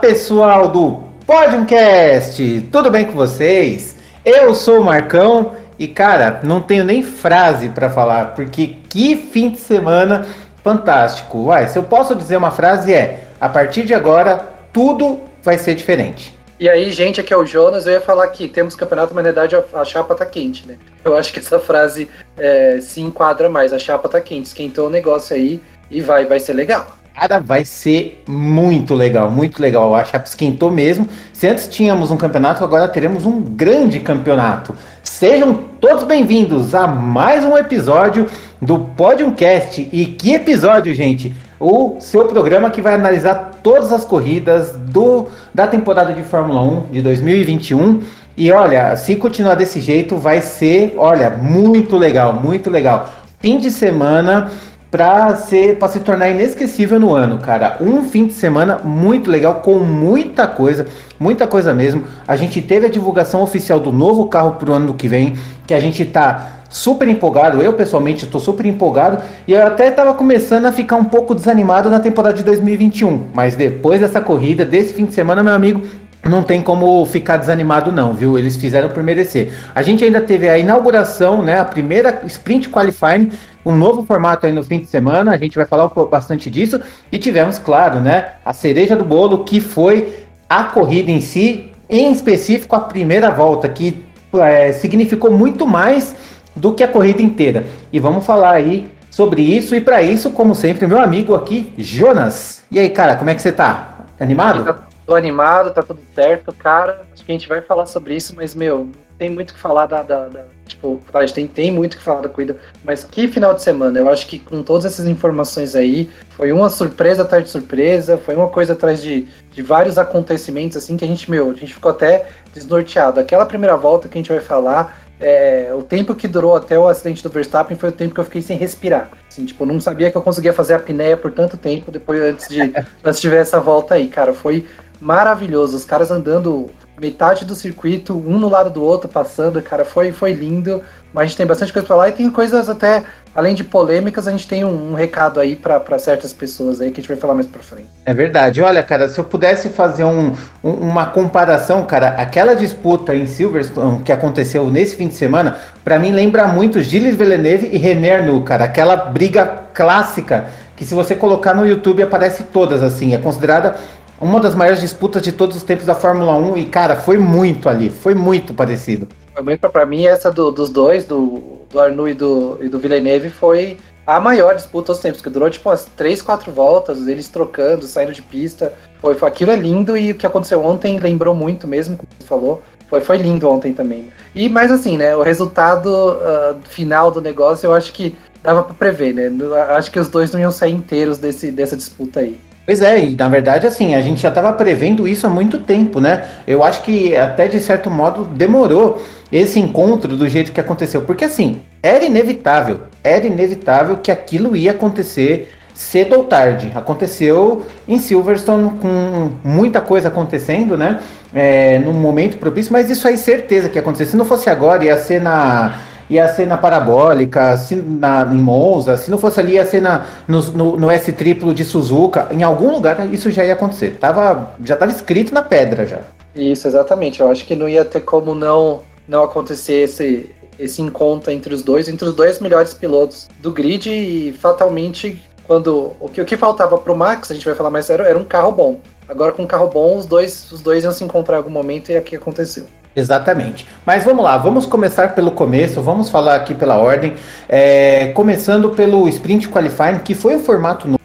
pessoal 0.00 0.68
do 0.68 1.02
Podcast, 1.26 2.68
tudo 2.70 2.90
bem 2.90 3.06
com 3.06 3.12
vocês? 3.12 3.96
Eu 4.24 4.54
sou 4.54 4.80
o 4.80 4.84
Marcão 4.84 5.56
e 5.78 5.88
cara, 5.88 6.40
não 6.42 6.60
tenho 6.60 6.84
nem 6.84 7.02
frase 7.02 7.68
para 7.70 7.88
falar, 7.88 8.34
porque 8.34 8.76
que 8.88 9.16
fim 9.16 9.50
de 9.50 9.58
semana 9.58 10.26
fantástico. 10.62 11.46
Uai, 11.46 11.68
se 11.68 11.78
eu 11.78 11.82
posso 11.82 12.14
dizer 12.14 12.36
uma 12.36 12.50
frase 12.50 12.92
é: 12.92 13.28
a 13.40 13.48
partir 13.48 13.84
de 13.84 13.94
agora 13.94 14.46
tudo 14.72 15.20
vai 15.42 15.58
ser 15.58 15.74
diferente. 15.74 16.36
E 16.58 16.68
aí, 16.68 16.90
gente, 16.90 17.20
aqui 17.20 17.32
é 17.32 17.36
o 17.36 17.46
Jonas. 17.46 17.86
Eu 17.86 17.94
ia 17.94 18.00
falar 18.00 18.28
que 18.28 18.48
temos 18.48 18.74
campeonato, 18.74 19.14
mas 19.14 19.24
na 19.24 19.30
verdade 19.30 19.56
a, 19.74 19.84
chapa 19.84 20.14
tá 20.14 20.24
quente, 20.24 20.66
né? 20.66 20.76
Eu 21.04 21.16
acho 21.16 21.32
que 21.32 21.38
essa 21.38 21.58
frase 21.58 22.08
é, 22.36 22.78
se 22.80 23.00
enquadra 23.00 23.48
mais. 23.48 23.72
A 23.72 23.78
chapa 23.78 24.08
tá 24.08 24.20
quente, 24.20 24.46
esquentou 24.46 24.88
o 24.88 24.90
negócio 24.90 25.34
aí 25.36 25.60
e 25.90 26.00
vai, 26.00 26.26
vai 26.26 26.40
ser 26.40 26.52
legal. 26.52 26.95
Cara, 27.18 27.40
vai 27.40 27.64
ser 27.64 28.22
muito 28.28 28.94
legal, 28.94 29.30
muito 29.30 29.58
legal. 29.58 29.94
A 29.94 30.04
Chapa 30.04 30.26
esquentou 30.28 30.70
mesmo. 30.70 31.08
Se 31.32 31.48
antes 31.48 31.66
tínhamos 31.66 32.10
um 32.10 32.16
campeonato, 32.18 32.62
agora 32.62 32.86
teremos 32.88 33.24
um 33.24 33.40
grande 33.40 34.00
campeonato. 34.00 34.76
Sejam 35.02 35.54
todos 35.80 36.04
bem-vindos 36.04 36.74
a 36.74 36.86
mais 36.86 37.42
um 37.42 37.56
episódio 37.56 38.26
do 38.60 38.80
Podiumcast. 38.80 39.88
E 39.90 40.04
que 40.04 40.34
episódio, 40.34 40.94
gente! 40.94 41.34
O 41.58 41.96
seu 42.00 42.26
programa 42.26 42.68
que 42.68 42.82
vai 42.82 42.92
analisar 42.92 43.60
todas 43.62 43.94
as 43.94 44.04
corridas 44.04 44.72
do, 44.72 45.28
da 45.54 45.66
temporada 45.66 46.12
de 46.12 46.22
Fórmula 46.22 46.60
1 46.60 46.80
de 46.92 47.00
2021. 47.00 48.02
E 48.36 48.52
olha, 48.52 48.94
se 48.94 49.16
continuar 49.16 49.54
desse 49.54 49.80
jeito, 49.80 50.18
vai 50.18 50.42
ser, 50.42 50.92
olha, 50.98 51.30
muito 51.30 51.96
legal, 51.96 52.34
muito 52.34 52.68
legal. 52.68 53.10
Fim 53.40 53.58
de 53.58 53.70
semana 53.70 54.50
para 54.96 55.36
ser 55.36 55.76
para 55.76 55.88
se 55.88 56.00
tornar 56.00 56.30
inesquecível 56.30 56.98
no 56.98 57.14
ano, 57.14 57.36
cara. 57.36 57.76
Um 57.82 58.04
fim 58.04 58.26
de 58.26 58.32
semana 58.32 58.78
muito 58.82 59.30
legal 59.30 59.56
com 59.56 59.74
muita 59.80 60.46
coisa, 60.46 60.86
muita 61.20 61.46
coisa 61.46 61.74
mesmo. 61.74 62.04
A 62.26 62.34
gente 62.34 62.62
teve 62.62 62.86
a 62.86 62.88
divulgação 62.88 63.42
oficial 63.42 63.78
do 63.78 63.92
novo 63.92 64.26
carro 64.28 64.52
para 64.52 64.70
o 64.70 64.72
ano 64.72 64.94
que 64.94 65.06
vem, 65.06 65.36
que 65.66 65.74
a 65.74 65.80
gente 65.80 66.02
tá 66.06 66.62
super 66.70 67.06
empolgado. 67.08 67.60
Eu 67.60 67.74
pessoalmente 67.74 68.24
estou 68.24 68.40
super 68.40 68.64
empolgado 68.64 69.22
e 69.46 69.52
eu 69.52 69.66
até 69.66 69.88
estava 69.88 70.14
começando 70.14 70.64
a 70.64 70.72
ficar 70.72 70.96
um 70.96 71.04
pouco 71.04 71.34
desanimado 71.34 71.90
na 71.90 72.00
temporada 72.00 72.34
de 72.34 72.42
2021, 72.42 73.26
mas 73.34 73.54
depois 73.54 74.00
dessa 74.00 74.22
corrida, 74.22 74.64
desse 74.64 74.94
fim 74.94 75.04
de 75.04 75.12
semana, 75.12 75.42
meu 75.42 75.52
amigo, 75.52 75.82
não 76.28 76.42
tem 76.42 76.62
como 76.62 77.04
ficar 77.06 77.36
desanimado 77.36 77.90
não, 77.92 78.12
viu? 78.12 78.38
Eles 78.38 78.56
fizeram 78.56 78.88
por 78.88 79.02
merecer. 79.02 79.52
A 79.74 79.82
gente 79.82 80.04
ainda 80.04 80.20
teve 80.20 80.48
a 80.48 80.58
inauguração, 80.58 81.42
né, 81.42 81.58
a 81.58 81.64
primeira 81.64 82.22
sprint 82.26 82.68
qualifying 82.68 83.30
um 83.66 83.74
novo 83.74 84.04
formato 84.04 84.46
aí 84.46 84.52
no 84.52 84.62
fim 84.62 84.78
de 84.78 84.86
semana, 84.86 85.32
a 85.32 85.36
gente 85.36 85.56
vai 85.56 85.66
falar 85.66 85.88
bastante 86.08 86.48
disso, 86.48 86.80
e 87.10 87.18
tivemos, 87.18 87.58
claro, 87.58 87.98
né, 87.98 88.34
a 88.44 88.52
cereja 88.52 88.94
do 88.94 89.04
bolo, 89.04 89.42
que 89.42 89.60
foi 89.60 90.24
a 90.48 90.62
corrida 90.62 91.10
em 91.10 91.20
si, 91.20 91.72
em 91.90 92.12
específico 92.12 92.76
a 92.76 92.80
primeira 92.80 93.28
volta, 93.28 93.68
que 93.68 94.04
é, 94.34 94.72
significou 94.72 95.32
muito 95.32 95.66
mais 95.66 96.14
do 96.54 96.72
que 96.72 96.84
a 96.84 96.88
corrida 96.88 97.20
inteira. 97.20 97.66
E 97.92 97.98
vamos 97.98 98.24
falar 98.24 98.52
aí 98.52 98.88
sobre 99.10 99.42
isso, 99.42 99.74
e 99.74 99.80
para 99.80 100.00
isso, 100.00 100.30
como 100.30 100.54
sempre, 100.54 100.86
meu 100.86 101.00
amigo 101.00 101.34
aqui, 101.34 101.72
Jonas. 101.76 102.62
E 102.70 102.78
aí, 102.78 102.88
cara, 102.88 103.16
como 103.16 103.30
é 103.30 103.34
que 103.34 103.42
você 103.42 103.50
tá? 103.50 104.06
Animado? 104.20 104.85
Tô 105.06 105.14
animado, 105.14 105.72
tá 105.72 105.82
tudo 105.82 106.00
certo, 106.14 106.52
cara. 106.52 107.06
Acho 107.12 107.24
que 107.24 107.30
a 107.30 107.34
gente 107.34 107.48
vai 107.48 107.62
falar 107.62 107.86
sobre 107.86 108.16
isso, 108.16 108.34
mas, 108.36 108.54
meu, 108.54 108.90
tem 109.16 109.30
muito 109.30 109.54
que 109.54 109.60
falar 109.60 109.86
da, 109.86 110.02
da, 110.02 110.28
da 110.28 110.44
tipo, 110.66 111.00
a 111.14 111.20
gente 111.20 111.34
tem, 111.34 111.46
tem 111.46 111.70
muito 111.70 111.96
que 111.96 112.02
falar 112.02 112.22
da 112.22 112.28
corrida, 112.28 112.56
mas 112.84 113.04
que 113.04 113.28
final 113.28 113.54
de 113.54 113.62
semana, 113.62 113.98
eu 113.98 114.08
acho 114.10 114.26
que 114.26 114.38
com 114.38 114.62
todas 114.62 114.84
essas 114.84 115.06
informações 115.06 115.74
aí, 115.74 116.10
foi 116.30 116.52
uma 116.52 116.68
surpresa 116.68 117.22
atrás 117.22 117.44
de 117.44 117.50
surpresa, 117.50 118.18
foi 118.18 118.34
uma 118.34 118.48
coisa 118.48 118.72
atrás 118.72 119.00
de, 119.00 119.28
de 119.52 119.62
vários 119.62 119.96
acontecimentos, 119.96 120.76
assim, 120.76 120.96
que 120.96 121.04
a 121.04 121.08
gente, 121.08 121.30
meu, 121.30 121.50
a 121.50 121.54
gente 121.54 121.72
ficou 121.72 121.92
até 121.92 122.26
desnorteado. 122.52 123.20
Aquela 123.20 123.46
primeira 123.46 123.76
volta 123.76 124.08
que 124.08 124.18
a 124.18 124.20
gente 124.20 124.32
vai 124.32 124.40
falar, 124.40 125.06
é, 125.18 125.72
o 125.74 125.82
tempo 125.82 126.14
que 126.14 126.28
durou 126.28 126.54
até 126.54 126.78
o 126.78 126.86
acidente 126.86 127.22
do 127.22 127.30
Verstappen 127.30 127.76
foi 127.76 127.88
o 127.88 127.92
tempo 127.92 128.14
que 128.14 128.20
eu 128.20 128.24
fiquei 128.24 128.42
sem 128.42 128.58
respirar. 128.58 129.10
Assim, 129.28 129.46
tipo, 129.46 129.64
não 129.64 129.80
sabia 129.80 130.10
que 130.10 130.16
eu 130.16 130.22
conseguia 130.22 130.52
fazer 130.52 130.74
a 130.74 130.78
pinéia 130.78 131.16
por 131.16 131.32
tanto 131.32 131.56
tempo 131.56 131.90
depois 131.90 132.20
antes 132.20 132.48
de 132.48 132.60
antes 133.02 133.20
de 133.20 133.28
ver 133.28 133.40
essa 133.40 133.58
volta 133.58 133.94
aí, 133.94 134.08
cara. 134.08 134.34
Foi 134.34 134.66
maravilhoso. 135.00 135.76
Os 135.76 135.84
caras 135.84 136.10
andando 136.10 136.70
metade 137.00 137.44
do 137.44 137.54
circuito, 137.54 138.14
um 138.14 138.38
no 138.38 138.48
lado 138.48 138.70
do 138.70 138.82
outro, 138.82 139.08
passando, 139.08 139.60
cara, 139.60 139.84
foi, 139.84 140.12
foi 140.12 140.32
lindo. 140.32 140.82
Mas 141.12 141.24
a 141.24 141.26
gente 141.26 141.36
tem 141.36 141.46
bastante 141.46 141.72
coisa 141.72 141.86
para 141.86 141.96
lá 141.96 142.08
e 142.08 142.12
tem 142.12 142.30
coisas 142.30 142.68
até, 142.68 143.02
além 143.34 143.54
de 143.54 143.64
polêmicas, 143.64 144.28
a 144.28 144.30
gente 144.30 144.46
tem 144.46 144.64
um, 144.64 144.92
um 144.92 144.94
recado 144.94 145.40
aí 145.40 145.56
para 145.56 145.98
certas 145.98 146.32
pessoas 146.32 146.80
aí 146.80 146.90
que 146.90 147.00
a 147.00 147.02
gente 147.02 147.08
vai 147.08 147.16
falar 147.16 147.34
mais 147.34 147.46
para 147.46 147.62
frente. 147.62 147.88
É 148.04 148.12
verdade. 148.12 148.60
Olha, 148.60 148.82
cara, 148.82 149.08
se 149.08 149.18
eu 149.18 149.24
pudesse 149.24 149.70
fazer 149.70 150.04
um, 150.04 150.34
um, 150.62 150.70
uma 150.70 151.06
comparação, 151.06 151.84
cara, 151.86 152.08
aquela 152.08 152.54
disputa 152.54 153.14
em 153.14 153.26
Silverstone 153.26 154.02
que 154.02 154.12
aconteceu 154.12 154.68
nesse 154.70 154.96
fim 154.96 155.08
de 155.08 155.14
semana, 155.14 155.58
para 155.82 155.98
mim 155.98 156.12
lembra 156.12 156.46
muito 156.48 156.82
Gilles 156.82 157.16
Villeneuve 157.16 157.70
e 157.72 157.78
René 157.78 158.16
Arnoux, 158.16 158.44
cara, 158.44 158.64
aquela 158.64 158.96
briga 158.96 159.64
clássica 159.72 160.46
que 160.76 160.84
se 160.84 160.94
você 160.94 161.14
colocar 161.14 161.54
no 161.54 161.66
YouTube 161.66 162.02
aparece 162.02 162.42
todas 162.44 162.82
assim, 162.82 163.14
é 163.14 163.18
considerada 163.18 163.76
uma 164.20 164.40
das 164.40 164.54
maiores 164.54 164.80
disputas 164.80 165.22
de 165.22 165.32
todos 165.32 165.56
os 165.56 165.62
tempos 165.62 165.86
da 165.86 165.94
Fórmula 165.94 166.36
1 166.36 166.56
e, 166.56 166.64
cara, 166.66 166.96
foi 166.96 167.18
muito 167.18 167.68
ali, 167.68 167.90
foi 167.90 168.14
muito 168.14 168.54
parecido. 168.54 169.08
Foi 169.34 169.42
muito 169.42 169.68
para 169.68 169.84
mim 169.84 170.06
essa 170.06 170.30
do, 170.30 170.50
dos 170.50 170.70
dois, 170.70 171.04
do, 171.04 171.60
do 171.70 171.78
Arnoux 171.78 172.10
e 172.10 172.14
do, 172.14 172.58
e 172.62 172.68
do 172.68 172.78
Villeneuve, 172.78 173.28
foi 173.28 173.76
a 174.06 174.20
maior 174.20 174.54
disputa 174.54 174.92
dos 174.92 175.02
tempos, 175.02 175.20
que 175.20 175.28
durou 175.28 175.50
tipo 175.50 175.68
umas 175.68 175.84
3, 175.96 176.22
4 176.22 176.52
voltas, 176.52 177.06
eles 177.08 177.28
trocando, 177.28 177.84
saindo 177.86 178.12
de 178.12 178.22
pista. 178.22 178.72
Foi, 179.00 179.14
foi 179.14 179.28
aquilo 179.28 179.50
é 179.50 179.56
lindo 179.56 179.96
e 179.96 180.12
o 180.12 180.14
que 180.14 180.26
aconteceu 180.26 180.64
ontem 180.64 180.98
lembrou 180.98 181.34
muito 181.34 181.66
mesmo, 181.66 181.96
como 181.96 182.08
você 182.16 182.26
falou. 182.26 182.62
Foi, 182.88 183.00
foi 183.00 183.16
lindo 183.16 183.48
ontem 183.50 183.72
também. 183.72 184.12
E 184.32 184.48
mais 184.48 184.70
assim, 184.70 184.96
né? 184.96 185.16
O 185.16 185.22
resultado 185.22 185.88
uh, 185.88 186.56
final 186.68 187.10
do 187.10 187.20
negócio 187.20 187.66
eu 187.66 187.74
acho 187.74 187.92
que 187.92 188.16
dava 188.42 188.62
para 188.62 188.74
prever, 188.74 189.12
né? 189.12 189.28
Acho 189.70 189.90
que 189.90 189.98
os 189.98 190.08
dois 190.08 190.30
não 190.30 190.38
iam 190.38 190.52
sair 190.52 190.72
inteiros 190.72 191.18
desse, 191.18 191.50
dessa 191.50 191.76
disputa 191.76 192.20
aí. 192.20 192.38
Pois 192.66 192.82
é, 192.82 192.98
e 192.98 193.14
na 193.14 193.28
verdade, 193.28 193.64
assim, 193.64 193.94
a 193.94 194.02
gente 194.02 194.20
já 194.20 194.28
estava 194.28 194.52
prevendo 194.52 195.06
isso 195.06 195.24
há 195.24 195.30
muito 195.30 195.60
tempo, 195.60 196.00
né? 196.00 196.24
Eu 196.44 196.64
acho 196.64 196.82
que 196.82 197.16
até 197.16 197.46
de 197.46 197.60
certo 197.60 197.88
modo 197.88 198.24
demorou 198.24 199.00
esse 199.30 199.60
encontro 199.60 200.16
do 200.16 200.28
jeito 200.28 200.50
que 200.50 200.60
aconteceu, 200.60 201.02
porque 201.02 201.24
assim, 201.24 201.60
era 201.80 202.04
inevitável, 202.04 202.80
era 203.04 203.24
inevitável 203.24 203.98
que 203.98 204.10
aquilo 204.10 204.56
ia 204.56 204.72
acontecer 204.72 205.52
cedo 205.74 206.16
ou 206.16 206.24
tarde. 206.24 206.72
Aconteceu 206.74 207.64
em 207.86 208.00
Silverstone 208.00 208.70
com 208.80 209.30
muita 209.44 209.80
coisa 209.80 210.08
acontecendo, 210.08 210.76
né? 210.76 210.98
É, 211.32 211.78
num 211.78 211.92
momento 211.92 212.36
propício, 212.36 212.72
mas 212.72 212.90
isso 212.90 213.06
aí 213.06 213.16
certeza 213.16 213.68
que 213.68 213.76
ia 213.76 213.80
acontecer. 213.80 214.06
Se 214.06 214.16
não 214.16 214.24
fosse 214.24 214.50
agora, 214.50 214.84
ia 214.84 214.98
ser 214.98 215.20
na 215.20 215.78
ia 216.08 216.32
ser 216.32 216.46
na 216.46 216.56
Parabólica, 216.56 217.56
se 217.56 217.74
na, 217.76 218.22
em 218.22 218.38
Monza, 218.38 218.96
se 218.96 219.10
não 219.10 219.18
fosse 219.18 219.40
ali, 219.40 219.54
ia 219.54 219.66
ser 219.66 219.80
na, 219.82 220.06
no, 220.26 220.42
no, 220.52 220.76
no 220.76 220.90
S 220.90 221.12
triplo 221.12 221.52
de 221.52 221.64
Suzuka, 221.64 222.28
em 222.30 222.42
algum 222.42 222.70
lugar 222.70 223.12
isso 223.12 223.30
já 223.30 223.44
ia 223.44 223.54
acontecer. 223.54 223.96
Tava, 223.98 224.54
já 224.64 224.74
estava 224.74 224.92
escrito 224.92 225.34
na 225.34 225.42
pedra 225.42 225.86
já. 225.86 226.00
Isso, 226.34 226.68
exatamente. 226.68 227.20
Eu 227.20 227.30
acho 227.30 227.44
que 227.44 227.56
não 227.56 227.68
ia 227.68 227.84
ter 227.84 228.00
como 228.00 228.34
não, 228.34 228.82
não 229.08 229.24
acontecer 229.24 229.84
esse, 229.84 230.30
esse 230.58 230.82
encontro 230.82 231.30
entre 231.30 231.54
os 231.54 231.62
dois, 231.62 231.88
entre 231.88 232.06
os 232.06 232.14
dois 232.14 232.40
melhores 232.40 232.74
pilotos 232.74 233.28
do 233.40 233.50
grid 233.50 233.88
e 233.88 234.32
fatalmente 234.32 235.22
quando 235.46 235.92
o 236.00 236.08
que, 236.08 236.20
o 236.20 236.24
que 236.24 236.36
faltava 236.36 236.76
para 236.76 236.92
o 236.92 236.96
Max, 236.96 237.30
a 237.30 237.34
gente 237.34 237.46
vai 237.46 237.54
falar 237.54 237.70
mais 237.70 237.88
era, 237.88 238.04
era 238.04 238.18
um 238.18 238.24
carro 238.24 238.52
bom. 238.52 238.80
Agora 239.08 239.32
com 239.32 239.44
um 239.44 239.46
carro 239.46 239.68
bom, 239.68 239.96
os 239.96 240.04
dois, 240.04 240.50
os 240.50 240.60
dois 240.60 240.82
iam 240.82 240.92
se 240.92 241.04
encontrar 241.04 241.36
em 241.36 241.38
algum 241.38 241.50
momento 241.50 241.90
e 241.90 241.96
aqui 241.96 242.16
aconteceu. 242.16 242.66
Exatamente. 242.96 243.68
Mas 243.84 244.04
vamos 244.04 244.24
lá, 244.24 244.38
vamos 244.38 244.64
começar 244.64 245.14
pelo 245.14 245.30
começo, 245.30 245.82
vamos 245.82 246.08
falar 246.08 246.36
aqui 246.36 246.54
pela 246.54 246.78
ordem. 246.78 247.12
É, 247.46 248.06
começando 248.14 248.70
pelo 248.70 249.06
Sprint 249.08 249.50
Qualifying, 249.50 249.98
que 249.98 250.14
foi 250.14 250.34
um 250.34 250.40
formato 250.40 250.88
novo 250.88 251.00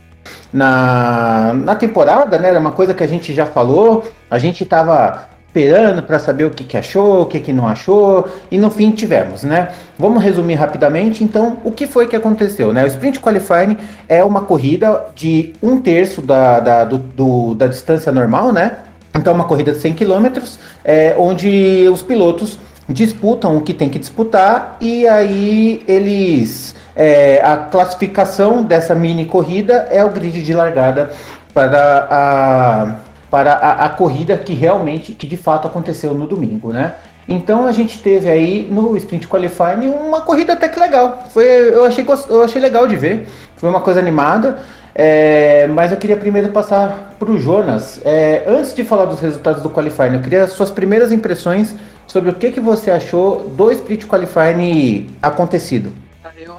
na, 0.53 1.51
na 1.53 1.75
temporada, 1.75 2.39
né? 2.39 2.47
Era 2.47 2.59
uma 2.59 2.71
coisa 2.71 2.93
que 2.93 3.03
a 3.03 3.07
gente 3.07 3.33
já 3.33 3.45
falou, 3.45 4.05
a 4.29 4.39
gente 4.39 4.63
estava 4.63 5.29
esperando 5.47 6.01
para 6.03 6.17
saber 6.17 6.45
o 6.45 6.49
que, 6.49 6.63
que 6.63 6.77
achou, 6.77 7.23
o 7.23 7.25
que, 7.25 7.41
que 7.41 7.51
não 7.51 7.67
achou, 7.67 8.25
e 8.49 8.57
no 8.57 8.71
fim 8.71 8.91
tivemos, 8.91 9.43
né? 9.43 9.73
Vamos 9.99 10.23
resumir 10.23 10.53
rapidamente, 10.55 11.25
então, 11.25 11.57
o 11.65 11.73
que 11.73 11.85
foi 11.85 12.07
que 12.07 12.15
aconteceu, 12.15 12.71
né? 12.71 12.85
O 12.85 12.87
Sprint 12.87 13.19
Qualifying 13.19 13.77
é 14.07 14.23
uma 14.23 14.43
corrida 14.43 15.07
de 15.13 15.53
um 15.61 15.81
terço 15.81 16.21
da, 16.21 16.61
da, 16.61 16.85
do, 16.85 16.97
do, 16.97 17.53
da 17.53 17.67
distância 17.67 18.13
normal, 18.13 18.53
né? 18.53 18.77
Então, 19.13 19.33
uma 19.33 19.43
corrida 19.43 19.73
de 19.73 19.79
100 19.79 19.93
km, 19.93 20.41
é, 20.83 21.15
onde 21.17 21.87
os 21.91 22.01
pilotos 22.01 22.57
disputam 22.87 23.57
o 23.57 23.61
que 23.61 23.73
tem 23.73 23.89
que 23.89 23.99
disputar 23.99 24.77
e 24.79 25.07
aí 25.07 25.83
eles. 25.87 26.75
É, 26.93 27.41
a 27.41 27.55
classificação 27.55 28.63
dessa 28.63 28.93
mini 28.93 29.25
corrida 29.25 29.87
é 29.89 30.03
o 30.03 30.09
grid 30.09 30.43
de 30.43 30.53
largada 30.53 31.11
para 31.53 32.07
a, 32.11 32.95
para 33.29 33.53
a, 33.53 33.85
a, 33.85 33.89
corrida 33.89 34.37
que 34.37 34.53
realmente, 34.53 35.13
que 35.13 35.25
de 35.25 35.37
fato 35.37 35.69
aconteceu 35.69 36.13
no 36.13 36.27
domingo, 36.27 36.73
né? 36.73 36.95
Então 37.31 37.65
a 37.65 37.71
gente 37.71 38.01
teve 38.01 38.29
aí 38.29 38.67
no 38.69 38.95
Sprint 38.97 39.27
Qualifying 39.27 39.87
uma 39.87 40.21
corrida 40.21 40.53
até 40.53 40.67
que 40.67 40.79
legal. 40.79 41.25
Foi, 41.33 41.45
eu, 41.45 41.85
achei, 41.85 42.05
eu 42.29 42.43
achei 42.43 42.61
legal 42.61 42.87
de 42.87 42.95
ver. 42.95 43.27
Foi 43.55 43.69
uma 43.69 43.81
coisa 43.81 43.99
animada. 43.99 44.59
É, 44.93 45.67
mas 45.67 45.91
eu 45.91 45.97
queria 45.97 46.17
primeiro 46.17 46.49
passar 46.49 47.15
para 47.17 47.31
o 47.31 47.39
Jonas. 47.39 48.01
É, 48.03 48.43
antes 48.45 48.73
de 48.73 48.83
falar 48.83 49.05
dos 49.05 49.21
resultados 49.21 49.63
do 49.63 49.69
Qualifying, 49.69 50.15
eu 50.15 50.21
queria 50.21 50.47
suas 50.47 50.69
primeiras 50.69 51.11
impressões 51.11 51.73
sobre 52.05 52.29
o 52.29 52.33
que, 52.33 52.51
que 52.51 52.59
você 52.59 52.91
achou 52.91 53.47
do 53.49 53.71
Sprint 53.71 54.05
Qualifying 54.05 55.07
acontecido. 55.21 55.93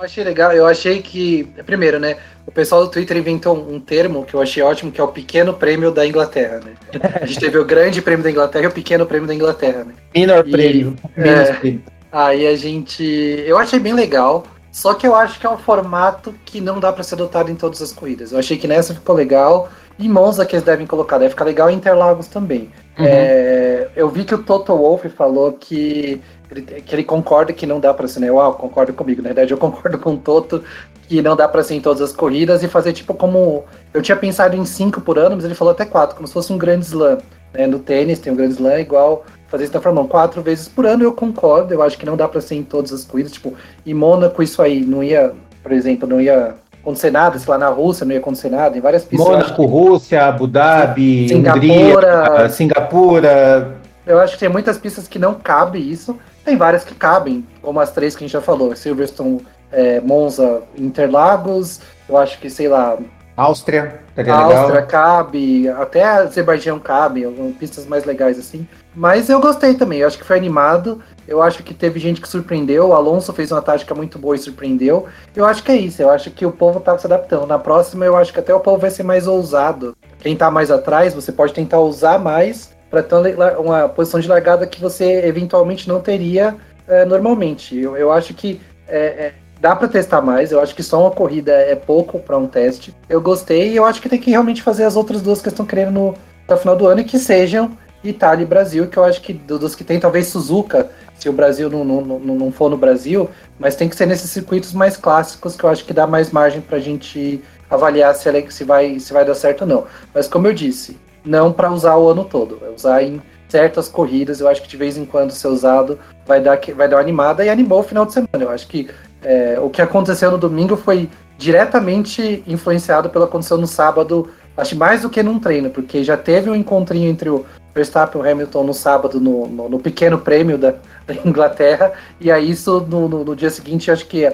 Eu 0.02 0.06
achei 0.06 0.25
legal, 0.25 0.52
eu 0.52 0.66
achei 0.66 1.00
que, 1.00 1.44
primeiro, 1.64 2.00
né, 2.00 2.16
o 2.44 2.50
pessoal 2.50 2.82
do 2.82 2.90
Twitter 2.90 3.16
inventou 3.16 3.56
um 3.56 3.78
termo 3.78 4.25
que 4.25 4.34
eu 4.34 4.43
achei 4.43 4.60
ótimo, 4.60 4.90
que 4.90 5.00
é 5.00 5.04
o 5.04 5.06
pequeno 5.06 5.54
prêmio 5.54 5.93
da 5.93 6.04
Inglaterra, 6.04 6.58
né? 6.58 6.72
A 7.20 7.25
gente 7.25 7.38
teve 7.38 7.56
o 7.56 7.64
grande 7.64 8.02
prêmio 8.02 8.25
da 8.25 8.28
Inglaterra 8.28 8.64
e 8.64 8.66
o 8.66 8.72
pequeno 8.72 9.06
prêmio 9.06 9.28
da 9.28 9.34
Inglaterra, 9.34 9.84
né? 9.84 9.94
Minor 10.12 10.43
prêmio. 10.43 10.96
É, 11.16 11.76
aí 12.10 12.49
a 12.49 12.56
gente, 12.56 13.04
eu 13.46 13.56
achei 13.56 13.78
bem 13.78 13.93
legal, 13.93 14.43
só 14.72 14.93
que 14.93 15.06
eu 15.06 15.14
acho 15.14 15.38
que 15.38 15.46
é 15.46 15.50
um 15.50 15.58
formato 15.58 16.34
que 16.44 16.60
não 16.60 16.81
dá 16.81 16.93
para 16.93 17.04
ser 17.04 17.14
adotado 17.14 17.49
em 17.49 17.54
todas 17.54 17.81
as 17.81 17.93
corridas. 17.93 18.32
Eu 18.32 18.40
achei 18.40 18.56
que 18.56 18.66
nessa 18.66 18.93
ficou 18.93 19.14
legal, 19.14 19.70
e 20.00 20.08
Monza 20.08 20.44
que 20.44 20.56
eles 20.56 20.64
devem 20.64 20.84
colocar, 20.84 21.19
deve 21.19 21.31
ficar 21.31 21.44
legal 21.44 21.70
em 21.70 21.76
Interlagos 21.76 22.26
também. 22.26 22.70
Uhum. 22.99 23.06
É, 23.06 23.62
eu 23.94 24.08
vi 24.08 24.24
que 24.24 24.34
o 24.34 24.42
Toto 24.42 24.76
Wolff 24.76 25.08
falou 25.10 25.52
que 25.52 26.20
ele, 26.50 26.62
que 26.62 26.94
ele 26.94 27.04
concorda 27.04 27.52
que 27.52 27.66
não 27.66 27.80
dá 27.80 27.92
para 27.92 28.08
ser, 28.08 28.20
né? 28.20 28.30
Uau, 28.30 28.54
concorda 28.54 28.92
comigo. 28.92 29.22
Na 29.22 29.28
verdade, 29.28 29.52
eu 29.52 29.58
concordo 29.58 29.98
com 29.98 30.14
o 30.14 30.18
Toto 30.18 30.62
que 31.08 31.20
não 31.20 31.36
dá 31.36 31.48
para 31.48 31.62
ser 31.62 31.74
em 31.74 31.80
todas 31.80 32.00
as 32.00 32.12
corridas 32.12 32.62
e 32.62 32.68
fazer 32.68 32.92
tipo 32.92 33.14
como. 33.14 33.64
Eu 33.92 34.02
tinha 34.02 34.16
pensado 34.16 34.56
em 34.56 34.64
cinco 34.64 35.00
por 35.00 35.18
ano, 35.18 35.36
mas 35.36 35.44
ele 35.44 35.54
falou 35.54 35.72
até 35.72 35.84
quatro, 35.84 36.16
como 36.16 36.26
se 36.26 36.32
fosse 36.32 36.52
um 36.52 36.58
grande 36.58 36.86
slam. 36.86 37.18
Né? 37.52 37.66
No 37.66 37.78
tênis 37.78 38.18
tem 38.18 38.32
um 38.32 38.36
grande 38.36 38.54
slam 38.54 38.80
igual 38.80 39.24
fazer 39.48 39.64
isso 39.64 39.74
na 39.74 39.80
Fórmula 39.82 40.06
1 40.06 40.08
quatro 40.08 40.40
vezes 40.40 40.66
por 40.66 40.86
ano, 40.86 41.04
eu 41.04 41.12
concordo. 41.12 41.74
Eu 41.74 41.82
acho 41.82 41.98
que 41.98 42.06
não 42.06 42.16
dá 42.16 42.26
para 42.26 42.40
ser 42.40 42.54
em 42.54 42.62
todas 42.62 42.90
as 42.90 43.04
corridas. 43.04 43.32
Tipo, 43.32 43.52
em 43.84 43.92
Mônaco, 43.92 44.42
isso 44.42 44.62
aí 44.62 44.80
não 44.80 45.04
ia, 45.04 45.32
por 45.62 45.72
exemplo, 45.72 46.08
não 46.08 46.18
ia 46.18 46.54
acontecer 46.80 47.10
nada, 47.10 47.38
se 47.38 47.48
lá 47.48 47.58
na 47.58 47.68
Rússia 47.68 48.06
não 48.06 48.12
ia 48.12 48.18
acontecer 48.18 48.48
nada, 48.48 48.76
em 48.76 48.80
várias 48.80 49.04
pistas. 49.04 49.28
Mônaco, 49.28 49.66
Rússia, 49.66 50.26
Abu 50.26 50.46
Dhabi, 50.46 51.28
Singapura, 51.28 52.30
Hungria, 52.30 52.48
Singapura. 52.48 53.81
Eu 54.06 54.20
acho 54.20 54.34
que 54.34 54.40
tem 54.40 54.49
muitas 54.49 54.78
pistas 54.78 55.06
que 55.06 55.19
não 55.19 55.34
cabe 55.34 55.78
isso. 55.78 56.19
Tem 56.44 56.56
várias 56.56 56.84
que 56.84 56.94
cabem, 56.94 57.46
como 57.60 57.78
as 57.81 57.93
três 57.93 58.16
que 58.16 58.25
a 58.25 58.26
gente 58.26 58.32
já 58.32 58.40
falou: 58.40 58.75
Silverstone, 58.75 59.46
é, 59.70 60.00
Monza, 60.00 60.62
Interlagos. 60.76 61.81
Eu 62.08 62.16
acho 62.16 62.38
que, 62.38 62.50
sei 62.50 62.69
lá. 62.69 62.99
Áustria, 63.34 64.00
Áustria 64.14 64.66
legal. 64.66 64.87
cabe, 64.87 65.66
até 65.70 66.04
Azerbaijão 66.04 66.78
cabe, 66.78 67.26
pistas 67.58 67.87
mais 67.87 68.04
legais 68.04 68.38
assim. 68.38 68.69
Mas 68.94 69.31
eu 69.31 69.40
gostei 69.40 69.72
também, 69.72 70.00
eu 70.00 70.06
acho 70.06 70.19
que 70.19 70.25
foi 70.25 70.37
animado. 70.37 71.02
Eu 71.26 71.40
acho 71.40 71.62
que 71.62 71.72
teve 71.72 71.99
gente 71.99 72.20
que 72.20 72.28
surpreendeu. 72.28 72.88
O 72.88 72.93
Alonso 72.93 73.32
fez 73.32 73.50
uma 73.50 73.62
tática 73.62 73.94
muito 73.94 74.19
boa 74.19 74.34
e 74.34 74.38
surpreendeu. 74.38 75.06
Eu 75.34 75.46
acho 75.46 75.62
que 75.62 75.72
é 75.72 75.76
isso. 75.76 76.02
Eu 76.02 76.10
acho 76.10 76.31
que 76.31 76.44
o 76.44 76.52
povo 76.52 76.78
tá 76.81 76.99
se 76.99 77.06
adaptando. 77.06 77.46
Na 77.46 77.58
próxima, 77.58 78.04
eu 78.04 78.16
acho 78.16 78.32
que 78.32 78.40
até 78.40 78.52
o 78.54 78.60
povo 78.60 78.78
vai 78.78 78.90
ser 78.90 79.02
mais 79.02 79.26
ousado. 79.26 79.96
Quem 80.19 80.37
tá 80.37 80.50
mais 80.50 80.70
atrás, 80.70 81.14
você 81.14 81.32
pode 81.32 81.54
tentar 81.54 81.81
usar 81.81 82.19
mais 82.19 82.71
para 82.92 83.02
ter 83.02 83.34
uma 83.58 83.88
posição 83.88 84.20
de 84.20 84.28
largada 84.28 84.66
que 84.66 84.78
você 84.78 85.24
eventualmente 85.24 85.88
não 85.88 85.98
teria 85.98 86.54
é, 86.86 87.06
normalmente. 87.06 87.74
Eu, 87.74 87.96
eu 87.96 88.12
acho 88.12 88.34
que 88.34 88.60
é, 88.86 89.32
dá 89.58 89.74
para 89.74 89.88
testar 89.88 90.20
mais. 90.20 90.52
Eu 90.52 90.60
acho 90.60 90.74
que 90.74 90.82
só 90.82 91.00
uma 91.00 91.10
corrida 91.10 91.52
é 91.52 91.74
pouco 91.74 92.18
para 92.18 92.36
um 92.36 92.46
teste. 92.46 92.94
Eu 93.08 93.18
gostei 93.22 93.70
e 93.70 93.76
eu 93.76 93.86
acho 93.86 94.02
que 94.02 94.10
tem 94.10 94.20
que 94.20 94.30
realmente 94.30 94.62
fazer 94.62 94.84
as 94.84 94.94
outras 94.94 95.22
duas 95.22 95.40
que 95.40 95.48
estão 95.48 95.64
querendo 95.64 96.14
no, 96.46 96.56
final 96.58 96.76
do 96.76 96.86
ano 96.86 97.00
e 97.00 97.04
que 97.04 97.18
sejam 97.18 97.70
Itália 98.04 98.42
e 98.42 98.46
Brasil, 98.46 98.86
que 98.86 98.98
eu 98.98 99.04
acho 99.04 99.22
que 99.22 99.32
dos 99.32 99.74
que 99.74 99.84
tem, 99.84 99.98
talvez 99.98 100.26
Suzuka, 100.26 100.90
se 101.18 101.30
o 101.30 101.32
Brasil 101.32 101.70
não, 101.70 101.82
não, 101.82 102.02
não, 102.02 102.34
não 102.34 102.52
for 102.52 102.68
no 102.68 102.76
Brasil, 102.76 103.30
mas 103.58 103.74
tem 103.74 103.88
que 103.88 103.96
ser 103.96 104.04
nesses 104.04 104.30
circuitos 104.30 104.74
mais 104.74 104.98
clássicos 104.98 105.56
que 105.56 105.64
eu 105.64 105.70
acho 105.70 105.86
que 105.86 105.94
dá 105.94 106.06
mais 106.06 106.30
margem 106.30 106.60
para 106.60 106.76
a 106.76 106.80
gente 106.80 107.42
avaliar 107.70 108.14
se, 108.14 108.50
se, 108.50 108.64
vai, 108.64 108.98
se 108.98 109.14
vai 109.14 109.24
dar 109.24 109.34
certo 109.34 109.62
ou 109.62 109.66
não. 109.66 109.86
Mas 110.12 110.28
como 110.28 110.46
eu 110.46 110.52
disse, 110.52 110.98
não 111.24 111.52
para 111.52 111.70
usar 111.70 111.96
o 111.96 112.08
ano 112.08 112.24
todo, 112.24 112.58
é 112.62 112.70
usar 112.70 113.02
em 113.02 113.20
certas 113.48 113.88
corridas. 113.88 114.40
Eu 114.40 114.48
acho 114.48 114.62
que 114.62 114.69
de 114.69 114.76
vez 114.76 114.96
em 114.96 115.04
quando 115.04 115.30
ser 115.30 115.48
usado 115.48 115.98
vai 116.26 116.40
dar, 116.40 116.58
vai 116.74 116.88
dar 116.88 116.96
uma 116.96 117.02
animada 117.02 117.44
e 117.44 117.50
animou 117.50 117.80
o 117.80 117.82
final 117.82 118.06
de 118.06 118.14
semana. 118.14 118.44
Eu 118.44 118.50
acho 118.50 118.66
que 118.66 118.88
é, 119.22 119.58
o 119.60 119.70
que 119.70 119.80
aconteceu 119.82 120.30
no 120.30 120.38
domingo 120.38 120.76
foi 120.76 121.08
diretamente 121.38 122.42
influenciado 122.46 123.10
pela 123.10 123.26
condição 123.26 123.58
no 123.58 123.66
sábado, 123.66 124.30
acho 124.56 124.76
mais 124.76 125.02
do 125.02 125.10
que 125.10 125.22
num 125.22 125.38
treino, 125.38 125.70
porque 125.70 126.04
já 126.04 126.16
teve 126.16 126.48
um 126.48 126.54
encontrinho 126.54 127.08
entre 127.08 127.28
o 127.28 127.44
Verstappen 127.75 128.20
e 128.20 128.25
o 128.25 128.30
Hamilton 128.30 128.64
no 128.64 128.75
sábado, 128.75 129.20
no, 129.20 129.46
no, 129.46 129.68
no 129.68 129.78
pequeno 129.78 130.18
prêmio 130.18 130.58
da, 130.58 130.75
da, 131.06 131.14
Inglaterra, 131.25 131.92
e 132.20 132.30
aí 132.30 132.50
isso 132.50 132.80
no, 132.88 133.08
no, 133.08 133.25
no 133.25 133.36
dia 133.36 133.50
seguinte, 133.50 133.90
acho 133.90 134.06
que, 134.06 134.30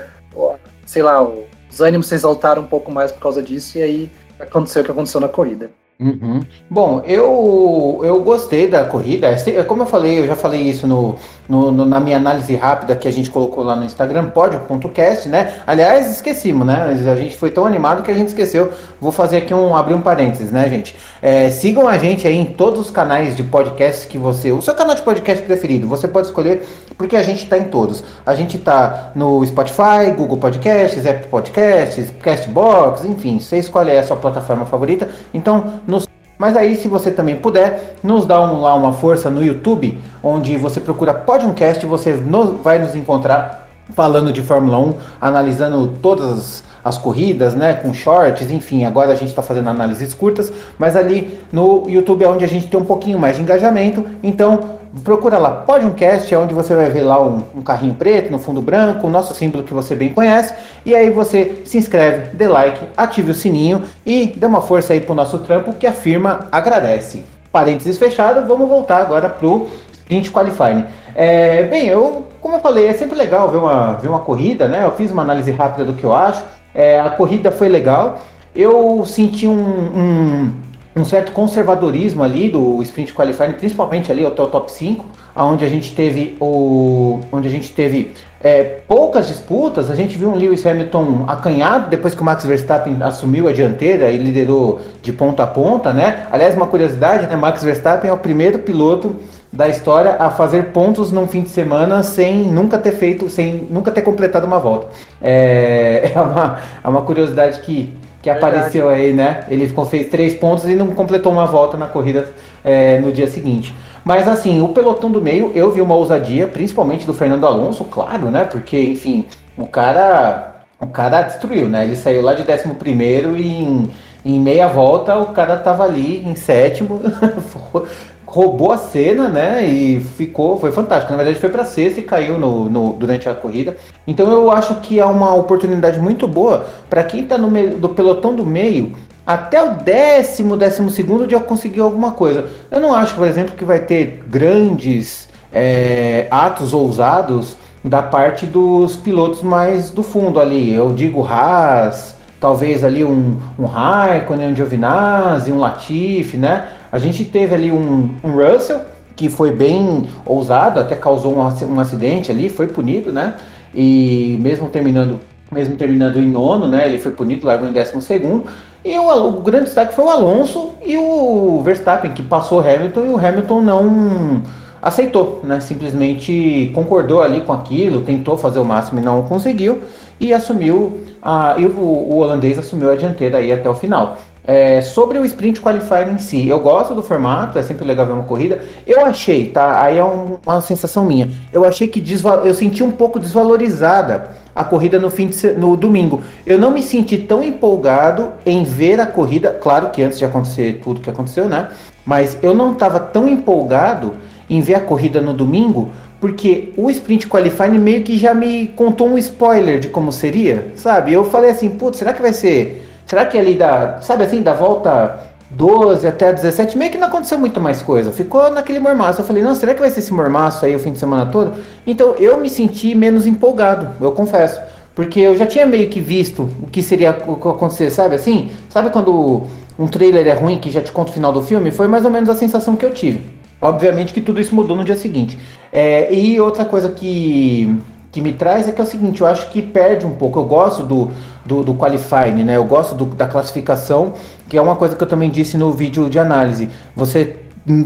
sei 0.84 1.02
lá, 1.02 1.22
os 1.22 1.80
ânimos 1.80 2.08
se 2.08 2.14
exaltaram 2.14 2.62
um 2.62 2.66
pouco 2.66 2.90
mais 2.90 3.12
por 3.12 3.20
causa 3.20 3.42
disso, 3.42 3.78
e 3.78 3.82
aí 3.82 4.12
aconteceu 4.38 4.82
o 4.82 4.84
que 4.84 4.90
aconteceu 4.90 5.20
na 5.20 5.28
corrida. 5.28 5.70
Uhum. 6.00 6.46
Bom, 6.70 7.02
eu, 7.04 8.00
eu 8.04 8.22
gostei 8.22 8.68
da 8.68 8.84
corrida. 8.84 9.34
Como 9.66 9.82
eu 9.82 9.86
falei, 9.86 10.20
eu 10.20 10.26
já 10.28 10.36
falei 10.36 10.62
isso 10.62 10.86
no, 10.86 11.18
no, 11.48 11.72
no, 11.72 11.84
na 11.84 11.98
minha 11.98 12.16
análise 12.16 12.54
rápida 12.54 12.94
que 12.94 13.08
a 13.08 13.12
gente 13.12 13.30
colocou 13.30 13.64
lá 13.64 13.74
no 13.74 13.84
Instagram, 13.84 14.30
pódio.cast, 14.30 15.28
né? 15.28 15.54
Aliás, 15.66 16.10
esquecemos, 16.10 16.66
né? 16.66 16.84
A 17.10 17.16
gente 17.16 17.36
foi 17.36 17.50
tão 17.50 17.64
animado 17.64 18.02
que 18.02 18.10
a 18.10 18.14
gente 18.14 18.28
esqueceu. 18.28 18.72
Vou 19.00 19.10
fazer 19.10 19.38
aqui 19.38 19.54
um 19.54 19.74
abrir 19.74 19.94
um 19.94 20.00
parênteses, 20.00 20.52
né, 20.52 20.68
gente? 20.68 20.94
É, 21.22 21.50
sigam 21.50 21.88
a 21.88 21.96
gente 21.96 22.26
aí 22.26 22.36
em 22.36 22.44
todos 22.44 22.80
os 22.80 22.90
canais 22.90 23.36
de 23.36 23.42
podcast 23.42 24.06
que 24.06 24.18
você. 24.18 24.52
O 24.52 24.60
seu 24.60 24.74
canal 24.74 24.94
de 24.94 25.02
podcast 25.02 25.42
preferido, 25.44 25.88
você 25.88 26.06
pode 26.06 26.26
escolher, 26.26 26.68
porque 26.96 27.16
a 27.16 27.22
gente 27.22 27.44
está 27.44 27.56
em 27.56 27.64
todos. 27.64 28.04
A 28.26 28.34
gente 28.34 28.56
está 28.56 29.12
no 29.14 29.44
Spotify, 29.46 30.12
Google 30.16 30.36
Podcasts, 30.36 31.06
Apple 31.06 31.28
Podcasts, 31.28 32.12
Castbox, 32.20 33.04
enfim, 33.04 33.40
você 33.40 33.58
escolhe 33.58 33.96
a 33.96 34.04
sua 34.04 34.16
plataforma 34.16 34.66
favorita. 34.66 35.08
Então, 35.32 35.80
nos 35.86 36.06
mas 36.38 36.56
aí, 36.56 36.76
se 36.76 36.86
você 36.86 37.10
também 37.10 37.36
puder, 37.36 37.96
nos 38.02 38.24
dá 38.24 38.40
um, 38.40 38.60
lá 38.60 38.74
uma 38.74 38.92
força 38.92 39.28
no 39.28 39.44
YouTube, 39.44 39.98
onde 40.22 40.56
você 40.56 40.80
procura 40.80 41.12
Podcast, 41.12 41.84
você 41.84 42.12
no, 42.12 42.58
vai 42.58 42.78
nos 42.78 42.94
encontrar 42.94 43.68
falando 43.94 44.32
de 44.32 44.42
Fórmula 44.42 44.78
1, 44.78 44.94
analisando 45.20 45.88
todas 46.00 46.62
as 46.84 46.96
corridas, 46.96 47.54
né, 47.54 47.74
com 47.74 47.92
shorts, 47.92 48.50
enfim, 48.50 48.84
agora 48.84 49.12
a 49.12 49.14
gente 49.14 49.28
está 49.28 49.42
fazendo 49.42 49.68
análises 49.68 50.14
curtas, 50.14 50.52
mas 50.78 50.94
ali 50.94 51.40
no 51.52 51.88
YouTube 51.88 52.24
é 52.24 52.28
onde 52.28 52.44
a 52.44 52.48
gente 52.48 52.68
tem 52.68 52.80
um 52.80 52.84
pouquinho 52.84 53.18
mais 53.18 53.36
de 53.36 53.42
engajamento, 53.42 54.06
então 54.22 54.77
procura 55.04 55.38
lá, 55.38 55.50
Podiumcast, 55.50 56.32
é 56.32 56.38
onde 56.38 56.54
você 56.54 56.74
vai 56.74 56.90
ver 56.90 57.02
lá 57.02 57.22
um, 57.22 57.42
um, 57.54 57.62
carrinho 57.62 57.94
preto 57.94 58.30
no 58.30 58.38
fundo 58.38 58.62
branco, 58.62 59.06
o 59.06 59.10
nosso 59.10 59.34
símbolo 59.34 59.64
que 59.64 59.74
você 59.74 59.94
bem 59.94 60.12
conhece, 60.12 60.54
e 60.84 60.94
aí 60.94 61.10
você 61.10 61.62
se 61.64 61.78
inscreve, 61.78 62.36
dê 62.36 62.46
like, 62.48 62.80
ative 62.96 63.30
o 63.30 63.34
sininho 63.34 63.84
e 64.04 64.26
dê 64.26 64.46
uma 64.46 64.62
força 64.62 64.92
aí 64.92 65.00
pro 65.00 65.14
nosso 65.14 65.38
trampo 65.40 65.72
que 65.74 65.86
a 65.86 65.92
firma 65.92 66.46
agradece. 66.50 67.24
Parênteses 67.52 67.98
fechado, 67.98 68.46
vamos 68.46 68.68
voltar 68.68 68.98
agora 68.98 69.28
pro 69.28 69.68
Sprint 69.92 70.30
Qualifying. 70.30 70.84
É, 71.14 71.64
bem, 71.64 71.86
eu, 71.86 72.26
como 72.40 72.56
eu 72.56 72.60
falei, 72.60 72.86
é 72.86 72.94
sempre 72.94 73.16
legal 73.16 73.50
ver 73.50 73.58
uma, 73.58 73.94
ver 73.94 74.08
uma 74.08 74.20
corrida, 74.20 74.68
né? 74.68 74.84
Eu 74.84 74.92
fiz 74.92 75.10
uma 75.10 75.22
análise 75.22 75.50
rápida 75.50 75.84
do 75.84 75.94
que 75.94 76.04
eu 76.04 76.14
acho. 76.14 76.44
É, 76.74 77.00
a 77.00 77.10
corrida 77.10 77.50
foi 77.50 77.68
legal. 77.68 78.20
Eu 78.54 79.04
senti 79.06 79.46
um, 79.46 79.52
um 79.54 80.52
um 80.98 81.04
certo 81.04 81.32
conservadorismo 81.32 82.22
ali 82.22 82.48
do 82.48 82.82
sprint 82.82 83.14
qualifying, 83.14 83.52
principalmente 83.52 84.10
ali 84.10 84.26
até 84.26 84.42
o 84.42 84.46
top 84.46 84.70
5, 84.70 85.04
onde 85.36 85.64
a 85.64 85.68
gente 85.68 85.94
teve 85.94 86.36
o 86.40 87.20
onde 87.32 87.48
a 87.48 87.50
gente 87.50 87.72
teve 87.72 88.12
é, 88.40 88.62
poucas 88.86 89.26
disputas, 89.26 89.90
a 89.90 89.96
gente 89.96 90.16
viu 90.16 90.30
um 90.30 90.36
Lewis 90.36 90.64
Hamilton 90.64 91.24
acanhado 91.26 91.90
depois 91.90 92.14
que 92.14 92.22
o 92.22 92.24
Max 92.24 92.44
Verstappen 92.44 92.96
assumiu 93.00 93.48
a 93.48 93.52
dianteira 93.52 94.10
e 94.10 94.16
liderou 94.16 94.80
de 95.02 95.12
ponta 95.12 95.42
a 95.42 95.46
ponta, 95.46 95.92
né? 95.92 96.26
Aliás, 96.30 96.54
uma 96.54 96.66
curiosidade, 96.66 97.26
né? 97.26 97.34
Max 97.34 97.62
Verstappen 97.62 98.08
é 98.08 98.12
o 98.12 98.18
primeiro 98.18 98.60
piloto 98.60 99.16
da 99.52 99.68
história 99.68 100.16
a 100.18 100.30
fazer 100.30 100.66
pontos 100.66 101.10
num 101.10 101.26
fim 101.26 101.42
de 101.42 101.48
semana 101.48 102.02
sem 102.02 102.44
nunca 102.44 102.78
ter 102.78 102.92
feito, 102.92 103.28
sem 103.28 103.66
nunca 103.70 103.90
ter 103.90 104.02
completado 104.02 104.46
uma 104.46 104.58
volta. 104.58 104.88
É, 105.20 106.12
é, 106.14 106.20
uma, 106.20 106.58
é 106.84 106.88
uma 106.88 107.02
curiosidade 107.02 107.60
que 107.60 107.92
que 108.20 108.28
apareceu 108.28 108.88
aí, 108.88 109.12
né? 109.12 109.44
Ele 109.48 109.72
fez 109.88 110.08
três 110.08 110.34
pontos 110.34 110.64
e 110.64 110.74
não 110.74 110.88
completou 110.88 111.32
uma 111.32 111.46
volta 111.46 111.76
na 111.76 111.86
corrida 111.86 112.32
é, 112.64 112.98
no 112.98 113.12
dia 113.12 113.28
seguinte. 113.28 113.74
Mas 114.04 114.26
assim, 114.26 114.60
o 114.62 114.68
pelotão 114.68 115.10
do 115.10 115.20
meio, 115.20 115.52
eu 115.54 115.70
vi 115.70 115.80
uma 115.80 115.94
ousadia, 115.94 116.48
principalmente 116.48 117.06
do 117.06 117.14
Fernando 117.14 117.46
Alonso, 117.46 117.84
claro, 117.84 118.30
né? 118.30 118.44
Porque, 118.44 118.80
enfim, 118.80 119.26
o 119.56 119.66
cara. 119.66 120.54
O 120.80 120.86
cara 120.86 121.22
destruiu, 121.22 121.68
né? 121.68 121.84
Ele 121.84 121.96
saiu 121.96 122.22
lá 122.22 122.34
de 122.34 122.42
11 122.42 122.74
primeiro 122.76 123.36
e 123.36 123.48
em, 123.48 123.90
em 124.24 124.38
meia 124.38 124.68
volta 124.68 125.18
o 125.18 125.26
cara 125.26 125.56
tava 125.56 125.82
ali 125.82 126.24
em 126.24 126.36
sétimo. 126.36 127.02
roubou 128.30 128.72
a 128.72 128.76
cena, 128.76 129.28
né? 129.28 129.64
E 129.64 130.00
ficou, 130.00 130.60
foi 130.60 130.70
fantástico. 130.70 131.10
Na 131.10 131.16
verdade, 131.16 131.40
foi 131.40 131.48
para 131.48 131.64
sexta 131.64 132.00
e 132.00 132.02
caiu 132.02 132.38
no, 132.38 132.68
no, 132.68 132.92
durante 132.92 133.26
a 133.28 133.34
corrida. 133.34 133.76
Então, 134.06 134.30
eu 134.30 134.50
acho 134.50 134.76
que 134.76 135.00
é 135.00 135.04
uma 135.04 135.34
oportunidade 135.34 135.98
muito 135.98 136.28
boa 136.28 136.66
para 136.90 137.02
quem 137.04 137.22
está 137.22 137.38
no 137.38 137.50
meio 137.50 137.78
do 137.78 137.88
pelotão 137.88 138.34
do 138.34 138.44
meio. 138.44 138.92
Até 139.26 139.62
o 139.62 139.76
décimo, 139.76 140.56
décimo 140.56 140.90
segundo 140.90 141.26
de 141.26 141.38
conseguir 141.40 141.80
alguma 141.80 142.12
coisa. 142.12 142.46
Eu 142.70 142.80
não 142.80 142.94
acho, 142.94 143.14
por 143.14 143.26
exemplo, 143.26 143.56
que 143.56 143.64
vai 143.64 143.80
ter 143.80 144.22
grandes 144.26 145.28
é, 145.52 146.26
atos 146.30 146.74
ousados 146.74 147.56
da 147.82 148.02
parte 148.02 148.44
dos 148.44 148.96
pilotos 148.96 149.42
mais 149.42 149.90
do 149.90 150.02
fundo 150.02 150.38
ali. 150.38 150.74
Eu 150.74 150.92
digo 150.92 151.26
Haas, 151.26 152.14
talvez 152.38 152.84
ali 152.84 153.04
um, 153.04 153.38
um 153.58 153.64
Raikkonen, 153.64 154.52
um 154.52 154.56
Giovinazzi, 154.56 155.50
um 155.50 155.58
Latifi, 155.58 156.36
né? 156.36 156.68
A 156.90 156.98
gente 156.98 157.24
teve 157.24 157.54
ali 157.54 157.70
um, 157.70 158.14
um 158.24 158.30
Russell, 158.32 158.80
que 159.14 159.28
foi 159.28 159.50
bem 159.50 160.06
ousado, 160.24 160.80
até 160.80 160.94
causou 160.94 161.36
um, 161.36 161.80
acidente 161.80 162.30
ali, 162.30 162.48
foi 162.48 162.68
punido, 162.68 163.12
né? 163.12 163.34
E 163.74 164.38
mesmo 164.40 164.68
terminando, 164.68 165.20
mesmo 165.50 165.76
terminando 165.76 166.18
em 166.18 166.30
nono, 166.30 166.68
né? 166.68 166.86
Ele 166.86 166.98
foi 166.98 167.12
punido, 167.12 167.46
largou 167.46 167.68
em 167.68 167.72
décimo 167.72 168.00
segundo. 168.00 168.44
E 168.84 168.96
o, 168.96 169.28
o, 169.28 169.32
grande 169.40 169.64
destaque 169.64 169.94
foi 169.94 170.04
o 170.04 170.08
Alonso 170.08 170.70
e 170.84 170.96
o 170.96 171.60
Verstappen, 171.64 172.12
que 172.12 172.22
passou 172.22 172.60
Hamilton 172.60 173.06
e 173.06 173.08
o 173.08 173.18
Hamilton 173.18 173.60
não 173.60 174.42
aceitou, 174.80 175.40
né? 175.42 175.60
Simplesmente 175.60 176.70
concordou 176.74 177.20
ali 177.20 177.40
com 177.40 177.52
aquilo, 177.52 178.02
tentou 178.02 178.38
fazer 178.38 178.60
o 178.60 178.64
máximo 178.64 179.00
e 179.00 179.02
não 179.02 179.22
conseguiu 179.22 179.82
e 180.20 180.32
assumiu 180.32 181.00
a, 181.22 181.56
e 181.58 181.66
o, 181.66 181.80
o 181.80 182.18
holandês 182.18 182.58
assumiu 182.58 182.90
a 182.90 182.96
dianteira 182.96 183.38
aí 183.38 183.52
até 183.52 183.68
o 183.68 183.74
final. 183.74 184.16
É, 184.50 184.80
sobre 184.80 185.18
o 185.18 185.26
sprint 185.26 185.60
qualifier 185.60 186.10
em 186.10 186.16
si, 186.16 186.48
eu 186.48 186.58
gosto 186.58 186.94
do 186.94 187.02
formato, 187.02 187.58
é 187.58 187.62
sempre 187.62 187.84
legal 187.84 188.06
ver 188.06 188.14
uma 188.14 188.24
corrida. 188.24 188.64
Eu 188.86 189.04
achei, 189.04 189.50
tá? 189.50 189.82
Aí 189.82 189.98
é 189.98 190.02
um, 190.02 190.38
uma 190.46 190.62
sensação 190.62 191.04
minha. 191.04 191.28
Eu 191.52 191.66
achei 191.66 191.86
que 191.86 192.02
eu 192.46 192.54
senti 192.54 192.82
um 192.82 192.90
pouco 192.90 193.20
desvalorizada 193.20 194.30
a 194.56 194.64
corrida 194.64 194.98
no 194.98 195.10
fim 195.10 195.26
de, 195.26 195.52
no 195.52 195.76
domingo. 195.76 196.22
Eu 196.46 196.58
não 196.58 196.70
me 196.70 196.82
senti 196.82 197.18
tão 197.18 197.42
empolgado 197.42 198.32
em 198.46 198.64
ver 198.64 198.98
a 199.00 199.06
corrida, 199.06 199.50
claro 199.50 199.90
que 199.90 200.02
antes 200.02 200.18
de 200.18 200.24
acontecer 200.24 200.80
tudo 200.82 201.02
que 201.02 201.10
aconteceu, 201.10 201.46
né? 201.46 201.68
Mas 202.06 202.38
eu 202.40 202.54
não 202.54 202.72
estava 202.72 202.98
tão 202.98 203.28
empolgado 203.28 204.14
em 204.48 204.62
ver 204.62 204.76
a 204.76 204.80
corrida 204.80 205.20
no 205.20 205.34
domingo, 205.34 205.90
porque 206.18 206.72
o 206.74 206.88
sprint 206.88 207.28
qualifying 207.28 207.78
meio 207.78 208.02
que 208.02 208.16
já 208.16 208.32
me 208.32 208.68
contou 208.68 209.08
um 209.08 209.18
spoiler 209.18 209.78
de 209.78 209.88
como 209.88 210.10
seria, 210.10 210.72
sabe? 210.74 211.12
Eu 211.12 211.26
falei 211.26 211.50
assim, 211.50 211.68
putz, 211.68 211.98
será 211.98 212.14
que 212.14 212.22
vai 212.22 212.32
ser 212.32 212.87
Será 213.08 213.24
que 213.24 213.38
ali 213.38 213.54
da, 213.54 214.00
sabe 214.02 214.24
assim, 214.24 214.42
da 214.42 214.52
volta 214.52 215.18
12 215.50 216.06
até 216.06 216.30
17, 216.30 216.76
meio 216.76 216.92
que 216.92 216.98
não 216.98 217.08
aconteceu 217.08 217.38
muito 217.38 217.58
mais 217.58 217.80
coisa. 217.80 218.12
Ficou 218.12 218.50
naquele 218.50 218.78
mormaço. 218.78 219.22
Eu 219.22 219.24
falei, 219.24 219.42
não, 219.42 219.54
será 219.54 219.72
que 219.72 219.80
vai 219.80 219.90
ser 219.90 220.00
esse 220.00 220.12
mormaço 220.12 220.64
aí 220.66 220.76
o 220.76 220.78
fim 220.78 220.92
de 220.92 220.98
semana 220.98 221.26
todo? 221.26 221.54
Então 221.86 222.14
eu 222.18 222.38
me 222.38 222.50
senti 222.50 222.94
menos 222.94 223.26
empolgado, 223.26 223.90
eu 223.98 224.12
confesso. 224.12 224.60
Porque 224.94 225.20
eu 225.20 225.36
já 225.38 225.46
tinha 225.46 225.64
meio 225.64 225.88
que 225.88 226.00
visto 226.00 226.50
o 226.62 226.66
que 226.66 226.82
seria 226.82 227.10
acontecer, 227.10 227.90
sabe 227.90 228.16
assim? 228.16 228.50
Sabe 228.68 228.90
quando 228.90 229.44
um 229.78 229.86
trailer 229.86 230.26
é 230.26 230.34
ruim 230.34 230.58
que 230.58 230.70
já 230.70 230.82
te 230.82 230.92
conta 230.92 231.10
o 231.10 231.14
final 231.14 231.32
do 231.32 231.40
filme? 231.40 231.70
Foi 231.70 231.88
mais 231.88 232.04
ou 232.04 232.10
menos 232.10 232.28
a 232.28 232.34
sensação 232.34 232.76
que 232.76 232.84
eu 232.84 232.92
tive. 232.92 233.24
Obviamente 233.60 234.12
que 234.12 234.20
tudo 234.20 234.40
isso 234.40 234.54
mudou 234.54 234.76
no 234.76 234.84
dia 234.84 234.96
seguinte. 234.96 235.38
É, 235.72 236.12
e 236.12 236.38
outra 236.40 236.64
coisa 236.64 236.90
que 236.90 237.74
que 238.10 238.20
me 238.22 238.32
traz 238.32 238.66
é 238.68 238.72
que 238.72 238.80
é 238.80 238.84
o 238.84 238.86
seguinte, 238.86 239.20
eu 239.20 239.26
acho 239.26 239.50
que 239.50 239.60
perde 239.60 240.06
um 240.06 240.12
pouco. 240.12 240.38
Eu 240.38 240.44
gosto 240.44 240.82
do, 240.82 241.10
do, 241.48 241.64
do 241.64 241.74
qualifying, 241.74 242.44
né? 242.44 242.56
Eu 242.56 242.64
gosto 242.64 242.94
do, 242.94 243.06
da 243.06 243.26
classificação, 243.26 244.12
que 244.48 244.56
é 244.56 244.62
uma 244.62 244.76
coisa 244.76 244.94
que 244.94 245.02
eu 245.02 245.08
também 245.08 245.30
disse 245.30 245.56
no 245.56 245.72
vídeo 245.72 246.10
de 246.10 246.18
análise. 246.18 246.68
Você, 246.94 247.36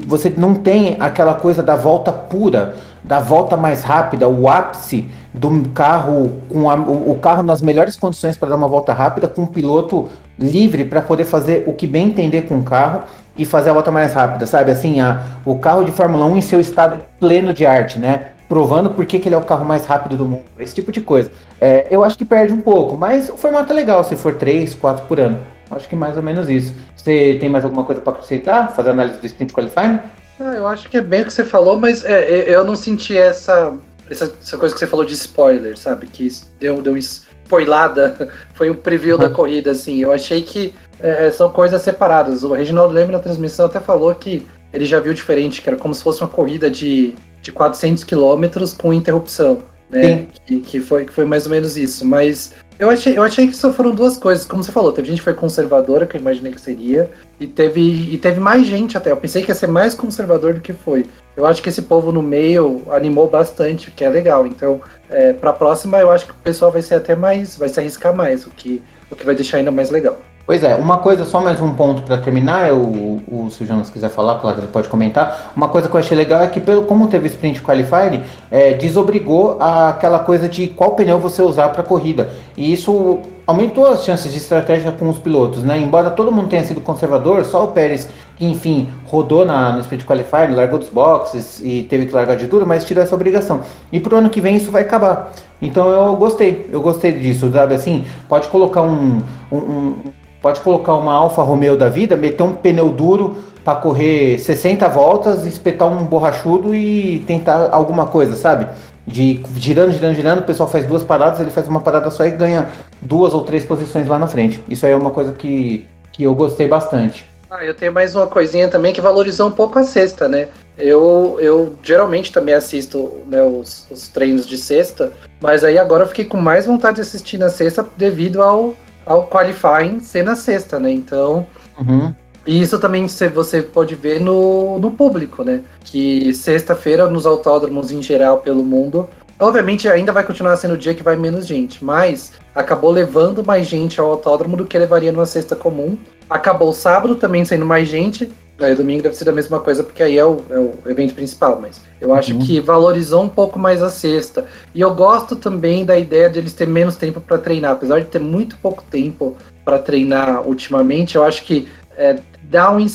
você 0.07 0.35
não 0.37 0.54
tem 0.54 0.97
aquela 0.99 1.35
coisa 1.35 1.62
da 1.62 1.76
volta 1.76 2.12
pura, 2.12 2.75
da 3.02 3.21
volta 3.21 3.57
mais 3.57 3.83
rápida, 3.83 4.28
o 4.28 4.49
ápice 4.49 5.09
do 5.33 5.69
carro 5.71 6.42
com 6.49 6.69
a, 6.69 6.75
o, 6.75 7.12
o 7.12 7.19
carro 7.19 7.42
nas 7.42 7.62
melhores 7.62 7.97
condições 7.97 8.37
para 8.37 8.50
dar 8.50 8.57
uma 8.57 8.69
volta 8.69 8.92
rápida, 8.92 9.28
com 9.28 9.45
o 9.45 9.47
piloto 9.47 10.09
livre 10.38 10.85
para 10.85 11.00
poder 11.00 11.25
fazer 11.25 11.64
o 11.66 11.73
que 11.73 11.87
bem 11.87 12.09
entender 12.09 12.42
com 12.42 12.59
o 12.59 12.62
carro 12.62 13.02
e 13.37 13.47
fazer 13.47 13.71
a 13.71 13.73
volta 13.73 13.90
mais 13.90 14.12
rápida, 14.12 14.47
sabe? 14.47 14.73
Assim, 14.73 15.00
a, 15.00 15.23
o 15.45 15.59
carro 15.59 15.85
de 15.85 15.92
Fórmula 15.92 16.26
1 16.26 16.37
em 16.37 16.40
seu 16.40 16.61
estado 16.61 17.00
pleno 17.19 17.54
de 17.54 17.64
arte, 17.64 17.99
né? 17.99 18.32
Provando 18.53 18.91
por 18.91 19.07
que, 19.07 19.19
que 19.19 19.29
ele 19.29 19.35
é 19.35 19.39
o 19.39 19.45
carro 19.45 19.65
mais 19.65 19.87
rápido 19.87 20.15
do 20.15 20.27
mundo, 20.27 20.45
esse 20.59 20.75
tipo 20.75 20.93
de 20.93 21.01
coisa. 21.01 21.33
É, 21.59 21.87
eu 21.91 22.05
acho 22.05 22.19
que 22.19 22.25
perde 22.25 22.53
um 22.53 22.61
pouco, 22.61 22.99
mas 22.99 23.31
o 23.31 23.37
formato 23.39 23.73
é 23.73 23.75
legal, 23.75 24.05
se 24.05 24.15
for 24.15 24.35
3, 24.35 24.75
4 24.75 25.07
por 25.07 25.19
ano. 25.19 25.41
Acho 25.71 25.89
que 25.89 25.97
mais 25.97 26.19
ou 26.19 26.23
menos 26.23 26.51
isso. 26.51 26.75
Você 26.95 27.39
tem 27.41 27.49
mais 27.49 27.65
alguma 27.65 27.83
coisa 27.83 28.03
para 28.03 28.13
acrescentar? 28.13 28.71
Fazer 28.77 28.91
análise 28.91 29.19
do 29.19 29.25
sprint 29.25 29.55
qualifying? 29.55 30.01
Ah, 30.39 30.55
eu 30.55 30.67
acho 30.67 30.91
que 30.91 30.99
é 30.99 31.01
bem 31.01 31.23
o 31.23 31.25
que 31.25 31.33
você 31.33 31.47
falou, 31.47 31.81
mas 31.81 32.05
é, 32.05 32.13
é, 32.13 32.55
eu 32.55 32.63
não 32.63 32.77
senti 32.77 33.17
essa, 33.17 33.73
essa, 34.11 34.31
essa, 34.39 34.59
coisa 34.59 34.75
que 34.75 34.79
você 34.79 34.87
falou 34.87 35.07
de 35.07 35.15
spoiler, 35.15 35.79
sabe? 35.79 36.07
Que 36.07 36.29
deu, 36.61 36.83
deu 36.83 36.99
spoilada, 36.99 38.29
foi 38.53 38.69
um 38.69 38.75
preview 38.75 39.17
uhum. 39.17 39.23
da 39.23 39.31
corrida, 39.31 39.71
assim. 39.71 39.97
Eu 40.03 40.13
achei 40.13 40.43
que 40.43 40.75
é, 41.01 41.31
são 41.31 41.49
coisas 41.49 41.81
separadas. 41.81 42.45
O 42.45 42.53
Reginaldo 42.53 42.93
Leme 42.93 43.13
na 43.13 43.19
transmissão 43.19 43.65
até 43.65 43.81
falou 43.81 44.15
que 44.15 44.47
ele 44.75 44.85
já 44.85 45.01
viu 45.01 45.15
diferente, 45.15 45.63
que 45.63 45.71
era 45.71 45.79
como 45.79 45.95
se 45.95 46.03
fosse 46.03 46.21
uma 46.21 46.29
corrida 46.29 46.71
de 46.71 47.15
de 47.43 47.53
400 47.53 48.05
quilômetros 48.05 48.73
com 48.73 48.95
interrupção, 48.95 49.63
né? 49.91 50.27
Que, 50.47 50.61
que, 50.61 50.81
foi, 50.81 51.05
que 51.05 51.13
foi 51.13 51.25
mais 51.25 51.45
ou 51.45 51.51
menos 51.51 51.77
isso. 51.77 52.07
Mas 52.07 52.55
eu 52.79 52.89
achei, 52.89 53.17
eu 53.17 53.23
achei 53.23 53.47
que 53.47 53.55
só 53.55 53.73
foram 53.73 53.95
duas 53.95 54.17
coisas. 54.17 54.47
Como 54.47 54.65
você 54.65 54.73
falou, 54.73 54.93
teve 54.93 55.09
gente 55.09 55.19
que 55.19 55.25
foi 55.25 55.35
conservadora, 55.35 56.07
que 56.07 56.17
eu 56.17 56.21
imaginei 56.21 56.53
que 56.53 56.61
seria, 56.61 57.11
e 57.39 57.47
teve, 57.47 57.81
e 57.81 58.17
teve 58.19 58.41
mais 58.41 58.67
gente 58.67 58.97
até. 58.97 59.11
Eu 59.11 59.17
pensei 59.17 59.43
que 59.43 59.51
ia 59.51 59.55
ser 59.55 59.69
mais 59.69 59.95
conservador 59.95 60.55
do 60.55 60.61
que 60.61 60.73
foi. 60.73 61.07
Eu 61.37 61.45
acho 61.45 61.63
que 61.63 61.69
esse 61.69 61.83
povo 61.83 62.11
no 62.11 62.23
meio 62.23 62.83
animou 62.91 63.29
bastante, 63.29 63.89
o 63.89 63.93
que 63.93 64.05
é 64.05 64.09
legal. 64.09 64.47
Então, 64.47 64.81
é, 65.11 65.33
para 65.33 65.51
a 65.51 65.53
próxima, 65.53 65.99
eu 65.99 66.11
acho 66.11 66.27
que 66.27 66.33
o 66.33 66.43
pessoal 66.43 66.73
vai 66.73 66.83
ser 66.83 66.95
até 66.95 67.15
mais, 67.15 67.57
vai 67.57 67.69
se 67.69 67.79
arriscar 67.79 68.15
mais, 68.15 68.47
o 68.47 68.51
que, 68.51 68.83
o 69.11 69.17
que 69.17 69.25
vai 69.25 69.35
deixar 69.35 69.59
ainda 69.59 69.71
mais 69.71 69.91
legal. 69.91 70.19
Pois 70.45 70.65
é, 70.65 70.75
uma 70.75 70.99
coisa, 70.99 71.25
só 71.25 71.41
mais 71.41 71.61
um 71.61 71.73
ponto 71.73 72.03
para 72.03 72.19
terminar, 72.19 72.69
eu, 72.69 72.77
o, 72.77 73.49
se 73.49 73.63
o 73.63 73.67
Jonas 73.67 73.89
quiser 73.91 74.09
falar, 74.11 74.41
claro, 74.41 74.59
ele 74.59 74.67
pode 74.67 74.89
comentar. 74.89 75.53
Uma 75.55 75.69
coisa 75.69 75.89
que 75.89 75.95
eu 75.95 76.01
achei 76.01 76.17
legal 76.17 76.43
é 76.43 76.49
que, 76.49 76.61
pelo, 76.61 76.83
como 76.83 77.07
teve 77.07 77.29
sprint 77.29 77.63
qualifying, 77.63 78.25
é, 78.51 78.75
desobrigou 78.75 79.57
a, 79.61 79.91
aquela 79.91 80.19
coisa 80.19 80.49
de 80.49 80.67
qual 80.67 80.97
pneu 80.97 81.21
você 81.21 81.43
usar 81.43 81.69
para 81.69 81.85
corrida. 81.85 82.31
E 82.57 82.73
isso 82.73 83.21
aumentou 83.47 83.87
as 83.87 84.05
chances 84.05 84.33
de 84.33 84.39
estratégia 84.39 84.91
com 84.91 85.09
os 85.09 85.19
pilotos, 85.19 85.63
né? 85.63 85.79
Embora 85.79 86.11
todo 86.11 86.33
mundo 86.33 86.49
tenha 86.49 86.65
sido 86.65 86.81
conservador, 86.81 87.45
só 87.45 87.65
o 87.65 87.69
Pérez, 87.69 88.09
que 88.37 88.45
enfim, 88.45 88.89
rodou 89.07 89.45
na, 89.45 89.73
no 89.73 89.81
sprint 89.83 90.05
qualifying, 90.05 90.57
largou 90.57 90.81
dos 90.81 90.89
boxes 90.89 91.61
e 91.63 91.85
teve 91.85 92.07
que 92.07 92.13
largar 92.13 92.37
de 92.37 92.49
tudo, 92.49 92.67
mas 92.67 92.85
tirou 92.85 93.05
essa 93.05 93.15
obrigação. 93.15 93.61
E 93.93 94.01
pro 94.01 94.17
ano 94.17 94.29
que 94.29 94.41
vem 94.41 94.57
isso 94.57 94.73
vai 94.73 94.83
acabar. 94.83 95.33
Então 95.61 95.89
eu 95.89 96.17
gostei, 96.17 96.69
eu 96.73 96.83
gostei 96.83 97.13
disso, 97.13 97.49
sabe? 97.53 97.77
Assim, 97.77 98.05
pode 98.29 98.49
colocar 98.49 98.83
um, 98.83 99.23
um, 99.51 99.57
um 99.57 99.95
Pode 100.43 100.61
colocar 100.61 100.95
uma 100.95 101.15
Alfa 101.15 101.41
Romeo 101.43 101.77
da 101.77 101.89
vida, 101.89 102.17
meter 102.17 102.43
um 102.43 102.53
pneu 102.53 102.89
duro 102.89 103.37
para 103.65 103.79
correr 103.79 104.41
60 104.41 104.89
voltas, 104.89 105.47
espetar 105.47 105.87
um 105.89 106.05
borrachudo 106.05 106.75
e 106.75 107.21
tentar 107.21 107.69
alguma 107.71 108.07
coisa, 108.07 108.35
sabe? 108.35 108.67
De 109.07 109.41
girando, 109.57 109.93
girando, 109.93 110.15
girando, 110.17 110.41
o 110.41 110.45
pessoal 110.45 110.69
faz 110.69 110.85
duas 110.85 111.05
paradas, 111.05 111.39
ele 111.39 111.51
faz 111.51 111.69
uma 111.69 111.81
parada 111.81 112.11
só 112.11 112.27
e 112.27 112.31
ganha 112.33 112.69
duas 113.01 113.33
ou 113.33 113.43
três 113.43 113.65
posições 113.65 114.09
lá 114.09 114.19
na 114.19 114.27
frente. 114.27 114.61
Isso 114.69 114.85
aí 114.85 114.91
é 114.91 114.97
uma 114.97 115.13
coisa 115.13 115.33
que, 115.33 115.87
que 116.13 116.25
eu 116.25 116.35
gostei 116.35 116.67
bastante. 116.67 117.25
Ah, 117.49 117.65
eu 117.65 117.75
tenho 117.75 117.93
mais 117.93 118.17
uma 118.17 118.27
coisinha 118.27 118.67
também 118.67 118.93
que 118.93 119.01
valorizou 119.01 119.47
um 119.47 119.53
pouco 119.53 119.79
a 119.79 119.85
sexta, 119.85 120.29
né? 120.29 120.49
Eu, 120.77 121.37
eu 121.39 121.75
geralmente 121.83 122.33
também 122.33 122.55
assisto 122.55 123.13
né, 123.27 123.43
os, 123.43 123.87
os 123.91 124.09
treinos 124.09 124.47
de 124.47 124.57
sexta, 124.57 125.13
mas 125.41 125.63
aí 125.63 125.79
agora 125.79 126.05
eu 126.05 126.09
fiquei 126.09 126.25
com 126.25 126.39
mais 126.39 126.67
vontade 126.67 126.97
de 126.97 127.03
assistir 127.03 127.37
na 127.37 127.51
sexta 127.51 127.87
devido 127.97 128.43
ao, 128.43 128.75
ao 129.05 129.27
qualifying 129.27 130.01
ser 130.01 130.23
na 130.23 130.37
sexta, 130.37 130.79
né? 130.79 130.91
Então. 130.91 131.47
Uhum. 131.79 132.15
E 132.45 132.61
isso 132.61 132.79
também 132.79 133.07
você 133.33 133.63
pode 133.63 133.95
ver 133.95 134.21
no, 134.21 134.79
no 134.79 134.91
público, 134.91 135.45
né? 135.45 135.63
Que 135.85 136.35
sexta-feira, 136.35 137.09
nos 137.09 137.25
autódromos 137.25 137.93
em 137.93 138.03
geral 138.03 138.39
pelo 138.39 138.65
mundo, 138.65 139.09
obviamente 139.39 139.89
ainda 139.89 140.13
vai 140.13 140.25
continuar 140.25 140.57
sendo 140.57 140.75
o 140.75 140.79
dia 140.79 140.95
que 140.95 141.05
vai 141.05 141.15
menos 141.15 141.47
gente, 141.47 141.85
mas 141.85 142.33
acabou 142.53 142.91
levando 142.91 143.45
mais 143.45 143.69
gente 143.69 144.01
ao 144.01 144.11
autódromo 144.11 144.57
do 144.57 144.65
que 144.65 144.77
levaria 144.77 145.13
numa 145.13 145.27
sexta 145.27 145.55
comum. 145.55 145.97
Acabou 146.29 146.73
sábado 146.73 147.15
também 147.15 147.45
sendo 147.45 147.65
mais 147.65 147.89
gente, 147.89 148.33
Aí 148.61 148.75
domingo 148.75 149.03
deve 149.03 149.17
ser 149.17 149.29
a 149.29 149.33
mesma 149.33 149.59
coisa, 149.61 149.83
porque 149.83 150.03
aí 150.03 150.17
é 150.17 150.25
o, 150.25 150.43
é 150.49 150.59
o 150.59 150.79
evento 150.87 151.15
principal, 151.15 151.59
mas 151.61 151.81
eu 152.01 152.15
acho 152.15 152.35
uhum. 152.35 152.41
que 152.41 152.61
valorizou 152.61 153.23
um 153.23 153.29
pouco 153.29 153.59
mais 153.59 153.83
a 153.83 153.91
sexta. 153.91 154.47
E 154.75 154.81
eu 154.81 154.95
gosto 154.95 155.35
também 155.35 155.85
da 155.85 155.99
ideia 155.99 156.29
de 156.29 156.39
eles 156.39 156.53
terem 156.53 156.73
menos 156.73 156.97
tempo 156.97 157.21
para 157.21 157.39
treinar. 157.39 157.73
Apesar 157.73 157.99
de 157.99 158.07
ter 158.07 158.21
muito 158.21 158.57
pouco 158.59 158.85
tempo 158.85 159.37
para 159.65 159.79
treinar 159.79 160.47
ultimamente, 160.47 161.17
eu 161.17 161.25
acho 161.25 161.45
que 161.45 161.69
é, 161.97 162.19
dá 162.45 162.71
um. 162.71 162.87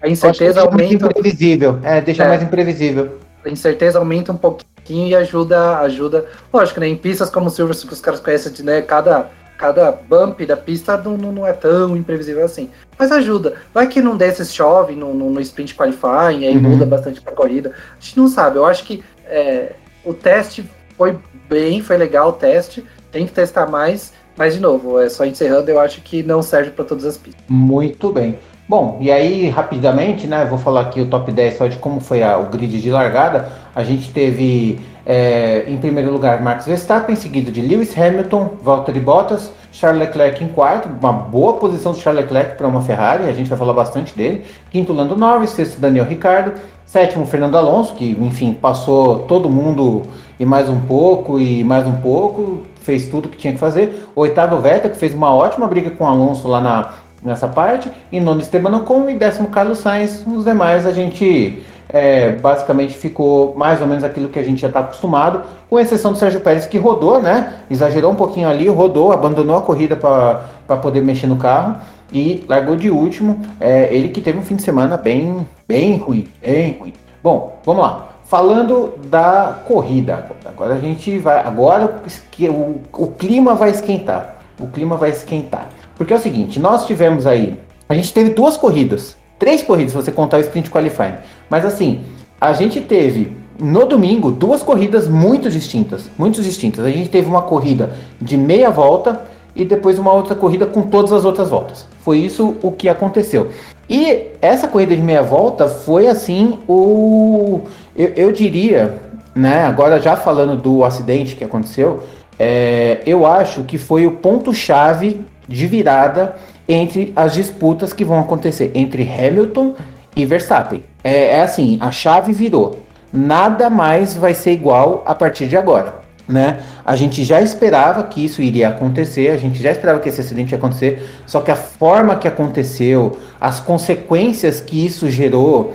A 0.00 0.08
incerteza 0.08 0.60
aumenta. 0.60 1.06
Imprevisível, 1.06 1.80
é, 1.82 2.00
deixa 2.00 2.24
é, 2.24 2.28
mais 2.28 2.42
imprevisível. 2.42 3.18
A 3.44 3.48
incerteza 3.48 3.98
aumenta 3.98 4.32
um 4.32 4.36
pouquinho 4.36 5.08
e 5.08 5.14
ajuda. 5.14 5.78
ajuda 5.78 6.26
Lógico, 6.52 6.78
né? 6.78 6.88
Em 6.88 6.96
pistas 6.96 7.30
como 7.30 7.46
o 7.46 7.50
Silverstone, 7.50 7.88
que 7.88 7.94
os 7.94 8.00
caras 8.00 8.20
conhecem 8.20 8.52
de 8.52 8.62
né, 8.62 8.82
cada 8.82 9.30
cada 9.56 9.90
bump 9.92 10.44
da 10.44 10.56
pista 10.56 10.96
não, 10.96 11.16
não, 11.16 11.46
é 11.46 11.52
tão 11.52 11.96
imprevisível 11.96 12.44
assim. 12.44 12.70
Mas 12.98 13.10
ajuda. 13.10 13.54
Vai 13.72 13.86
que 13.86 14.00
não 14.00 14.16
desses 14.16 14.54
chove 14.54 14.94
no, 14.94 15.14
no, 15.14 15.30
no 15.30 15.40
sprint 15.40 15.74
qualifying, 15.74 16.46
aí 16.46 16.56
uhum. 16.56 16.62
muda 16.62 16.86
bastante 16.86 17.20
pra 17.20 17.32
corrida. 17.32 17.72
A 17.98 18.00
gente 18.00 18.16
não 18.16 18.28
sabe. 18.28 18.56
Eu 18.56 18.66
acho 18.66 18.84
que 18.84 19.02
é, 19.26 19.72
o 20.04 20.14
teste 20.14 20.64
foi 20.96 21.18
bem, 21.48 21.82
foi 21.82 21.96
legal 21.96 22.28
o 22.28 22.32
teste. 22.32 22.84
Tem 23.10 23.26
que 23.26 23.32
testar 23.32 23.66
mais. 23.66 24.12
Mas, 24.36 24.54
de 24.54 24.60
novo, 24.60 25.00
é 25.00 25.08
só 25.08 25.24
encerrando, 25.24 25.70
eu 25.70 25.80
acho 25.80 26.02
que 26.02 26.22
não 26.22 26.42
serve 26.42 26.70
para 26.70 26.84
todas 26.84 27.04
as 27.04 27.16
pistas. 27.16 27.42
Muito 27.48 28.12
bem. 28.12 28.38
Bom, 28.68 28.98
e 29.00 29.10
aí 29.12 29.48
rapidamente, 29.48 30.26
né? 30.26 30.44
Vou 30.44 30.58
falar 30.58 30.82
aqui 30.82 31.00
o 31.00 31.06
top 31.06 31.30
10 31.30 31.56
só 31.56 31.66
de 31.68 31.78
como 31.78 32.00
foi 32.00 32.22
a, 32.22 32.36
o 32.36 32.46
grid 32.46 32.80
de 32.80 32.90
largada. 32.90 33.50
A 33.74 33.84
gente 33.84 34.12
teve 34.12 34.80
é, 35.06 35.64
em 35.68 35.76
primeiro 35.76 36.10
lugar 36.10 36.42
Max 36.42 36.66
Verstappen, 36.66 37.14
seguido 37.14 37.52
de 37.52 37.60
Lewis 37.60 37.96
Hamilton, 37.96 38.54
Valtteri 38.60 38.98
Bottas, 38.98 39.52
Charles 39.70 40.00
Leclerc 40.00 40.42
em 40.42 40.48
quarto, 40.48 40.88
uma 40.88 41.12
boa 41.12 41.52
posição 41.54 41.92
do 41.92 41.98
Charles 41.98 42.24
Leclerc 42.24 42.56
para 42.56 42.66
uma 42.66 42.82
Ferrari, 42.82 43.24
a 43.24 43.32
gente 43.32 43.48
vai 43.48 43.56
falar 43.56 43.72
bastante 43.72 44.16
dele. 44.16 44.44
Quinto, 44.68 44.92
Lando 44.92 45.16
Norris, 45.16 45.50
sexto, 45.50 45.80
Daniel 45.80 46.06
Ricciardo, 46.06 46.54
sétimo, 46.84 47.24
Fernando 47.24 47.56
Alonso, 47.56 47.94
que 47.94 48.16
enfim 48.20 48.52
passou 48.52 49.20
todo 49.20 49.48
mundo 49.48 50.02
e 50.40 50.44
mais 50.44 50.68
um 50.68 50.80
pouco 50.80 51.38
e 51.38 51.62
mais 51.62 51.86
um 51.86 51.96
pouco, 51.96 52.62
fez 52.82 53.08
tudo 53.08 53.28
que 53.28 53.36
tinha 53.36 53.52
que 53.52 53.60
fazer. 53.60 54.08
Oitavo, 54.16 54.58
Vettel, 54.58 54.90
que 54.90 54.96
fez 54.96 55.14
uma 55.14 55.32
ótima 55.32 55.68
briga 55.68 55.90
com 55.90 56.02
o 56.02 56.06
Alonso 56.06 56.48
lá 56.48 56.60
na, 56.60 56.94
nessa 57.22 57.46
parte. 57.46 57.90
E 58.10 58.18
nono, 58.18 58.40
Esteban 58.40 58.76
Ocon 58.76 59.08
e 59.08 59.14
décimo, 59.14 59.48
Carlos 59.48 59.78
Sainz. 59.78 60.24
Os 60.26 60.44
demais 60.44 60.84
a 60.84 60.92
gente 60.92 61.62
é, 61.88 62.32
basicamente 62.32 62.94
ficou 62.94 63.54
mais 63.56 63.80
ou 63.80 63.86
menos 63.86 64.02
aquilo 64.04 64.28
que 64.28 64.38
a 64.38 64.42
gente 64.42 64.60
já 64.60 64.68
está 64.68 64.80
acostumado, 64.80 65.42
com 65.68 65.78
exceção 65.78 66.12
do 66.12 66.18
Sérgio 66.18 66.40
Pérez 66.40 66.66
que 66.66 66.78
rodou, 66.78 67.20
né? 67.20 67.54
Exagerou 67.70 68.12
um 68.12 68.16
pouquinho 68.16 68.48
ali, 68.48 68.68
rodou, 68.68 69.12
abandonou 69.12 69.56
a 69.56 69.62
corrida 69.62 69.96
para 69.96 70.76
poder 70.76 71.02
mexer 71.02 71.26
no 71.26 71.36
carro 71.36 71.76
e 72.12 72.44
largou 72.48 72.76
de 72.76 72.90
último. 72.90 73.40
É, 73.60 73.88
ele 73.94 74.08
que 74.08 74.20
teve 74.20 74.38
um 74.38 74.42
fim 74.42 74.56
de 74.56 74.62
semana 74.62 74.96
bem, 74.96 75.46
bem 75.66 75.96
ruim, 75.96 76.28
bem 76.40 76.76
ruim. 76.78 76.92
Bom, 77.22 77.58
vamos 77.64 77.82
lá. 77.82 78.08
Falando 78.24 78.94
da 79.06 79.60
corrida, 79.66 80.26
agora 80.44 80.74
a 80.74 80.78
gente 80.80 81.16
vai. 81.18 81.38
Agora 81.46 82.02
o, 82.40 82.80
o 82.92 83.06
clima 83.12 83.54
vai 83.54 83.70
esquentar. 83.70 84.36
O 84.58 84.66
clima 84.66 84.96
vai 84.96 85.10
esquentar. 85.10 85.68
Porque 85.96 86.12
é 86.12 86.16
o 86.16 86.20
seguinte, 86.20 86.58
nós 86.58 86.86
tivemos 86.86 87.26
aí. 87.26 87.58
A 87.88 87.94
gente 87.94 88.12
teve 88.12 88.30
duas 88.30 88.56
corridas 88.56 89.15
Três 89.38 89.62
corridas, 89.62 89.92
se 89.92 89.96
você 89.96 90.12
contar 90.12 90.38
o 90.38 90.40
sprint 90.40 90.70
qualifying. 90.70 91.14
Mas 91.50 91.64
assim, 91.64 92.00
a 92.40 92.52
gente 92.52 92.80
teve 92.80 93.36
no 93.58 93.86
domingo 93.86 94.30
duas 94.30 94.62
corridas 94.62 95.08
muito 95.08 95.50
distintas. 95.50 96.10
Muito 96.18 96.42
distintas. 96.42 96.84
A 96.84 96.90
gente 96.90 97.08
teve 97.08 97.28
uma 97.28 97.42
corrida 97.42 97.92
de 98.20 98.36
meia 98.36 98.70
volta 98.70 99.22
e 99.54 99.64
depois 99.64 99.98
uma 99.98 100.12
outra 100.12 100.34
corrida 100.34 100.66
com 100.66 100.82
todas 100.82 101.12
as 101.12 101.24
outras 101.24 101.48
voltas. 101.48 101.86
Foi 102.00 102.18
isso 102.18 102.56
o 102.62 102.70
que 102.70 102.88
aconteceu. 102.88 103.50
E 103.88 104.28
essa 104.42 104.68
corrida 104.68 104.94
de 104.94 105.02
meia 105.02 105.22
volta 105.22 105.68
foi 105.68 106.06
assim 106.06 106.58
o. 106.68 107.62
Eu, 107.96 108.08
eu 108.16 108.32
diria, 108.32 108.98
né? 109.34 109.64
Agora 109.64 110.00
já 110.00 110.16
falando 110.16 110.56
do 110.56 110.84
acidente 110.84 111.36
que 111.36 111.44
aconteceu, 111.44 112.02
é, 112.38 113.00
eu 113.06 113.24
acho 113.24 113.62
que 113.64 113.78
foi 113.78 114.06
o 114.06 114.12
ponto-chave 114.12 115.20
de 115.48 115.66
virada 115.66 116.36
entre 116.68 117.12
as 117.14 117.34
disputas 117.34 117.92
que 117.92 118.04
vão 118.04 118.18
acontecer 118.20 118.70
entre 118.74 119.02
Hamilton 119.02 119.74
e 120.14 120.24
Verstappen. 120.24 120.82
É, 121.04 121.36
é, 121.36 121.42
assim, 121.42 121.78
a 121.80 121.90
chave 121.90 122.32
virou. 122.32 122.80
Nada 123.12 123.70
mais 123.70 124.16
vai 124.16 124.34
ser 124.34 124.52
igual 124.52 125.02
a 125.06 125.14
partir 125.14 125.46
de 125.46 125.56
agora. 125.56 126.06
Né? 126.28 126.58
A 126.84 126.96
gente 126.96 127.22
já 127.22 127.40
esperava 127.40 128.02
que 128.02 128.24
isso 128.24 128.42
iria 128.42 128.68
acontecer, 128.68 129.30
a 129.30 129.36
gente 129.36 129.62
já 129.62 129.70
esperava 129.70 130.00
que 130.00 130.08
esse 130.08 130.20
acidente 130.20 130.50
ia 130.50 130.58
acontecer, 130.58 131.08
só 131.24 131.40
que 131.40 131.52
a 131.52 131.56
forma 131.56 132.16
que 132.16 132.26
aconteceu, 132.26 133.16
as 133.40 133.60
consequências 133.60 134.60
que 134.60 134.84
isso 134.84 135.08
gerou, 135.08 135.74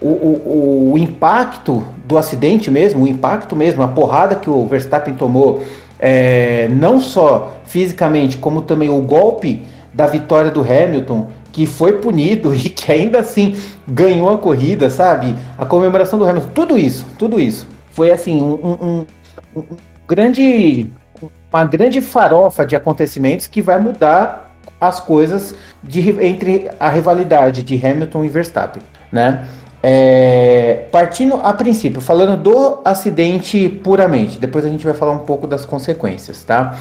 o, 0.00 0.08
o, 0.08 0.92
o 0.94 0.98
impacto 0.98 1.84
do 2.04 2.18
acidente 2.18 2.68
mesmo, 2.68 3.04
o 3.04 3.08
impacto 3.08 3.54
mesmo, 3.54 3.80
a 3.84 3.88
porrada 3.88 4.34
que 4.34 4.50
o 4.50 4.66
Verstappen 4.66 5.14
tomou, 5.14 5.62
é, 6.00 6.66
não 6.68 7.00
só 7.00 7.58
fisicamente, 7.64 8.36
como 8.36 8.62
também 8.62 8.90
o 8.90 9.00
golpe 9.00 9.62
da 9.92 10.06
vitória 10.06 10.50
do 10.50 10.60
Hamilton, 10.60 11.30
que 11.52 11.66
foi 11.66 11.98
punido 11.98 12.52
e 12.56 12.68
que 12.68 12.90
ainda 12.90 13.20
assim 13.20 13.56
ganhou 13.86 14.30
a 14.30 14.38
corrida, 14.38 14.90
sabe? 14.90 15.36
A 15.58 15.66
comemoração 15.66 16.18
do 16.18 16.28
Hamilton, 16.28 16.50
tudo 16.54 16.78
isso, 16.78 17.06
tudo 17.18 17.40
isso. 17.40 17.66
Foi 17.92 18.10
assim, 18.10 18.40
um, 18.40 18.54
um, 18.54 19.06
um 19.56 19.64
grande. 20.06 20.90
Uma 21.52 21.66
grande 21.66 22.00
farofa 22.00 22.64
de 22.64 22.74
acontecimentos 22.74 23.46
que 23.46 23.60
vai 23.60 23.78
mudar 23.78 24.52
as 24.80 24.98
coisas 24.98 25.54
de, 25.82 26.10
entre 26.24 26.70
a 26.80 26.88
rivalidade 26.88 27.62
de 27.62 27.86
Hamilton 27.86 28.24
e 28.24 28.28
Verstappen, 28.28 28.82
né? 29.12 29.46
É, 29.82 30.86
partindo 30.90 31.34
a 31.42 31.52
princípio, 31.52 32.00
falando 32.00 32.40
do 32.40 32.80
acidente 32.84 33.68
puramente, 33.68 34.38
depois 34.38 34.64
a 34.64 34.68
gente 34.68 34.84
vai 34.84 34.94
falar 34.94 35.12
um 35.12 35.20
pouco 35.20 35.46
das 35.46 35.66
consequências, 35.66 36.42
tá? 36.42 36.76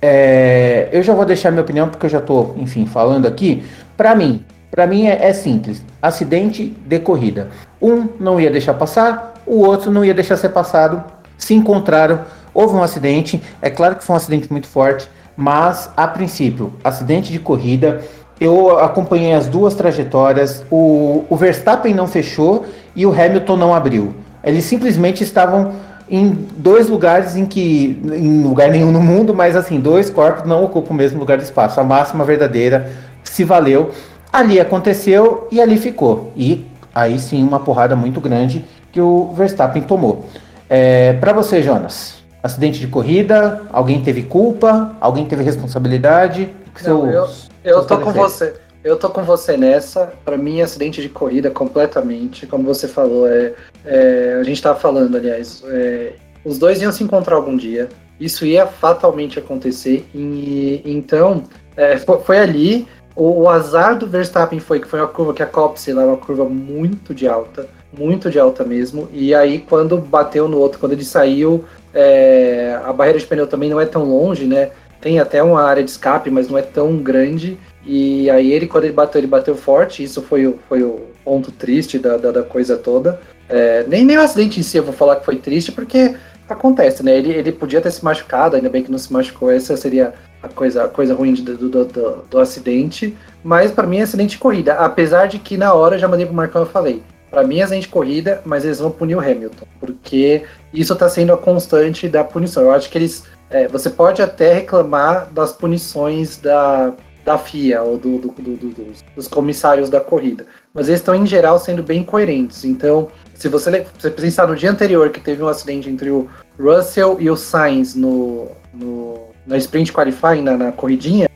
É, 0.00 0.88
eu 0.92 1.02
já 1.02 1.12
vou 1.12 1.24
deixar 1.24 1.50
minha 1.50 1.62
opinião 1.62 1.88
porque 1.88 2.06
eu 2.06 2.10
já 2.10 2.18
estou, 2.18 2.54
enfim, 2.58 2.86
falando 2.86 3.26
aqui. 3.26 3.64
Para 3.96 4.14
mim, 4.14 4.44
para 4.70 4.86
mim 4.86 5.06
é, 5.06 5.28
é, 5.28 5.32
simples. 5.32 5.82
Acidente 6.00 6.76
de 6.86 6.98
corrida. 7.00 7.48
Um 7.80 8.08
não 8.20 8.40
ia 8.40 8.50
deixar 8.50 8.74
passar, 8.74 9.34
o 9.46 9.60
outro 9.60 9.90
não 9.90 10.04
ia 10.04 10.14
deixar 10.14 10.36
ser 10.36 10.50
passado. 10.50 11.02
Se 11.36 11.54
encontraram, 11.54 12.20
houve 12.54 12.74
um 12.74 12.82
acidente. 12.82 13.42
É 13.60 13.70
claro 13.70 13.96
que 13.96 14.04
foi 14.04 14.14
um 14.14 14.16
acidente 14.16 14.50
muito 14.50 14.66
forte, 14.68 15.08
mas 15.36 15.90
a 15.96 16.06
princípio, 16.06 16.72
acidente 16.82 17.32
de 17.32 17.38
corrida. 17.38 18.02
Eu 18.40 18.78
acompanhei 18.78 19.34
as 19.34 19.48
duas 19.48 19.74
trajetórias. 19.74 20.64
O, 20.70 21.24
o 21.28 21.36
Verstappen 21.36 21.92
não 21.92 22.06
fechou 22.06 22.66
e 22.94 23.04
o 23.04 23.10
Hamilton 23.10 23.56
não 23.56 23.74
abriu. 23.74 24.14
Eles 24.44 24.64
simplesmente 24.64 25.24
estavam 25.24 25.72
em 26.10 26.30
dois 26.56 26.88
lugares 26.88 27.36
em 27.36 27.44
que, 27.44 28.00
em 28.12 28.42
lugar 28.42 28.70
nenhum 28.70 28.90
no 28.90 29.00
mundo, 29.00 29.34
mas 29.34 29.56
assim, 29.56 29.80
dois 29.80 30.10
corpos 30.10 30.46
não 30.46 30.64
ocupam 30.64 30.92
o 30.92 30.96
mesmo 30.96 31.18
lugar 31.18 31.38
de 31.38 31.44
espaço. 31.44 31.80
A 31.80 31.84
máxima 31.84 32.24
verdadeira 32.24 32.90
se 33.22 33.44
valeu. 33.44 33.90
Ali 34.32 34.60
aconteceu 34.60 35.48
e 35.50 35.60
ali 35.60 35.78
ficou. 35.78 36.32
E 36.36 36.66
aí 36.94 37.18
sim, 37.18 37.42
uma 37.42 37.60
porrada 37.60 37.94
muito 37.96 38.20
grande 38.20 38.64
que 38.92 39.00
o 39.00 39.32
Verstappen 39.34 39.82
tomou. 39.82 40.26
É, 40.68 41.14
Para 41.14 41.32
você, 41.32 41.62
Jonas, 41.62 42.14
acidente 42.42 42.78
de 42.80 42.86
corrida, 42.86 43.62
alguém 43.72 44.02
teve 44.02 44.22
culpa, 44.22 44.92
alguém 45.00 45.26
teve 45.26 45.42
responsabilidade? 45.42 46.50
Não, 46.84 47.10
eu, 47.10 47.28
eu 47.64 47.84
tô 47.84 47.98
com 47.98 48.12
você. 48.12 48.54
Eu 48.88 48.96
tô 48.96 49.10
com 49.10 49.22
você 49.22 49.54
nessa. 49.54 50.14
Para 50.24 50.38
mim, 50.38 50.62
acidente 50.62 51.02
de 51.02 51.10
corrida 51.10 51.50
completamente. 51.50 52.46
Como 52.46 52.64
você 52.64 52.88
falou, 52.88 53.28
é, 53.28 53.52
é 53.84 54.38
a 54.40 54.42
gente 54.42 54.56
estava 54.56 54.80
falando, 54.80 55.14
aliás, 55.14 55.62
é, 55.66 56.14
os 56.42 56.56
dois 56.56 56.80
iam 56.80 56.90
se 56.90 57.04
encontrar 57.04 57.36
algum 57.36 57.54
dia. 57.54 57.90
Isso 58.18 58.46
ia 58.46 58.66
fatalmente 58.66 59.38
acontecer. 59.38 60.08
E 60.14 60.80
então, 60.86 61.44
é, 61.76 61.98
foi, 61.98 62.18
foi, 62.20 62.38
ali. 62.38 62.88
O, 63.14 63.42
o, 63.42 63.48
azar 63.50 63.98
do 63.98 64.06
Verstappen 64.06 64.58
foi 64.58 64.80
que 64.80 64.88
foi 64.88 65.00
uma 65.00 65.08
curva 65.08 65.34
que 65.34 65.42
a 65.42 65.46
Copse 65.46 65.92
lá, 65.92 66.06
uma 66.06 66.16
curva 66.16 66.46
muito 66.46 67.12
de 67.12 67.28
alta, 67.28 67.68
muito 67.92 68.30
de 68.30 68.38
alta 68.38 68.64
mesmo. 68.64 69.06
E 69.12 69.34
aí, 69.34 69.58
quando 69.58 69.98
bateu 69.98 70.48
no 70.48 70.56
outro, 70.56 70.78
quando 70.78 70.92
ele 70.92 71.04
saiu, 71.04 71.62
é, 71.92 72.80
a 72.82 72.92
barreira 72.94 73.18
de 73.18 73.26
pneu 73.26 73.46
também 73.46 73.68
não 73.68 73.78
é 73.78 73.84
tão 73.84 74.04
longe, 74.04 74.46
né? 74.46 74.70
Tem 74.98 75.20
até 75.20 75.42
uma 75.42 75.62
área 75.62 75.84
de 75.84 75.90
escape, 75.90 76.30
mas 76.30 76.48
não 76.48 76.56
é 76.56 76.62
tão 76.62 76.96
grande. 76.96 77.58
E 77.84 78.28
aí 78.30 78.52
ele, 78.52 78.66
quando 78.66 78.84
ele 78.84 78.92
bateu, 78.92 79.20
ele 79.20 79.26
bateu 79.26 79.54
forte, 79.54 80.02
isso 80.02 80.20
foi 80.22 80.46
o, 80.46 80.58
foi 80.68 80.82
o 80.82 81.06
ponto 81.24 81.50
triste 81.52 81.98
da, 81.98 82.16
da, 82.16 82.30
da 82.30 82.42
coisa 82.42 82.76
toda. 82.76 83.20
É, 83.48 83.84
nem, 83.88 84.04
nem 84.04 84.18
o 84.18 84.20
acidente 84.20 84.60
em 84.60 84.62
si 84.62 84.76
eu 84.76 84.84
vou 84.84 84.92
falar 84.92 85.16
que 85.16 85.24
foi 85.24 85.36
triste, 85.36 85.72
porque 85.72 86.14
acontece, 86.48 87.02
né? 87.02 87.16
Ele, 87.16 87.32
ele 87.32 87.52
podia 87.52 87.80
ter 87.80 87.90
se 87.90 88.04
machucado, 88.04 88.56
ainda 88.56 88.68
bem 88.68 88.82
que 88.82 88.90
não 88.90 88.98
se 88.98 89.12
machucou, 89.12 89.50
essa 89.50 89.76
seria 89.76 90.14
a 90.42 90.48
coisa, 90.48 90.84
a 90.84 90.88
coisa 90.88 91.14
ruim 91.14 91.34
do, 91.34 91.56
do, 91.56 91.84
do, 91.84 92.24
do 92.30 92.38
acidente. 92.38 93.16
Mas 93.42 93.70
para 93.70 93.86
mim 93.86 93.98
é 93.98 94.02
acidente 94.02 94.32
de 94.32 94.38
corrida. 94.38 94.74
Apesar 94.74 95.26
de 95.26 95.38
que 95.38 95.56
na 95.56 95.72
hora 95.72 95.96
eu 95.96 95.98
já 95.98 96.08
mandei 96.08 96.26
pro 96.26 96.34
Marcão 96.34 96.62
e 96.62 96.66
falei. 96.66 97.02
Para 97.30 97.42
mim 97.42 97.58
é 97.58 97.62
acidente 97.62 97.86
de 97.86 97.92
corrida, 97.92 98.40
mas 98.44 98.64
eles 98.64 98.78
vão 98.78 98.90
punir 98.90 99.14
o 99.14 99.20
Hamilton. 99.20 99.66
Porque 99.80 100.44
isso 100.72 100.96
tá 100.96 101.08
sendo 101.08 101.32
a 101.32 101.38
constante 101.38 102.08
da 102.08 102.24
punição. 102.24 102.62
Eu 102.62 102.72
acho 102.72 102.90
que 102.90 102.96
eles. 102.96 103.24
É, 103.50 103.66
você 103.68 103.88
pode 103.90 104.20
até 104.20 104.52
reclamar 104.52 105.28
das 105.32 105.52
punições 105.52 106.36
da, 106.36 106.92
da 107.28 107.36
FIA 107.36 107.82
ou 107.82 107.98
do, 107.98 108.18
do, 108.18 108.28
do, 108.30 108.74
dos, 109.14 109.28
comissários 109.28 109.90
da 109.90 110.00
corrida. 110.00 110.46
Mas 110.72 110.88
eles 110.88 111.00
estão, 111.00 111.14
em 111.14 111.26
geral, 111.26 111.58
sendo 111.58 111.82
bem 111.82 112.02
coerentes. 112.02 112.64
Então, 112.64 113.08
se 113.34 113.48
você, 113.48 113.86
você 113.98 114.10
pensar 114.10 114.48
no 114.48 114.56
dia 114.56 114.70
anterior 114.70 115.10
que 115.10 115.20
teve 115.20 115.42
um 115.42 115.48
acidente 115.48 115.90
entre 115.90 116.08
o 116.08 116.26
Russell 116.58 117.18
e 117.20 117.30
o 117.30 117.36
Sainz 117.36 117.94
no, 117.94 118.48
no, 118.72 119.26
na 119.46 119.58
sprint 119.58 119.92
qualifying, 119.92 120.40
na, 120.40 120.56
na 120.56 120.72
corridinha, 120.72 121.28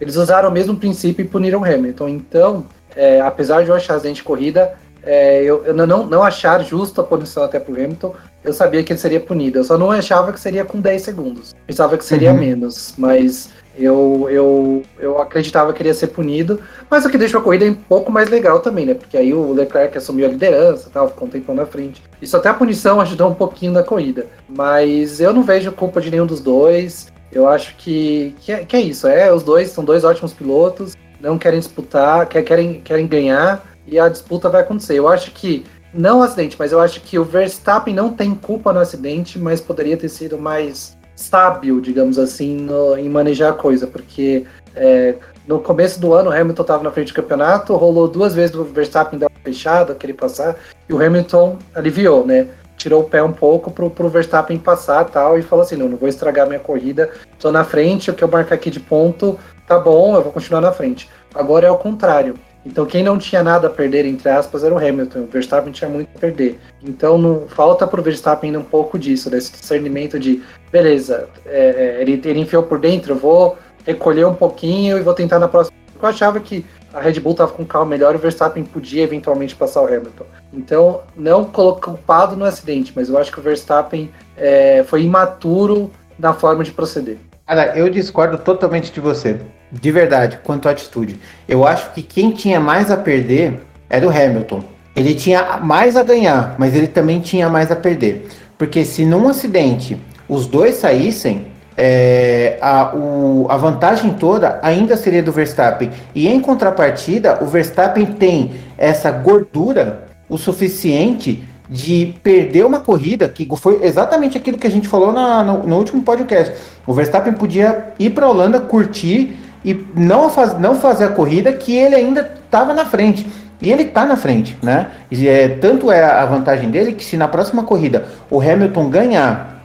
eles 0.00 0.16
usaram 0.16 0.48
o 0.48 0.52
mesmo 0.52 0.74
princípio 0.76 1.22
e 1.22 1.28
puniram 1.28 1.60
o 1.60 1.64
Hamilton. 1.64 2.08
Então, 2.08 2.64
é, 2.96 3.20
apesar 3.20 3.62
de 3.64 3.68
eu 3.68 3.74
achar 3.74 3.96
acidente 3.96 4.16
de 4.16 4.22
corrida, 4.22 4.78
é, 5.02 5.42
eu, 5.42 5.62
eu, 5.66 5.74
não, 5.74 6.06
não 6.06 6.22
achar 6.22 6.64
justo 6.64 7.02
a 7.02 7.04
punição 7.04 7.42
até 7.42 7.60
pro 7.60 7.74
Hamilton, 7.74 8.14
eu 8.42 8.52
sabia 8.54 8.82
que 8.82 8.92
ele 8.94 9.00
seria 9.00 9.20
punido. 9.20 9.58
Eu 9.58 9.64
só 9.64 9.76
não 9.76 9.90
achava 9.90 10.32
que 10.32 10.40
seria 10.40 10.64
com 10.64 10.80
10 10.80 11.02
segundos. 11.02 11.54
Pensava 11.66 11.98
que 11.98 12.04
seria 12.04 12.32
uhum. 12.32 12.38
menos, 12.38 12.94
mas 12.96 13.50
eu, 13.78 14.26
eu, 14.28 14.82
eu 14.98 15.20
acreditava 15.20 15.72
que 15.72 15.80
ele 15.80 15.88
ia 15.88 15.94
ser 15.94 16.08
punido, 16.08 16.60
mas 16.90 17.04
o 17.04 17.10
que 17.10 17.16
deixou 17.16 17.40
a 17.40 17.42
corrida 17.42 17.64
um 17.64 17.74
pouco 17.74 18.10
mais 18.10 18.28
legal 18.28 18.60
também, 18.60 18.84
né? 18.84 18.94
Porque 18.94 19.16
aí 19.16 19.32
o 19.32 19.52
Leclerc 19.52 19.96
assumiu 19.96 20.26
a 20.26 20.30
liderança, 20.30 20.90
tal, 20.92 21.08
ficou 21.08 21.28
um 21.28 21.30
tempão 21.30 21.54
na 21.54 21.64
frente. 21.64 22.02
Isso 22.20 22.36
até 22.36 22.48
a 22.48 22.54
punição 22.54 23.00
ajudou 23.00 23.30
um 23.30 23.34
pouquinho 23.34 23.72
na 23.72 23.84
corrida. 23.84 24.26
Mas 24.48 25.20
eu 25.20 25.32
não 25.32 25.42
vejo 25.42 25.70
culpa 25.70 26.00
de 26.00 26.10
nenhum 26.10 26.26
dos 26.26 26.40
dois. 26.40 27.06
Eu 27.30 27.46
acho 27.46 27.76
que, 27.76 28.34
que, 28.40 28.52
é, 28.52 28.64
que 28.64 28.76
é 28.76 28.80
isso. 28.80 29.06
É, 29.06 29.32
os 29.32 29.42
dois 29.42 29.70
são 29.70 29.84
dois 29.84 30.02
ótimos 30.02 30.32
pilotos. 30.32 30.96
não 31.20 31.38
querem 31.38 31.60
disputar, 31.60 32.26
querem, 32.26 32.80
querem 32.80 33.06
ganhar 33.06 33.64
e 33.86 33.98
a 33.98 34.08
disputa 34.08 34.48
vai 34.48 34.62
acontecer. 34.62 34.98
Eu 34.98 35.08
acho 35.08 35.30
que, 35.30 35.64
não 35.94 36.18
o 36.18 36.22
acidente, 36.22 36.56
mas 36.58 36.72
eu 36.72 36.80
acho 36.80 37.00
que 37.00 37.18
o 37.18 37.24
Verstappen 37.24 37.94
não 37.94 38.12
tem 38.12 38.34
culpa 38.34 38.72
no 38.72 38.80
acidente, 38.80 39.38
mas 39.38 39.60
poderia 39.60 39.96
ter 39.96 40.08
sido 40.08 40.36
mais 40.36 40.97
sábio, 41.18 41.80
digamos 41.80 42.16
assim, 42.16 42.56
no, 42.56 42.96
em 42.96 43.08
manejar 43.08 43.50
a 43.50 43.52
coisa, 43.52 43.88
porque 43.88 44.46
é, 44.76 45.16
no 45.48 45.58
começo 45.58 46.00
do 46.00 46.14
ano 46.14 46.30
o 46.30 46.32
Hamilton 46.32 46.62
estava 46.62 46.84
na 46.84 46.92
frente 46.92 47.12
do 47.12 47.16
campeonato, 47.16 47.74
rolou 47.74 48.06
duas 48.06 48.36
vezes 48.36 48.54
o 48.54 48.62
Verstappen 48.62 49.18
dar 49.18 49.26
uma 49.26 49.40
fechada, 49.42 49.96
querer 49.96 50.12
passar, 50.12 50.56
e 50.88 50.92
o 50.92 51.04
Hamilton 51.04 51.58
aliviou, 51.74 52.24
né? 52.24 52.46
Tirou 52.76 53.02
o 53.02 53.04
pé 53.04 53.20
um 53.20 53.32
pouco 53.32 53.68
pro, 53.72 53.90
pro 53.90 54.08
Verstappen 54.08 54.56
passar 54.58 55.06
tal, 55.06 55.36
e 55.36 55.42
falou 55.42 55.64
assim: 55.64 55.74
não, 55.74 55.88
não 55.88 55.96
vou 55.96 56.08
estragar 56.08 56.46
minha 56.46 56.60
corrida, 56.60 57.10
tô 57.40 57.50
na 57.50 57.64
frente, 57.64 58.12
o 58.12 58.14
que 58.14 58.22
eu 58.22 58.28
marcar 58.28 58.54
aqui 58.54 58.70
de 58.70 58.78
ponto 58.78 59.36
tá 59.66 59.76
bom, 59.76 60.14
eu 60.14 60.22
vou 60.22 60.32
continuar 60.32 60.60
na 60.60 60.70
frente. 60.70 61.10
Agora 61.34 61.66
é 61.66 61.70
o 61.70 61.76
contrário. 61.76 62.36
Então 62.64 62.84
quem 62.84 63.02
não 63.02 63.18
tinha 63.18 63.42
nada 63.42 63.66
a 63.66 63.70
perder, 63.70 64.04
entre 64.04 64.28
aspas, 64.28 64.62
era 64.62 64.74
o 64.74 64.78
Hamilton. 64.78 65.20
O 65.20 65.26
Verstappen 65.26 65.72
tinha 65.72 65.88
muito 65.88 66.10
a 66.14 66.18
perder. 66.18 66.58
Então 66.82 67.16
não, 67.16 67.48
falta 67.48 67.86
para 67.86 68.00
o 68.00 68.02
Verstappen 68.02 68.56
um 68.56 68.62
pouco 68.62 68.98
disso, 68.98 69.30
desse 69.30 69.52
discernimento 69.52 70.18
de, 70.18 70.42
beleza, 70.70 71.28
é, 71.46 71.96
é, 71.98 72.02
ele, 72.02 72.20
ele 72.24 72.40
enfiou 72.40 72.62
por 72.62 72.78
dentro, 72.78 73.12
eu 73.12 73.18
vou 73.18 73.58
recolher 73.86 74.26
um 74.26 74.34
pouquinho 74.34 74.98
e 74.98 75.02
vou 75.02 75.14
tentar 75.14 75.38
na 75.38 75.48
próxima. 75.48 75.76
Eu 76.00 76.08
achava 76.08 76.38
que 76.40 76.64
a 76.92 77.00
Red 77.00 77.20
Bull 77.20 77.32
estava 77.32 77.52
com 77.52 77.62
um 77.62 77.66
carro 77.66 77.86
melhor 77.86 78.14
e 78.14 78.16
o 78.16 78.20
Verstappen 78.20 78.64
podia 78.64 79.02
eventualmente 79.02 79.54
passar 79.54 79.82
o 79.82 79.86
Hamilton. 79.86 80.24
Então, 80.52 81.00
não 81.16 81.44
coloco 81.44 81.80
culpado 81.80 82.36
no 82.36 82.44
acidente, 82.44 82.92
mas 82.94 83.08
eu 83.08 83.18
acho 83.18 83.32
que 83.32 83.38
o 83.38 83.42
Verstappen 83.42 84.10
é, 84.36 84.84
foi 84.86 85.02
imaturo 85.02 85.90
na 86.18 86.32
forma 86.32 86.64
de 86.64 86.72
proceder. 86.72 87.18
Cara, 87.46 87.76
eu 87.76 87.88
discordo 87.88 88.38
totalmente 88.38 88.92
de 88.92 89.00
você. 89.00 89.40
De 89.70 89.90
verdade, 89.90 90.38
quanto 90.42 90.68
à 90.68 90.72
atitude. 90.72 91.20
Eu 91.46 91.66
acho 91.66 91.92
que 91.92 92.02
quem 92.02 92.30
tinha 92.30 92.58
mais 92.58 92.90
a 92.90 92.96
perder 92.96 93.60
era 93.88 94.06
o 94.06 94.10
Hamilton. 94.10 94.64
Ele 94.96 95.14
tinha 95.14 95.58
mais 95.58 95.96
a 95.96 96.02
ganhar, 96.02 96.56
mas 96.58 96.74
ele 96.74 96.88
também 96.88 97.20
tinha 97.20 97.48
mais 97.48 97.70
a 97.70 97.76
perder. 97.76 98.28
Porque 98.56 98.84
se 98.84 99.04
num 99.04 99.28
acidente 99.28 99.96
os 100.28 100.46
dois 100.46 100.76
saíssem, 100.76 101.46
é, 101.76 102.58
a, 102.60 102.94
o, 102.94 103.46
a 103.48 103.56
vantagem 103.56 104.14
toda 104.14 104.58
ainda 104.62 104.96
seria 104.96 105.22
do 105.22 105.32
Verstappen. 105.32 105.90
E 106.14 106.28
em 106.28 106.40
contrapartida, 106.40 107.38
o 107.40 107.46
Verstappen 107.46 108.06
tem 108.06 108.52
essa 108.76 109.10
gordura 109.10 110.08
o 110.28 110.36
suficiente 110.36 111.42
de 111.70 112.14
perder 112.22 112.64
uma 112.64 112.80
corrida, 112.80 113.28
que 113.28 113.46
foi 113.56 113.84
exatamente 113.84 114.36
aquilo 114.36 114.58
que 114.58 114.66
a 114.66 114.70
gente 114.70 114.88
falou 114.88 115.12
na, 115.12 115.42
no, 115.44 115.62
no 115.64 115.76
último 115.76 116.02
podcast. 116.02 116.54
O 116.86 116.92
Verstappen 116.92 117.34
podia 117.34 117.92
ir 117.98 118.10
para 118.10 118.26
a 118.26 118.30
Holanda, 118.30 118.58
curtir 118.58 119.36
e 119.64 119.86
não, 119.94 120.30
faz, 120.30 120.58
não 120.58 120.74
fazer 120.76 121.04
a 121.04 121.08
corrida 121.08 121.52
que 121.52 121.76
ele 121.76 121.94
ainda 121.94 122.32
estava 122.44 122.72
na 122.72 122.86
frente. 122.86 123.26
E 123.60 123.72
ele 123.72 123.82
está 123.82 124.06
na 124.06 124.16
frente, 124.16 124.56
né? 124.62 124.88
E 125.10 125.28
é, 125.28 125.48
tanto 125.48 125.90
é 125.90 126.02
a 126.02 126.24
vantagem 126.24 126.70
dele 126.70 126.92
que 126.92 127.04
se 127.04 127.16
na 127.16 127.26
próxima 127.26 127.64
corrida 127.64 128.06
o 128.30 128.40
Hamilton 128.40 128.88
ganhar, 128.88 129.57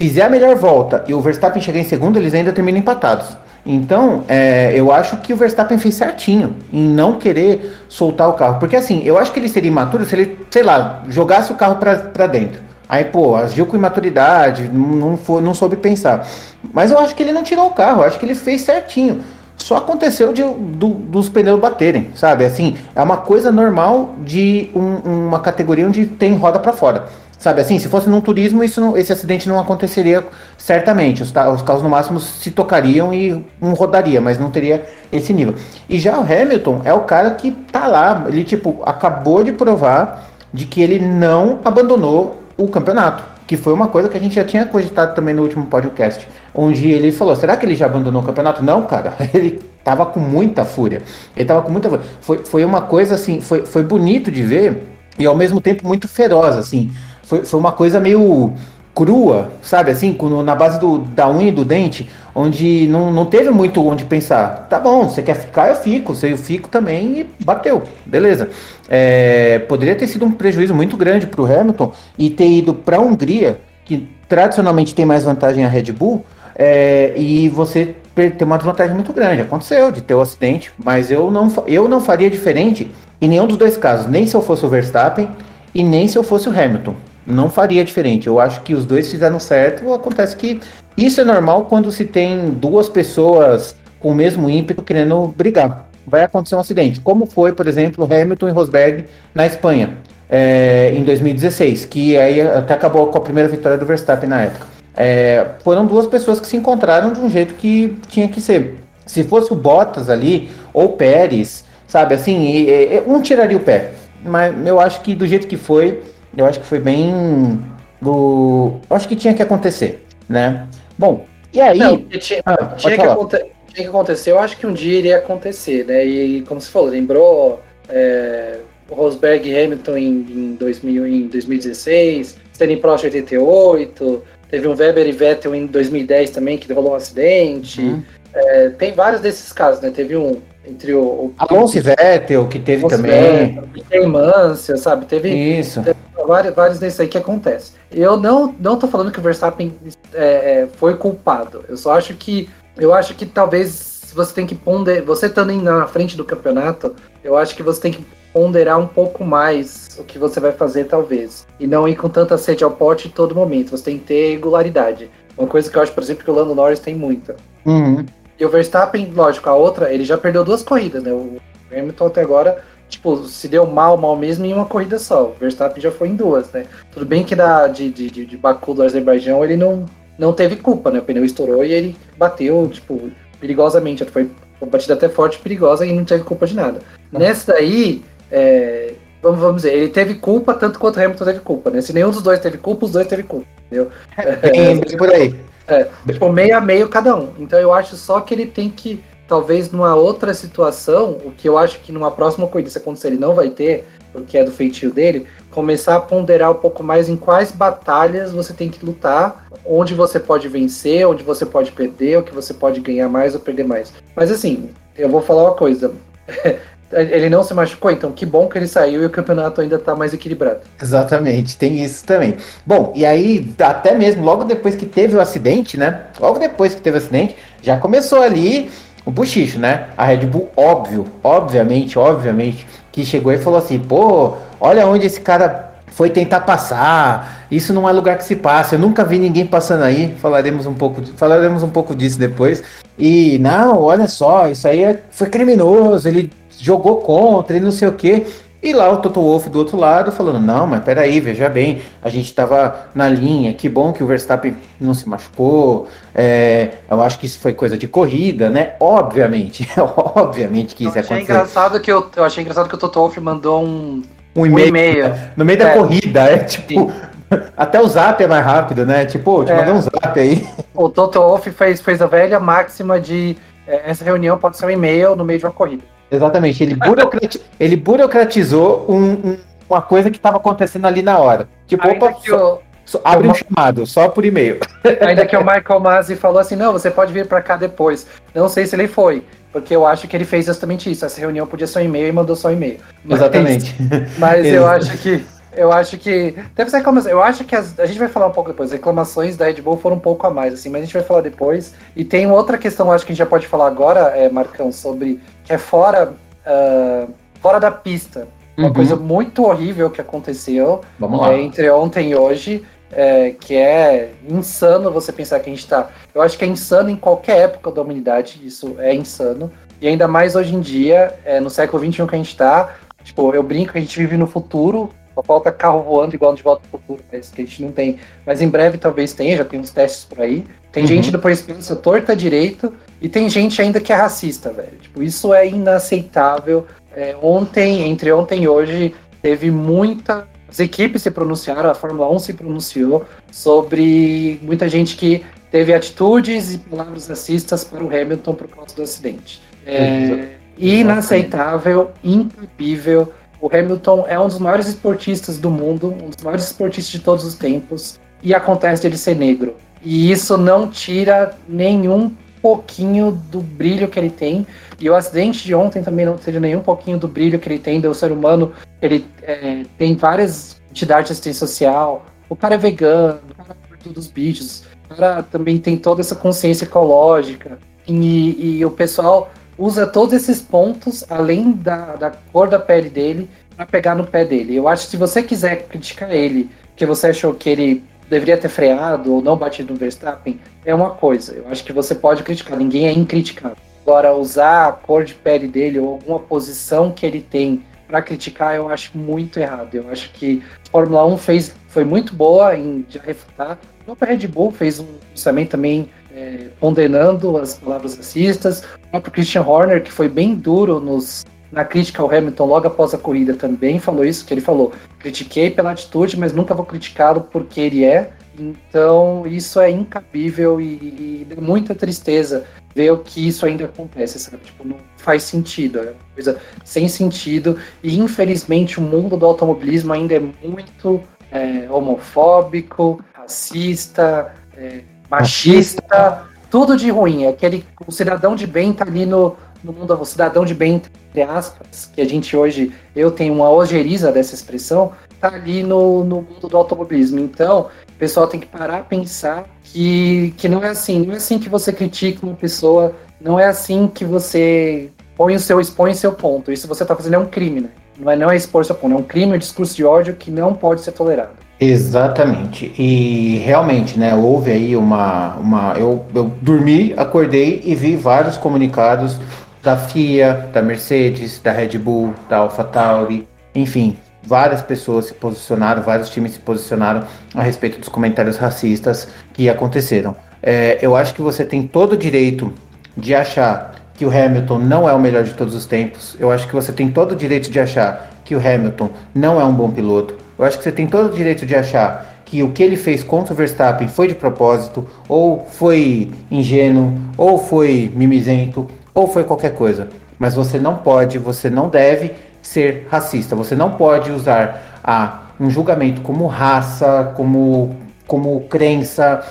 fizer 0.00 0.22
a 0.22 0.30
melhor 0.30 0.56
volta 0.56 1.04
e 1.06 1.12
o 1.12 1.20
Verstappen 1.20 1.60
chegar 1.60 1.78
em 1.78 1.84
segundo, 1.84 2.18
eles 2.18 2.32
ainda 2.32 2.52
terminam 2.52 2.78
empatados. 2.78 3.36
Então, 3.66 4.24
é, 4.26 4.72
eu 4.74 4.90
acho 4.90 5.18
que 5.18 5.30
o 5.30 5.36
Verstappen 5.36 5.76
fez 5.76 5.94
certinho 5.94 6.56
em 6.72 6.88
não 6.88 7.18
querer 7.18 7.76
soltar 7.86 8.26
o 8.30 8.32
carro. 8.32 8.58
Porque 8.58 8.74
assim, 8.74 9.02
eu 9.04 9.18
acho 9.18 9.30
que 9.30 9.38
ele 9.38 9.50
seria 9.50 9.68
imaturo 9.68 10.06
se 10.06 10.16
ele, 10.16 10.38
sei 10.50 10.62
lá, 10.62 11.02
jogasse 11.06 11.52
o 11.52 11.54
carro 11.54 11.76
para 11.76 12.26
dentro. 12.26 12.62
Aí, 12.88 13.04
pô, 13.04 13.36
agiu 13.36 13.66
com 13.66 13.76
imaturidade, 13.76 14.70
não, 14.72 15.18
foi, 15.18 15.42
não 15.42 15.52
soube 15.52 15.76
pensar. 15.76 16.26
Mas 16.72 16.90
eu 16.90 16.98
acho 16.98 17.14
que 17.14 17.22
ele 17.22 17.32
não 17.32 17.42
tirou 17.42 17.66
o 17.66 17.72
carro, 17.72 18.00
eu 18.00 18.06
acho 18.06 18.18
que 18.18 18.24
ele 18.24 18.34
fez 18.34 18.62
certinho. 18.62 19.20
Só 19.58 19.76
aconteceu 19.76 20.32
de, 20.32 20.42
do, 20.42 20.88
dos 20.88 21.28
pneus 21.28 21.60
baterem, 21.60 22.10
sabe? 22.14 22.46
Assim, 22.46 22.78
é 22.96 23.02
uma 23.02 23.18
coisa 23.18 23.52
normal 23.52 24.14
de 24.24 24.70
um, 24.74 25.26
uma 25.26 25.40
categoria 25.40 25.86
onde 25.86 26.06
tem 26.06 26.34
roda 26.34 26.58
para 26.58 26.72
fora. 26.72 27.08
Sabe 27.40 27.62
assim, 27.62 27.78
se 27.78 27.88
fosse 27.88 28.06
num 28.06 28.20
turismo, 28.20 28.62
isso 28.62 28.82
não, 28.82 28.98
esse 28.98 29.10
acidente 29.10 29.48
não 29.48 29.58
aconteceria 29.58 30.26
certamente. 30.58 31.22
Os, 31.22 31.30
os, 31.30 31.62
carros 31.62 31.82
no 31.82 31.88
máximo 31.88 32.20
se 32.20 32.50
tocariam 32.50 33.14
e 33.14 33.32
um 33.62 33.72
rodaria, 33.72 34.20
mas 34.20 34.38
não 34.38 34.50
teria 34.50 34.86
esse 35.10 35.32
nível. 35.32 35.54
E 35.88 35.98
já 35.98 36.18
o 36.18 36.22
Hamilton 36.22 36.82
é 36.84 36.92
o 36.92 37.00
cara 37.00 37.30
que 37.30 37.50
tá 37.50 37.86
lá, 37.86 38.26
ele 38.28 38.44
tipo 38.44 38.82
acabou 38.84 39.42
de 39.42 39.52
provar 39.52 40.28
de 40.52 40.66
que 40.66 40.82
ele 40.82 40.98
não 40.98 41.60
abandonou 41.64 42.42
o 42.58 42.68
campeonato, 42.68 43.24
que 43.46 43.56
foi 43.56 43.72
uma 43.72 43.88
coisa 43.88 44.10
que 44.10 44.18
a 44.18 44.20
gente 44.20 44.34
já 44.34 44.44
tinha 44.44 44.66
cogitado 44.66 45.14
também 45.14 45.34
no 45.34 45.40
último 45.40 45.64
podcast, 45.64 46.28
onde 46.54 46.90
ele 46.90 47.10
falou: 47.10 47.34
será 47.34 47.56
que 47.56 47.64
ele 47.64 47.74
já 47.74 47.86
abandonou 47.86 48.20
o 48.20 48.24
campeonato? 48.26 48.62
Não, 48.62 48.82
cara, 48.82 49.14
ele 49.32 49.62
tava 49.82 50.04
com 50.04 50.20
muita 50.20 50.66
fúria. 50.66 51.00
Ele 51.34 51.46
tava 51.46 51.62
com 51.62 51.72
muita 51.72 51.88
fúria. 51.88 52.04
Foi, 52.20 52.44
foi 52.44 52.64
uma 52.66 52.82
coisa 52.82 53.14
assim, 53.14 53.40
foi, 53.40 53.64
foi 53.64 53.82
bonito 53.82 54.30
de 54.30 54.42
ver 54.42 54.88
e 55.18 55.24
ao 55.24 55.34
mesmo 55.34 55.58
tempo 55.58 55.88
muito 55.88 56.06
feroz, 56.06 56.54
assim 56.54 56.90
foi, 57.30 57.44
foi 57.44 57.60
uma 57.60 57.70
coisa 57.70 58.00
meio 58.00 58.52
crua, 58.92 59.52
sabe? 59.62 59.92
Assim, 59.92 60.18
na 60.44 60.54
base 60.56 60.80
do, 60.80 60.98
da 60.98 61.30
unha 61.30 61.48
e 61.48 61.52
do 61.52 61.64
dente, 61.64 62.10
onde 62.34 62.88
não, 62.88 63.12
não 63.12 63.24
teve 63.24 63.50
muito 63.50 63.86
onde 63.86 64.04
pensar. 64.04 64.66
Tá 64.68 64.80
bom, 64.80 65.08
você 65.08 65.22
quer 65.22 65.34
ficar, 65.34 65.68
eu 65.68 65.76
fico. 65.76 66.12
Se 66.16 66.28
eu 66.28 66.36
fico 66.36 66.68
também 66.68 67.20
e 67.20 67.44
bateu. 67.44 67.84
Beleza. 68.04 68.50
É, 68.88 69.60
poderia 69.60 69.94
ter 69.94 70.08
sido 70.08 70.24
um 70.24 70.32
prejuízo 70.32 70.74
muito 70.74 70.96
grande 70.96 71.28
para 71.28 71.40
o 71.40 71.46
Hamilton 71.46 71.92
e 72.18 72.28
ter 72.30 72.48
ido 72.48 72.74
para 72.74 72.96
a 72.96 73.00
Hungria, 73.00 73.60
que 73.84 74.08
tradicionalmente 74.28 74.92
tem 74.92 75.06
mais 75.06 75.22
vantagem 75.22 75.64
a 75.64 75.68
Red 75.68 75.92
Bull, 75.92 76.24
é, 76.56 77.12
e 77.16 77.48
você 77.48 77.94
ter 78.12 78.44
uma 78.44 78.58
desvantagem 78.58 78.92
muito 78.92 79.12
grande. 79.12 79.42
Aconteceu 79.42 79.92
de 79.92 80.00
ter 80.00 80.14
o 80.14 80.18
um 80.18 80.20
acidente, 80.20 80.72
mas 80.76 81.12
eu 81.12 81.30
não, 81.30 81.50
eu 81.68 81.88
não 81.88 82.00
faria 82.00 82.28
diferente 82.28 82.90
em 83.20 83.28
nenhum 83.28 83.46
dos 83.46 83.56
dois 83.56 83.76
casos, 83.76 84.08
nem 84.08 84.26
se 84.26 84.34
eu 84.34 84.42
fosse 84.42 84.66
o 84.66 84.68
Verstappen 84.68 85.28
e 85.72 85.84
nem 85.84 86.08
se 86.08 86.18
eu 86.18 86.24
fosse 86.24 86.48
o 86.48 86.52
Hamilton 86.52 86.96
não 87.26 87.50
faria 87.50 87.84
diferente. 87.84 88.26
Eu 88.26 88.40
acho 88.40 88.60
que 88.62 88.74
os 88.74 88.84
dois 88.84 89.10
fizeram 89.10 89.38
certo. 89.38 89.92
Acontece 89.92 90.36
que 90.36 90.60
isso 90.96 91.20
é 91.20 91.24
normal 91.24 91.66
quando 91.66 91.90
se 91.90 92.04
tem 92.04 92.50
duas 92.50 92.88
pessoas 92.88 93.74
com 93.98 94.10
o 94.10 94.14
mesmo 94.14 94.48
ímpeto 94.48 94.82
querendo 94.82 95.28
brigar. 95.36 95.88
Vai 96.06 96.24
acontecer 96.24 96.56
um 96.56 96.60
acidente, 96.60 97.00
como 97.00 97.26
foi, 97.26 97.52
por 97.52 97.68
exemplo, 97.68 98.04
Hamilton 98.04 98.48
e 98.48 98.52
Rosberg 98.52 99.04
na 99.34 99.46
Espanha 99.46 99.98
é, 100.28 100.92
em 100.94 101.02
2016, 101.02 101.84
que 101.86 102.16
aí 102.16 102.40
até 102.40 102.74
acabou 102.74 103.08
com 103.08 103.18
a 103.18 103.20
primeira 103.20 103.48
vitória 103.48 103.76
do 103.76 103.84
Verstappen 103.84 104.28
na 104.28 104.42
época. 104.42 104.66
É, 104.96 105.46
foram 105.62 105.86
duas 105.86 106.06
pessoas 106.06 106.40
que 106.40 106.46
se 106.46 106.56
encontraram 106.56 107.12
de 107.12 107.20
um 107.20 107.28
jeito 107.28 107.54
que 107.54 107.98
tinha 108.08 108.28
que 108.28 108.40
ser. 108.40 108.78
Se 109.06 109.24
fosse 109.24 109.52
o 109.52 109.56
Bottas 109.56 110.08
ali 110.08 110.50
ou 110.72 110.90
Pérez, 110.90 111.64
sabe 111.86 112.14
assim, 112.14 112.66
um 113.06 113.20
tiraria 113.20 113.56
o 113.56 113.60
pé. 113.60 113.92
Mas 114.24 114.54
eu 114.66 114.78
acho 114.80 115.00
que 115.00 115.14
do 115.14 115.26
jeito 115.26 115.46
que 115.46 115.56
foi, 115.56 116.02
eu 116.36 116.46
acho 116.46 116.60
que 116.60 116.66
foi 116.66 116.78
bem 116.78 117.60
do. 118.00 118.80
Eu 118.88 118.96
acho 118.96 119.08
que 119.08 119.16
tinha 119.16 119.34
que 119.34 119.42
acontecer, 119.42 120.04
né? 120.28 120.66
Bom, 120.98 121.26
e 121.52 121.60
aí. 121.60 121.78
Não, 121.78 121.98
tinha, 121.98 122.42
ah, 122.46 122.66
tinha, 122.76 122.96
que 122.96 123.02
aconte... 123.02 123.36
tinha, 123.38 123.84
que 123.84 123.88
acontecer, 123.88 124.30
eu 124.30 124.38
acho 124.38 124.56
que 124.56 124.66
um 124.66 124.72
dia 124.72 124.98
iria 124.98 125.18
acontecer, 125.18 125.84
né? 125.84 126.04
E 126.04 126.42
como 126.42 126.60
você 126.60 126.70
falou, 126.70 126.88
lembrou 126.88 127.60
é, 127.88 128.58
Rosberg 128.90 129.48
e 129.48 129.58
Hamilton 129.58 129.96
em, 129.96 130.08
em, 130.08 130.56
2000, 130.58 131.06
em 131.06 131.26
2016, 131.28 132.38
Stanley 132.52 132.76
Prost 132.76 133.04
em 133.04 133.08
88, 133.08 134.22
teve 134.50 134.68
um 134.68 134.74
Weber 134.74 135.06
e 135.06 135.12
Vettel 135.12 135.54
em 135.54 135.66
2010 135.66 136.30
também, 136.30 136.58
que 136.58 136.72
rolou 136.72 136.92
um 136.92 136.96
acidente. 136.96 137.80
Hum. 137.80 138.02
É, 138.32 138.68
tem 138.70 138.92
vários 138.92 139.20
desses 139.20 139.52
casos, 139.52 139.80
né? 139.80 139.90
Teve 139.90 140.16
um 140.16 140.40
entre 140.64 140.92
o. 140.92 141.00
o 141.00 141.34
Alonso 141.38 141.78
e 141.78 141.80
Vettel, 141.80 142.46
que 142.46 142.58
teve 142.58 142.84
Alonso 142.84 142.96
também. 142.96 143.54
Vettel, 143.54 143.84
tem 143.88 144.06
Mansell, 144.06 144.76
sabe? 144.76 145.06
Teve. 145.06 145.30
Isso. 145.30 145.82
Teve 145.82 145.96
vários, 146.30 146.54
vários 146.54 146.78
desses 146.78 147.00
aí 147.00 147.08
que 147.08 147.18
acontece. 147.18 147.72
Eu 147.90 148.16
não, 148.16 148.54
não 148.60 148.78
tô 148.78 148.86
falando 148.86 149.10
que 149.10 149.18
o 149.18 149.22
Verstappen 149.22 149.74
é, 150.14 150.62
é, 150.62 150.68
foi 150.76 150.96
culpado. 150.96 151.64
Eu 151.68 151.76
só 151.76 151.96
acho 151.96 152.14
que. 152.14 152.48
Eu 152.76 152.94
acho 152.94 153.14
que 153.16 153.26
talvez 153.26 154.12
você 154.14 154.32
tem 154.32 154.46
que 154.46 154.54
ponderar. 154.54 155.04
Você 155.04 155.26
estando 155.26 155.52
na 155.60 155.88
frente 155.88 156.16
do 156.16 156.24
campeonato, 156.24 156.94
eu 157.24 157.36
acho 157.36 157.56
que 157.56 157.64
você 157.64 157.80
tem 157.80 157.92
que 157.92 158.06
ponderar 158.32 158.78
um 158.78 158.86
pouco 158.86 159.24
mais 159.24 159.98
o 159.98 160.04
que 160.04 160.20
você 160.20 160.38
vai 160.38 160.52
fazer, 160.52 160.84
talvez. 160.84 161.48
E 161.58 161.66
não 161.66 161.88
ir 161.88 161.96
com 161.96 162.08
tanta 162.08 162.38
sede 162.38 162.62
ao 162.62 162.70
pote 162.70 163.08
em 163.08 163.10
todo 163.10 163.34
momento. 163.34 163.72
Você 163.72 163.84
tem 163.84 163.98
que 163.98 164.04
ter 164.04 164.30
regularidade. 164.30 165.10
Uma 165.36 165.48
coisa 165.48 165.68
que 165.68 165.76
eu 165.76 165.82
acho, 165.82 165.92
por 165.92 166.02
exemplo, 166.02 166.24
que 166.24 166.30
o 166.30 166.34
Lando 166.34 166.54
Norris 166.54 166.78
tem 166.78 166.94
muita. 166.94 167.34
Uhum. 167.66 168.06
E 168.38 168.44
o 168.44 168.48
Verstappen, 168.48 169.12
lógico, 169.12 169.48
a 169.50 169.54
outra, 169.54 169.92
ele 169.92 170.04
já 170.04 170.16
perdeu 170.16 170.44
duas 170.44 170.62
corridas, 170.62 171.02
né? 171.02 171.12
O 171.12 171.40
Hamilton 171.72 172.06
até 172.06 172.20
agora, 172.20 172.62
tipo, 172.90 173.24
se 173.24 173.48
deu 173.48 173.66
mal, 173.66 173.96
mal 173.96 174.16
mesmo 174.16 174.44
em 174.44 174.52
uma 174.52 174.66
corrida 174.66 174.98
só. 174.98 175.28
O 175.28 175.34
Verstappen 175.38 175.80
já 175.80 175.90
foi 175.90 176.08
em 176.08 176.16
duas, 176.16 176.50
né? 176.52 176.66
Tudo 176.92 177.06
bem 177.06 177.24
que 177.24 177.34
da, 177.34 177.68
de, 177.68 177.88
de, 177.88 178.10
de 178.10 178.36
Baku 178.36 178.74
do 178.74 178.82
Azerbaijão 178.82 179.42
ele 179.42 179.56
não, 179.56 179.86
não 180.18 180.32
teve 180.32 180.56
culpa, 180.56 180.90
né? 180.90 180.98
O 180.98 181.02
pneu 181.02 181.24
estourou 181.24 181.64
e 181.64 181.72
ele 181.72 181.96
bateu, 182.18 182.68
tipo, 182.70 183.10
perigosamente. 183.40 184.04
Foi 184.04 184.28
uma 184.60 184.70
batida 184.70 184.94
até 184.94 185.08
forte 185.08 185.38
perigosa 185.38 185.86
e 185.86 185.92
não 185.92 186.04
teve 186.04 186.24
culpa 186.24 186.46
de 186.46 186.54
nada. 186.54 186.80
Nessa 187.10 187.52
daí, 187.52 188.02
é, 188.30 188.94
vamos, 189.22 189.40
vamos 189.40 189.56
dizer, 189.62 189.74
ele 189.74 189.88
teve 189.88 190.14
culpa 190.16 190.52
tanto 190.52 190.78
quanto 190.78 190.98
o 190.98 191.02
Hamilton 191.02 191.24
teve 191.24 191.40
culpa, 191.40 191.70
né? 191.70 191.80
Se 191.80 191.92
nenhum 191.92 192.10
dos 192.10 192.22
dois 192.22 192.40
teve 192.40 192.58
culpa, 192.58 192.84
os 192.84 192.92
dois 192.92 193.06
teve 193.06 193.22
culpa, 193.22 193.46
entendeu? 193.66 193.90
É, 194.18 194.72
é, 194.72 194.96
por 194.96 195.08
aí. 195.10 195.34
É, 195.66 195.88
tipo, 196.10 196.32
meio 196.32 196.56
a 196.56 196.60
meio 196.60 196.88
cada 196.88 197.14
um. 197.14 197.32
Então 197.38 197.58
eu 197.58 197.72
acho 197.72 197.96
só 197.96 198.20
que 198.20 198.34
ele 198.34 198.46
tem 198.46 198.68
que 198.68 199.00
talvez 199.30 199.70
numa 199.70 199.94
outra 199.94 200.34
situação, 200.34 201.16
o 201.24 201.30
que 201.30 201.48
eu 201.48 201.56
acho 201.56 201.78
que 201.78 201.92
numa 201.92 202.10
próxima 202.10 202.48
corrida, 202.48 202.68
se 202.68 202.78
acontecer, 202.78 203.06
ele 203.06 203.16
não 203.16 203.32
vai 203.32 203.48
ter, 203.48 203.86
porque 204.12 204.36
é 204.36 204.42
do 204.42 204.50
feitio 204.50 204.90
dele, 204.90 205.24
começar 205.52 205.94
a 205.94 206.00
ponderar 206.00 206.50
um 206.50 206.54
pouco 206.54 206.82
mais 206.82 207.08
em 207.08 207.16
quais 207.16 207.52
batalhas 207.52 208.32
você 208.32 208.52
tem 208.52 208.68
que 208.68 208.84
lutar, 208.84 209.46
onde 209.64 209.94
você 209.94 210.18
pode 210.18 210.48
vencer, 210.48 211.06
onde 211.06 211.22
você 211.22 211.46
pode 211.46 211.70
perder, 211.70 212.18
o 212.18 212.24
que 212.24 212.34
você 212.34 212.52
pode 212.52 212.80
ganhar 212.80 213.08
mais 213.08 213.32
ou 213.32 213.40
perder 213.40 213.62
mais. 213.62 213.92
Mas 214.16 214.32
assim, 214.32 214.70
eu 214.98 215.08
vou 215.08 215.22
falar 215.22 215.44
uma 215.44 215.54
coisa. 215.54 215.92
ele 216.92 217.30
não 217.30 217.44
se 217.44 217.54
machucou, 217.54 217.88
então 217.92 218.10
que 218.10 218.26
bom 218.26 218.48
que 218.48 218.58
ele 218.58 218.66
saiu 218.66 219.00
e 219.00 219.06
o 219.06 219.10
campeonato 219.10 219.60
ainda 219.60 219.76
está 219.76 219.94
mais 219.94 220.12
equilibrado. 220.12 220.62
Exatamente, 220.82 221.56
tem 221.56 221.84
isso 221.84 222.04
também. 222.04 222.36
Bom, 222.66 222.92
e 222.96 223.06
aí, 223.06 223.48
até 223.60 223.94
mesmo 223.94 224.24
logo 224.24 224.42
depois 224.42 224.74
que 224.74 224.86
teve 224.86 225.14
o 225.14 225.20
acidente, 225.20 225.76
né? 225.76 226.06
Logo 226.18 226.40
depois 226.40 226.74
que 226.74 226.80
teve 226.80 226.96
o 226.96 226.98
acidente, 226.98 227.36
já 227.62 227.76
começou 227.76 228.20
ali 228.22 228.70
o 229.04 229.10
buchicho, 229.10 229.58
né? 229.58 229.86
A 229.96 230.04
Red 230.04 230.26
Bull, 230.26 230.50
óbvio, 230.56 231.06
obviamente, 231.22 231.98
obviamente, 231.98 232.66
que 232.92 233.04
chegou 233.04 233.32
e 233.32 233.38
falou 233.38 233.58
assim: 233.58 233.78
pô, 233.78 234.34
olha 234.60 234.86
onde 234.86 235.06
esse 235.06 235.20
cara 235.20 235.70
foi 235.86 236.10
tentar 236.10 236.40
passar. 236.40 237.46
Isso 237.50 237.72
não 237.72 237.88
é 237.88 237.92
lugar 237.92 238.16
que 238.16 238.24
se 238.24 238.36
passa. 238.36 238.74
Eu 238.74 238.78
nunca 238.78 239.04
vi 239.04 239.18
ninguém 239.18 239.46
passando 239.46 239.82
aí. 239.82 240.14
Falaremos 240.18 240.66
um 240.66 240.74
pouco, 240.74 241.02
falaremos 241.16 241.62
um 241.62 241.68
pouco 241.68 241.94
disso 241.94 242.18
depois. 242.18 242.62
E 242.98 243.38
não, 243.38 243.82
olha 243.82 244.06
só, 244.06 244.48
isso 244.48 244.68
aí 244.68 244.82
é, 244.82 245.02
foi 245.10 245.28
criminoso. 245.28 246.08
Ele 246.08 246.30
jogou 246.58 246.96
contra 246.98 247.56
e 247.56 247.60
não 247.60 247.70
sei 247.70 247.88
o 247.88 247.92
quê. 247.92 248.26
E 248.62 248.74
lá 248.74 248.90
o 248.90 248.98
Toto 248.98 249.22
Wolff 249.22 249.48
do 249.48 249.58
outro 249.58 249.78
lado 249.78 250.12
falando, 250.12 250.38
não, 250.38 250.66
mas 250.66 250.84
peraí, 250.84 251.18
veja 251.18 251.48
bem, 251.48 251.80
a 252.02 252.10
gente 252.10 252.26
estava 252.26 252.88
na 252.94 253.08
linha, 253.08 253.54
que 253.54 253.70
bom 253.70 253.90
que 253.90 254.04
o 254.04 254.06
Verstappen 254.06 254.54
não 254.78 254.92
se 254.92 255.08
machucou, 255.08 255.88
é, 256.14 256.72
eu 256.90 257.00
acho 257.00 257.18
que 257.18 257.24
isso 257.24 257.38
foi 257.38 257.54
coisa 257.54 257.78
de 257.78 257.88
corrida, 257.88 258.50
né? 258.50 258.72
Obviamente, 258.78 259.66
obviamente 259.96 260.74
que 260.74 260.84
isso 260.84 260.98
eu 260.98 261.00
achei 261.00 261.16
aconteceu. 261.16 261.36
Engraçado 261.36 261.80
que 261.80 261.90
eu, 261.90 262.10
eu 262.14 262.24
achei 262.24 262.42
engraçado 262.42 262.68
que 262.68 262.74
o 262.74 262.78
Toto 262.78 263.00
Wolff 263.00 263.18
mandou 263.18 263.64
um, 263.64 264.02
um 264.36 264.46
e-mail, 264.46 265.06
um 265.06 265.12
no 265.38 265.44
meio 265.44 265.58
da 265.58 265.70
é. 265.70 265.76
corrida, 265.76 266.20
é 266.20 266.38
tipo... 266.38 266.90
Sim. 266.90 266.92
Até 267.56 267.80
o 267.80 267.86
zap 267.86 268.20
é 268.20 268.26
mais 268.26 268.44
rápido, 268.44 268.84
né? 268.84 269.06
Tipo, 269.06 269.44
te 269.44 269.52
é. 269.52 269.56
mandei 269.56 269.72
um 269.72 269.80
zap 269.80 270.18
aí. 270.18 270.44
O 270.74 270.88
Toto 270.88 271.20
Wolff 271.20 271.48
fez, 271.52 271.80
fez 271.80 272.02
a 272.02 272.06
velha 272.06 272.40
máxima 272.40 272.98
de 272.98 273.36
é, 273.70 273.88
essa 273.88 274.04
reunião 274.04 274.36
pode 274.36 274.56
ser 274.56 274.66
um 274.66 274.70
e-mail 274.70 275.14
no 275.14 275.24
meio 275.24 275.38
de 275.38 275.46
uma 275.46 275.52
corrida. 275.52 275.84
Exatamente. 276.10 276.62
Ele, 276.62 276.74
burocrati 276.74 277.40
ele 277.58 277.76
burocratizou 277.76 278.86
um, 278.88 279.12
um, 279.12 279.38
uma 279.68 279.80
coisa 279.80 280.10
que 280.10 280.16
estava 280.16 280.36
acontecendo 280.36 280.86
ali 280.86 281.02
na 281.02 281.18
hora. 281.18 281.48
Tipo, 281.66 281.86
Ainda 281.86 282.06
opa, 282.06 282.18
só, 282.24 282.62
só, 282.84 283.00
abre 283.04 283.28
um 283.28 283.34
chamado, 283.34 283.86
só 283.86 284.08
por 284.08 284.24
e-mail. 284.24 284.58
Ainda 285.00 285.26
que 285.26 285.36
o 285.36 285.44
Michael 285.44 285.80
Masi 285.80 286.16
falou 286.16 286.38
assim: 286.38 286.56
não, 286.56 286.72
você 286.72 286.90
pode 286.90 287.12
vir 287.12 287.26
para 287.26 287.40
cá 287.40 287.56
depois. 287.56 288.06
Não 288.34 288.48
sei 288.48 288.66
se 288.66 288.74
ele 288.74 288.88
foi. 288.88 289.24
Porque 289.52 289.74
eu 289.74 289.84
acho 289.84 290.06
que 290.06 290.16
ele 290.16 290.24
fez 290.24 290.46
justamente 290.46 290.90
isso. 290.90 291.04
Essa 291.04 291.20
reunião 291.20 291.46
podia 291.46 291.66
ser 291.66 291.80
um 291.80 291.82
e-mail 291.82 292.08
e 292.08 292.12
mandou 292.12 292.36
só 292.36 292.48
um 292.48 292.52
e-mail. 292.52 292.78
Exatamente. 293.08 293.74
Mas 294.16 294.46
eu 294.46 294.66
acho 294.66 294.96
que 294.98 295.24
eu 295.52 295.72
acho 295.72 295.98
que. 295.98 296.34
Deve 296.54 296.70
ser 296.70 296.78
reclamação. 296.78 297.10
Eu 297.10 297.22
acho 297.22 297.44
que 297.44 297.56
as, 297.56 297.78
a 297.78 297.86
gente 297.86 297.98
vai 297.98 298.08
falar 298.08 298.26
um 298.26 298.32
pouco 298.32 298.50
depois. 298.50 298.70
As 298.70 298.72
reclamações 298.72 299.36
da 299.36 299.46
Red 299.46 299.60
Bull 299.60 299.76
foram 299.76 299.96
um 299.96 300.00
pouco 300.00 300.26
a 300.26 300.30
mais, 300.30 300.54
assim, 300.54 300.68
mas 300.68 300.82
a 300.82 300.84
gente 300.84 300.94
vai 300.94 301.02
falar 301.02 301.20
depois. 301.20 301.74
E 301.96 302.04
tem 302.04 302.30
outra 302.30 302.56
questão, 302.56 302.92
acho 302.92 303.04
que 303.04 303.12
a 303.12 303.14
gente 303.14 303.18
já 303.18 303.26
pode 303.26 303.46
falar 303.46 303.66
agora, 303.66 304.00
é, 304.16 304.28
Marcão, 304.28 304.70
sobre. 304.70 305.20
que 305.44 305.52
é 305.52 305.58
fora, 305.58 306.14
uh, 306.46 307.12
fora 307.40 307.58
da 307.58 307.70
pista. 307.70 308.28
Uma 308.56 308.68
uhum. 308.68 308.74
coisa 308.74 308.96
muito 308.96 309.44
horrível 309.44 309.90
que 309.90 310.00
aconteceu 310.00 310.82
é, 311.30 311.40
entre 311.40 311.70
ontem 311.70 312.10
e 312.10 312.16
hoje. 312.16 312.64
É, 312.92 313.30
que 313.30 313.54
é 313.54 314.14
insano 314.28 314.90
você 314.90 315.12
pensar 315.12 315.38
que 315.38 315.48
a 315.48 315.54
gente 315.54 315.66
tá. 315.66 315.90
Eu 316.12 316.20
acho 316.22 316.36
que 316.36 316.44
é 316.44 316.48
insano 316.48 316.90
em 316.90 316.96
qualquer 316.96 317.38
época 317.42 317.70
da 317.70 317.82
humanidade, 317.82 318.40
isso 318.44 318.74
é 318.80 318.92
insano. 318.92 319.50
E 319.80 319.86
ainda 319.86 320.08
mais 320.08 320.34
hoje 320.34 320.54
em 320.54 320.60
dia, 320.60 321.14
é, 321.24 321.38
no 321.38 321.48
século 321.48 321.80
XXI 321.80 322.06
que 322.06 322.14
a 322.14 322.18
gente 322.18 322.36
tá. 322.36 322.74
Tipo, 323.04 323.32
eu 323.32 323.42
brinco 323.42 323.72
que 323.72 323.78
a 323.78 323.80
gente 323.80 323.96
vive 323.98 324.16
no 324.16 324.26
futuro, 324.26 324.90
só 325.14 325.22
falta 325.22 325.50
carro 325.52 325.82
voando 325.82 326.14
igual 326.14 326.34
de 326.34 326.42
volta 326.42 326.62
pro 326.70 326.78
futuro, 326.78 327.02
mas 327.12 327.30
que 327.30 327.42
a 327.42 327.44
gente 327.44 327.62
não 327.62 327.72
tem. 327.72 327.98
Mas 328.24 328.40
em 328.40 328.48
breve 328.48 328.78
talvez 328.78 329.12
tenha, 329.12 329.36
já 329.36 329.44
tem 329.44 329.60
uns 329.60 329.70
testes 329.70 330.04
por 330.04 330.20
aí. 330.20 330.44
Tem 330.72 330.82
uhum. 330.82 330.88
gente 330.88 331.10
do 331.10 331.18
Presidência 331.18 331.74
torta 331.76 332.14
direito 332.14 332.72
e 333.00 333.08
tem 333.08 333.28
gente 333.28 333.60
ainda 333.60 333.80
que 333.80 333.92
é 333.92 333.96
racista, 333.96 334.52
velho. 334.52 334.76
Tipo, 334.80 335.02
isso 335.02 335.34
é 335.34 335.48
inaceitável. 335.48 336.66
É, 336.94 337.16
ontem, 337.20 337.88
entre 337.88 338.12
ontem 338.12 338.44
e 338.44 338.48
hoje, 338.48 338.94
teve 339.20 339.50
muita. 339.50 340.28
As 340.48 340.58
equipes 340.58 341.02
se 341.02 341.10
pronunciaram, 341.10 341.70
a 341.70 341.74
Fórmula 341.74 342.10
1 342.10 342.18
se 342.18 342.34
pronunciou 342.34 343.04
sobre 343.30 344.40
muita 344.42 344.68
gente 344.68 344.96
que 344.96 345.24
teve 345.50 345.72
atitudes 345.72 346.54
e 346.54 346.58
palavras 346.58 347.08
racistas 347.08 347.62
para 347.62 347.82
o 347.82 347.86
Hamilton 347.88 348.34
por 348.34 348.48
causa 348.48 348.74
do 348.74 348.82
acidente. 348.82 349.40
É 349.64 350.40
inaceitável, 350.60 351.90
incrível 352.04 353.12
o 353.40 353.48
Hamilton 353.48 354.04
é 354.06 354.18
um 354.18 354.26
dos 354.26 354.38
maiores 354.38 354.68
esportistas 354.68 355.38
do 355.38 355.50
mundo, 355.50 355.88
um 355.88 356.10
dos 356.10 356.22
maiores 356.22 356.44
esportistas 356.46 356.92
de 356.92 356.98
todos 357.00 357.24
os 357.24 357.34
tempos, 357.34 357.98
e 358.22 358.34
acontece 358.34 358.86
ele 358.86 358.96
ser 358.96 359.16
negro. 359.16 359.56
E 359.82 360.10
isso 360.10 360.36
não 360.36 360.68
tira 360.68 361.34
nenhum 361.48 362.14
pouquinho 362.42 363.12
do 363.30 363.40
brilho 363.40 363.88
que 363.88 363.98
ele 363.98 364.10
tem. 364.10 364.46
E 364.78 364.88
o 364.88 364.94
acidente 364.94 365.44
de 365.44 365.54
ontem 365.54 365.82
também 365.82 366.06
não 366.06 366.16
tira 366.16 366.40
nenhum 366.40 366.60
pouquinho 366.60 366.98
do 366.98 367.08
brilho 367.08 367.38
que 367.38 367.48
ele 367.48 367.58
tem 367.58 367.80
do 367.80 367.94
ser 367.94 368.12
humano. 368.12 368.52
Ele 368.80 369.06
é, 369.22 369.62
tem 369.78 369.94
várias 369.94 370.60
entidades 370.70 371.08
de 371.08 371.12
assistência 371.12 371.46
social. 371.46 372.06
O 372.28 372.36
cara 372.36 372.54
é 372.54 372.58
vegano, 372.58 373.20
o 373.30 373.34
cara 373.34 373.56
é 373.86 373.88
dos 373.88 374.06
bichos. 374.06 374.64
O 374.90 374.94
cara 374.94 375.22
também 375.22 375.58
tem 375.58 375.76
toda 375.76 376.00
essa 376.00 376.14
consciência 376.14 376.64
ecológica. 376.64 377.58
E, 377.86 378.58
e 378.58 378.64
o 378.64 378.70
pessoal 378.70 379.30
usa 379.60 379.86
todos 379.86 380.14
esses 380.14 380.40
pontos, 380.40 381.04
além 381.10 381.52
da, 381.52 381.94
da 381.94 382.10
cor 382.32 382.48
da 382.48 382.58
pele 382.58 382.88
dele, 382.88 383.28
para 383.54 383.66
pegar 383.66 383.94
no 383.94 384.06
pé 384.06 384.24
dele. 384.24 384.56
Eu 384.56 384.66
acho 384.66 384.86
que 384.86 384.92
se 384.92 384.96
você 384.96 385.22
quiser 385.22 385.68
criticar 385.68 386.10
ele, 386.10 386.50
que 386.74 386.86
você 386.86 387.08
achou 387.08 387.34
que 387.34 387.50
ele 387.50 387.84
deveria 388.08 388.38
ter 388.38 388.48
freado 388.48 389.14
ou 389.14 389.22
não 389.22 389.36
batido 389.36 389.74
no 389.74 389.78
Verstappen, 389.78 390.40
é 390.64 390.74
uma 390.74 390.90
coisa. 390.90 391.34
Eu 391.34 391.46
acho 391.48 391.62
que 391.62 391.74
você 391.74 391.94
pode 391.94 392.22
criticar, 392.22 392.56
ninguém 392.56 392.86
é 392.86 392.92
incriticável. 392.92 393.58
Agora, 393.82 394.14
usar 394.14 394.68
a 394.68 394.72
cor 394.72 395.04
de 395.04 395.12
pele 395.12 395.46
dele 395.46 395.78
ou 395.78 395.90
alguma 395.90 396.18
posição 396.18 396.90
que 396.90 397.04
ele 397.04 397.20
tem 397.20 397.62
para 397.86 398.00
criticar, 398.00 398.56
eu 398.56 398.68
acho 398.68 398.96
muito 398.96 399.38
errado. 399.38 399.74
Eu 399.74 399.90
acho 399.90 400.10
que 400.12 400.42
a 400.66 400.70
Fórmula 400.70 401.04
1 401.06 401.18
fez, 401.18 401.54
foi 401.68 401.84
muito 401.84 402.14
boa 402.14 402.56
em 402.56 402.86
refutar. 403.04 403.58
Próprio 403.84 404.08
Red 404.08 404.26
Bull 404.26 404.52
fez 404.52 404.78
um 404.78 404.86
lançamento 405.10 405.50
também 405.50 405.90
é, 406.14 406.48
condenando 406.58 407.36
as 407.36 407.54
palavras 407.54 407.96
racistas. 407.96 408.62
O 408.86 408.90
próprio 408.90 409.12
Christian 409.12 409.42
Horner, 409.42 409.82
que 409.82 409.92
foi 409.92 410.08
bem 410.08 410.34
duro 410.34 410.80
nos, 410.80 411.24
na 411.50 411.64
crítica 411.64 412.02
ao 412.02 412.10
Hamilton 412.10 412.46
logo 412.46 412.66
após 412.66 412.94
a 412.94 412.98
corrida, 412.98 413.34
também 413.34 413.78
falou 413.78 414.04
isso, 414.04 414.24
que 414.24 414.34
ele 414.34 414.40
falou, 414.40 414.72
critiquei 414.98 415.50
pela 415.50 415.72
atitude, 415.72 416.18
mas 416.18 416.32
nunca 416.32 416.54
vou 416.54 416.64
criticá-lo 416.64 417.22
porque 417.22 417.60
ele 417.60 417.84
é. 417.84 418.10
Então, 418.38 419.26
isso 419.26 419.60
é 419.60 419.70
incabível 419.70 420.60
e, 420.60 421.26
e 421.30 421.40
muita 421.40 421.74
tristeza 421.74 422.46
ver 422.74 422.90
o 422.92 422.98
que 422.98 423.26
isso 423.26 423.44
ainda 423.44 423.64
acontece, 423.64 424.18
sabe? 424.18 424.38
Tipo, 424.44 424.66
não 424.66 424.76
faz 424.96 425.24
sentido, 425.24 425.80
é 425.80 425.82
uma 425.82 426.14
coisa 426.14 426.40
sem 426.64 426.88
sentido. 426.88 427.58
E, 427.82 427.98
infelizmente, 427.98 428.78
o 428.78 428.82
mundo 428.82 429.16
do 429.16 429.26
automobilismo 429.26 429.92
ainda 429.92 430.14
é 430.14 430.20
muito 430.20 431.02
é, 431.30 431.70
homofóbico, 431.70 433.04
racista, 433.12 434.34
é, 434.56 434.82
machista, 435.10 436.24
tudo 436.50 436.76
de 436.76 436.90
ruim. 436.90 437.24
É 437.24 437.28
aquele 437.28 437.64
o 437.86 437.92
cidadão 437.92 438.34
de 438.34 438.46
bem 438.46 438.72
tá 438.72 438.84
ali 438.84 439.04
no, 439.04 439.36
no 439.62 439.72
mundo, 439.72 439.94
o 439.94 440.04
cidadão 440.04 440.44
de 440.44 440.54
bem, 440.54 440.82
entre 441.10 441.22
aspas, 441.22 441.90
que 441.92 442.00
a 442.00 442.04
gente 442.04 442.36
hoje, 442.36 442.72
eu 442.94 443.10
tenho 443.10 443.34
uma 443.34 443.50
ojeriza 443.50 444.12
dessa 444.12 444.34
expressão, 444.34 444.92
tá 445.20 445.28
ali 445.28 445.62
no, 445.62 446.04
no 446.04 446.16
mundo 446.22 446.48
do 446.48 446.56
automobilismo. 446.56 447.18
Então, 447.18 447.68
o 447.88 447.98
pessoal 447.98 448.26
tem 448.26 448.40
que 448.40 448.46
parar 448.46 448.84
pensar 448.84 449.46
que, 449.64 450.32
que 450.36 450.48
não 450.48 450.64
é 450.64 450.68
assim, 450.68 451.04
não 451.04 451.14
é 451.14 451.16
assim 451.16 451.38
que 451.38 451.48
você 451.48 451.72
critica 451.72 452.24
uma 452.24 452.34
pessoa, 452.34 452.94
não 453.20 453.38
é 453.38 453.46
assim 453.46 453.86
que 453.86 454.04
você 454.04 454.90
põe 455.16 455.34
o 455.34 455.40
seu, 455.40 455.60
expõe 455.60 455.90
o 455.90 455.94
seu 455.94 456.12
ponto. 456.12 456.50
Isso 456.50 456.66
você 456.66 456.84
tá 456.84 456.96
fazendo 456.96 457.14
é 457.14 457.18
um 457.18 457.26
crime, 457.26 457.60
né? 457.60 457.70
Não 457.98 458.10
é, 458.10 458.16
não 458.16 458.30
é 458.30 458.36
expor 458.36 458.64
seu 458.64 458.74
ponto, 458.74 458.94
é 458.94 458.98
um 458.98 459.02
crime, 459.02 459.32
é 459.32 459.34
um 459.34 459.38
discurso 459.38 459.76
de 459.76 459.84
ódio 459.84 460.16
que 460.16 460.30
não 460.30 460.54
pode 460.54 460.80
ser 460.80 460.92
tolerado. 460.92 461.39
Exatamente. 461.60 462.72
E 462.78 463.36
realmente, 463.44 463.98
né, 463.98 464.14
houve 464.14 464.50
aí 464.50 464.74
uma. 464.74 465.34
uma 465.36 465.74
eu, 465.76 466.06
eu 466.14 466.32
dormi, 466.40 466.94
acordei 466.96 467.60
e 467.64 467.74
vi 467.74 467.96
vários 467.96 468.38
comunicados 468.38 469.18
da 469.62 469.76
FIA, 469.76 470.48
da 470.52 470.62
Mercedes, 470.62 471.38
da 471.38 471.52
Red 471.52 471.76
Bull, 471.76 472.14
da 472.30 472.38
AlphaTauri, 472.38 473.28
enfim, 473.54 473.98
várias 474.22 474.62
pessoas 474.62 475.06
se 475.06 475.14
posicionaram, 475.14 475.82
vários 475.82 476.08
times 476.08 476.32
se 476.32 476.38
posicionaram 476.38 477.04
a 477.34 477.42
respeito 477.42 477.78
dos 477.78 477.90
comentários 477.90 478.38
racistas 478.38 479.08
que 479.34 479.50
aconteceram. 479.50 480.16
É, 480.42 480.78
eu 480.80 480.96
acho 480.96 481.14
que 481.14 481.20
você 481.20 481.44
tem 481.44 481.66
todo 481.66 481.92
o 481.92 481.96
direito 481.96 482.52
de 482.96 483.14
achar 483.14 483.74
que 483.94 484.06
o 484.06 484.08
Hamilton 484.08 484.60
não 484.60 484.88
é 484.88 484.94
o 484.94 484.98
melhor 484.98 485.24
de 485.24 485.34
todos 485.34 485.54
os 485.54 485.66
tempos. 485.66 486.16
Eu 486.18 486.30
acho 486.30 486.48
que 486.48 486.54
você 486.54 486.72
tem 486.72 486.90
todo 486.90 487.12
o 487.12 487.16
direito 487.16 487.50
de 487.50 487.60
achar 487.60 488.10
que 488.24 488.34
o 488.34 488.38
Hamilton 488.38 488.88
não 489.14 489.38
é 489.38 489.44
um 489.44 489.52
bom 489.52 489.70
piloto. 489.70 490.14
Eu 490.40 490.46
acho 490.46 490.56
que 490.56 490.64
você 490.64 490.72
tem 490.72 490.86
todo 490.86 491.12
o 491.12 491.14
direito 491.14 491.44
de 491.44 491.54
achar 491.54 492.22
que 492.24 492.42
o 492.42 492.50
que 492.50 492.62
ele 492.62 492.78
fez 492.78 493.04
contra 493.04 493.34
o 493.34 493.36
Verstappen 493.36 493.88
foi 493.88 494.08
de 494.08 494.14
propósito, 494.14 494.88
ou 495.06 495.46
foi 495.50 496.10
ingênuo, 496.30 496.94
ou 497.14 497.36
foi 497.36 497.92
mimizento, 497.94 498.66
ou 498.94 499.06
foi 499.06 499.22
qualquer 499.22 499.52
coisa. 499.54 499.88
Mas 500.18 500.34
você 500.34 500.58
não 500.58 500.76
pode, 500.76 501.18
você 501.18 501.50
não 501.50 501.68
deve 501.68 502.12
ser 502.40 502.86
racista. 502.90 503.36
Você 503.36 503.54
não 503.54 503.72
pode 503.72 504.10
usar 504.10 504.80
a, 504.82 505.24
um 505.38 505.50
julgamento 505.50 506.00
como 506.00 506.26
raça, 506.26 507.12
como, 507.14 507.76
como 508.06 508.40
crença, 508.48 509.22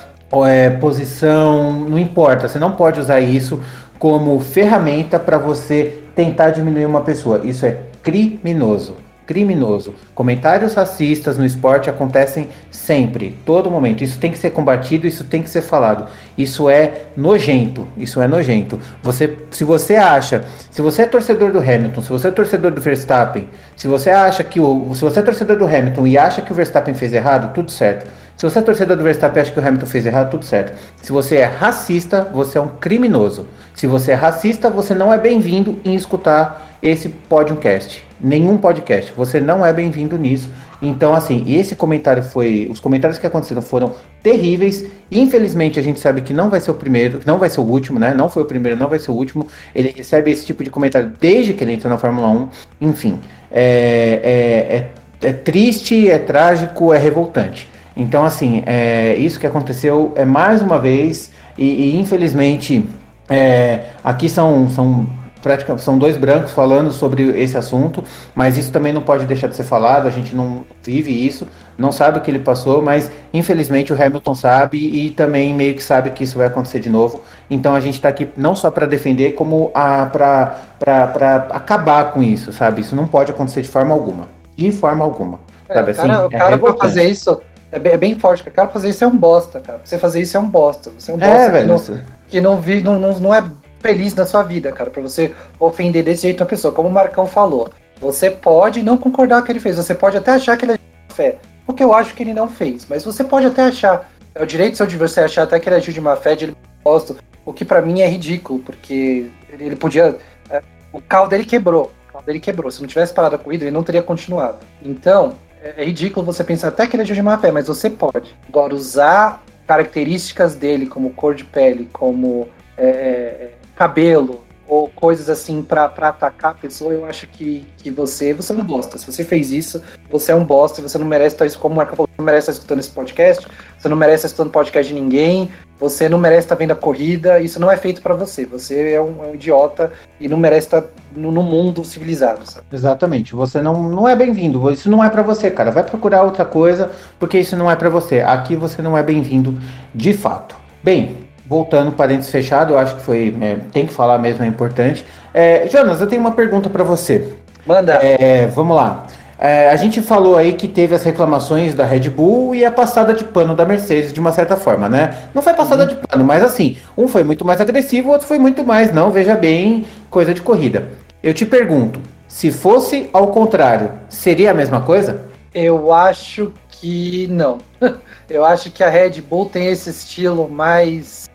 é, 0.45 0.69
posição, 0.69 1.73
não 1.89 1.97
importa. 1.97 2.47
Você 2.47 2.59
não 2.59 2.73
pode 2.73 2.99
usar 2.99 3.19
isso 3.19 3.59
como 3.97 4.39
ferramenta 4.41 5.17
para 5.17 5.39
você 5.39 6.03
tentar 6.15 6.51
diminuir 6.51 6.85
uma 6.85 7.01
pessoa. 7.01 7.41
Isso 7.43 7.65
é 7.65 7.79
criminoso 8.03 9.08
criminoso. 9.29 9.93
Comentários 10.15 10.73
racistas 10.73 11.37
no 11.37 11.45
esporte 11.45 11.87
acontecem 11.87 12.49
sempre, 12.71 13.37
todo 13.45 13.69
momento. 13.69 14.03
Isso 14.03 14.17
tem 14.17 14.31
que 14.31 14.39
ser 14.39 14.49
combatido, 14.49 15.05
isso 15.05 15.23
tem 15.23 15.43
que 15.43 15.49
ser 15.51 15.61
falado. 15.61 16.07
Isso 16.35 16.67
é 16.67 17.03
nojento, 17.15 17.87
isso 17.95 18.19
é 18.19 18.27
nojento. 18.27 18.79
Você, 19.03 19.37
se 19.51 19.63
você 19.63 19.95
acha, 19.97 20.45
se 20.71 20.81
você 20.81 21.03
é 21.03 21.05
torcedor 21.05 21.51
do 21.51 21.59
Hamilton, 21.59 22.01
se 22.01 22.09
você 22.09 22.27
é 22.29 22.31
torcedor 22.31 22.71
do 22.71 22.81
Verstappen, 22.81 23.47
se 23.75 23.87
você 23.87 24.09
acha 24.09 24.43
que 24.43 24.59
o, 24.59 24.95
se 24.95 25.01
você 25.01 25.19
é 25.19 25.21
torcedor 25.21 25.57
do 25.57 25.67
Hamilton 25.67 26.07
e 26.07 26.17
acha 26.17 26.41
que 26.41 26.51
o 26.51 26.55
Verstappen 26.55 26.95
fez 26.95 27.13
errado, 27.13 27.53
tudo 27.53 27.69
certo. 27.69 28.09
Se 28.35 28.49
você 28.49 28.57
é 28.57 28.61
torcedor 28.63 28.97
do 28.97 29.03
Verstappen 29.03 29.37
e 29.37 29.41
acha 29.43 29.51
que 29.51 29.59
o 29.59 29.63
Hamilton 29.63 29.85
fez 29.85 30.07
errado, 30.07 30.31
tudo 30.31 30.45
certo. 30.45 30.75
Se 31.03 31.11
você 31.11 31.35
é 31.35 31.45
racista, 31.45 32.27
você 32.33 32.57
é 32.57 32.61
um 32.61 32.69
criminoso. 32.69 33.45
Se 33.75 33.85
você 33.85 34.13
é 34.13 34.15
racista, 34.15 34.71
você 34.71 34.95
não 34.95 35.13
é 35.13 35.19
bem-vindo 35.19 35.79
em 35.85 35.93
escutar 35.93 36.77
esse 36.81 37.09
podcast. 37.09 38.08
Nenhum 38.21 38.57
podcast. 38.57 39.13
Você 39.15 39.39
não 39.39 39.65
é 39.65 39.71
bem-vindo 39.71 40.17
nisso. 40.17 40.49
Então, 40.81 41.13
assim, 41.13 41.43
esse 41.47 41.75
comentário 41.75 42.21
foi. 42.23 42.67
Os 42.69 42.79
comentários 42.79 43.17
que 43.17 43.25
aconteceram 43.25 43.61
foram 43.61 43.95
terríveis. 44.21 44.85
Infelizmente, 45.11 45.79
a 45.79 45.83
gente 45.83 45.99
sabe 45.99 46.21
que 46.21 46.33
não 46.33 46.49
vai 46.49 46.59
ser 46.59 46.71
o 46.71 46.73
primeiro, 46.73 47.19
não 47.25 47.37
vai 47.37 47.49
ser 47.49 47.61
o 47.61 47.63
último, 47.63 47.99
né? 47.99 48.13
Não 48.13 48.29
foi 48.29 48.43
o 48.43 48.45
primeiro, 48.45 48.77
não 48.77 48.87
vai 48.87 48.99
ser 48.99 49.11
o 49.11 49.13
último. 49.13 49.47
Ele 49.73 49.93
recebe 49.95 50.31
esse 50.31 50.45
tipo 50.45 50.63
de 50.63 50.69
comentário 50.69 51.13
desde 51.19 51.53
que 51.53 51.63
ele 51.63 51.73
entrou 51.73 51.91
na 51.91 51.97
Fórmula 51.97 52.27
1. 52.27 52.49
Enfim, 52.81 53.19
é, 53.51 54.89
é, 55.21 55.27
é, 55.27 55.29
é 55.29 55.33
triste, 55.33 56.09
é 56.09 56.17
trágico, 56.17 56.93
é 56.93 56.97
revoltante. 56.97 57.69
Então, 57.95 58.23
assim, 58.25 58.63
é, 58.65 59.15
isso 59.15 59.39
que 59.39 59.47
aconteceu 59.47 60.13
é 60.15 60.23
mais 60.23 60.61
uma 60.61 60.79
vez, 60.79 61.31
e, 61.57 61.65
e 61.65 61.99
infelizmente, 61.99 62.85
é, 63.29 63.87
aqui 64.03 64.29
são, 64.29 64.69
são 64.69 65.07
praticamente 65.41 65.83
são 65.83 65.97
dois 65.97 66.17
brancos 66.17 66.51
falando 66.51 66.91
sobre 66.91 67.23
esse 67.39 67.57
assunto, 67.57 68.03
mas 68.35 68.57
isso 68.57 68.71
também 68.71 68.91
não 68.91 69.01
pode 69.01 69.25
deixar 69.25 69.47
de 69.47 69.55
ser 69.55 69.63
falado, 69.63 70.07
a 70.07 70.11
gente 70.11 70.35
não 70.35 70.65
vive 70.83 71.11
isso, 71.11 71.47
não 71.77 71.91
sabe 71.91 72.19
o 72.19 72.21
que 72.21 72.29
ele 72.29 72.39
passou, 72.39 72.81
mas 72.81 73.09
infelizmente 73.33 73.93
o 73.93 74.01
Hamilton 74.01 74.35
sabe 74.35 74.77
e 74.77 75.11
também 75.11 75.53
meio 75.53 75.75
que 75.75 75.83
sabe 75.83 76.09
que 76.11 76.23
isso 76.23 76.37
vai 76.37 76.47
acontecer 76.47 76.79
de 76.79 76.89
novo. 76.89 77.21
Então 77.49 77.73
a 77.73 77.79
gente 77.79 77.95
está 77.95 78.09
aqui 78.09 78.29
não 78.35 78.55
só 78.55 78.69
para 78.69 78.85
defender, 78.85 79.33
como 79.33 79.69
para 79.69 81.47
acabar 81.51 82.11
com 82.11 82.21
isso, 82.21 82.51
sabe? 82.51 82.81
Isso 82.81 82.95
não 82.95 83.07
pode 83.07 83.31
acontecer 83.31 83.61
de 83.61 83.69
forma 83.69 83.93
alguma. 83.93 84.27
De 84.57 84.71
forma 84.71 85.05
alguma. 85.05 85.39
É, 85.69 85.75
sabe? 85.75 85.91
Assim, 85.91 86.07
cara, 86.07 86.25
o 86.25 86.29
cara 86.29 86.55
é 86.55 86.77
fazer 86.77 87.09
isso 87.09 87.41
é 87.71 87.77
bem, 87.77 87.93
é 87.93 87.97
bem 87.97 88.17
forte, 88.17 88.47
o 88.47 88.51
cara 88.51 88.67
fazer 88.67 88.89
isso 88.89 89.03
é 89.03 89.07
um 89.07 89.15
bosta, 89.15 89.59
cara. 89.59 89.79
Você 89.83 89.97
fazer 89.99 90.21
isso 90.21 90.35
é 90.35 90.39
um 90.39 90.49
bosta. 90.49 90.91
Você 90.97 91.11
é 91.11 91.13
um 91.13 91.17
é, 91.17 91.19
bosta 91.19 91.35
é, 91.35 91.45
que, 91.45 91.51
velho, 91.51 91.67
não, 91.67 92.01
que 92.27 92.41
não, 92.41 92.61
vi, 92.61 92.81
não, 92.81 92.99
não, 92.99 93.19
não 93.19 93.33
é 93.33 93.43
feliz 93.79 94.13
na 94.15 94.25
sua 94.25 94.43
vida, 94.43 94.71
cara, 94.71 94.89
para 94.89 95.01
você 95.01 95.33
ofender 95.59 96.03
desse 96.03 96.23
jeito 96.23 96.41
uma 96.41 96.47
pessoa. 96.47 96.73
Como 96.73 96.89
o 96.89 96.91
Marcão 96.91 97.25
falou, 97.25 97.69
você 97.99 98.29
pode 98.29 98.83
não 98.83 98.97
concordar 98.97 99.37
com 99.37 99.43
o 99.43 99.45
que 99.45 99.51
ele 99.51 99.59
fez, 99.59 99.77
você 99.77 99.95
pode 99.95 100.17
até 100.17 100.31
achar 100.31 100.57
que 100.57 100.65
ele 100.65 100.73
é 100.73 100.75
de 100.75 100.81
má 100.81 101.15
fé, 101.15 101.37
porque 101.65 101.83
eu 101.83 101.93
acho 101.93 102.13
que 102.13 102.23
ele 102.23 102.33
não 102.33 102.47
fez, 102.47 102.85
mas 102.89 103.03
você 103.03 103.23
pode 103.23 103.45
até 103.45 103.63
achar, 103.63 104.09
é 104.35 104.43
o 104.43 104.45
direito 104.45 104.77
seu 104.77 104.85
de 104.85 104.97
você 104.97 105.21
achar 105.21 105.43
até 105.43 105.59
que 105.59 105.67
ele 105.67 105.75
agiu 105.75 105.93
de 105.93 106.01
má 106.01 106.15
fé, 106.15 106.35
de 106.35 106.55
posto, 106.83 107.17
o 107.45 107.53
que 107.53 107.65
para 107.65 107.81
mim 107.81 108.01
é 108.01 108.07
ridículo, 108.07 108.59
porque 108.59 109.31
ele 109.51 109.75
podia. 109.75 110.17
É, 110.49 110.61
o 110.93 111.01
carro 111.01 111.27
dele 111.27 111.45
quebrou. 111.45 111.91
O 112.09 112.11
carro 112.13 112.25
dele 112.25 112.39
quebrou. 112.39 112.69
Se 112.69 112.81
não 112.81 112.87
tivesse 112.87 113.13
parado 113.13 113.35
a 113.35 113.39
corrida, 113.39 113.63
ele 113.63 113.71
não 113.71 113.83
teria 113.83 114.03
continuado. 114.03 114.59
Então, 114.83 115.35
é, 115.61 115.81
é 115.81 115.85
ridículo 115.85 116.25
você 116.25 116.43
pensar 116.43 116.69
até 116.69 116.85
que 116.85 116.95
ele 116.95 117.03
agiu 117.03 117.15
de 117.15 117.21
má 117.21 117.37
fé, 117.37 117.51
mas 117.51 117.67
você 117.67 117.89
pode. 117.89 118.35
Agora, 118.47 118.75
usar 118.75 119.43
características 119.65 120.55
dele, 120.55 120.85
como 120.85 121.11
cor 121.11 121.35
de 121.35 121.43
pele, 121.43 121.89
como 121.91 122.47
é, 122.77 122.87
é 122.87 123.51
cabelo 123.79 124.43
ou 124.67 124.89
coisas 124.89 125.29
assim 125.29 125.63
para 125.63 125.85
atacar 125.85 126.51
a 126.51 126.53
pessoa, 126.53 126.93
eu 126.93 127.05
acho 127.05 127.25
que, 127.27 127.65
que 127.77 127.89
você 127.89 128.33
você 128.33 128.51
não 128.53 128.63
bosta. 128.63 128.97
Se 128.97 129.05
você 129.11 129.23
fez 129.23 129.51
isso, 129.51 129.81
você 130.11 130.33
é 130.33 130.35
um 130.35 130.43
bosta, 130.43 130.81
você 130.81 130.97
não 130.97 131.07
merece 131.07 131.33
estar 131.33 131.45
isso 131.45 131.57
como 131.57 131.75
Marco 131.75 131.95
falou, 131.95 132.09
não 132.17 132.25
merece 132.25 132.51
estar 132.51 132.51
escutando 132.51 132.79
esse 132.79 132.91
podcast, 132.91 133.47
você 133.77 133.87
não 133.87 133.95
merece 133.95 134.17
estar 134.17 134.27
escutando 134.27 134.51
podcast 134.51 134.93
de 134.93 134.99
ninguém, 134.99 135.49
você 135.79 136.09
não 136.09 136.19
merece 136.19 136.41
estar 136.41 136.55
vendo 136.55 136.71
a 136.71 136.75
corrida, 136.75 137.39
isso 137.39 137.57
não 137.57 137.71
é 137.71 137.77
feito 137.77 138.01
para 138.01 138.13
você. 138.13 138.45
Você 138.45 138.91
é 138.91 139.01
um, 139.01 139.23
é 139.23 139.27
um, 139.27 139.35
idiota 139.35 139.93
e 140.19 140.27
não 140.27 140.37
merece 140.37 140.67
estar 140.67 140.83
no, 141.15 141.31
no 141.31 141.41
mundo 141.41 141.85
civilizado, 141.85 142.41
sabe? 142.45 142.67
Exatamente. 142.71 143.33
Você 143.33 143.61
não, 143.61 143.89
não 143.89 144.07
é 144.07 144.15
bem-vindo. 144.15 144.69
Isso 144.69 144.91
não 144.91 145.01
é 145.01 145.09
para 145.09 145.23
você, 145.23 145.49
cara. 145.49 145.71
Vai 145.71 145.83
procurar 145.83 146.23
outra 146.23 146.43
coisa, 146.43 146.91
porque 147.17 147.39
isso 147.39 147.55
não 147.55 147.71
é 147.71 147.77
para 147.77 147.89
você. 147.89 148.19
Aqui 148.19 148.57
você 148.57 148.81
não 148.81 148.97
é 148.97 149.01
bem-vindo 149.01 149.57
de 149.95 150.13
fato. 150.13 150.55
Bem, 150.83 151.28
voltando, 151.49 151.91
parênteses 151.91 152.29
fechado, 152.29 152.73
eu 152.73 152.79
acho 152.79 152.95
que 152.95 153.01
foi. 153.01 153.35
É, 153.41 153.57
tem 153.73 153.87
que 153.87 153.93
falar 153.93 154.19
mesmo, 154.19 154.43
é 154.45 154.47
importante. 154.47 155.03
É, 155.33 155.67
Jonas, 155.67 155.99
eu 155.99 156.07
tenho 156.07 156.21
uma 156.21 156.31
pergunta 156.31 156.69
para 156.69 156.83
você. 156.83 157.33
Manda. 157.65 157.93
É, 157.95 158.45
vamos 158.47 158.77
lá. 158.77 159.07
É, 159.41 159.69
a 159.69 159.75
gente 159.77 160.01
falou 160.01 160.37
aí 160.37 160.53
que 160.53 160.67
teve 160.67 160.93
as 160.93 161.01
reclamações 161.01 161.73
da 161.73 161.85
Red 161.85 162.09
Bull 162.09 162.53
e 162.53 162.65
a 162.65 162.71
passada 162.71 163.13
de 163.13 163.23
pano 163.23 163.55
da 163.55 163.65
Mercedes, 163.65 164.11
de 164.11 164.19
uma 164.19 164.33
certa 164.33 164.57
forma, 164.57 164.89
né? 164.89 165.15
Não 165.33 165.41
foi 165.41 165.53
passada 165.53 165.83
uhum. 165.83 165.89
de 165.89 165.95
pano, 165.95 166.25
mas 166.25 166.43
assim, 166.43 166.77
um 166.97 167.07
foi 167.07 167.23
muito 167.23 167.45
mais 167.45 167.61
agressivo, 167.61 168.09
o 168.09 168.11
outro 168.11 168.27
foi 168.27 168.37
muito 168.37 168.65
mais, 168.65 168.93
não, 168.93 169.11
veja 169.11 169.35
bem, 169.35 169.85
coisa 170.09 170.33
de 170.33 170.41
corrida. 170.41 170.89
Eu 171.23 171.33
te 171.33 171.45
pergunto, 171.45 172.01
se 172.27 172.51
fosse 172.51 173.09
ao 173.13 173.27
contrário, 173.27 173.93
seria 174.09 174.51
a 174.51 174.53
mesma 174.53 174.81
coisa? 174.81 175.21
Eu 175.53 175.93
acho 175.93 176.53
que 176.69 177.27
não. 177.27 177.59
Eu 178.29 178.45
acho 178.45 178.69
que 178.69 178.83
a 178.83 178.89
Red 178.89 179.21
Bull 179.21 179.47
tem 179.47 179.67
esse 179.67 179.89
estilo 179.89 180.47
mais 180.47 181.28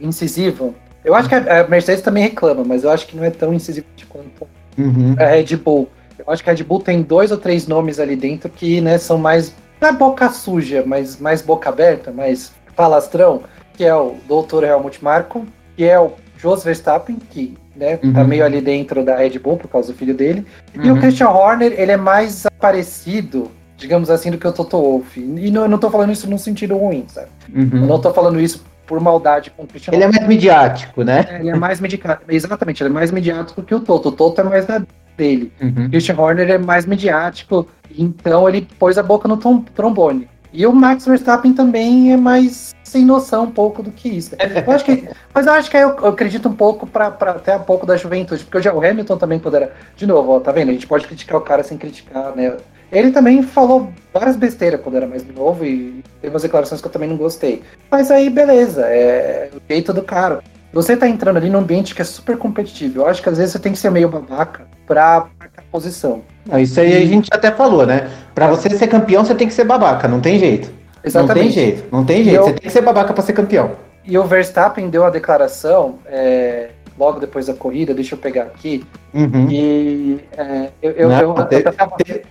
incisivo. 0.00 0.74
Eu 1.04 1.14
acho 1.14 1.28
que 1.28 1.34
a, 1.34 1.66
Mercedes 1.68 2.02
também 2.02 2.24
reclama, 2.24 2.64
mas 2.64 2.84
eu 2.84 2.90
acho 2.90 3.06
que 3.06 3.16
não 3.16 3.24
é 3.24 3.30
tão 3.30 3.52
incisivo 3.54 3.86
quanto 4.08 4.46
uhum. 4.76 5.14
a 5.18 5.24
Red 5.24 5.56
Bull. 5.56 5.88
Eu 6.18 6.32
acho 6.32 6.44
que 6.44 6.50
a 6.50 6.52
Red 6.52 6.62
Bull 6.64 6.80
tem 6.80 7.02
dois 7.02 7.30
ou 7.30 7.38
três 7.38 7.66
nomes 7.66 7.98
ali 7.98 8.16
dentro 8.16 8.50
que 8.50 8.80
né, 8.80 8.98
são 8.98 9.18
mais. 9.18 9.54
É 9.80 9.90
boca 9.92 10.28
suja, 10.28 10.84
mas 10.86 11.18
mais 11.18 11.40
boca 11.40 11.70
aberta, 11.70 12.12
mais 12.12 12.52
falastrão, 12.76 13.42
que 13.72 13.84
é 13.84 13.94
o 13.94 14.16
Dr. 14.28 14.64
Helmut 14.64 15.02
Marko, 15.02 15.46
que 15.74 15.84
é 15.84 15.98
o 15.98 16.12
Jos 16.36 16.62
Verstappen, 16.62 17.16
que 17.30 17.56
né, 17.74 17.96
tá 17.96 18.06
uhum. 18.06 18.12
tá 18.12 18.24
meio 18.24 18.44
ali 18.44 18.60
dentro 18.60 19.02
da 19.02 19.16
Red 19.16 19.38
Bull 19.38 19.56
por 19.56 19.68
causa 19.68 19.92
do 19.92 19.98
filho 19.98 20.14
dele. 20.14 20.44
Uhum. 20.76 20.84
E 20.84 20.90
o 20.90 20.94
uhum. 20.94 21.00
Christian 21.00 21.30
Horner, 21.30 21.72
ele 21.78 21.92
é 21.92 21.96
mais 21.96 22.46
parecido, 22.58 23.50
digamos 23.78 24.10
assim, 24.10 24.30
do 24.30 24.36
que 24.36 24.46
o 24.46 24.52
Toto 24.52 24.76
Wolff. 24.76 25.18
E 25.18 25.50
não, 25.50 25.62
eu 25.62 25.68
não 25.68 25.78
tô 25.78 25.90
falando 25.90 26.12
isso 26.12 26.28
num 26.28 26.36
sentido 26.36 26.76
ruim, 26.76 27.06
sabe? 27.08 27.28
Uhum. 27.54 27.70
Eu 27.72 27.86
não 27.86 27.98
tô 27.98 28.12
falando 28.12 28.38
isso 28.38 28.62
por 28.90 28.98
maldade 28.98 29.52
com 29.52 29.62
o 29.62 29.66
Christian 29.68 29.94
Ele 29.94 30.02
é 30.02 30.08
mais 30.08 30.26
midiático, 30.26 31.04
né? 31.04 31.24
É, 31.30 31.38
ele 31.38 31.50
é 31.50 31.54
mais 31.54 31.80
mediático. 31.80 32.24
Exatamente, 32.28 32.82
ele 32.82 32.90
é 32.90 32.92
mais 32.92 33.12
midiático 33.12 33.62
que 33.62 33.72
o 33.72 33.78
Toto. 33.78 34.08
O 34.08 34.12
Toto 34.12 34.40
é 34.40 34.42
mais 34.42 34.66
da 34.66 34.82
dele. 35.16 35.52
Uhum. 35.62 35.86
O 35.86 35.90
Christian 35.90 36.18
Horner 36.18 36.50
é 36.50 36.58
mais 36.58 36.86
midiático, 36.86 37.68
então 37.96 38.48
ele 38.48 38.66
pôs 38.80 38.98
a 38.98 39.02
boca 39.04 39.28
no 39.28 39.36
trombone. 39.36 40.28
E 40.52 40.66
o 40.66 40.72
Max 40.72 41.06
Verstappen 41.06 41.52
também 41.52 42.12
é 42.12 42.16
mais 42.16 42.74
sem 42.82 43.04
noção 43.04 43.44
um 43.44 43.50
pouco 43.52 43.80
do 43.80 43.92
que 43.92 44.08
isso. 44.08 44.34
Eu 44.66 44.72
acho 44.72 44.84
que, 44.84 45.08
mas 45.32 45.46
eu 45.46 45.52
acho 45.52 45.70
que 45.70 45.76
eu, 45.76 45.90
eu 45.90 46.08
acredito 46.08 46.48
um 46.48 46.52
pouco 46.52 46.84
para 46.84 47.06
até 47.06 47.56
um 47.56 47.62
pouco 47.62 47.86
da 47.86 47.96
juventude, 47.96 48.42
porque 48.42 48.60
já 48.60 48.74
o 48.74 48.84
Hamilton 48.84 49.16
também 49.16 49.38
poderá. 49.38 49.68
De 49.94 50.04
novo, 50.04 50.32
ó, 50.32 50.40
tá 50.40 50.50
vendo? 50.50 50.70
A 50.70 50.72
gente 50.72 50.88
pode 50.88 51.06
criticar 51.06 51.38
o 51.38 51.42
cara 51.42 51.62
sem 51.62 51.78
criticar, 51.78 52.34
né? 52.34 52.56
Ele 52.92 53.10
também 53.10 53.42
falou 53.42 53.90
várias 54.12 54.36
besteiras 54.36 54.80
quando 54.80 54.96
era 54.96 55.06
mais 55.06 55.24
novo 55.26 55.64
e 55.64 56.02
teve 56.20 56.34
umas 56.34 56.42
declarações 56.42 56.80
que 56.80 56.86
eu 56.86 56.92
também 56.92 57.08
não 57.08 57.16
gostei. 57.16 57.62
Mas 57.90 58.10
aí, 58.10 58.28
beleza, 58.28 58.82
é 58.86 59.50
o 59.54 59.60
jeito 59.68 59.92
do 59.92 60.02
cara. 60.02 60.42
Você 60.72 60.96
tá 60.96 61.08
entrando 61.08 61.36
ali 61.36 61.50
num 61.50 61.58
ambiente 61.58 61.94
que 61.94 62.02
é 62.02 62.04
super 62.04 62.36
competitivo. 62.36 63.00
Eu 63.00 63.06
acho 63.06 63.22
que 63.22 63.28
às 63.28 63.38
vezes 63.38 63.52
você 63.52 63.58
tem 63.58 63.72
que 63.72 63.78
ser 63.78 63.90
meio 63.90 64.08
babaca 64.08 64.66
pra 64.86 65.26
marcar 65.38 65.64
posição. 65.70 66.22
isso 66.60 66.80
aí 66.80 66.96
a 66.96 67.06
gente 67.06 67.28
até 67.32 67.50
falou, 67.50 67.86
né? 67.86 68.08
Pra 68.34 68.48
você 68.48 68.70
ser 68.70 68.86
campeão, 68.86 69.24
você 69.24 69.34
tem 69.34 69.48
que 69.48 69.54
ser 69.54 69.64
babaca, 69.64 70.06
não 70.06 70.20
tem 70.20 70.38
jeito. 70.38 70.70
Exatamente. 71.02 71.38
Não 71.38 71.44
tem 71.44 71.52
jeito, 71.52 71.84
não 71.90 72.04
tem 72.04 72.24
jeito. 72.24 72.36
Eu... 72.36 72.44
Você 72.44 72.52
tem 72.52 72.62
que 72.62 72.70
ser 72.70 72.82
babaca 72.82 73.12
pra 73.12 73.22
ser 73.22 73.32
campeão. 73.32 73.72
E 74.04 74.16
o 74.16 74.24
Verstappen 74.24 74.88
deu 74.88 75.04
a 75.04 75.10
declaração 75.10 75.98
é, 76.06 76.70
logo 76.98 77.20
depois 77.20 77.46
da 77.46 77.54
corrida, 77.54 77.92
deixa 77.92 78.14
eu 78.14 78.18
pegar 78.18 78.44
aqui. 78.44 78.84
Uhum. 79.12 79.48
E 79.50 80.20
é, 80.36 80.68
eu, 80.80 80.92
eu, 80.92 81.08
não, 81.08 81.20
eu, 81.20 81.36
eu, 81.50 81.58
eu 81.58 81.72
tava... 81.72 81.96
Teve 81.96 82.22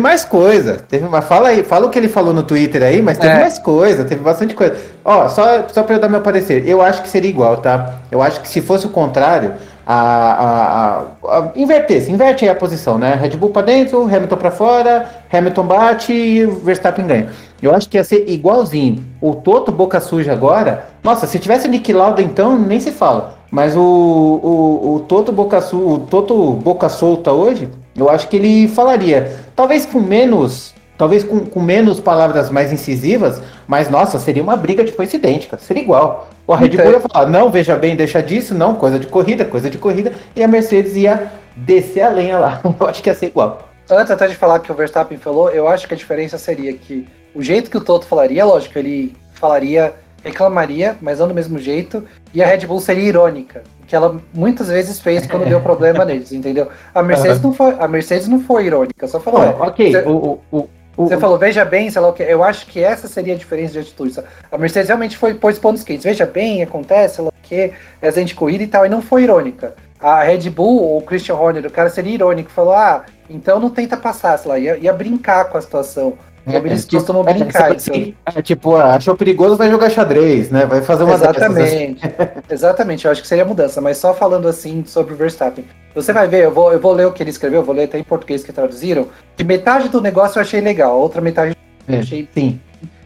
mais 0.00 0.24
coisa. 0.24 0.76
Teve 0.88 1.06
uma. 1.06 1.22
Fala 1.22 1.48
aí, 1.48 1.62
fala 1.62 1.86
o 1.86 1.90
que 1.90 1.98
ele 1.98 2.08
falou 2.08 2.34
no 2.34 2.42
Twitter 2.42 2.82
aí, 2.82 3.00
mas 3.00 3.16
teve 3.16 3.34
é. 3.34 3.40
mais 3.40 3.58
coisa, 3.58 4.04
teve 4.04 4.22
bastante 4.22 4.54
coisa. 4.54 4.76
Ó, 5.04 5.28
só, 5.28 5.66
só 5.68 5.82
pra 5.84 5.94
eu 5.94 6.00
dar 6.00 6.08
meu 6.08 6.20
parecer, 6.20 6.66
eu 6.68 6.82
acho 6.82 7.02
que 7.02 7.08
seria 7.08 7.30
igual, 7.30 7.58
tá? 7.58 7.94
Eu 8.10 8.20
acho 8.20 8.40
que 8.40 8.48
se 8.48 8.60
fosse 8.60 8.86
o 8.86 8.90
contrário, 8.90 9.54
a, 9.86 9.94
a, 9.94 10.98
a, 10.98 11.38
a 11.38 11.52
invertesse, 11.56 12.10
inverte 12.10 12.44
aí 12.44 12.50
a 12.50 12.54
posição, 12.54 12.98
né? 12.98 13.14
Red 13.14 13.36
Bull 13.36 13.50
pra 13.50 13.62
dentro, 13.62 14.02
Hamilton 14.02 14.36
pra 14.36 14.50
fora, 14.50 15.08
Hamilton 15.32 15.64
bate 15.64 16.12
e 16.12 16.44
o 16.44 16.56
Verstappen 16.56 17.06
ganha. 17.06 17.28
Eu 17.62 17.74
acho 17.74 17.88
que 17.88 17.96
ia 17.96 18.04
ser 18.04 18.28
igualzinho. 18.28 19.04
O 19.20 19.34
Toto 19.34 19.72
Boca 19.72 20.00
Suja 20.00 20.32
agora, 20.32 20.86
nossa, 21.02 21.26
se 21.26 21.38
tivesse 21.38 21.68
Nick 21.68 21.92
Lauda 21.92 22.20
então, 22.20 22.58
nem 22.58 22.78
se 22.80 22.90
fala. 22.90 23.38
Mas 23.50 23.74
o, 23.74 23.80
o, 23.80 24.94
o 24.96 25.00
Toto 25.08 25.32
Boca, 25.32 25.58
o 25.74 25.98
Toto 26.00 26.52
Boca 26.52 26.88
Solta 26.88 27.32
hoje, 27.32 27.70
eu 27.98 28.10
acho 28.10 28.28
que 28.28 28.36
ele 28.36 28.68
falaria, 28.68 29.36
talvez 29.54 29.84
com 29.86 30.00
menos, 30.00 30.74
talvez 30.96 31.22
com, 31.24 31.40
com 31.40 31.60
menos 31.60 32.00
palavras 32.00 32.50
mais 32.50 32.72
incisivas, 32.72 33.40
mas 33.66 33.88
nossa, 33.88 34.18
seria 34.18 34.42
uma 34.42 34.56
briga 34.56 34.84
de 34.84 34.92
foice 34.92 35.16
idêntica, 35.16 35.58
seria 35.58 35.82
igual. 35.82 36.28
O 36.46 36.54
Red 36.54 36.70
Bull 36.70 36.92
ia 36.92 37.00
falar, 37.00 37.26
não, 37.26 37.50
veja 37.50 37.76
bem, 37.76 37.94
deixa 37.94 38.22
disso, 38.22 38.54
não, 38.54 38.74
coisa 38.74 38.98
de 38.98 39.06
corrida, 39.06 39.44
coisa 39.44 39.68
de 39.68 39.78
corrida, 39.78 40.12
e 40.34 40.42
a 40.42 40.48
Mercedes 40.48 40.96
ia 40.96 41.30
descer 41.54 42.02
a 42.02 42.08
lenha 42.08 42.38
lá. 42.38 42.60
Eu 42.80 42.86
acho 42.86 43.02
que 43.02 43.08
ia 43.08 43.14
ser 43.14 43.26
igual. 43.26 43.68
Antes 43.90 44.10
até 44.10 44.26
de 44.26 44.34
falar 44.34 44.58
que 44.60 44.70
o 44.70 44.74
Verstappen 44.74 45.16
falou, 45.16 45.48
eu 45.48 45.66
acho 45.66 45.88
que 45.88 45.94
a 45.94 45.96
diferença 45.96 46.36
seria 46.36 46.74
que 46.74 47.08
o 47.34 47.42
jeito 47.42 47.70
que 47.70 47.76
o 47.78 47.80
Toto 47.80 48.06
falaria, 48.06 48.44
lógico, 48.44 48.78
ele 48.78 49.16
falaria, 49.32 49.94
reclamaria, 50.22 50.94
mas 51.00 51.20
não 51.20 51.28
do 51.28 51.34
mesmo 51.34 51.58
jeito, 51.58 52.04
e 52.34 52.42
a 52.42 52.46
Red 52.46 52.66
Bull 52.66 52.80
seria 52.80 53.04
irônica, 53.04 53.62
que 53.88 53.96
ela 53.96 54.20
muitas 54.34 54.68
vezes 54.68 55.00
fez 55.00 55.26
quando 55.26 55.48
deu 55.48 55.60
problema 55.62 56.04
neles, 56.04 56.30
entendeu? 56.30 56.68
A 56.94 57.02
Mercedes, 57.02 57.38
uhum. 57.38 57.48
não, 57.48 57.52
foi, 57.54 57.74
a 57.78 57.88
Mercedes 57.88 58.28
não 58.28 58.38
foi 58.38 58.66
irônica, 58.66 59.08
só 59.08 59.18
falou. 59.18 59.56
Oh, 59.58 59.64
ok, 59.64 59.90
você, 59.90 59.98
o, 60.02 60.38
o, 60.52 60.68
o, 60.94 61.06
você 61.06 61.16
falou, 61.16 61.38
veja 61.38 61.64
bem, 61.64 61.90
sei 61.90 62.02
lá 62.02 62.08
o 62.08 62.12
que. 62.12 62.22
Eu 62.22 62.44
acho 62.44 62.66
que 62.66 62.84
essa 62.84 63.08
seria 63.08 63.34
a 63.34 63.36
diferença 63.36 63.72
de 63.72 63.78
atitude. 63.78 64.20
A 64.52 64.58
Mercedes 64.58 64.88
realmente 64.88 65.16
foi 65.16 65.32
pôs 65.32 65.58
pontos 65.58 65.82
quentes. 65.82 66.04
Veja 66.04 66.26
bem, 66.26 66.62
acontece, 66.62 67.16
sei 67.16 67.24
lá 67.24 67.30
o 67.30 67.42
que, 67.42 67.72
é 68.02 68.12
gente 68.12 68.34
corrida 68.34 68.62
e 68.62 68.66
tal, 68.66 68.84
e 68.84 68.90
não 68.90 69.00
foi 69.00 69.22
irônica. 69.22 69.74
A 69.98 70.22
Red 70.22 70.50
Bull, 70.50 70.98
o 70.98 71.02
Christian 71.02 71.36
Horner, 71.36 71.66
o 71.66 71.70
cara 71.70 71.88
seria 71.88 72.14
irônico, 72.14 72.50
falou: 72.50 72.74
ah, 72.74 73.06
então 73.30 73.58
não 73.58 73.70
tenta 73.70 73.96
passar, 73.96 74.38
sei 74.38 74.50
lá, 74.50 74.58
ia, 74.58 74.76
ia 74.76 74.92
brincar 74.92 75.46
com 75.46 75.56
a 75.56 75.62
situação. 75.62 76.18
Como 76.52 76.66
é, 76.66 76.70
eles 76.70 76.86
tipo, 76.86 77.28
é, 77.28 77.34
brincar. 77.34 77.72
Assim, 77.72 78.14
é, 78.24 78.42
tipo, 78.42 78.76
ah, 78.76 78.94
achou 78.94 79.16
perigoso, 79.16 79.56
vai 79.56 79.70
jogar 79.70 79.90
xadrez, 79.90 80.50
né? 80.50 80.66
Vai 80.66 80.82
fazer 80.82 81.04
uma 81.04 81.14
Exatamente. 81.14 82.00
Exatamente, 82.48 83.04
eu 83.04 83.10
acho 83.10 83.22
que 83.22 83.28
seria 83.28 83.44
mudança, 83.44 83.80
mas 83.80 83.98
só 83.98 84.14
falando 84.14 84.48
assim 84.48 84.84
sobre 84.84 85.14
o 85.14 85.16
Verstappen. 85.16 85.64
Você 85.94 86.12
vai 86.12 86.26
ver, 86.26 86.44
eu 86.44 86.50
vou, 86.50 86.72
eu 86.72 86.80
vou 86.80 86.92
ler 86.92 87.06
o 87.06 87.12
que 87.12 87.22
ele 87.22 87.30
escreveu, 87.30 87.62
vou 87.62 87.74
ler 87.74 87.84
até 87.84 87.98
em 87.98 88.04
português 88.04 88.42
que 88.42 88.52
traduziram. 88.52 89.08
De 89.36 89.44
metade 89.44 89.88
do 89.88 90.00
negócio 90.00 90.38
eu 90.38 90.42
achei 90.42 90.60
legal, 90.60 90.92
a 90.92 90.96
outra 90.96 91.20
metade 91.20 91.56
eu 91.86 91.94
é, 91.94 91.98
achei 91.98 92.28
sim. 92.34 92.60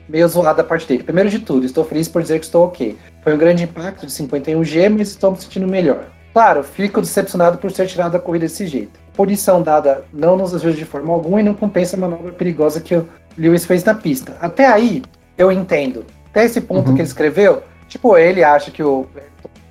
meio 0.08 0.28
zoada 0.28 0.62
a 0.62 0.64
parte 0.64 0.86
dele. 0.86 1.02
Primeiro 1.02 1.30
de 1.30 1.40
tudo, 1.40 1.66
estou 1.66 1.84
feliz 1.84 2.08
por 2.08 2.22
dizer 2.22 2.38
que 2.38 2.44
estou 2.44 2.66
ok. 2.66 2.96
Foi 3.22 3.34
um 3.34 3.38
grande 3.38 3.64
impacto 3.64 4.06
de 4.06 4.12
51G, 4.12 4.88
mas 4.90 5.08
estou 5.08 5.32
me 5.32 5.40
sentindo 5.40 5.66
melhor. 5.66 6.04
Claro, 6.32 6.62
fico 6.64 7.00
decepcionado 7.00 7.58
por 7.58 7.70
ser 7.70 7.86
tirado 7.86 8.12
da 8.12 8.18
corrida 8.18 8.46
desse 8.46 8.66
jeito. 8.66 9.01
Punição 9.14 9.62
dada 9.62 10.04
não 10.12 10.36
nos 10.36 10.54
ajuda 10.54 10.74
de 10.74 10.84
forma 10.84 11.12
alguma 11.12 11.40
e 11.40 11.44
não 11.44 11.54
compensa 11.54 11.96
a 11.96 12.00
manobra 12.00 12.32
perigosa 12.32 12.80
que 12.80 12.94
o 12.94 13.08
Lewis 13.36 13.64
fez 13.64 13.84
na 13.84 13.94
pista. 13.94 14.36
Até 14.40 14.66
aí, 14.66 15.02
eu 15.36 15.52
entendo. 15.52 16.04
Até 16.30 16.44
esse 16.44 16.60
ponto 16.60 16.88
uhum. 16.88 16.94
que 16.94 17.00
ele 17.02 17.08
escreveu, 17.08 17.62
tipo, 17.88 18.16
ele 18.16 18.42
acha 18.42 18.70
que 18.70 18.82
o 18.82 19.06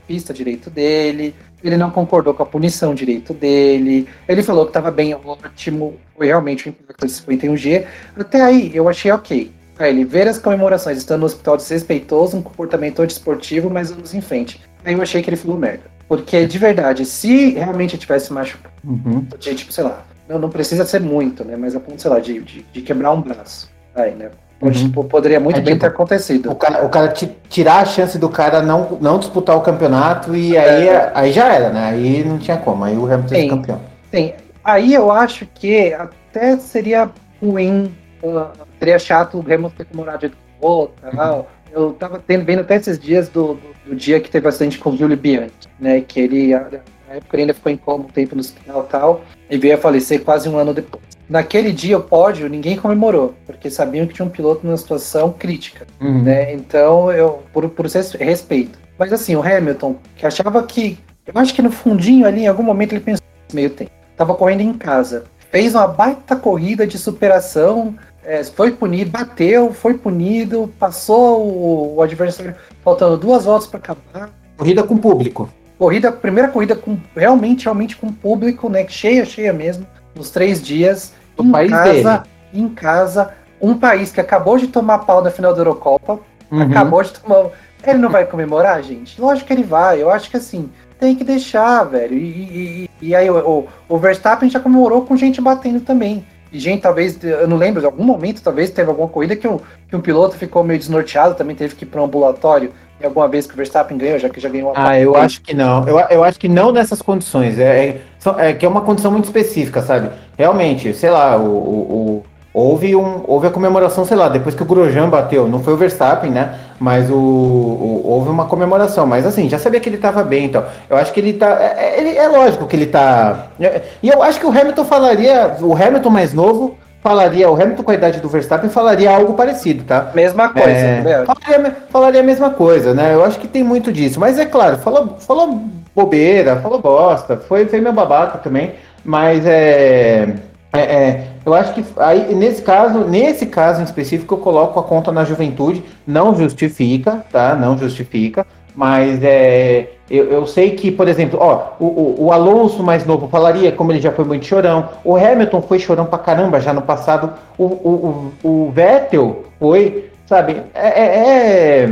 pista 0.08 0.34
direito 0.34 0.70
dele, 0.70 1.34
ele 1.64 1.78
não 1.78 1.90
concordou 1.90 2.34
com 2.34 2.44
a 2.44 2.46
punição 2.46 2.94
direito 2.94 3.34
dele, 3.34 4.08
ele 4.28 4.44
falou 4.44 4.66
que 4.66 4.70
estava 4.70 4.92
bem 4.92 5.14
ótimo, 5.14 5.96
foi 6.16 6.28
realmente 6.28 6.68
um 6.68 6.72
impacto 6.72 7.06
de 7.06 7.14
51G. 7.14 7.86
Até 8.18 8.42
aí, 8.42 8.72
eu 8.74 8.90
achei 8.90 9.12
ok. 9.12 9.52
Aí 9.80 9.90
ele 9.90 10.06
ver 10.06 10.28
as 10.28 10.38
comemorações 10.38 10.98
estando 10.98 11.22
no 11.22 11.26
hospital 11.26 11.58
desrespeitoso, 11.58 12.38
um 12.38 12.42
comportamento 12.42 13.02
antiesportivo, 13.02 13.70
mas 13.70 13.90
vamos 13.90 14.14
em 14.14 14.22
frente. 14.22 14.62
Aí 14.86 14.94
eu 14.94 15.02
achei 15.02 15.22
que 15.22 15.30
ele 15.30 15.38
falou 15.38 15.58
merda. 15.58 15.91
Porque, 16.12 16.46
de 16.46 16.58
verdade, 16.58 17.06
se 17.06 17.52
realmente 17.52 17.98
tivesse 17.98 18.34
machucado, 18.34 18.76
uhum. 18.84 19.26
de, 19.40 19.56
tipo, 19.56 19.72
sei 19.72 19.86
lá, 19.86 20.04
não, 20.28 20.40
não 20.40 20.50
precisa 20.50 20.86
ser 20.86 21.00
muito, 21.00 21.46
né? 21.46 21.56
Mas 21.56 21.74
a 21.74 21.80
ponto, 21.80 22.02
sei 22.02 22.12
lá, 22.12 22.20
de, 22.20 22.42
de, 22.42 22.64
de 22.64 22.82
quebrar 22.82 23.14
um 23.14 23.22
braço. 23.22 23.72
Aí, 23.96 24.14
né? 24.14 24.30
Pode, 24.60 24.78
uhum. 24.78 24.88
tipo, 24.88 25.04
poderia 25.06 25.40
muito 25.40 25.60
é, 25.60 25.62
bem 25.62 25.76
tipo, 25.76 25.86
ter 25.86 25.88
acontecido. 25.88 26.52
O 26.52 26.56
cara, 26.56 26.86
o 26.86 26.90
cara 26.90 27.14
tirar 27.48 27.78
a 27.78 27.86
chance 27.86 28.18
do 28.18 28.28
cara 28.28 28.62
não, 28.62 28.98
não 29.00 29.20
disputar 29.20 29.56
o 29.56 29.62
campeonato 29.62 30.36
e 30.36 30.58
aí, 30.58 30.90
é. 30.90 31.12
aí 31.16 31.32
já 31.32 31.48
era, 31.48 31.70
né? 31.70 31.92
Aí 31.92 32.26
não 32.26 32.38
tinha 32.38 32.58
como. 32.58 32.84
Aí 32.84 32.98
o 32.98 33.06
Hamilton 33.06 33.36
é 33.36 33.48
campeão. 33.48 33.82
Sim. 34.14 34.34
Aí 34.66 34.94
eu 34.94 35.10
acho 35.10 35.46
que 35.46 35.94
até 35.94 36.58
seria 36.58 37.10
ruim, 37.42 37.96
uh, 38.22 38.48
seria 38.80 39.00
chato 39.00 39.38
o 39.38 39.40
Hamilton 39.40 39.72
ter 39.78 39.86
comemorado 39.86 40.28
de 40.28 40.36
volta, 40.60 41.10
tal. 41.16 41.48
Eu 41.74 41.94
tava 41.94 42.22
tendo, 42.26 42.44
vendo 42.46 42.60
até 42.60 42.76
esses 42.76 43.00
dias 43.00 43.30
do, 43.30 43.56
do, 43.56 43.90
do 43.90 43.96
dia 43.96 44.20
que 44.20 44.30
teve 44.30 44.48
acidente 44.48 44.78
com 44.78 44.92
o 44.92 44.98
Giulio 44.98 45.18
Bianchi, 45.18 45.52
né? 45.80 46.02
Que 46.02 46.20
ele, 46.20 46.54
na 46.54 47.16
época, 47.16 47.36
ele 47.36 47.42
ainda 47.44 47.54
ficou 47.54 47.72
em 47.72 47.78
coma 47.78 48.06
um 48.06 48.08
tempo 48.08 48.36
no 48.36 48.42
hospital 48.42 48.86
e 48.88 48.92
tal, 48.92 49.22
e 49.50 49.58
veio 49.58 49.76
a 49.76 49.78
falecer 49.78 50.24
quase 50.24 50.50
um 50.50 50.58
ano 50.58 50.74
depois. 50.74 51.04
Naquele 51.30 51.72
dia, 51.72 51.98
o 51.98 52.04
pódio, 52.04 52.50
ninguém 52.50 52.76
comemorou, 52.76 53.34
porque 53.46 53.70
sabiam 53.70 54.06
que 54.06 54.14
tinha 54.14 54.26
um 54.26 54.30
piloto 54.30 54.66
numa 54.66 54.76
situação 54.76 55.32
crítica, 55.32 55.88
uhum. 56.02 56.24
né? 56.24 56.54
Então, 56.54 57.10
eu, 57.12 57.42
por, 57.54 57.70
por 57.70 57.86
respeito. 57.86 58.78
Mas 59.00 59.14
assim, 59.14 59.36
o 59.36 59.42
Hamilton, 59.42 59.96
que 60.16 60.26
achava 60.26 60.62
que. 60.64 61.00
Eu 61.26 61.34
acho 61.36 61.54
que 61.54 61.62
no 61.62 61.72
fundinho 61.72 62.28
ali, 62.28 62.42
em 62.42 62.48
algum 62.48 62.64
momento, 62.64 62.92
ele 62.92 63.00
pensou 63.00 63.26
meio 63.54 63.70
tempo. 63.70 63.92
Tava 64.18 64.36
correndo 64.36 64.62
em 64.62 64.74
casa. 64.74 65.24
Fez 65.50 65.74
uma 65.74 65.88
baita 65.88 66.36
corrida 66.36 66.86
de 66.86 66.98
superação 66.98 67.96
é, 68.24 68.44
foi 68.44 68.72
punido, 68.72 69.12
bateu, 69.12 69.74
foi 69.74 69.96
punido, 69.96 70.72
passou 70.80 71.42
o, 71.46 71.96
o 71.96 72.02
adversário 72.02 72.56
faltando 72.84 73.18
duas 73.18 73.46
voltas 73.46 73.68
para 73.68 73.80
acabar. 73.80 74.30
Corrida 74.58 74.84
com 74.84 74.98
público. 74.98 75.50
Corrida, 75.78 76.12
primeira 76.12 76.48
corrida 76.48 76.76
com 76.76 76.98
realmente, 77.16 77.64
realmente 77.66 77.96
com 77.96 78.12
público, 78.12 78.70
né? 78.70 78.86
Cheia, 78.88 79.26
cheia 79.26 79.52
mesmo, 79.52 79.88
nos 80.16 80.30
três 80.30 80.62
dias. 80.62 81.14
Em 81.40 81.52
país 81.52 81.72
casa, 81.72 82.18
dele. 82.18 82.22
Em 82.54 82.70
casa, 82.70 83.34
um 83.60 83.76
país 83.76 84.12
que 84.12 84.22
acabou 84.22 84.58
de 84.58 84.68
tomar 84.68 85.00
pau 85.00 85.24
na 85.24 85.32
final 85.32 85.54
da 85.54 85.62
Eurocopa, 85.62 86.20
uhum. 86.52 86.62
acabou 86.62 87.02
de 87.02 87.14
tomar. 87.14 87.50
Ele 87.84 87.98
não 87.98 88.12
vai 88.12 88.26
comemorar, 88.26 88.84
gente? 88.84 89.20
Lógico 89.20 89.48
que 89.48 89.54
ele 89.54 89.64
vai. 89.64 90.00
Eu 90.00 90.12
acho 90.12 90.30
que 90.30 90.38
assim, 90.38 90.70
tem 91.00 91.16
que 91.16 91.24
deixar, 91.24 91.84
velho. 91.86 92.16
E, 92.16 92.86
e, 92.86 92.90
e 93.02 93.16
aí 93.16 93.28
o, 93.28 93.68
o, 93.90 93.98
Verstappen 93.98 94.48
já 94.48 94.60
comemorou 94.60 95.02
com 95.02 95.18
gente 95.18 95.42
batendo 95.42 95.82
também 95.82 96.24
gente, 96.60 96.82
talvez, 96.82 97.18
eu 97.24 97.48
não 97.48 97.58
lembro, 97.58 97.82
em 97.82 97.86
algum 97.86 98.04
momento, 98.04 98.42
talvez 98.42 98.70
teve 98.70 98.90
alguma 98.90 99.08
corrida 99.08 99.36
que 99.36 99.48
um, 99.48 99.60
que 99.88 99.96
um 99.96 100.02
piloto 100.02 100.36
ficou 100.36 100.64
meio 100.64 100.80
desnorteado, 100.80 101.36
também 101.36 101.56
teve 101.56 101.76
que 101.76 101.84
ir 101.84 101.88
para 101.88 102.02
um 102.02 102.06
ambulatório. 102.06 102.72
E 103.00 103.06
alguma 103.06 103.28
vez 103.28 103.48
que 103.48 103.54
o 103.54 103.58
Verstappen 103.58 103.98
ganhou, 103.98 104.20
já 104.20 104.30
que 104.30 104.40
já 104.40 104.48
ganhou 104.48 104.72
uma 104.72 104.90
Ah, 104.90 105.00
eu 105.00 105.16
acho 105.16 105.42
que 105.42 105.56
não. 105.56 105.88
Eu, 105.88 106.00
eu 106.10 106.24
acho 106.24 106.40
que 106.40 106.48
não 106.48 106.72
nessas 106.72 107.02
condições. 107.02 107.58
É, 107.58 107.88
é, 107.88 108.50
é, 108.50 108.54
que 108.54 108.64
é 108.64 108.70
uma 108.70 108.82
condição 108.82 109.10
muito 109.10 109.26
específica, 109.26 109.82
sabe? 109.82 110.12
Realmente, 110.38 110.94
sei 110.94 111.10
lá, 111.10 111.36
o, 111.36 111.48
o, 111.48 112.24
houve, 112.54 112.96
um, 112.96 113.24
houve 113.28 113.48
a 113.48 113.50
comemoração, 113.50 114.06
sei 114.06 114.18
lá, 114.18 114.28
depois 114.30 114.56
que 114.56 114.64
o 114.64 114.66
Grosjean 114.66 115.10
bateu, 115.10 115.48
não 115.48 115.64
foi 115.64 115.74
o 115.74 115.78
Verstappen, 115.78 116.32
né? 116.32 116.56
Mas 116.80 117.10
o, 117.10 117.16
o 117.16 118.02
houve 118.06 118.30
uma 118.30 118.46
comemoração. 118.46 119.06
Mas 119.06 119.26
assim, 119.26 119.50
já 119.50 119.58
sabia 119.58 119.80
que 119.80 119.88
ele 119.88 119.96
estava 119.96 120.24
bem, 120.24 120.46
então. 120.46 120.64
Eu 120.90 120.98
acho 120.98 121.14
que 121.14 121.20
ele 121.20 121.34
tá. 121.34 121.58
É, 121.60 121.76
é, 121.78 122.00
ele, 122.00 122.18
é 122.18 122.28
lógico 122.28 122.68
que 122.68 122.76
ele 122.76 122.88
tá. 122.88 123.48
É, 123.60 123.82
e 124.02 124.10
eu 124.10 124.22
acho 124.22 124.40
que 124.40 124.46
o 124.46 124.50
Hamilton 124.50 124.86
falaria. 124.86 125.56
O 125.62 125.74
Hamilton 125.76 126.10
mais 126.10 126.34
novo 126.34 126.78
falaria, 127.02 127.50
o 127.50 127.60
Hamilton 127.60 127.84
com 127.84 127.92
a 127.92 127.96
idade 127.96 128.20
do 128.20 128.30
Verstappen 128.30 128.70
falaria 128.70 129.10
algo 129.10 129.34
parecido, 129.34 129.84
tá? 129.84 130.12
Mesma 130.14 130.50
coisa, 130.50 130.70
é, 130.70 131.02
né? 131.02 131.26
falaria, 131.26 131.78
falaria, 131.90 132.20
a 132.20 132.24
mesma 132.24 132.52
coisa, 132.52 132.94
né? 132.94 133.16
Eu 133.16 133.26
acho 133.26 133.40
que 133.40 133.48
tem 133.48 133.64
muito 133.64 133.92
disso. 133.92 134.20
Mas 134.20 134.38
é 134.38 134.46
claro, 134.46 134.78
falou, 134.78 135.18
falou 135.20 135.64
bobeira, 135.96 136.58
falou 136.58 136.80
bosta, 136.80 137.38
foi, 137.38 137.66
foi 137.66 137.82
meu 137.82 137.94
babaca 137.94 138.38
também. 138.38 138.74
Mas 139.04 139.44
é. 139.46 140.36
É, 140.74 140.80
é, 140.80 141.28
eu 141.46 141.54
acho 141.54 141.74
que 141.74 141.84
aí 141.98 142.34
nesse 142.34 142.62
caso, 142.62 143.00
nesse 143.00 143.46
caso 143.46 143.82
em 143.82 143.84
específico, 143.84 144.36
eu 144.36 144.38
coloco 144.38 144.80
a 144.80 144.84
conta 144.84 145.12
na 145.12 145.26
juventude, 145.26 145.84
não 146.08 146.34
justifica, 146.36 147.26
tá? 147.30 147.56
Não 147.56 147.78
justifica, 147.78 148.46
mas 148.74 149.22
é, 149.22 149.90
eu, 150.10 150.32
eu 150.32 150.48
sei 150.48 150.72
que, 150.72 150.90
por 150.90 151.10
exemplo, 151.10 151.38
ó, 151.42 151.74
o, 151.78 151.86
o, 151.86 152.26
o, 152.26 152.32
Alonso 152.32 152.82
mais 152.82 153.06
novo 153.06 153.28
falaria, 153.28 153.72
como 153.72 153.92
ele 153.92 154.00
já 154.00 154.12
foi 154.14 154.24
muito 154.24 154.46
chorão, 154.46 154.88
o 155.04 155.18
Hamilton 155.18 155.62
foi 155.62 155.78
chorão 155.78 156.06
pra 156.06 156.20
caramba 156.20 156.62
já 156.62 156.72
no 156.72 156.82
passado, 156.82 157.34
o, 157.58 157.66
o, 157.66 158.32
o, 158.44 158.72
Vettel 158.72 159.44
foi, 159.60 160.10
sabe, 160.26 160.62
é, 160.74 160.88
é, 160.88 161.90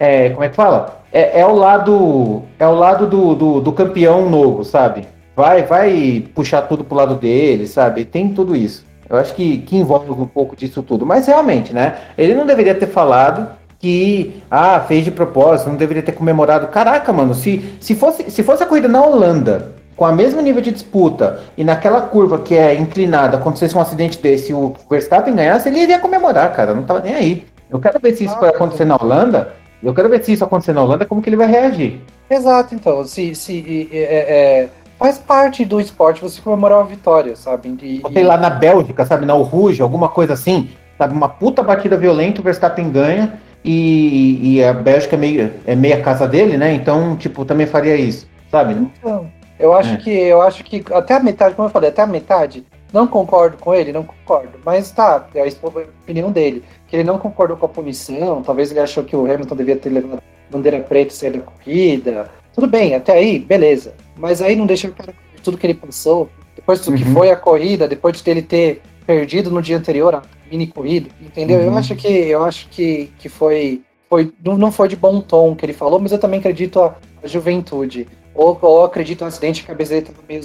é, 0.00 0.24
é 0.24 0.30
como 0.30 0.44
é 0.44 0.48
que 0.48 0.56
fala? 0.56 1.02
É, 1.12 1.40
é 1.40 1.46
o 1.46 1.54
lado, 1.54 2.42
é 2.58 2.66
o 2.66 2.74
lado 2.74 3.06
do, 3.06 3.34
do, 3.34 3.60
do 3.60 3.72
campeão 3.72 4.30
novo, 4.30 4.64
sabe? 4.64 5.06
Vai, 5.42 5.62
vai 5.64 6.24
puxar 6.36 6.62
tudo 6.62 6.84
pro 6.84 6.96
lado 6.96 7.16
dele, 7.16 7.66
sabe? 7.66 8.04
Tem 8.04 8.28
tudo 8.28 8.54
isso. 8.54 8.84
Eu 9.10 9.16
acho 9.16 9.34
que, 9.34 9.58
que 9.58 9.76
envolve 9.76 10.08
um 10.08 10.24
pouco 10.24 10.54
disso 10.54 10.84
tudo. 10.84 11.04
Mas 11.04 11.26
realmente, 11.26 11.74
né? 11.74 11.96
Ele 12.16 12.32
não 12.32 12.46
deveria 12.46 12.76
ter 12.76 12.86
falado 12.86 13.48
que 13.80 14.40
ah, 14.48 14.78
fez 14.86 15.04
de 15.04 15.10
propósito, 15.10 15.68
não 15.68 15.76
deveria 15.76 16.02
ter 16.02 16.12
comemorado. 16.12 16.68
Caraca, 16.68 17.12
mano, 17.12 17.34
se, 17.34 17.74
se, 17.80 17.96
fosse, 17.96 18.30
se 18.30 18.44
fosse 18.44 18.62
a 18.62 18.66
corrida 18.66 18.86
na 18.86 19.04
Holanda, 19.04 19.72
com 19.96 20.04
a 20.04 20.12
mesma 20.12 20.40
nível 20.40 20.62
de 20.62 20.70
disputa, 20.70 21.40
e 21.56 21.64
naquela 21.64 22.02
curva 22.02 22.38
que 22.38 22.54
é 22.54 22.76
inclinada, 22.76 23.36
acontecesse 23.36 23.76
um 23.76 23.80
acidente 23.80 24.18
desse 24.18 24.52
e 24.52 24.54
o 24.54 24.74
Verstappen 24.88 25.34
ganhasse, 25.34 25.68
ele 25.68 25.80
iria 25.80 25.98
comemorar, 25.98 26.52
cara. 26.54 26.72
Não 26.72 26.84
tava 26.84 27.00
nem 27.00 27.14
aí. 27.14 27.44
Eu 27.68 27.80
quero 27.80 27.98
ver 27.98 28.14
se 28.14 28.26
isso 28.26 28.38
vai 28.38 28.50
acontecer 28.50 28.84
na 28.84 28.94
Holanda. 28.94 29.54
Eu 29.82 29.92
quero 29.92 30.08
ver 30.08 30.22
se 30.24 30.32
isso 30.32 30.44
acontecer 30.44 30.72
na 30.72 30.84
Holanda, 30.84 31.04
como 31.04 31.20
que 31.20 31.28
ele 31.28 31.36
vai 31.36 31.48
reagir. 31.48 32.00
Exato, 32.30 32.76
então. 32.76 33.04
Se, 33.04 33.34
se 33.34 33.88
é, 33.92 33.98
é 33.98 34.68
faz 35.02 35.18
parte 35.18 35.64
do 35.64 35.80
esporte 35.80 36.22
você 36.22 36.40
comemorar 36.40 36.78
uma 36.78 36.86
vitória, 36.86 37.34
sabe? 37.34 37.76
E, 37.82 38.00
Sei 38.12 38.22
lá 38.22 38.36
na 38.36 38.48
Bélgica, 38.48 39.04
sabe? 39.04 39.26
Na 39.26 39.32
Rouge, 39.32 39.82
alguma 39.82 40.08
coisa 40.08 40.34
assim, 40.34 40.70
sabe? 40.96 41.12
Uma 41.12 41.28
puta 41.28 41.60
batida 41.60 41.96
violenta, 41.96 42.40
o 42.40 42.44
Verstappen 42.44 42.88
ganha 42.88 43.40
e, 43.64 44.38
e 44.54 44.64
a 44.64 44.72
Bélgica 44.72 45.16
é, 45.16 45.18
meio, 45.18 45.52
é 45.66 45.74
meia 45.74 46.00
casa 46.00 46.28
dele, 46.28 46.56
né? 46.56 46.72
Então, 46.72 47.16
tipo, 47.16 47.44
também 47.44 47.66
faria 47.66 47.96
isso, 47.96 48.28
sabe? 48.48 48.74
Então, 48.74 49.28
eu 49.58 49.74
acho 49.74 49.94
é. 49.94 49.96
que 49.96 50.10
eu 50.10 50.40
acho 50.40 50.62
que 50.62 50.84
até 50.92 51.14
a 51.14 51.20
metade, 51.20 51.56
como 51.56 51.66
eu 51.66 51.72
falei, 51.72 51.90
até 51.90 52.02
a 52.02 52.06
metade, 52.06 52.64
não 52.92 53.08
concordo 53.08 53.56
com 53.56 53.74
ele, 53.74 53.92
não 53.92 54.04
concordo. 54.04 54.52
Mas 54.64 54.92
tá, 54.92 55.26
é 55.34 55.42
a 55.42 55.78
opinião 55.80 56.30
dele. 56.30 56.62
Que 56.86 56.94
ele 56.94 57.04
não 57.04 57.18
concordou 57.18 57.56
com 57.56 57.66
a 57.66 57.68
punição, 57.68 58.40
talvez 58.40 58.70
ele 58.70 58.78
achou 58.78 59.02
que 59.02 59.16
o 59.16 59.24
Hamilton 59.24 59.56
devia 59.56 59.76
ter 59.76 59.90
levado 59.90 60.22
bandeira 60.48 60.78
preta 60.78 61.12
e 61.12 61.16
sair 61.16 61.30
da 61.32 61.40
corrida. 61.40 62.30
Tudo 62.54 62.66
bem, 62.68 62.94
até 62.94 63.14
aí, 63.14 63.38
beleza. 63.38 63.94
Mas 64.16 64.42
aí 64.42 64.56
não 64.56 64.66
deixa 64.66 64.88
o 64.88 64.92
cara 64.92 65.14
tudo 65.42 65.58
que 65.58 65.66
ele 65.66 65.74
passou, 65.74 66.30
depois 66.54 66.80
do 66.80 66.90
uhum. 66.90 66.96
que 66.96 67.04
foi 67.04 67.30
a 67.30 67.36
corrida, 67.36 67.88
depois 67.88 68.20
de 68.20 68.30
ele 68.30 68.42
ter 68.42 68.80
perdido 69.06 69.50
no 69.50 69.60
dia 69.60 69.76
anterior 69.76 70.14
a 70.14 70.22
mini 70.50 70.66
corrida, 70.66 71.08
entendeu? 71.20 71.58
Uhum. 71.58 71.66
Eu 71.66 71.76
acho 71.76 71.96
que 71.96 72.08
eu 72.08 72.44
acho 72.44 72.68
que, 72.68 73.10
que 73.18 73.28
foi, 73.28 73.82
foi 74.08 74.32
não, 74.44 74.56
não 74.56 74.70
foi 74.70 74.88
de 74.88 74.96
bom 74.96 75.20
tom 75.20 75.56
que 75.56 75.64
ele 75.66 75.72
falou, 75.72 75.98
mas 75.98 76.12
eu 76.12 76.18
também 76.18 76.38
acredito 76.38 76.80
a, 76.80 76.94
a 77.22 77.26
juventude. 77.26 78.06
Ou, 78.34 78.58
ou 78.62 78.84
acredito 78.84 79.20
no 79.22 79.26
acidente 79.26 79.62
a 79.62 79.66
cabeça 79.66 79.92
dele 79.92 80.06
meio 80.26 80.42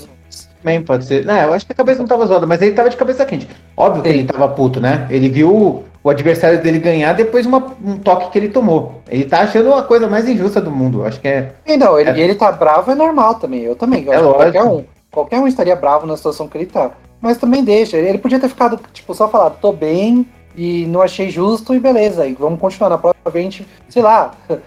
Também 0.62 0.84
pode 0.84 1.06
ser. 1.06 1.24
Não, 1.24 1.38
eu 1.38 1.54
acho 1.54 1.66
que 1.66 1.72
a 1.72 1.76
cabeça 1.76 2.00
não 2.00 2.08
tava 2.08 2.26
zoada, 2.26 2.46
mas 2.46 2.62
ele 2.62 2.74
tava 2.74 2.90
de 2.90 2.98
cabeça 2.98 3.26
quente. 3.26 3.48
Óbvio 3.78 4.04
Sim. 4.04 4.10
que 4.10 4.18
ele 4.18 4.26
tava 4.26 4.50
puto, 4.50 4.82
né? 4.82 5.08
Ele 5.10 5.30
viu 5.30 5.86
o 6.08 6.10
adversário 6.10 6.62
dele 6.62 6.80
ganhar 6.80 7.14
depois 7.14 7.44
de 7.44 7.50
uma, 7.50 7.76
um 7.84 7.98
toque 7.98 8.32
que 8.32 8.40
ele 8.40 8.48
tomou. 8.48 9.02
Ele 9.10 9.26
tá 9.26 9.42
achando 9.42 9.74
a 9.74 9.84
coisa 9.84 10.08
mais 10.08 10.28
injusta 10.28 10.62
do 10.62 10.72
mundo. 10.72 11.06
Acho 11.06 11.20
que 11.20 11.28
é. 11.28 11.52
E 11.66 11.76
não, 11.76 12.00
ele, 12.00 12.10
é... 12.10 12.20
ele 12.20 12.34
tá 12.34 12.50
bravo 12.50 12.90
é 12.92 12.96
normal 12.96 13.36
também. 13.36 13.62
Eu 13.62 13.76
também. 13.76 14.06
Eu 14.06 14.14
é 14.14 14.34
qualquer 14.34 14.64
um. 14.64 14.86
Qualquer 15.12 15.40
um 15.40 15.48
estaria 15.48 15.76
bravo 15.76 16.08
na 16.08 16.16
situação 16.16 16.48
que 16.48 16.58
ele 16.58 16.66
tá. 16.66 16.92
Mas 17.20 17.38
também 17.38 17.62
deixa. 17.62 17.98
Ele 17.98 18.18
podia 18.18 18.40
ter 18.40 18.48
ficado, 18.48 18.80
tipo, 18.94 19.14
só 19.14 19.28
falado, 19.28 19.58
tô 19.60 19.74
bem 19.74 20.26
e 20.56 20.86
não 20.86 21.02
achei 21.02 21.30
justo 21.30 21.76
e 21.76 21.80
beleza. 21.80 22.26
E 22.26 22.34
vamos 22.34 22.60
continuar 22.60 22.90
na 22.90 22.98
próxima 22.98 23.30
vez, 23.30 23.62
sei 23.90 24.02
lá. 24.02 24.32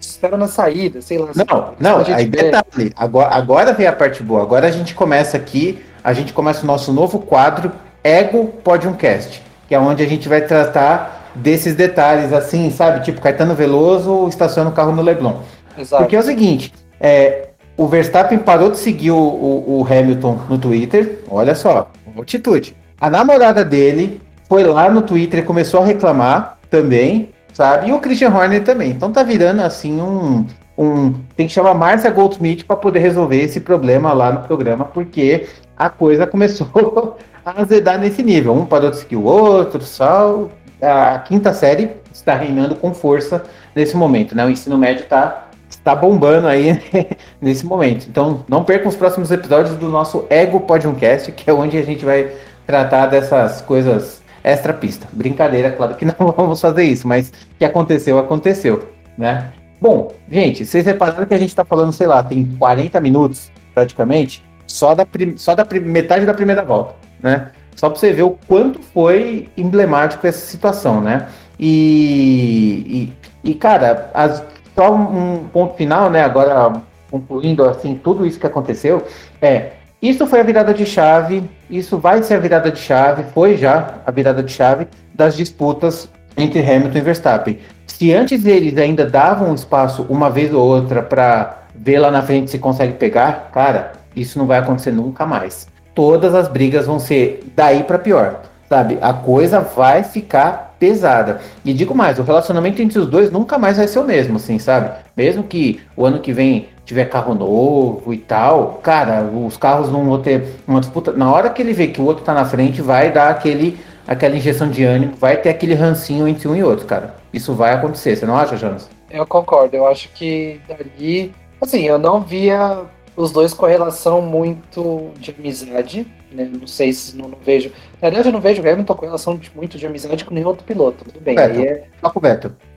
Espera 0.00 0.38
na 0.38 0.48
saída, 0.48 1.02
sei 1.02 1.18
lá. 1.18 1.28
Não, 1.34 1.74
não, 1.78 2.14
aí 2.14 2.24
detalhe. 2.24 2.90
Agora, 2.96 3.34
agora 3.34 3.72
vem 3.74 3.86
a 3.86 3.92
parte 3.92 4.22
boa. 4.22 4.40
Agora 4.40 4.66
a 4.66 4.70
gente 4.70 4.94
começa 4.94 5.36
aqui, 5.36 5.84
a 6.02 6.14
gente 6.14 6.32
começa 6.32 6.62
o 6.62 6.66
nosso 6.66 6.90
novo 6.90 7.18
quadro, 7.18 7.70
Ego 8.02 8.46
Podiumcast, 8.64 9.42
que 9.70 9.74
é 9.76 9.78
onde 9.78 10.02
a 10.02 10.06
gente 10.06 10.28
vai 10.28 10.40
tratar 10.40 11.30
desses 11.32 11.76
detalhes, 11.76 12.32
assim, 12.32 12.72
sabe? 12.72 13.04
Tipo, 13.04 13.20
Caetano 13.20 13.54
Veloso 13.54 14.26
estaciona 14.26 14.68
o 14.68 14.72
carro 14.72 14.90
no 14.90 15.00
Leblon. 15.00 15.34
Exato. 15.78 16.02
Porque 16.02 16.16
é 16.16 16.18
o 16.18 16.24
seguinte, 16.24 16.72
é, 17.00 17.50
o 17.76 17.86
Verstappen 17.86 18.40
parou 18.40 18.72
de 18.72 18.78
seguir 18.78 19.12
o, 19.12 19.16
o, 19.16 19.80
o 19.80 19.86
Hamilton 19.86 20.40
no 20.48 20.58
Twitter. 20.58 21.20
Olha 21.30 21.54
só, 21.54 21.88
atitude. 22.20 22.74
A 23.00 23.08
namorada 23.08 23.64
dele 23.64 24.20
foi 24.48 24.64
lá 24.64 24.90
no 24.90 25.02
Twitter 25.02 25.38
e 25.38 25.44
começou 25.44 25.82
a 25.82 25.86
reclamar 25.86 26.58
também, 26.68 27.28
sabe? 27.52 27.90
E 27.90 27.92
o 27.92 28.00
Christian 28.00 28.30
Horner 28.30 28.64
também. 28.64 28.90
Então 28.90 29.12
tá 29.12 29.22
virando 29.22 29.60
assim 29.60 30.02
um. 30.02 30.46
um 30.76 31.14
tem 31.36 31.46
que 31.46 31.52
chamar 31.52 31.74
Márcia 31.74 32.10
Goldsmith 32.10 32.64
para 32.64 32.74
poder 32.74 32.98
resolver 32.98 33.40
esse 33.40 33.60
problema 33.60 34.12
lá 34.12 34.32
no 34.32 34.40
programa, 34.40 34.84
porque 34.84 35.46
a 35.78 35.88
coisa 35.88 36.26
começou 36.26 37.16
azedar 37.44 37.98
nesse 37.98 38.22
nível. 38.22 38.54
Um 38.54 38.66
parou 38.66 38.90
de 38.90 38.98
seguir 38.98 39.16
o 39.16 39.24
outro, 39.24 39.82
só. 39.82 40.48
A 40.80 41.18
quinta 41.18 41.52
série 41.52 41.90
está 42.12 42.34
reinando 42.34 42.74
com 42.74 42.94
força 42.94 43.44
nesse 43.74 43.96
momento, 43.96 44.34
né? 44.34 44.44
O 44.44 44.50
ensino 44.50 44.78
médio 44.78 45.04
está 45.04 45.46
está 45.68 45.94
bombando 45.94 46.48
aí 46.48 46.80
nesse 47.40 47.64
momento. 47.64 48.06
Então, 48.08 48.44
não 48.48 48.64
percam 48.64 48.88
os 48.88 48.96
próximos 48.96 49.30
episódios 49.30 49.76
do 49.76 49.88
nosso 49.88 50.26
Ego 50.28 50.60
Podcast, 50.60 51.30
que 51.32 51.48
é 51.48 51.52
onde 51.52 51.78
a 51.78 51.82
gente 51.82 52.04
vai 52.04 52.32
tratar 52.66 53.06
dessas 53.06 53.62
coisas 53.62 54.20
extra 54.42 54.72
pista. 54.72 55.06
Brincadeira, 55.12 55.70
claro 55.70 55.94
que 55.94 56.04
não 56.18 56.32
vamos 56.36 56.60
fazer 56.60 56.84
isso, 56.84 57.06
mas 57.06 57.32
que 57.58 57.64
aconteceu, 57.64 58.18
aconteceu, 58.18 58.88
né? 59.16 59.52
Bom, 59.80 60.12
gente, 60.30 60.66
vocês 60.66 60.84
repararam 60.84 61.24
que 61.24 61.34
a 61.34 61.38
gente 61.38 61.48
está 61.48 61.64
falando, 61.64 61.92
sei 61.92 62.06
lá, 62.06 62.22
tem 62.22 62.44
40 62.58 63.00
minutos 63.00 63.50
praticamente, 63.74 64.44
só 64.66 64.94
da, 64.94 65.06
só 65.36 65.54
da 65.54 65.66
metade 65.80 66.26
da 66.26 66.34
primeira 66.34 66.62
volta, 66.62 66.94
né? 67.22 67.48
Só 67.76 67.88
para 67.88 67.98
você 67.98 68.12
ver 68.12 68.22
o 68.22 68.38
quanto 68.46 68.80
foi 68.80 69.48
emblemático 69.56 70.26
essa 70.26 70.46
situação, 70.46 71.00
né? 71.00 71.28
E, 71.58 73.12
e, 73.44 73.50
e 73.50 73.54
cara, 73.54 74.10
as, 74.12 74.44
só 74.74 74.94
um 74.94 75.48
ponto 75.52 75.76
final, 75.76 76.10
né? 76.10 76.22
Agora 76.22 76.80
concluindo 77.10 77.64
assim 77.64 77.94
tudo 77.94 78.24
isso 78.24 78.38
que 78.38 78.46
aconteceu, 78.46 79.04
é 79.42 79.72
isso 80.00 80.26
foi 80.26 80.40
a 80.40 80.42
virada 80.42 80.72
de 80.72 80.86
chave, 80.86 81.42
isso 81.68 81.98
vai 81.98 82.22
ser 82.22 82.34
a 82.34 82.38
virada 82.38 82.70
de 82.70 82.78
chave, 82.78 83.24
foi 83.34 83.56
já 83.56 83.96
a 84.06 84.10
virada 84.10 84.42
de 84.42 84.50
chave 84.50 84.86
das 85.14 85.36
disputas 85.36 86.08
entre 86.36 86.60
Hamilton 86.60 86.98
e 86.98 87.00
Verstappen. 87.02 87.58
Se 87.86 88.12
antes 88.14 88.46
eles 88.46 88.78
ainda 88.78 89.04
davam 89.04 89.54
espaço 89.54 90.06
uma 90.08 90.30
vez 90.30 90.54
ou 90.54 90.66
outra 90.66 91.02
para 91.02 91.64
ver 91.74 91.98
lá 91.98 92.10
na 92.10 92.22
frente 92.22 92.50
se 92.50 92.58
consegue 92.58 92.94
pegar, 92.94 93.50
cara, 93.52 93.92
isso 94.16 94.38
não 94.38 94.46
vai 94.46 94.58
acontecer 94.58 94.92
nunca 94.92 95.26
mais. 95.26 95.68
Todas 95.94 96.34
as 96.34 96.48
brigas 96.48 96.86
vão 96.86 96.98
ser 96.98 97.44
daí 97.54 97.82
para 97.84 97.98
pior, 97.98 98.42
sabe? 98.68 98.98
A 99.00 99.12
coisa 99.12 99.60
vai 99.60 100.02
ficar 100.02 100.70
pesada. 100.78 101.40
E 101.64 101.74
digo 101.74 101.94
mais, 101.94 102.18
o 102.18 102.22
relacionamento 102.22 102.80
entre 102.80 102.98
os 102.98 103.06
dois 103.06 103.30
nunca 103.30 103.58
mais 103.58 103.76
vai 103.76 103.86
ser 103.86 103.98
o 103.98 104.04
mesmo, 104.04 104.36
assim, 104.36 104.58
sabe? 104.58 104.90
Mesmo 105.16 105.42
que 105.42 105.80
o 105.94 106.06
ano 106.06 106.20
que 106.20 106.32
vem 106.32 106.68
tiver 106.86 107.04
carro 107.04 107.34
novo 107.34 108.12
e 108.12 108.16
tal, 108.16 108.80
cara, 108.82 109.22
os 109.22 109.56
carros 109.56 109.92
não 109.92 110.04
vão 110.04 110.20
ter 110.20 110.56
uma 110.66 110.80
disputa. 110.80 111.12
Na 111.12 111.30
hora 111.30 111.50
que 111.50 111.62
ele 111.62 111.72
vê 111.72 111.86
que 111.86 112.00
o 112.00 112.04
outro 112.04 112.24
tá 112.24 112.34
na 112.34 112.44
frente, 112.44 112.80
vai 112.80 113.12
dar 113.12 113.28
aquele, 113.28 113.78
aquela 114.08 114.34
injeção 114.34 114.68
de 114.68 114.82
ânimo, 114.82 115.12
vai 115.16 115.36
ter 115.36 115.50
aquele 115.50 115.74
rancinho 115.74 116.26
entre 116.26 116.48
um 116.48 116.56
e 116.56 116.64
outro, 116.64 116.86
cara. 116.86 117.14
Isso 117.32 117.54
vai 117.54 117.74
acontecer, 117.74 118.16
você 118.16 118.26
não 118.26 118.36
acha, 118.36 118.56
Jonas? 118.56 118.88
Eu 119.10 119.26
concordo, 119.26 119.76
eu 119.76 119.86
acho 119.86 120.08
que 120.14 120.60
dali. 120.66 121.32
Assim, 121.60 121.82
eu 121.82 121.98
não 121.98 122.22
via 122.22 122.78
os 123.20 123.30
dois 123.30 123.52
com 123.52 123.66
relação 123.66 124.22
muito 124.22 125.10
de 125.18 125.30
amizade, 125.30 126.06
né? 126.32 126.50
Não 126.58 126.66
sei 126.66 126.92
se 126.92 127.16
não, 127.16 127.28
não, 127.28 127.38
vejo. 127.44 127.70
Na 128.00 128.08
verdade, 128.08 128.28
eu 128.28 128.32
não 128.32 128.40
vejo 128.40 128.62
o 128.62 128.68
Hamilton 128.68 128.94
com 128.94 129.04
relação 129.04 129.36
de, 129.36 129.50
muito 129.54 129.76
de 129.76 129.86
amizade 129.86 130.24
com 130.24 130.34
nenhum 130.34 130.48
outro 130.48 130.64
piloto. 130.64 131.04
Tudo 131.04 131.20
bem. 131.20 131.38
Aí 131.38 131.66
é... 131.66 131.84
Só 132.00 132.10
com 132.10 132.20
o. 132.20 132.22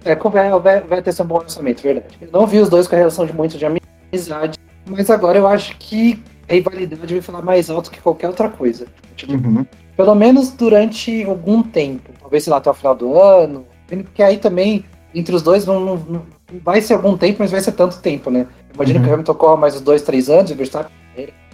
É, 0.06 0.16
com 0.16 0.28
o 0.28 0.32
vai 0.32 1.02
ter 1.02 1.22
um 1.22 1.26
bom 1.26 1.40
lançamento, 1.40 1.82
verdade. 1.82 2.18
Eu 2.22 2.30
não 2.32 2.46
vi 2.46 2.60
os 2.60 2.70
dois 2.70 2.88
com 2.88 2.96
relação 2.96 3.26
de 3.26 3.34
muito 3.34 3.58
de 3.58 3.66
amizade, 3.66 4.60
mas 4.86 5.10
agora 5.10 5.38
eu 5.38 5.48
acho 5.48 5.78
que 5.78 6.22
a 6.50 6.54
rivalidade 6.54 7.14
vai 7.14 7.22
falar 7.22 7.42
mais 7.42 7.70
alto 7.70 7.90
que 7.90 8.02
qualquer 8.02 8.28
outra 8.28 8.50
coisa. 8.50 8.86
Tipo, 9.16 9.34
uhum. 9.34 9.66
Pelo 9.96 10.16
menos 10.16 10.52
durante 10.52 11.24
algum 11.24 11.64
tempo. 11.64 12.12
Talvez, 12.20 12.44
sei 12.44 12.52
lá, 12.52 12.58
até 12.58 12.70
o 12.70 12.74
final 12.74 12.96
do 12.96 13.20
ano. 13.20 13.66
Porque 13.88 14.24
aí 14.24 14.38
também, 14.38 14.84
entre 15.14 15.36
os 15.36 15.42
dois, 15.42 15.66
não, 15.66 15.80
não, 15.80 15.98
não 15.98 16.26
vai 16.64 16.82
ser 16.82 16.96
algum 16.96 17.18
tempo, 17.18 17.38
mas 17.40 17.52
vai 17.52 17.62
ser 17.62 17.72
tanto 17.72 18.02
tempo, 18.02 18.30
né? 18.30 18.48
Imagina 18.74 19.00
uhum. 19.00 19.06
que 19.06 19.12
o 19.12 19.14
Hamilton 19.14 19.34
corra 19.36 19.58
mais 19.58 19.76
uns 19.76 19.82
dois, 19.82 20.02
três 20.02 20.30
anos, 20.30 20.50
e 20.52 20.54
o 20.54 20.58
Verstappen 20.58 21.04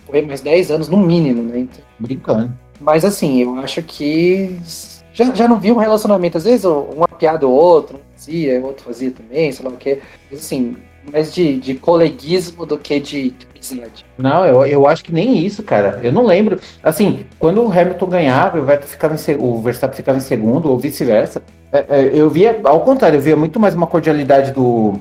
correr 0.09 0.23
mais 0.23 0.41
10 0.41 0.71
anos 0.71 0.89
no 0.89 0.97
mínimo, 0.97 1.43
né? 1.43 1.59
Então, 1.59 1.83
Brincando. 1.99 2.51
Mas 2.81 3.05
assim, 3.05 3.41
eu 3.41 3.55
acho 3.59 3.81
que 3.83 4.57
já, 5.13 5.33
já 5.33 5.47
não 5.47 5.59
vi 5.59 5.71
um 5.71 5.77
relacionamento, 5.77 6.37
às 6.37 6.45
vezes 6.45 6.65
uma 6.65 7.07
piada 7.07 7.45
ou 7.45 7.53
outra, 7.53 7.97
um 7.97 7.99
fazia, 8.15 8.59
outro 8.65 8.85
fazia 8.85 9.11
também, 9.11 9.51
sei 9.51 9.65
lá 9.65 9.71
o 9.71 9.77
quê. 9.77 9.99
Mas 10.31 10.39
assim, 10.39 10.77
mais 11.11 11.33
de, 11.33 11.59
de 11.59 11.75
coleguismo 11.75 12.65
do 12.65 12.77
que 12.77 12.99
de, 12.99 13.31
de 13.31 13.47
amizade. 13.53 14.05
Não, 14.17 14.45
eu, 14.45 14.65
eu 14.65 14.87
acho 14.87 15.03
que 15.03 15.11
nem 15.11 15.45
isso, 15.45 15.61
cara. 15.61 15.99
Eu 16.01 16.11
não 16.11 16.25
lembro. 16.25 16.59
Assim, 16.81 17.25
quando 17.37 17.61
o 17.61 17.71
Hamilton 17.71 18.07
ganhava, 18.07 18.59
o, 18.59 18.65
Vettel 18.65 18.87
ficava 18.87 19.15
em, 19.15 19.35
o 19.37 19.61
Verstappen 19.61 19.95
ficava 19.95 20.17
em 20.17 20.21
segundo, 20.21 20.69
ou 20.69 20.79
vice-versa. 20.79 21.41
É, 21.71 21.85
é, 21.89 22.11
eu 22.13 22.29
via, 22.29 22.59
ao 22.63 22.81
contrário, 22.81 23.17
eu 23.17 23.21
via 23.21 23.35
muito 23.35 23.59
mais 23.59 23.75
uma 23.75 23.87
cordialidade 23.87 24.51
do, 24.53 24.93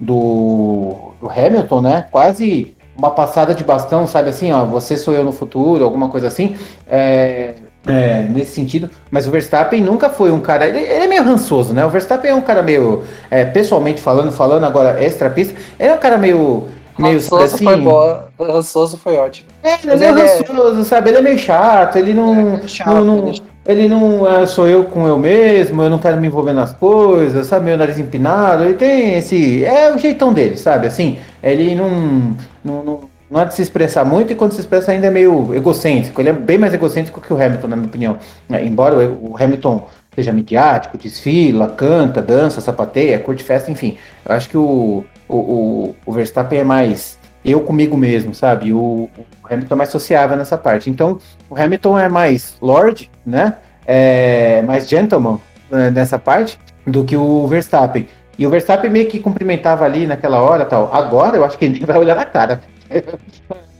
do, 0.00 1.05
do 1.20 1.30
Hamilton, 1.30 1.80
né? 1.80 2.06
Quase 2.10 2.76
uma 2.96 3.10
passada 3.10 3.54
de 3.54 3.62
bastão, 3.62 4.06
sabe 4.06 4.30
assim, 4.30 4.52
ó, 4.52 4.64
você 4.64 4.96
sou 4.96 5.14
eu 5.14 5.22
no 5.22 5.32
futuro, 5.32 5.84
alguma 5.84 6.08
coisa 6.08 6.28
assim, 6.28 6.56
é, 6.88 7.54
é, 7.86 8.22
nesse 8.22 8.52
sentido. 8.52 8.90
Mas 9.10 9.26
o 9.26 9.30
Verstappen 9.30 9.82
nunca 9.82 10.08
foi 10.08 10.30
um 10.30 10.40
cara, 10.40 10.66
ele, 10.66 10.78
ele 10.78 11.04
é 11.04 11.06
meio 11.06 11.22
rançoso, 11.22 11.74
né? 11.74 11.84
O 11.84 11.90
Verstappen 11.90 12.30
é 12.30 12.34
um 12.34 12.40
cara 12.40 12.62
meio, 12.62 13.04
é, 13.30 13.44
pessoalmente 13.44 14.00
falando, 14.00 14.32
falando 14.32 14.64
agora 14.64 15.02
extra 15.02 15.28
pista, 15.28 15.54
ele 15.78 15.90
é 15.90 15.94
um 15.94 15.98
cara 15.98 16.16
meio 16.16 16.68
meio 16.98 17.16
rançoso 17.16 17.54
assim. 17.54 17.64
foi 17.64 17.76
boa, 17.76 18.28
rançoso 18.40 18.96
foi 18.96 19.16
ótimo. 19.16 19.48
É, 19.62 19.74
ele 19.74 19.92
é 19.92 19.96
meio 19.96 20.18
é 20.18 20.38
rançoso, 20.38 20.84
sabe? 20.84 21.10
Ele 21.10 21.18
é 21.18 21.22
meio 21.22 21.38
chato, 21.38 21.96
ele 21.96 22.14
não. 22.14 22.54
É 22.54 22.68
chato, 22.68 22.88
não, 22.88 23.04
não 23.04 23.28
ele 23.28 23.42
não 23.88 24.30
é, 24.30 24.46
sou 24.46 24.68
eu 24.68 24.84
com 24.84 25.08
eu 25.08 25.18
mesmo, 25.18 25.82
eu 25.82 25.90
não 25.90 25.98
quero 25.98 26.20
me 26.20 26.28
envolver 26.28 26.52
nas 26.52 26.72
coisas, 26.72 27.46
sabe? 27.48 27.64
Meu 27.64 27.76
nariz 27.76 27.98
empinado, 27.98 28.64
ele 28.64 28.74
tem 28.74 29.14
esse. 29.14 29.64
É 29.64 29.92
o 29.92 29.98
jeitão 29.98 30.32
dele, 30.32 30.56
sabe? 30.56 30.86
Assim, 30.86 31.18
ele 31.42 31.74
não, 31.74 32.36
não, 32.64 32.84
não, 32.84 33.00
não 33.28 33.40
é 33.40 33.44
de 33.44 33.54
se 33.54 33.62
expressar 33.62 34.04
muito 34.04 34.32
e 34.32 34.36
quando 34.36 34.52
se 34.52 34.60
expressa 34.60 34.92
ainda 34.92 35.08
é 35.08 35.10
meio 35.10 35.52
egocêntrico. 35.54 36.20
Ele 36.20 36.28
é 36.28 36.32
bem 36.32 36.58
mais 36.58 36.72
egocêntrico 36.72 37.20
que 37.20 37.32
o 37.32 37.42
Hamilton, 37.42 37.66
na 37.66 37.76
minha 37.76 37.88
opinião. 37.88 38.18
É, 38.50 38.64
embora 38.64 38.96
o 39.08 39.36
Hamilton 39.38 39.88
seja 40.14 40.32
midiático, 40.32 40.96
desfila, 40.96 41.68
canta, 41.68 42.22
dança, 42.22 42.60
sapateia, 42.60 43.18
curte 43.18 43.42
festa, 43.42 43.70
enfim. 43.70 43.98
Eu 44.24 44.34
acho 44.34 44.48
que 44.48 44.56
o, 44.56 45.04
o, 45.28 45.36
o, 45.36 45.96
o 46.06 46.12
Verstappen 46.12 46.60
é 46.60 46.64
mais 46.64 47.15
eu 47.46 47.60
comigo 47.60 47.96
mesmo, 47.96 48.34
sabe? 48.34 48.72
O, 48.72 49.08
o, 49.16 49.26
Hamilton 49.48 49.74
é 49.74 49.78
mais 49.78 49.90
sociável 49.90 50.36
nessa 50.36 50.58
parte. 50.58 50.90
Então, 50.90 51.18
o 51.48 51.56
Hamilton 51.56 51.98
é 51.98 52.08
mais 52.08 52.56
Lord, 52.60 53.10
né? 53.24 53.54
É 53.86 54.62
mais 54.62 54.88
gentleman 54.88 55.38
né, 55.70 55.90
nessa 55.90 56.18
parte. 56.18 56.58
do 56.86 57.04
que 57.04 57.16
o 57.16 57.46
Verstappen. 57.46 58.08
E 58.38 58.46
o 58.46 58.50
Verstappen 58.50 58.90
meio 58.90 59.08
que 59.08 59.18
cumprimentava 59.18 59.84
ali 59.84 60.06
naquela 60.06 60.40
hora 60.42 60.64
tal. 60.64 60.92
Agora 60.92 61.36
eu 61.36 61.44
acho 61.44 61.56
que 61.56 61.64
ele 61.64 61.86
vai 61.86 61.98
olhar 61.98 62.16
na 62.16 62.24
cara. 62.24 62.60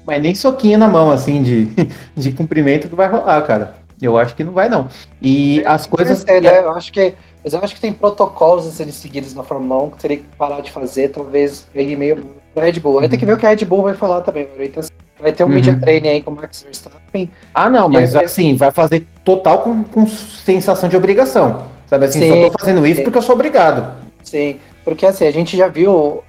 Mas 0.06 0.22
nem 0.22 0.34
soquinho 0.34 0.78
na 0.78 0.86
mão, 0.86 1.10
assim, 1.10 1.42
de, 1.42 1.68
de 2.16 2.32
cumprimento 2.32 2.88
que 2.88 2.94
vai 2.94 3.08
rolar, 3.08 3.42
cara. 3.42 3.74
Eu 4.00 4.16
acho 4.16 4.36
que 4.36 4.44
não 4.44 4.52
vai, 4.52 4.68
não. 4.68 4.88
E 5.20 5.60
é, 5.60 5.68
as 5.68 5.86
coisas. 5.86 6.18
Ser, 6.18 6.40
né? 6.40 6.60
Eu 6.60 6.70
acho 6.72 6.92
que. 6.92 7.14
Mas 7.42 7.52
eu 7.52 7.60
acho 7.60 7.74
que 7.74 7.80
tem 7.80 7.92
protocolos 7.92 8.66
a 8.66 8.70
serem 8.70 8.92
seguidos 8.92 9.34
na 9.34 9.42
Fórmula 9.42 9.84
1 9.84 9.90
que 9.90 9.98
teria 9.98 10.16
que 10.18 10.24
parar 10.36 10.60
de 10.60 10.70
fazer, 10.70 11.10
talvez 11.10 11.66
pegue 11.72 11.96
meio 11.96 12.36
Red 12.62 12.80
Bull. 12.80 13.00
Vai 13.00 13.08
ter 13.08 13.16
que 13.16 13.26
ver 13.26 13.32
o 13.32 13.36
que 13.36 13.46
a 13.46 13.50
Red 13.50 13.64
Bull 13.64 13.82
vai 13.82 13.94
falar 13.94 14.20
também. 14.22 14.48
Então, 14.58 14.82
vai 15.20 15.32
ter 15.32 15.44
um 15.44 15.46
uhum. 15.46 15.54
media 15.54 15.78
training 15.78 16.08
aí 16.08 16.22
com 16.22 16.30
o 16.30 16.36
Max 16.36 16.62
Verstappen. 16.62 17.30
Ah, 17.54 17.68
não, 17.70 17.88
mas 17.88 18.14
assim, 18.14 18.56
vai 18.56 18.70
fazer 18.70 19.06
total 19.24 19.60
com, 19.60 19.82
com 19.84 20.06
sensação 20.06 20.88
de 20.88 20.96
obrigação. 20.96 21.66
Sabe 21.86 22.06
assim, 22.06 22.20
sim, 22.20 22.28
só 22.28 22.50
tô 22.50 22.58
fazendo 22.58 22.86
isso 22.86 22.96
sim. 22.96 23.04
porque 23.04 23.18
eu 23.18 23.22
sou 23.22 23.34
obrigado. 23.34 23.94
Sim, 24.22 24.58
porque 24.84 25.06
assim, 25.06 25.26
a 25.26 25.30
gente 25.30 25.56
já 25.56 25.68
viu. 25.68 26.22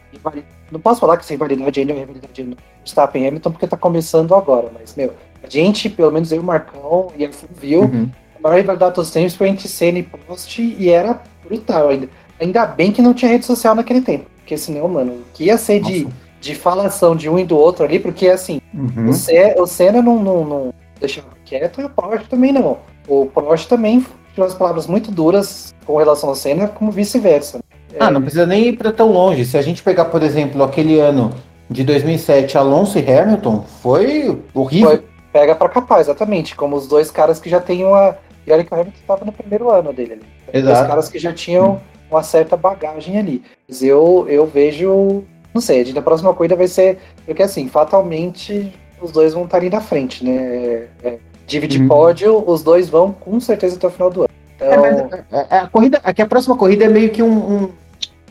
Não 0.72 0.80
posso 0.80 1.00
falar 1.00 1.18
que 1.18 1.24
essa 1.24 1.34
rivalidade 1.34 1.80
ainda 1.80 1.94
é 1.94 2.00
rivalidade 2.00 2.44
no 2.44 2.58
Verstappen 2.80 3.28
Hamilton, 3.28 3.52
porque 3.52 3.68
tá 3.68 3.78
começando 3.78 4.36
agora, 4.36 4.70
mas, 4.78 4.96
meu, 4.96 5.14
a 5.42 5.50
gente, 5.50 5.90
pelo 5.90 6.12
menos 6.12 6.32
eu 6.32 6.38
e 6.38 6.40
o 6.40 6.44
Marcão, 6.44 7.08
e 7.18 7.26
a 7.26 7.30
viu, 7.60 7.82
uhum. 7.82 8.10
a 8.38 8.42
maior 8.42 8.58
rivalidade 8.58 8.96
dos 8.96 9.10
tempos 9.10 9.36
foi 9.36 9.48
entre 9.48 9.68
Senna 9.68 10.00
e 10.00 10.04
Prost 10.04 10.60
e 10.60 10.90
era 10.90 11.22
brutal 11.44 11.90
ainda. 11.90 12.10
Ainda 12.40 12.66
bem 12.66 12.92
que 12.92 13.02
não 13.02 13.14
tinha 13.14 13.32
rede 13.32 13.46
social 13.46 13.74
naquele 13.74 14.02
tempo, 14.02 14.26
porque 14.48 14.58
senão, 14.58 14.88
mano, 14.88 15.12
o 15.12 15.24
que 15.34 15.44
ia 15.44 15.58
ser 15.58 15.82
de, 15.82 16.08
de 16.40 16.56
falação 16.56 17.18
de 17.18 17.28
um 17.28 17.38
e 17.38 17.44
do 17.44 17.58
outro 17.58 17.84
ali, 17.84 18.00
porque 18.00 18.30
assim, 18.30 18.62
uhum. 18.74 19.10
o, 19.10 19.14
Senna, 19.14 19.62
o 19.62 19.68
Senna 19.68 20.02
não, 20.02 20.24
não, 20.24 20.46
não 20.46 20.74
deixava 21.02 21.28
quieto 21.44 21.82
e 21.82 21.84
o 21.84 21.90
Prost 21.90 22.30
também 22.30 22.54
não. 22.54 22.78
O 23.10 23.26
Prost 23.26 23.68
também 23.68 24.06
tinha 24.34 24.46
umas 24.46 24.54
palavras 24.54 24.88
muito 24.88 25.12
duras 25.12 25.76
com 25.86 25.98
relação 25.98 26.30
ao 26.30 26.36
Senna, 26.36 26.70
como 26.70 26.92
vice-versa. 26.92 27.60
Ah, 28.00 28.10
não 28.10 28.22
precisa 28.22 28.46
nem 28.46 28.68
ir 28.68 28.78
para 28.78 28.94
tão 28.94 29.12
longe. 29.12 29.44
Se 29.44 29.58
a 29.58 29.62
gente 29.62 29.84
pegar, 29.84 30.06
por 30.06 30.24
exemplo, 30.24 30.64
aquele 30.64 30.98
ano 30.98 31.34
de 31.70 31.84
2007, 31.84 32.58
Alonso 32.58 32.98
e 32.98 33.12
Hamilton, 33.12 33.66
foi 33.82 34.42
horrível. 34.54 34.92
Foi, 34.92 35.04
pega 35.34 35.56
para 35.56 35.68
capaz, 35.68 36.08
exatamente. 36.08 36.56
Como 36.56 36.78
os 36.78 36.88
dois 36.88 37.12
caras 37.12 37.38
que 37.38 37.50
já 37.50 37.60
têm 37.60 37.84
uma. 37.84 38.16
E 38.46 38.52
olha 38.54 38.64
que 38.64 38.72
o 38.72 38.76
Hamilton 38.76 38.98
estava 38.98 39.26
no 39.26 39.34
primeiro 39.34 39.70
ano 39.70 39.92
dele 39.92 40.14
ali. 40.14 40.26
Exato. 40.54 40.82
Os 40.84 40.88
caras 40.88 41.10
que 41.10 41.20
já 41.20 41.34
tinham 41.34 41.82
uma 42.10 42.24
certa 42.24 42.56
bagagem 42.56 43.18
ali. 43.18 43.44
Mas 43.68 43.82
eu, 43.82 44.26
eu 44.30 44.46
vejo. 44.46 45.24
Não 45.54 45.62
sei, 45.62 45.94
a 45.96 46.02
próxima 46.02 46.34
corrida 46.34 46.56
vai 46.56 46.68
ser. 46.68 47.00
Porque 47.26 47.44
assim, 47.44 47.68
fatalmente 47.68 48.74
os 49.02 49.12
dois 49.12 49.34
vão 49.34 49.46
estar 49.46 49.58
ali 49.58 49.70
na 49.70 49.82
frente, 49.82 50.24
né? 50.24 50.32
É, 50.32 50.88
é, 51.04 51.18
divide 51.46 51.80
uhum. 51.80 51.88
pódio, 51.88 52.44
os 52.46 52.64
dois 52.64 52.90
vão 52.90 53.12
com 53.12 53.40
certeza 53.40 53.76
até 53.76 53.88
o 53.88 53.92
final 53.92 54.10
do 54.10 54.22
ano. 54.22 54.30
Então... 54.56 54.68
É, 54.68 54.78
mas 54.78 55.00
a, 55.00 55.18
é, 55.32 55.48
é, 55.50 55.60
a, 55.60 55.68
corrida, 55.68 56.02
aqui 56.04 56.22
a 56.22 56.26
próxima 56.26 56.58
corrida 56.58 56.86
é 56.86 56.90
meio 56.90 57.10
que 57.10 57.22
um, 57.22 57.32
um, 57.32 57.70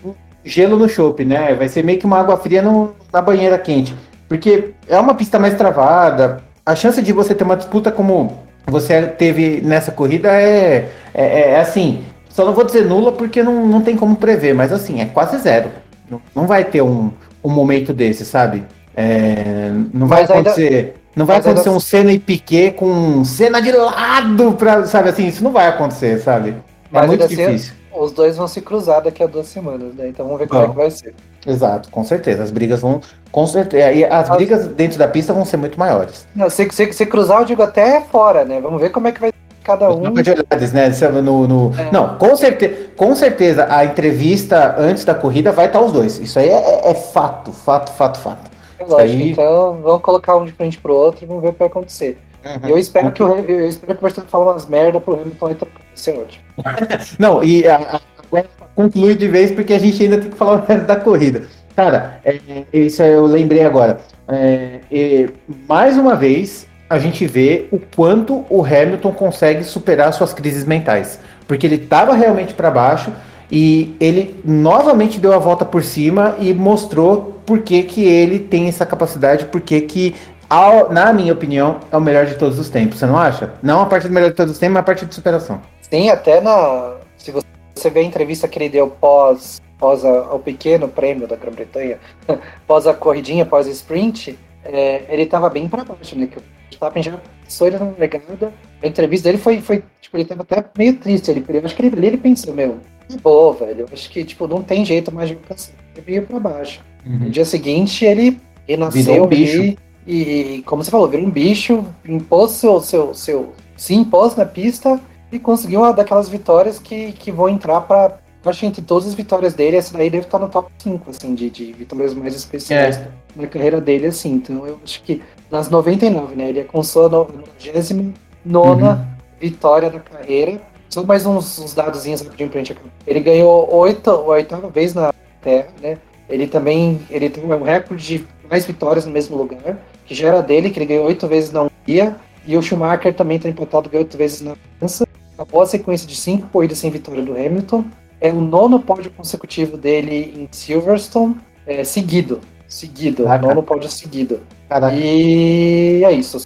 um 0.05 0.15
gelo 0.45 0.77
no 0.77 0.89
chope, 0.89 1.25
né? 1.25 1.55
Vai 1.55 1.69
ser 1.69 1.85
meio 1.85 1.99
que 1.99 2.07
uma 2.07 2.19
água 2.19 2.37
fria 2.37 2.63
no, 2.63 2.95
na 3.13 3.23
banheira 3.23 3.59
quente. 3.59 3.95
Porque 4.29 4.73
é 4.89 4.99
uma 4.99 5.15
pista 5.15 5.39
mais 5.39 5.55
travada. 5.55 6.43
A 6.65 6.75
chance 6.75 7.01
de 7.01 7.13
você 7.13 7.35
ter 7.35 7.45
uma 7.45 7.57
disputa 7.57 7.93
como 7.93 8.45
você 8.67 9.07
teve 9.07 9.61
nessa 9.63 9.93
corrida 9.93 10.31
é, 10.33 10.91
é, 11.15 11.51
é 11.53 11.61
assim. 11.61 12.05
Só 12.37 12.45
não 12.45 12.53
vou 12.53 12.65
dizer 12.65 12.85
nula 12.85 13.13
porque 13.13 13.43
não, 13.43 13.67
não 13.67 13.81
tem 13.81 13.97
como 13.97 14.15
prever, 14.15 14.55
mas 14.55 14.71
assim, 14.71 15.01
é 15.01 15.07
quase 15.07 15.39
zero. 15.39 15.71
Não, 16.11 16.21
não 16.35 16.47
vai 16.47 16.65
ter 16.65 16.83
um, 16.83 17.11
um 17.43 17.49
momento 17.49 17.95
desse, 17.95 18.27
sabe? 18.27 18.63
É, 18.95 19.71
não 19.91 20.07
vai 20.07 20.21
mas 20.21 20.31
acontecer. 20.31 20.75
Ainda 20.75 20.95
não 21.17 21.25
vai 21.25 21.39
acontecer 21.39 21.71
um 21.71 21.81
Senna 21.81 22.13
e 22.13 22.19
Piquet 22.19 22.73
com 22.73 23.25
cena 23.25 23.63
de 23.63 23.73
lado, 23.73 24.53
pra, 24.53 24.85
sabe 24.85 25.09
assim? 25.09 25.27
Isso 25.27 25.43
não 25.43 25.51
vai 25.51 25.67
acontecer, 25.67 26.21
sabe? 26.21 26.51
É 26.51 26.55
Mas 26.91 27.07
muito 27.07 27.25
assim, 27.25 27.37
difícil. 27.37 27.73
Assim, 27.91 28.03
os 28.05 28.13
dois 28.13 28.37
vão 28.37 28.47
se 28.47 28.61
cruzar 28.61 29.01
daqui 29.01 29.23
a 29.23 29.27
duas 29.27 29.47
semanas, 29.47 29.95
né? 29.95 30.09
Então 30.09 30.27
vamos 30.27 30.41
ver 30.41 30.47
como 30.47 30.63
é 30.63 30.69
que 30.69 30.77
vai 30.77 30.91
ser. 30.91 31.15
Exato, 31.47 31.89
com 31.91 32.05
certeza. 32.05 32.43
As 32.43 32.51
brigas 32.51 32.83
vão. 32.83 33.01
Com 33.33 33.47
certeza. 33.47 33.93
E 33.93 34.05
as, 34.05 34.29
as... 34.29 34.37
brigas 34.37 34.67
dentro 34.67 34.99
da 34.99 35.09
pista 35.09 35.33
vão 35.33 35.47
ser 35.47 35.57
muito 35.57 35.79
maiores. 35.79 36.29
Não, 36.35 36.51
se, 36.51 36.69
se, 36.71 36.93
se 36.93 37.07
cruzar, 37.07 37.41
eu 37.41 37.47
digo 37.47 37.63
até 37.63 38.03
fora, 38.03 38.45
né? 38.45 38.61
Vamos 38.61 38.79
ver 38.79 38.91
como 38.91 39.09
é 39.09 39.13
que 39.13 39.23
vai 39.23 39.33
cada 39.67 39.93
um. 39.93 40.01
Né? 40.01 41.21
No, 41.23 41.49
no... 41.49 41.73
É. 41.77 41.91
Não, 41.91 42.17
com 42.17 42.37
certeza, 42.37 42.75
com 42.97 43.15
certeza 43.17 43.67
a 43.69 43.85
entrevista 43.85 44.77
antes 44.79 45.05
da 45.05 45.15
corrida 45.15 45.51
vai 45.51 45.67
estar 45.67 45.81
os 45.81 45.91
dois. 45.91 46.21
Isso 46.21 46.39
aí 46.39 46.49
é, 46.49 46.53
é, 46.53 46.91
é 46.91 46.95
fato, 46.95 47.51
fato, 47.53 47.91
fato, 47.93 48.19
fato. 48.21 48.51
Lógico, 48.79 49.01
aí... 49.01 49.31
então 49.33 49.81
vamos 49.83 50.03
colocar 50.03 50.37
um 50.37 50.45
de 50.45 50.53
frente 50.53 50.79
pro 50.79 50.95
outro 50.95 51.25
e 51.25 51.27
vamos 51.27 51.43
ver 51.43 51.49
o 51.49 51.53
que 51.53 51.59
vai 51.59 51.69
acontecer. 51.69 52.17
Uhum. 52.45 52.69
Eu 52.69 52.79
espero 52.79 53.11
que 53.11 53.23
o 53.23 53.35
eu 53.35 53.69
espero 53.69 53.95
que 53.95 53.99
o 53.99 54.03
Verstappen 54.03 54.31
fale 54.31 54.45
umas 54.45 54.67
merda 54.67 55.01
pro 55.01 55.15
Hamilton 55.15 55.49
é 55.49 56.11
ótimo. 56.13 56.45
Não, 57.19 57.43
e 57.43 57.67
agora 57.67 58.47
conclui 58.77 59.17
de 59.17 59.27
vez 59.27 59.51
porque 59.51 59.73
a 59.73 59.79
gente 59.81 60.01
ainda 60.01 60.19
tem 60.19 60.31
que 60.31 60.37
falar 60.37 60.63
o 60.63 60.65
resto 60.65 60.87
da 60.87 60.97
corrida. 60.97 61.43
Cara, 61.75 62.21
é, 62.25 62.39
isso 62.73 63.03
eu 63.03 63.27
lembrei 63.27 63.65
agora. 63.65 63.99
É, 64.29 64.81
é, 64.91 65.29
mais 65.69 65.99
uma 65.99 66.15
vez, 66.15 66.66
a 66.89 66.99
gente 66.99 67.27
vê 67.27 67.67
o 67.71 67.79
quanto 67.79 68.45
o 68.49 68.65
Hamilton 68.65 69.13
consegue 69.13 69.65
superar 69.65 70.13
suas 70.13 70.33
crises 70.33 70.65
mentais. 70.65 71.19
Porque 71.47 71.67
ele 71.67 71.77
estava 71.77 72.15
realmente 72.15 72.55
para 72.55 72.71
baixo 72.71 73.13
e 73.51 73.97
ele 74.01 74.41
novamente 74.45 75.21
deu 75.21 75.33
a 75.33 75.39
volta 75.39 75.65
por 75.65 75.83
cima 75.83 76.37
e 76.39 76.53
mostrou 76.55 77.41
por 77.45 77.61
que, 77.61 77.83
que 77.85 78.05
ele 78.05 78.41
tem 78.41 78.69
essa 78.69 78.85
capacidade, 78.85 79.47
por 79.47 79.61
que, 79.61 79.81
que 79.83 80.15
ao, 80.49 80.93
na 80.93 81.13
minha 81.13 81.33
opinião, 81.33 81.81
é 81.91 81.97
o 81.97 82.01
melhor 82.01 82.27
de 82.27 82.37
todos 82.37 82.59
os 82.59 82.69
tempos, 82.69 82.99
você 82.99 83.07
não 83.07 83.19
acha? 83.19 83.53
Não 83.63 83.81
a 83.81 83.87
parte 83.87 84.07
do 84.07 84.15
melhor 84.15 84.31
de 84.31 84.37
todos 84.37 84.53
os 84.53 84.59
tempos, 84.59 84.75
mas 84.75 84.81
a 84.81 84.85
parte 84.85 85.05
de 85.05 85.15
superação. 85.15 85.61
Sim, 85.91 86.09
até 86.09 86.41
na. 86.41 86.95
Se 87.17 87.33
você 87.33 87.91
vê 87.91 88.01
a 88.01 88.05
entrevista 88.05 88.47
que 88.47 88.59
ele 88.59 88.69
deu 88.69 88.89
pós, 88.89 89.61
pós 89.79 90.05
a, 90.05 90.39
pequeno 90.39 90.89
prêmio 90.89 91.27
da 91.27 91.35
Grã-Bretanha, 91.35 91.99
pós 92.67 92.87
a 92.87 92.95
corridinha, 92.95 93.45
pós 93.45 93.67
o 93.67 93.71
sprint, 93.71 94.39
é, 94.65 95.03
ele 95.09 95.23
estava 95.23 95.51
bem 95.51 95.69
para 95.69 95.85
baixo, 95.85 96.17
né? 96.17 96.29
Que 96.29 96.39
Verstappen 96.71 97.03
já 97.03 97.21
passou 97.45 97.67
ele 97.67 97.79
na 97.79 97.93
legada. 97.99 98.53
A 98.83 98.87
entrevista 98.87 99.29
dele 99.29 99.39
foi, 99.39 99.61
foi 99.61 99.83
tipo, 100.01 100.17
ele 100.17 100.23
estava 100.23 100.43
até 100.43 100.65
meio 100.77 100.97
triste. 100.97 101.31
Ele, 101.31 101.45
eu 101.49 101.65
acho 101.65 101.75
que 101.75 101.87
ele, 101.87 102.07
ele 102.07 102.17
pensou, 102.17 102.55
meu, 102.55 102.81
Pô, 103.23 103.53
velho, 103.53 103.83
eu 103.83 103.89
acho 103.93 104.11
que, 104.11 104.25
tipo, 104.25 104.49
não 104.49 104.63
tem 104.63 104.85
jeito 104.85 105.15
mais 105.15 105.29
de 105.29 105.35
educação. 105.35 105.75
Ele 105.95 106.05
veio 106.05 106.23
pra 106.27 106.41
baixo. 106.41 106.81
Uhum. 107.05 107.19
No 107.21 107.31
dia 107.31 107.45
seguinte, 107.45 108.05
ele 108.05 108.41
renasceu 108.67 109.25
um 109.25 109.27
bicho. 109.27 109.77
E, 110.07 110.63
como 110.67 110.83
você 110.83 110.91
falou, 110.91 111.09
virou 111.09 111.27
um 111.27 111.31
bicho, 111.31 111.85
impôs 112.07 112.53
seu, 112.53 112.81
seu, 112.81 113.15
seu, 113.15 113.53
se 113.77 113.95
impôs 113.95 114.37
na 114.37 114.45
pista 114.45 115.01
e 115.33 115.39
conseguiu 115.39 115.81
uma 115.81 115.93
daquelas 115.93 116.29
vitórias 116.29 116.79
que, 116.79 117.13
que 117.13 117.33
vão 117.33 117.49
entrar 117.49 117.81
pra. 117.83 118.19
Eu 118.47 118.51
acho 118.51 118.61
que 118.61 118.67
entre 118.67 118.83
todas 118.83 119.09
as 119.09 119.15
vitórias 119.15 119.55
dele, 119.55 119.77
essa 119.77 119.97
daí 119.97 120.09
deve 120.09 120.25
estar 120.25 120.39
no 120.39 120.49
top 120.49 120.71
5, 120.79 121.11
assim, 121.11 121.35
de, 121.35 121.51
de 121.51 121.73
vitórias 121.73 122.15
mais 122.15 122.35
especiais 122.35 122.97
é. 122.97 123.09
na 123.35 123.47
carreira 123.49 123.81
dele, 123.81 124.07
assim. 124.07 124.35
Então 124.35 124.65
eu 124.65 124.79
acho 124.85 125.03
que 125.03 125.21
nas 125.51 125.69
99, 125.69 126.37
né? 126.37 126.49
Ele 126.51 126.61
alcançou 126.61 127.07
a 127.07 127.09
99 127.09 128.15
uhum. 128.45 129.05
vitória 129.41 129.91
da 129.91 129.99
carreira 129.99 130.61
só 130.89 131.03
mais 131.03 131.27
uns, 131.27 131.59
uns 131.59 131.75
dados 131.75 132.07
rapidinho 132.07 132.49
pra 132.49 132.59
gente 132.59 132.73
acabar. 132.73 132.89
Ele 133.07 133.21
ganhou 133.21 133.69
oito, 133.75 134.09
a 134.11 134.19
oitava 134.21 134.71
vez 134.71 134.95
na 134.95 135.13
Terra, 135.43 135.69
né? 135.83 135.99
Ele 136.29 136.47
também 136.47 137.01
ele 137.11 137.29
tem 137.29 137.45
um 137.45 137.63
recorde 137.63 138.19
de 138.19 138.27
mais 138.49 138.65
vitórias 138.65 139.05
no 139.05 139.13
mesmo 139.13 139.37
lugar, 139.37 139.77
que 140.05 140.15
já 140.15 140.29
era 140.29 140.41
dele, 140.41 140.71
que 140.71 140.79
ele 140.79 140.87
ganhou 140.87 141.07
oito 141.07 141.27
vezes 141.27 141.51
na 141.51 141.65
Hungria. 141.65 142.17
E 142.47 142.57
o 142.57 142.63
Schumacher 142.63 143.13
também 143.13 143.39
está 143.39 143.49
empatado, 143.49 143.91
ganhou 143.91 144.05
oito 144.05 144.17
vezes 144.17 144.41
na 144.41 144.55
França. 144.79 145.07
Após 145.37 145.69
a 145.69 145.73
sequência 145.73 146.07
de 146.07 146.15
cinco 146.15 146.47
corridas 146.47 146.79
sem 146.79 146.91
vitória 146.91 147.23
do 147.23 147.33
Hamilton, 147.33 147.85
é 148.27 148.33
o 148.33 148.41
nono 148.41 148.81
pódio 148.81 149.11
consecutivo 149.11 149.77
dele 149.77 150.35
em 150.37 150.49
Silverstone, 150.51 151.37
é, 151.67 151.85
seguido. 151.85 152.41
Seguido, 152.69 153.29
ah, 153.29 153.39
nono 153.39 153.63
pódio 153.63 153.89
seguido. 153.91 154.41
Caraca. 154.69 154.97
E 154.97 156.05
é 156.05 156.13
isso. 156.13 156.45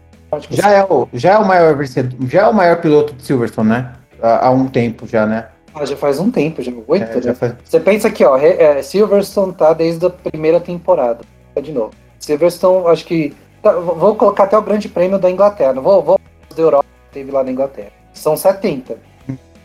Já 0.50 0.70
é, 0.70 0.84
o, 0.84 1.08
já 1.12 1.32
é 1.32 1.38
o 1.38 1.44
maior 1.44 1.76
já 2.28 2.42
é 2.42 2.46
o 2.46 2.54
maior 2.54 2.80
piloto 2.80 3.14
de 3.14 3.22
Silverstone, 3.24 3.70
né? 3.70 3.92
há, 4.22 4.46
há 4.46 4.50
um 4.50 4.66
tempo 4.68 5.06
já, 5.06 5.26
né? 5.26 5.48
Ah, 5.74 5.84
já 5.84 5.96
faz 5.96 6.18
um 6.18 6.30
tempo, 6.30 6.62
já 6.62 6.72
oito, 6.86 7.18
é, 7.18 7.22
já 7.22 7.34
faz... 7.34 7.54
Você 7.64 7.80
pensa 7.80 8.08
aqui, 8.08 8.24
ó, 8.24 8.36
é, 8.36 8.82
Silverstone 8.82 9.52
tá 9.52 9.72
desde 9.72 10.04
a 10.04 10.10
primeira 10.10 10.60
temporada. 10.60 11.20
De 11.60 11.72
novo. 11.72 11.90
Silverstone, 12.18 12.86
acho 12.88 13.04
que. 13.04 13.34
Tá, 13.62 13.72
vou 13.72 14.14
colocar 14.14 14.44
até 14.44 14.56
o 14.56 14.62
Grande 14.62 14.88
Prêmio 14.88 15.18
da 15.18 15.30
Inglaterra. 15.30 15.74
Não 15.74 15.82
vou, 15.82 16.02
vou 16.02 16.20
da 16.54 16.62
Europa 16.62 16.86
que 17.08 17.14
teve 17.14 17.30
lá 17.30 17.44
na 17.44 17.50
Inglaterra. 17.50 17.90
São 18.14 18.36
70. 18.36 18.96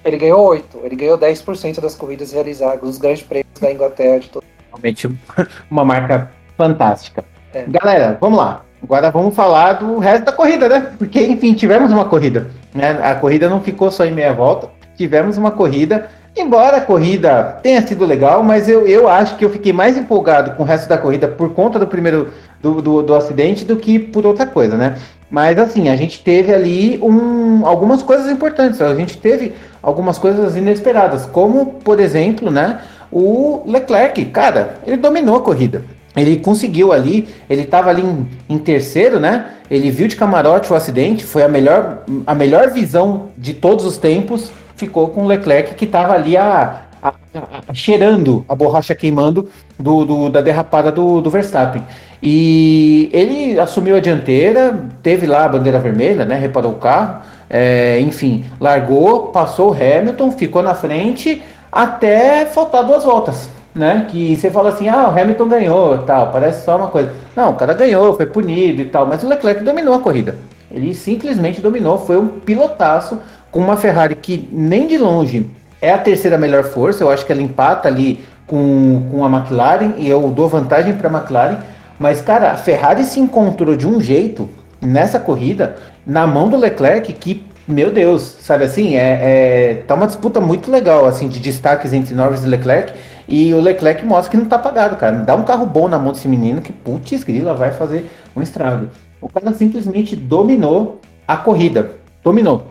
Ele 0.05 0.17
ganhou 0.17 0.47
8. 0.47 0.79
Ele 0.83 0.95
ganhou 0.95 1.17
10% 1.17 1.81
das 1.81 1.95
corridas 1.95 2.31
realizadas, 2.31 2.79
dos 2.79 2.99
grandes 2.99 3.23
prêmios 3.23 3.59
da 3.59 3.71
Inglaterra 3.71 4.19
de 4.19 4.29
todo. 4.29 4.43
Realmente 4.69 5.09
uma 5.69 5.83
marca 5.83 6.31
fantástica. 6.55 7.25
É. 7.51 7.65
Galera, 7.67 8.17
vamos 8.21 8.37
lá. 8.37 8.61
Agora 8.83 9.09
vamos 9.09 9.33
falar 9.33 9.73
do 9.73 9.97
resto 9.97 10.25
da 10.25 10.31
corrida, 10.31 10.69
né? 10.69 10.93
Porque, 10.99 11.19
enfim, 11.19 11.55
tivemos 11.55 11.91
uma 11.91 12.05
corrida. 12.05 12.51
Né? 12.71 12.91
A 13.01 13.15
corrida 13.15 13.49
não 13.49 13.61
ficou 13.61 13.89
só 13.89 14.05
em 14.05 14.11
meia 14.11 14.31
volta, 14.31 14.69
tivemos 14.95 15.37
uma 15.37 15.49
corrida. 15.49 16.07
Embora 16.37 16.77
a 16.77 16.81
corrida 16.81 17.59
tenha 17.63 17.81
sido 17.81 18.05
legal, 18.05 18.43
mas 18.43 18.69
eu, 18.69 18.85
eu 18.85 19.07
acho 19.07 19.37
que 19.37 19.45
eu 19.45 19.49
fiquei 19.49 19.71
mais 19.73 19.97
empolgado 19.97 20.51
com 20.51 20.63
o 20.63 20.65
resto 20.65 20.87
da 20.87 20.97
corrida 20.97 21.29
por 21.29 21.53
conta 21.53 21.79
do 21.79 21.87
primeiro 21.87 22.31
do, 22.61 22.81
do, 22.81 23.01
do 23.01 23.15
acidente 23.15 23.63
do 23.63 23.77
que 23.77 23.97
por 23.97 24.25
outra 24.25 24.45
coisa, 24.45 24.75
né? 24.75 24.97
Mas 25.29 25.57
assim, 25.57 25.89
a 25.89 25.95
gente 25.95 26.21
teve 26.23 26.53
ali 26.53 26.99
um, 27.01 27.65
algumas 27.65 28.03
coisas 28.03 28.29
importantes. 28.29 28.81
A 28.81 28.93
gente 28.93 29.17
teve 29.17 29.53
algumas 29.85 30.17
coisas 30.17 30.57
inesperadas, 30.57 31.27
como, 31.27 31.67
por 31.83 31.99
exemplo, 31.99 32.49
né, 32.49 32.79
o 33.11 33.61
Leclerc, 33.67 34.25
cara, 34.25 34.77
ele 34.85 34.97
dominou 34.97 35.35
a 35.35 35.41
corrida. 35.41 35.83
Ele 36.15 36.37
conseguiu 36.37 36.91
ali, 36.91 37.27
ele 37.47 37.61
estava 37.61 37.89
ali 37.91 38.01
em, 38.01 38.27
em, 38.49 38.57
terceiro, 38.57 39.19
né? 39.19 39.47
Ele 39.69 39.91
viu 39.91 40.07
de 40.07 40.15
camarote 40.15 40.71
o 40.71 40.75
acidente, 40.75 41.23
foi 41.23 41.43
a 41.43 41.47
melhor, 41.47 42.03
a 42.25 42.33
melhor 42.33 42.71
visão 42.71 43.27
de 43.37 43.53
todos 43.53 43.85
os 43.85 43.97
tempos. 43.97 44.51
Ficou 44.75 45.09
com 45.09 45.23
o 45.23 45.27
Leclerc 45.27 45.75
que 45.75 45.85
estava 45.85 46.13
ali 46.13 46.35
a, 46.37 46.83
a, 47.03 47.13
a, 47.67 47.73
cheirando 47.73 48.45
a 48.47 48.55
borracha 48.55 48.95
queimando 48.95 49.49
do, 49.77 50.05
do 50.05 50.29
da 50.29 50.41
derrapada 50.41 50.91
do, 50.91 51.21
do, 51.21 51.29
Verstappen. 51.29 51.83
E 52.23 53.09
ele 53.13 53.59
assumiu 53.59 53.97
a 53.97 53.99
dianteira, 53.99 54.77
teve 55.03 55.27
lá 55.27 55.45
a 55.45 55.49
bandeira 55.49 55.79
vermelha, 55.79 56.25
né? 56.25 56.35
Reparou 56.35 56.71
o 56.71 56.75
carro, 56.75 57.21
é, 57.49 57.99
enfim, 57.99 58.45
largou, 58.59 59.27
passou 59.27 59.71
o 59.71 59.73
Hamilton, 59.73 60.31
ficou 60.31 60.63
na 60.63 60.73
frente 60.73 61.41
até 61.71 62.45
faltar 62.45 62.83
duas 62.83 63.03
voltas 63.03 63.49
né? 63.75 64.07
Que 64.09 64.35
você 64.35 64.49
fala 64.49 64.69
assim, 64.69 64.87
ah, 64.87 65.09
o 65.09 65.19
Hamilton 65.19 65.47
ganhou 65.49 65.97
tal, 65.99 66.31
parece 66.31 66.63
só 66.63 66.77
uma 66.77 66.87
coisa. 66.87 67.11
Não, 67.35 67.51
o 67.51 67.55
cara 67.55 67.73
ganhou, 67.73 68.15
foi 68.15 68.25
punido 68.25 68.81
e 68.81 68.85
tal, 68.85 69.05
mas 69.05 69.21
o 69.21 69.27
Leclerc 69.27 69.63
dominou 69.63 69.93
a 69.93 69.99
corrida. 69.99 70.37
Ele 70.71 70.93
simplesmente 70.93 71.61
dominou, 71.61 71.99
foi 71.99 72.17
um 72.17 72.27
pilotaço 72.27 73.19
com 73.51 73.59
uma 73.59 73.75
Ferrari 73.75 74.15
que 74.15 74.47
nem 74.51 74.87
de 74.87 74.97
longe 74.97 75.49
é 75.81 75.91
a 75.91 75.97
terceira 75.97 76.37
melhor 76.37 76.63
força, 76.63 77.03
eu 77.03 77.09
acho 77.09 77.25
que 77.25 77.31
ela 77.31 77.41
empata 77.41 77.87
ali 77.87 78.23
com, 78.47 79.07
com 79.11 79.25
a 79.25 79.29
McLaren 79.29 79.93
e 79.97 80.09
eu 80.09 80.21
dou 80.29 80.47
vantagem 80.47 80.93
para 80.93 81.09
a 81.09 81.19
McLaren, 81.19 81.57
mas 81.99 82.21
cara, 82.21 82.51
a 82.51 82.57
Ferrari 82.57 83.03
se 83.03 83.19
encontrou 83.19 83.75
de 83.75 83.85
um 83.85 84.01
jeito 84.01 84.49
nessa 84.81 85.19
corrida 85.19 85.75
na 86.05 86.27
mão 86.27 86.49
do 86.49 86.57
Leclerc 86.57 87.11
que 87.13 87.45
meu 87.67 87.91
Deus, 87.91 88.37
sabe 88.41 88.63
assim, 88.63 88.95
é, 88.95 89.19
é 89.21 89.83
tá 89.87 89.95
uma 89.95 90.05
disputa 90.05 90.39
muito 90.39 90.69
legal 90.69 91.07
assim 91.07 91.27
de 91.27 91.39
destaques 91.39 91.93
entre 91.93 92.13
Norris 92.13 92.43
e 92.43 92.47
Leclerc 92.47 92.93
e 93.27 93.53
o 93.53 93.59
Leclerc 93.59 94.05
mostra 94.05 94.31
que 94.31 94.37
não 94.37 94.45
tá 94.45 94.55
apagado, 94.55 94.95
cara. 94.97 95.17
Dá 95.17 95.35
um 95.35 95.43
carro 95.43 95.65
bom 95.65 95.87
na 95.87 95.97
mão 95.97 96.13
desse 96.13 96.27
menino 96.27 96.61
que, 96.61 96.71
putz, 96.71 97.23
grila, 97.23 97.53
vai 97.53 97.71
fazer 97.71 98.09
um 98.35 98.41
estrago. 98.41 98.89
O 99.19 99.27
cara 99.27 99.51
simplesmente 99.53 100.15
dominou 100.15 101.01
a 101.27 101.35
corrida. 101.35 101.91
Dominou. 102.23 102.67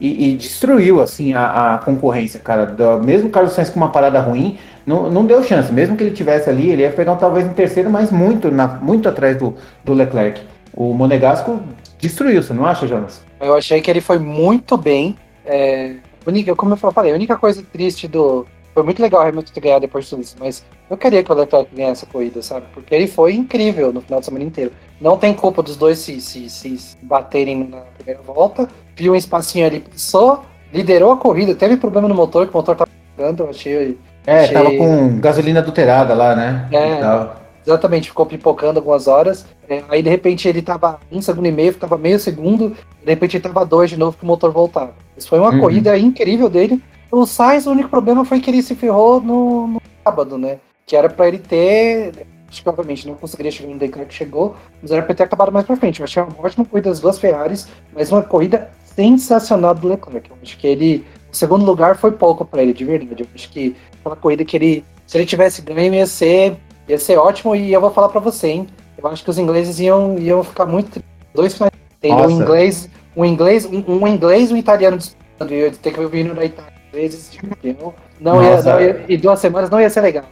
E, 0.00 0.30
e, 0.30 0.36
destruiu, 0.36 1.00
assim, 1.00 1.34
a, 1.34 1.74
a, 1.74 1.78
concorrência, 1.78 2.40
cara. 2.40 2.66
Do, 2.66 3.02
mesmo 3.02 3.28
o 3.28 3.30
Carlos 3.30 3.52
Sainz 3.52 3.70
com 3.70 3.78
uma 3.78 3.90
parada 3.90 4.18
ruim, 4.20 4.58
não, 4.84 5.08
não 5.08 5.24
deu 5.24 5.42
chance. 5.44 5.72
Mesmo 5.72 5.96
que 5.96 6.02
ele 6.02 6.16
tivesse 6.16 6.50
ali, 6.50 6.70
ele 6.70 6.82
ia 6.82 6.90
pegar 6.90 7.14
talvez 7.16 7.46
em 7.46 7.50
terceiro, 7.50 7.90
mas 7.90 8.10
muito, 8.10 8.50
na, 8.50 8.66
muito 8.66 9.08
atrás 9.08 9.36
do, 9.36 9.54
do 9.84 9.94
Leclerc. 9.94 10.40
O 10.74 10.92
Monegasco 10.94 11.60
destruiu, 12.00 12.42
você 12.42 12.52
não 12.52 12.66
acha, 12.66 12.86
Jonas? 12.86 13.22
Eu 13.40 13.54
achei 13.54 13.80
que 13.80 13.90
ele 13.90 14.00
foi 14.00 14.18
muito 14.18 14.76
bem. 14.76 15.16
É, 15.44 15.96
única, 16.26 16.54
como 16.54 16.72
eu 16.72 16.76
falei, 16.76 17.12
a 17.12 17.14
única 17.14 17.36
coisa 17.36 17.62
triste 17.62 18.06
do, 18.06 18.46
foi 18.72 18.82
muito 18.82 19.02
legal 19.02 19.22
o 19.22 19.26
Hamilton 19.26 19.52
ter 19.52 19.60
ganhado 19.60 19.80
depois 19.80 20.04
de 20.04 20.10
tudo 20.10 20.22
isso, 20.22 20.36
mas 20.38 20.64
eu 20.88 20.96
queria 20.96 21.22
que 21.22 21.32
o 21.32 21.34
Leclerc 21.34 21.74
ganhasse 21.74 22.04
essa 22.04 22.06
corrida, 22.06 22.42
sabe? 22.42 22.66
Porque 22.72 22.94
ele 22.94 23.06
foi 23.06 23.34
incrível 23.34 23.92
no 23.92 24.00
final 24.00 24.20
de 24.20 24.26
semana 24.26 24.44
inteiro. 24.44 24.72
Não 25.00 25.16
tem 25.16 25.34
culpa 25.34 25.62
dos 25.62 25.76
dois 25.76 25.98
se, 25.98 26.20
se, 26.20 26.48
se 26.48 26.96
baterem 27.02 27.68
na 27.68 27.80
primeira 27.96 28.22
volta. 28.22 28.68
Viu 28.96 29.12
um 29.12 29.16
espacinho 29.16 29.66
ali, 29.66 29.80
passou, 29.80 30.44
liderou 30.72 31.12
a 31.12 31.16
corrida, 31.16 31.54
teve 31.54 31.76
problema 31.76 32.08
no 32.08 32.14
motor, 32.14 32.46
que 32.46 32.54
o 32.54 32.56
motor 32.56 32.76
tava 32.76 32.90
eu 33.18 33.50
achei. 33.50 33.98
É, 34.26 34.44
achei... 34.44 34.54
tava 34.54 34.70
com 34.70 35.20
gasolina 35.20 35.60
adulterada 35.60 36.14
lá, 36.14 36.34
né? 36.34 36.68
É. 36.72 37.39
Exatamente, 37.66 38.08
ficou 38.08 38.26
pipocando 38.26 38.78
algumas 38.78 39.06
horas. 39.06 39.46
É, 39.68 39.82
aí 39.88 40.02
de 40.02 40.10
repente 40.10 40.48
ele 40.48 40.62
tava 40.62 40.98
um 41.10 41.20
segundo 41.20 41.46
e 41.46 41.52
meio, 41.52 41.72
ficava 41.72 41.96
meio 41.98 42.18
segundo, 42.18 42.70
de 42.70 43.10
repente 43.10 43.36
ele 43.36 43.42
tava 43.42 43.64
dois 43.64 43.90
de 43.90 43.96
novo 43.96 44.16
que 44.16 44.24
o 44.24 44.26
motor 44.26 44.50
voltava. 44.50 44.94
Isso 45.16 45.28
foi 45.28 45.38
uma 45.38 45.50
uhum. 45.50 45.60
corrida 45.60 45.96
incrível 45.98 46.48
dele. 46.48 46.82
O 47.10 47.26
Sainz, 47.26 47.66
o 47.66 47.72
único 47.72 47.88
problema 47.88 48.24
foi 48.24 48.40
que 48.40 48.50
ele 48.50 48.62
se 48.62 48.74
ferrou 48.74 49.20
no, 49.20 49.66
no 49.66 49.82
sábado, 50.04 50.38
né? 50.38 50.58
Que 50.86 50.96
era 50.96 51.08
para 51.08 51.28
ele 51.28 51.38
ter. 51.38 52.26
Acho 52.48 52.62
que 52.62 52.68
obviamente 52.68 53.06
não 53.06 53.14
conseguiria 53.14 53.52
chegar 53.52 53.72
no 53.72 53.78
Declan 53.78 54.04
que 54.04 54.14
chegou, 54.14 54.56
mas 54.82 54.90
era 54.90 55.02
para 55.02 55.14
ter 55.14 55.22
acabado 55.22 55.52
mais 55.52 55.64
pra 55.64 55.76
frente. 55.76 56.00
Eu 56.00 56.04
achei 56.04 56.22
uma 56.22 56.34
ótima 56.38 56.64
corrida 56.64 56.88
das 56.88 56.98
duas 56.98 57.18
Ferraris, 57.18 57.68
mas 57.92 58.10
uma 58.10 58.22
corrida 58.22 58.70
sensacional 58.94 59.74
do 59.74 59.88
Leclerc. 59.88 60.30
Eu 60.30 60.36
acho 60.42 60.56
que 60.58 60.66
ele. 60.66 61.04
O 61.32 61.36
segundo 61.36 61.64
lugar 61.64 61.96
foi 61.96 62.10
pouco 62.10 62.44
para 62.44 62.62
ele, 62.62 62.72
de 62.72 62.84
verdade. 62.84 63.22
Eu 63.22 63.28
acho 63.34 63.50
que 63.50 63.76
aquela 64.00 64.16
corrida 64.16 64.44
que 64.44 64.56
ele. 64.56 64.84
Se 65.06 65.18
ele 65.18 65.26
tivesse 65.26 65.62
ganho, 65.62 65.94
ia 65.94 66.06
ser, 66.06 66.56
ia 66.90 66.98
ser 66.98 67.16
ótimo. 67.16 67.54
E 67.54 67.72
eu 67.72 67.80
vou 67.80 67.90
falar 67.90 68.08
para 68.08 68.20
você, 68.20 68.48
hein? 68.48 68.66
Eu 68.96 69.08
acho 69.08 69.24
que 69.24 69.30
os 69.30 69.38
ingleses 69.38 69.80
iam, 69.80 70.18
iam 70.18 70.44
ficar 70.44 70.66
muito. 70.66 71.02
Dois 71.34 71.54
finais. 71.54 71.72
Tem 72.00 72.14
um 72.14 72.30
inglês, 72.30 72.88
um 73.16 73.24
inglês, 73.24 73.66
um, 73.66 73.84
um 73.86 74.08
inglês 74.08 74.50
e 74.50 74.54
um 74.54 74.56
italiano 74.56 74.98
disputando. 74.98 75.52
E 75.52 75.54
eu 75.54 75.72
ter 75.72 75.92
que 75.92 76.06
vir 76.06 76.34
da 76.34 76.44
Itália 76.44 76.80
vezes 76.92 77.30
campeão. 77.36 77.94
Não 78.20 78.42
ia, 78.42 78.62
não 78.62 78.80
ia, 78.80 79.04
e 79.08 79.16
duas 79.16 79.38
semanas 79.40 79.70
não 79.70 79.80
ia 79.80 79.88
ser 79.88 80.00
legal. 80.00 80.24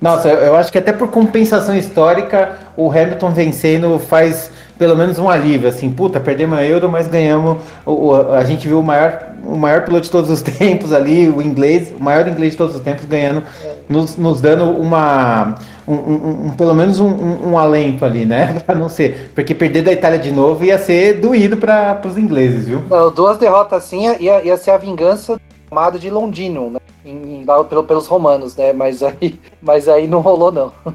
Nossa, 0.00 0.28
eu 0.28 0.56
acho 0.56 0.72
que 0.72 0.78
até 0.78 0.92
por 0.92 1.08
compensação 1.08 1.76
histórica, 1.76 2.58
o 2.76 2.90
Hamilton 2.90 3.30
vencendo 3.30 3.98
faz 3.98 4.50
pelo 4.78 4.96
menos 4.96 5.18
um 5.18 5.28
alívio, 5.28 5.68
assim, 5.68 5.90
puta, 5.90 6.20
perdemos 6.20 6.58
a 6.58 6.64
Euro, 6.64 6.90
mas 6.90 7.08
ganhamos, 7.08 7.58
o, 7.84 8.14
a 8.14 8.44
gente 8.44 8.68
viu 8.68 8.80
o 8.80 8.82
maior, 8.82 9.32
o 9.44 9.56
maior 9.56 9.84
piloto 9.84 10.04
de 10.04 10.10
todos 10.10 10.30
os 10.30 10.42
tempos 10.42 10.92
ali, 10.92 11.28
o 11.28 11.40
inglês, 11.40 11.92
o 11.98 12.02
maior 12.02 12.28
inglês 12.28 12.52
de 12.52 12.58
todos 12.58 12.76
os 12.76 12.82
tempos 12.82 13.04
ganhando, 13.06 13.42
nos, 13.88 14.16
nos 14.16 14.40
dando 14.40 14.64
uma, 14.64 15.54
um, 15.86 15.94
um, 15.94 16.46
um 16.46 16.50
pelo 16.50 16.74
menos 16.74 17.00
um, 17.00 17.08
um, 17.08 17.58
alento 17.58 18.04
ali, 18.04 18.26
né, 18.26 18.60
pra 18.66 18.74
não 18.74 18.88
ser, 18.88 19.30
porque 19.34 19.54
perder 19.54 19.82
da 19.82 19.92
Itália 19.92 20.18
de 20.18 20.30
novo 20.30 20.64
ia 20.64 20.78
ser 20.78 21.20
doído 21.20 21.56
para 21.56 22.00
os 22.04 22.18
ingleses, 22.18 22.66
viu? 22.66 22.82
duas 23.14 23.38
derrotas 23.38 23.84
assim 23.84 24.06
ia, 24.20 24.44
ia 24.44 24.56
ser 24.56 24.72
a 24.72 24.76
vingança 24.76 25.40
chamado 25.68 25.98
de 25.98 26.10
Londino, 26.10 26.70
né? 26.70 26.80
Em, 27.04 27.44
lá 27.44 27.62
pelo, 27.64 27.84
pelos 27.84 28.06
romanos, 28.06 28.56
né? 28.56 28.72
Mas 28.72 29.02
aí, 29.02 29.38
mas 29.60 29.88
aí 29.88 30.06
não 30.06 30.20
rolou, 30.20 30.50
não. 30.50 30.72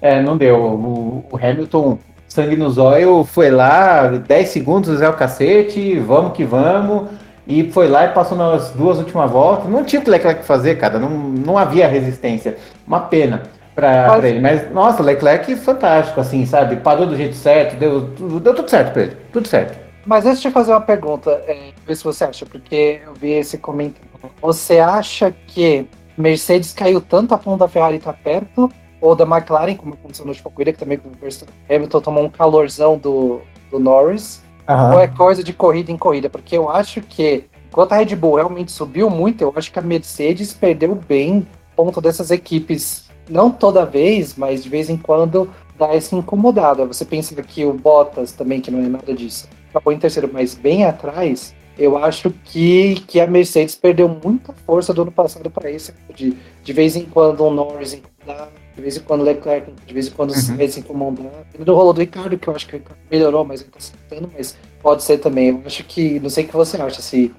É, 0.00 0.22
não 0.22 0.38
deu. 0.38 0.56
O, 0.56 1.24
o 1.30 1.36
Hamilton, 1.36 1.98
sangue 2.28 2.56
nos 2.56 2.78
olhos, 2.78 3.28
foi 3.30 3.50
lá, 3.50 4.06
10 4.06 4.48
segundos, 4.48 5.00
é 5.00 5.08
o 5.08 5.14
cacete, 5.14 5.98
vamos 5.98 6.32
que 6.32 6.44
vamos. 6.44 7.08
E 7.46 7.70
foi 7.72 7.88
lá 7.88 8.04
e 8.04 8.08
passou 8.08 8.36
nas 8.36 8.70
duas 8.70 8.98
últimas 8.98 9.30
voltas. 9.30 9.70
Não 9.70 9.82
tinha 9.82 10.00
o 10.00 10.04
que 10.04 10.10
Leclerc 10.10 10.44
fazer, 10.44 10.76
cara. 10.76 10.98
Não, 10.98 11.08
não 11.08 11.56
havia 11.56 11.88
resistência. 11.88 12.58
Uma 12.86 13.00
pena 13.00 13.42
para 13.74 14.28
ele. 14.28 14.38
Mas, 14.38 14.70
nossa, 14.70 15.02
Leclerc 15.02 15.56
fantástico, 15.56 16.20
assim, 16.20 16.44
sabe? 16.44 16.76
Parou 16.76 17.06
do 17.06 17.16
jeito 17.16 17.34
certo, 17.34 17.76
deu, 17.76 18.00
deu 18.40 18.54
tudo 18.54 18.68
certo 18.68 18.92
para 18.92 19.02
ele. 19.02 19.16
Tudo 19.32 19.48
certo. 19.48 19.78
Mas 20.04 20.26
antes 20.26 20.42
de 20.42 20.50
fazer 20.50 20.72
uma 20.72 20.80
pergunta, 20.80 21.30
é, 21.46 21.70
ver 21.86 21.96
se 21.96 22.04
você 22.04 22.24
acha, 22.24 22.44
porque 22.44 23.00
eu 23.06 23.14
vi 23.14 23.30
esse 23.32 23.56
comentário 23.56 24.08
você 24.40 24.78
acha 24.78 25.32
que 25.46 25.86
Mercedes 26.16 26.72
caiu 26.72 27.00
tanto 27.00 27.34
a 27.34 27.38
ponta 27.38 27.58
da 27.58 27.68
Ferrari 27.68 27.98
tá 27.98 28.12
perto, 28.12 28.70
ou 29.00 29.14
da 29.14 29.24
McLaren, 29.24 29.76
como 29.76 29.94
aconteceu 29.94 30.24
no 30.24 30.32
última 30.32 30.50
corrida, 30.50 30.72
que 30.72 30.78
também 30.78 30.98
o 30.98 31.72
Hamilton 31.74 32.00
tomou 32.00 32.24
um 32.24 32.30
calorzão 32.30 32.98
do, 32.98 33.40
do 33.70 33.78
Norris, 33.78 34.42
uhum. 34.68 34.94
ou 34.94 35.00
é 35.00 35.06
coisa 35.06 35.42
de 35.42 35.52
corrida 35.52 35.92
em 35.92 35.96
corrida? 35.96 36.28
Porque 36.28 36.56
eu 36.56 36.68
acho 36.68 37.00
que, 37.00 37.44
enquanto 37.68 37.92
a 37.92 37.96
Red 37.96 38.16
Bull 38.16 38.36
realmente 38.36 38.72
subiu 38.72 39.08
muito, 39.08 39.42
eu 39.42 39.52
acho 39.56 39.70
que 39.70 39.78
a 39.78 39.82
Mercedes 39.82 40.52
perdeu 40.52 40.94
bem 40.94 41.46
ponto 41.76 42.00
dessas 42.00 42.30
equipes, 42.30 43.08
não 43.28 43.50
toda 43.50 43.86
vez, 43.86 44.34
mas 44.36 44.64
de 44.64 44.68
vez 44.68 44.90
em 44.90 44.96
quando 44.96 45.48
dá 45.78 45.94
essa 45.94 46.16
incomodada. 46.16 46.84
Você 46.86 47.04
pensa 47.04 47.40
que 47.40 47.64
o 47.64 47.72
Bottas 47.72 48.32
também, 48.32 48.60
que 48.60 48.70
não 48.70 48.80
é 48.80 48.88
nada 48.88 49.14
disso, 49.14 49.48
acabou 49.70 49.92
em 49.92 49.98
terceiro, 49.98 50.28
mas 50.32 50.54
bem 50.54 50.84
atrás, 50.84 51.54
eu 51.78 51.96
acho 51.96 52.30
que, 52.44 52.96
que 53.06 53.20
a 53.20 53.26
Mercedes 53.26 53.76
perdeu 53.76 54.08
muita 54.08 54.52
força 54.66 54.92
do 54.92 55.02
ano 55.02 55.12
passado 55.12 55.48
para 55.48 55.70
esse 55.70 55.94
de, 56.14 56.36
de 56.64 56.72
vez 56.72 56.96
em 56.96 57.04
quando 57.04 57.44
o 57.44 57.50
Norris 57.50 57.94
incomodar, 57.94 58.48
de 58.78 58.82
vez 58.82 58.96
em 58.96 59.00
quando 59.00 59.24
Leclerc, 59.24 59.72
de 59.84 59.92
vez 59.92 60.06
em 60.06 60.10
quando 60.12 60.30
uhum. 60.30 60.36
Sainz 60.36 60.78
incomodar. 60.78 61.32
No 61.58 61.74
rolo 61.74 61.92
do 61.92 62.00
Ricardo, 62.00 62.38
que 62.38 62.48
eu 62.48 62.54
acho 62.54 62.66
que 62.66 62.76
o 62.76 62.78
Ricardo 62.78 62.98
melhorou, 63.10 63.44
mas 63.44 63.60
ele 63.60 63.70
tá 63.70 63.78
acertando, 63.78 64.30
mas 64.32 64.56
pode 64.80 65.02
ser 65.02 65.18
também. 65.18 65.48
Eu 65.48 65.62
acho 65.66 65.82
que, 65.82 66.20
não 66.20 66.30
sei 66.30 66.44
o 66.44 66.46
que 66.46 66.54
você 66.54 66.80
acha, 66.80 67.02
se, 67.02 67.34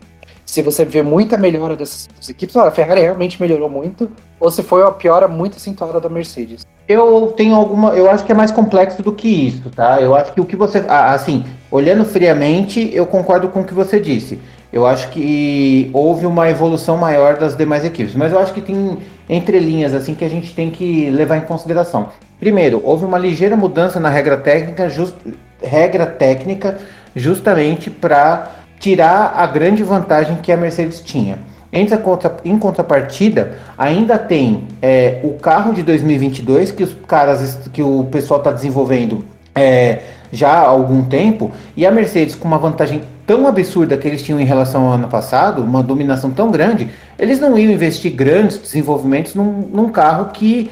se 0.46 0.62
você 0.62 0.84
vê 0.84 1.02
muita 1.02 1.38
melhora 1.38 1.78
dessas 1.78 2.10
equipes, 2.28 2.58
a 2.58 2.70
Ferrari 2.72 3.00
realmente 3.00 3.42
melhorou 3.42 3.70
muito, 3.70 4.12
ou 4.38 4.52
se 4.52 4.62
foi 4.62 4.82
uma 4.82 4.92
piora 4.92 5.30
muito 5.30 5.56
acentuada 5.56 6.02
da 6.02 6.10
Mercedes. 6.10 6.68
Eu 6.86 7.34
tenho 7.38 7.56
alguma. 7.56 7.92
Eu 7.94 8.12
acho 8.12 8.26
que 8.26 8.34
é 8.34 8.36
mais 8.36 8.52
complexo 8.52 9.02
do 9.02 9.14
que 9.14 9.30
isso, 9.30 9.70
tá? 9.70 10.02
Eu 10.02 10.14
acho 10.16 10.34
que 10.34 10.42
o 10.42 10.46
que 10.46 10.58
você. 10.58 10.84
Assim, 10.90 11.46
olhando 11.72 12.04
friamente, 12.04 12.90
eu 12.94 13.06
concordo 13.06 13.48
com 13.48 13.62
o 13.62 13.64
que 13.64 13.74
você 13.74 13.98
disse. 13.98 14.40
Eu 14.74 14.86
acho 14.86 15.10
que 15.10 15.90
houve 15.94 16.26
uma 16.26 16.50
evolução 16.50 16.98
maior 16.98 17.38
das 17.38 17.56
demais 17.56 17.86
equipes, 17.86 18.14
mas 18.14 18.34
eu 18.34 18.40
acho 18.40 18.54
que 18.54 18.62
tem 18.62 19.00
entrelinhas 19.30 19.94
assim 19.94 20.16
que 20.16 20.26
a 20.26 20.30
gente 20.30 20.54
tem 20.54 20.72
que 20.72 21.10
levar 21.10 21.38
em 21.38 21.42
consideração. 21.42 22.10
Primeiro, 22.40 22.82
houve 22.84 23.06
uma 23.06 23.18
ligeira 23.18 23.56
mudança 23.56 24.00
na 24.00 24.10
regra 24.10 24.38
técnica, 24.38 24.90
just, 24.90 25.16
regra 25.62 26.06
técnica 26.06 26.78
justamente 27.16 27.90
para 27.90 28.52
tirar 28.80 29.34
a 29.36 29.46
grande 29.46 29.84
vantagem 29.84 30.38
que 30.38 30.52
a 30.52 30.58
Mercedes 30.58 31.02
tinha. 31.02 31.38
Em, 31.72 31.86
contra, 31.86 32.38
em 32.44 32.58
contrapartida, 32.58 33.60
ainda 33.78 34.18
tem 34.18 34.64
é, 34.82 35.20
o 35.24 35.34
carro 35.34 35.74
de 35.74 35.84
2022 35.84 36.72
que 36.72 36.84
os 36.84 36.96
caras 37.06 37.60
que 37.72 37.84
o 37.84 38.06
pessoal 38.06 38.40
está 38.40 38.52
desenvolvendo 38.52 39.24
é, 39.54 40.00
já 40.32 40.50
há 40.50 40.68
algum 40.68 41.04
tempo, 41.04 41.52
e 41.76 41.86
a 41.86 41.92
Mercedes 41.92 42.36
com 42.36 42.48
uma 42.48 42.58
vantagem 42.58 43.02
tão 43.26 43.48
absurda 43.48 43.98
que 43.98 44.08
eles 44.08 44.24
tinham 44.24 44.40
em 44.40 44.46
relação 44.46 44.88
ao 44.88 44.94
ano 44.94 45.08
passado, 45.08 45.62
uma 45.62 45.84
dominação 45.84 46.32
tão 46.32 46.50
grande, 46.50 46.90
eles 47.18 47.40
não 47.40 47.58
iam 47.58 47.72
investir 47.72 48.12
grandes 48.12 48.58
desenvolvimentos 48.58 49.36
num, 49.36 49.70
num 49.72 49.90
carro 49.90 50.32
que 50.34 50.72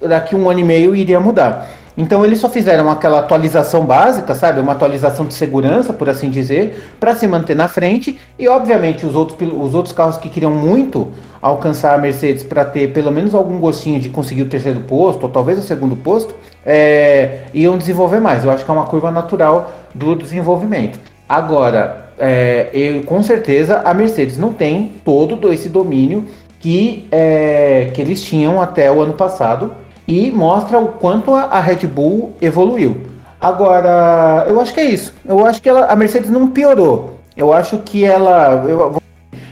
daqui 0.00 0.34
um 0.34 0.48
ano 0.48 0.60
e 0.60 0.64
meio 0.64 0.96
iria 0.96 1.20
mudar. 1.20 1.68
Então 1.98 2.24
eles 2.24 2.38
só 2.38 2.48
fizeram 2.48 2.88
aquela 2.88 3.18
atualização 3.18 3.84
básica, 3.84 4.32
sabe? 4.32 4.60
Uma 4.60 4.70
atualização 4.70 5.26
de 5.26 5.34
segurança, 5.34 5.92
por 5.92 6.08
assim 6.08 6.30
dizer, 6.30 6.92
para 7.00 7.16
se 7.16 7.26
manter 7.26 7.56
na 7.56 7.66
frente. 7.66 8.20
E 8.38 8.46
obviamente 8.46 9.04
os 9.04 9.16
outros, 9.16 9.36
os 9.52 9.74
outros 9.74 9.92
carros 9.92 10.16
que 10.16 10.28
queriam 10.28 10.52
muito 10.52 11.08
alcançar 11.42 11.96
a 11.96 11.98
Mercedes 11.98 12.44
para 12.44 12.64
ter 12.64 12.92
pelo 12.92 13.10
menos 13.10 13.34
algum 13.34 13.58
gostinho 13.58 13.98
de 13.98 14.10
conseguir 14.10 14.42
o 14.42 14.48
terceiro 14.48 14.78
posto, 14.82 15.24
ou 15.24 15.28
talvez 15.28 15.58
o 15.58 15.62
segundo 15.62 15.96
posto, 15.96 16.36
é, 16.64 17.40
iam 17.52 17.76
desenvolver 17.76 18.20
mais. 18.20 18.44
Eu 18.44 18.52
acho 18.52 18.64
que 18.64 18.70
é 18.70 18.74
uma 18.74 18.86
curva 18.86 19.10
natural 19.10 19.72
do 19.92 20.14
desenvolvimento. 20.14 21.00
Agora, 21.28 22.12
é, 22.16 22.68
eu, 22.72 23.02
com 23.02 23.20
certeza 23.24 23.82
a 23.84 23.92
Mercedes 23.92 24.38
não 24.38 24.52
tem 24.52 24.92
todo 25.04 25.52
esse 25.52 25.68
domínio 25.68 26.26
que, 26.60 27.08
é, 27.10 27.90
que 27.92 28.00
eles 28.00 28.22
tinham 28.22 28.62
até 28.62 28.90
o 28.90 29.00
ano 29.00 29.14
passado 29.14 29.72
e 30.08 30.30
mostra 30.30 30.78
o 30.78 30.88
quanto 30.88 31.34
a, 31.34 31.60
Red 31.60 31.86
Bull 31.86 32.32
evoluiu. 32.40 32.96
Agora, 33.38 34.46
eu 34.48 34.58
acho 34.58 34.72
que 34.72 34.80
é 34.80 34.86
isso. 34.86 35.14
Eu 35.24 35.44
acho 35.44 35.60
que 35.60 35.68
ela, 35.68 35.84
a 35.84 35.94
Mercedes 35.94 36.30
não 36.30 36.48
piorou. 36.48 37.18
Eu 37.36 37.52
acho 37.52 37.78
que 37.78 38.04
ela. 38.04 38.64
Eu, 38.66 38.96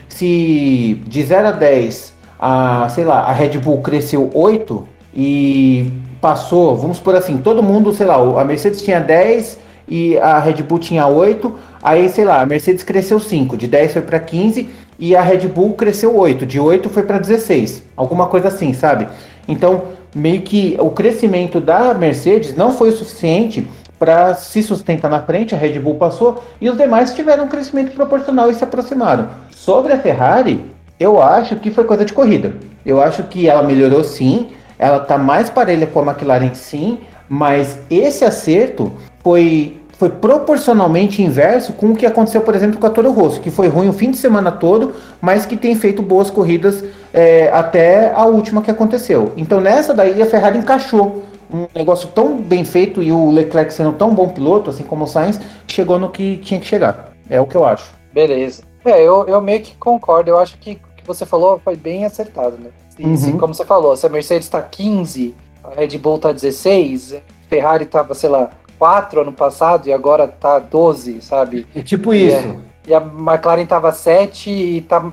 se 0.09 1.01
de 1.07 1.23
0 1.23 1.49
a 1.49 1.53
10, 1.53 2.15
a, 2.41 2.89
sei 2.89 3.05
lá, 3.05 3.21
a 3.21 3.33
Red 3.33 3.59
Bull 3.59 3.83
cresceu 3.83 4.31
8 4.33 4.89
e 5.15 5.93
passou, 6.23 6.75
vamos 6.75 6.99
por 6.99 7.15
assim, 7.15 7.37
todo 7.37 7.63
mundo, 7.63 7.93
sei 7.93 8.07
lá, 8.07 8.17
a 8.41 8.45
Mercedes 8.45 8.81
tinha 8.81 8.99
10 8.99 9.59
e 9.87 10.17
a 10.19 10.39
Red 10.39 10.63
Bull 10.63 10.79
tinha 10.79 11.07
8, 11.07 11.55
aí, 11.83 12.09
sei 12.09 12.25
lá, 12.25 12.41
a 12.41 12.47
Mercedes 12.47 12.83
cresceu 12.83 13.21
5, 13.21 13.57
de 13.57 13.69
10 13.69 13.93
foi 13.93 14.03
para 14.03 14.19
15 14.19 14.69
e 14.99 15.15
a 15.15 15.21
Red 15.21 15.47
Bull 15.49 15.75
cresceu 15.75 16.17
8, 16.17 16.47
de 16.47 16.59
8 16.59 16.89
foi 16.89 17.03
para 17.03 17.19
16, 17.19 17.83
alguma 17.95 18.27
coisa 18.27 18.49
assim, 18.49 18.73
sabe? 18.73 19.07
Então, 19.47 19.96
meio 20.17 20.41
que 20.41 20.79
o 20.81 20.91
crescimento 20.91 21.61
da 21.61 21.93
Mercedes 21.93 22.57
não 22.57 22.73
foi 22.73 22.89
o 22.89 22.97
suficiente 22.97 23.69
para 23.99 24.35
se 24.35 24.63
sustentar 24.63 25.11
na 25.11 25.21
frente, 25.21 25.55
a 25.55 25.59
Red 25.59 25.79
Bull 25.79 25.97
passou 25.97 26.43
e 26.59 26.71
os 26.71 26.77
demais 26.77 27.13
tiveram 27.13 27.45
um 27.45 27.49
crescimento 27.49 27.93
proporcional 27.93 28.51
e 28.51 28.55
se 28.55 28.65
aproximaram. 28.65 29.29
Sobre 29.51 29.93
a 29.93 29.99
Ferrari, 29.99 30.65
eu 30.99 31.21
acho 31.21 31.57
que 31.57 31.71
foi 31.71 31.85
coisa 31.85 32.03
de 32.03 32.15
corrida. 32.15 32.55
Eu 32.85 33.03
acho 33.03 33.25
que 33.25 33.47
ela 33.47 33.63
melhorou 33.63 34.03
sim, 34.03 34.49
ela 34.79 35.03
está 35.03 35.19
mais 35.19 35.51
parelha 35.51 35.87
com 35.87 36.01
a 36.01 36.13
McLaren 36.13 36.55
sim, 36.55 36.99
mas 37.29 37.79
esse 37.91 38.25
acerto 38.25 38.93
foi 39.23 39.76
foi 39.99 40.11
proporcionalmente 40.11 41.23
inverso 41.23 41.73
com 41.73 41.89
o 41.89 41.97
que 41.97 42.05
aconteceu, 42.05 42.43
por 42.43 42.55
exemplo, 42.55 42.79
com 42.79 42.87
a 42.87 42.91
Toro 42.91 43.11
Rosso, 43.13 43.41
que 43.41 43.51
foi 43.51 43.67
ruim 43.69 43.89
o 43.89 43.93
fim 43.93 44.11
de 44.11 44.19
semana 44.19 44.53
todo, 44.53 44.95
mas 45.21 45.47
que 45.47 45.57
tem 45.57 45.75
feito 45.75 46.03
boas 46.03 46.31
corridas 46.31 46.85
é, 47.15 47.49
até 47.49 48.13
a 48.15 48.27
última 48.27 48.61
que 48.61 48.71
aconteceu. 48.71 49.33
Então 49.37 49.61
nessa 49.61 49.95
daí 49.95 50.21
a 50.21 50.27
Ferrari 50.27 50.59
encaixou 50.59 51.25
um 51.53 51.67
negócio 51.75 52.09
tão 52.09 52.37
bem 52.37 52.65
feito 52.65 53.03
e 53.03 53.11
o 53.11 53.31
Leclerc 53.31 53.73
sendo 53.73 53.93
tão 53.93 54.15
bom 54.15 54.29
piloto, 54.29 54.71
assim 54.71 54.83
como 54.83 55.05
o 55.05 55.07
Sainz, 55.07 55.41
chegou 55.67 55.99
no 55.99 56.11
que 56.11 56.37
tinha 56.39 56.61
que 56.61 56.67
chegar. 56.67 57.13
É 57.31 57.41
o 57.41 57.47
que 57.47 57.57
eu 57.57 57.65
acho. 57.65 57.91
Beleza. 58.13 58.63
É, 58.85 59.03
eu, 59.03 59.27
eu 59.27 59.41
meio 59.41 59.61
que 59.61 59.77
concordo. 59.77 60.31
Eu 60.31 60.39
acho 60.39 60.59
que 60.59 60.73
o 60.73 60.97
que 60.97 61.07
você 61.07 61.25
falou 61.25 61.61
foi 61.63 61.77
bem 61.77 62.05
acertado, 62.05 62.57
né? 62.59 62.71
E, 62.99 63.05
uhum. 63.05 63.17
se, 63.17 63.33
como 63.33 63.55
você 63.55 63.65
falou, 63.65 63.97
se 63.97 64.07
a 64.07 64.09
Mercedes 64.09 64.47
está 64.47 64.61
15, 64.61 65.35
a 65.65 65.81
Red 65.81 65.99
Bull 65.99 66.17
está 66.17 66.33
16, 66.33 67.15
a 67.15 67.21
Ferrari 67.49 67.85
estava, 67.85 68.15
sei 68.15 68.31
lá, 68.31 68.51
4 68.79 69.23
ano 69.23 69.33
passado 69.33 69.89
e 69.89 69.93
agora 69.93 70.27
tá 70.29 70.59
12, 70.59 71.21
sabe? 71.23 71.67
É 71.75 71.83
tipo 71.83 72.13
e 72.15 72.29
isso. 72.29 72.37
É, 72.37 72.57
e 72.89 72.95
a 72.95 72.99
McLaren 72.99 73.67
tava 73.67 73.93
7 73.93 74.51
e 74.51 74.81
tá, 74.83 75.05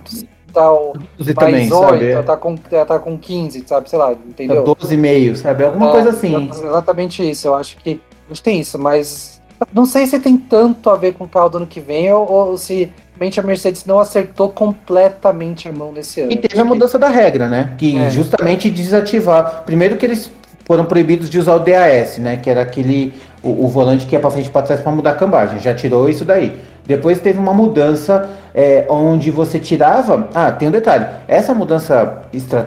tá 0.53 0.72
o, 0.72 0.93
mais 1.18 1.34
também, 1.36 1.74
8, 1.74 1.76
sabe? 1.76 2.24
tá 2.24 2.38
com, 2.38 2.55
tá 2.55 2.99
com 2.99 3.18
15, 3.18 3.64
sabe? 3.66 3.89
Sei 3.89 3.97
lá, 3.97 4.11
entendeu? 4.11 4.64
Tá 4.64 4.72
12,5, 4.72 5.36
sabe? 5.36 5.64
Alguma 5.66 5.89
é, 5.89 5.91
coisa 5.91 6.09
assim. 6.09 6.49
Exatamente 6.49 7.30
isso, 7.30 7.47
eu 7.47 7.55
acho 7.55 7.78
que 7.78 7.99
a 8.26 8.34
gente 8.34 8.43
tem 8.43 8.59
isso, 8.59 8.78
mas 8.78 9.41
não 9.74 9.86
sei 9.86 10.05
se 10.05 10.20
tem 10.20 10.38
tanto 10.38 10.89
a 10.89 10.95
ver 10.95 11.14
com 11.14 11.24
o 11.24 11.28
carro 11.28 11.49
do 11.49 11.57
ano 11.57 11.68
que 11.68 11.80
vem 11.80 12.11
ou, 12.11 12.30
ou 12.30 12.57
se 12.57 12.91
realmente 13.18 13.39
a 13.39 13.43
Mercedes 13.43 13.86
não 13.86 13.99
acertou 13.99 14.49
completamente 14.49 15.70
a 15.70 15.72
mão 15.72 15.91
nesse 15.91 16.22
ano. 16.22 16.32
E 16.32 16.38
teve 16.38 16.59
a 16.59 16.66
mudança 16.66 16.99
da 16.99 17.09
regra, 17.09 17.47
né? 17.47 17.74
Que 17.78 17.97
é. 17.97 18.09
justamente 18.09 18.70
desativar. 18.70 19.64
Primeiro 19.66 19.97
que 19.97 20.05
eles 20.05 20.32
foram 20.66 20.86
proibidos 20.86 21.30
de 21.30 21.39
usar 21.39 21.55
o 21.55 21.59
DAS, 21.59 22.18
né? 22.18 22.38
Que 22.38 22.49
era 22.49 22.61
aquele 22.61 23.14
o, 23.43 23.65
o 23.65 23.67
volante 23.67 24.05
que 24.05 24.15
é 24.15 24.19
para 24.19 24.31
frente 24.31 24.47
e 24.47 24.49
para 24.49 24.61
trás 24.61 24.81
para 24.81 24.91
mudar 24.91 25.11
a 25.11 25.15
cambagem. 25.15 25.59
Já 25.59 25.73
tirou 25.75 26.09
isso 26.09 26.23
daí. 26.23 26.57
Depois 26.85 27.19
teve 27.19 27.39
uma 27.39 27.53
mudança 27.53 28.29
é, 28.53 28.85
onde 28.89 29.29
você 29.31 29.59
tirava. 29.59 30.27
Ah, 30.33 30.51
tem 30.51 30.67
um 30.67 30.71
detalhe. 30.71 31.05
Essa 31.27 31.53
mudança, 31.53 32.23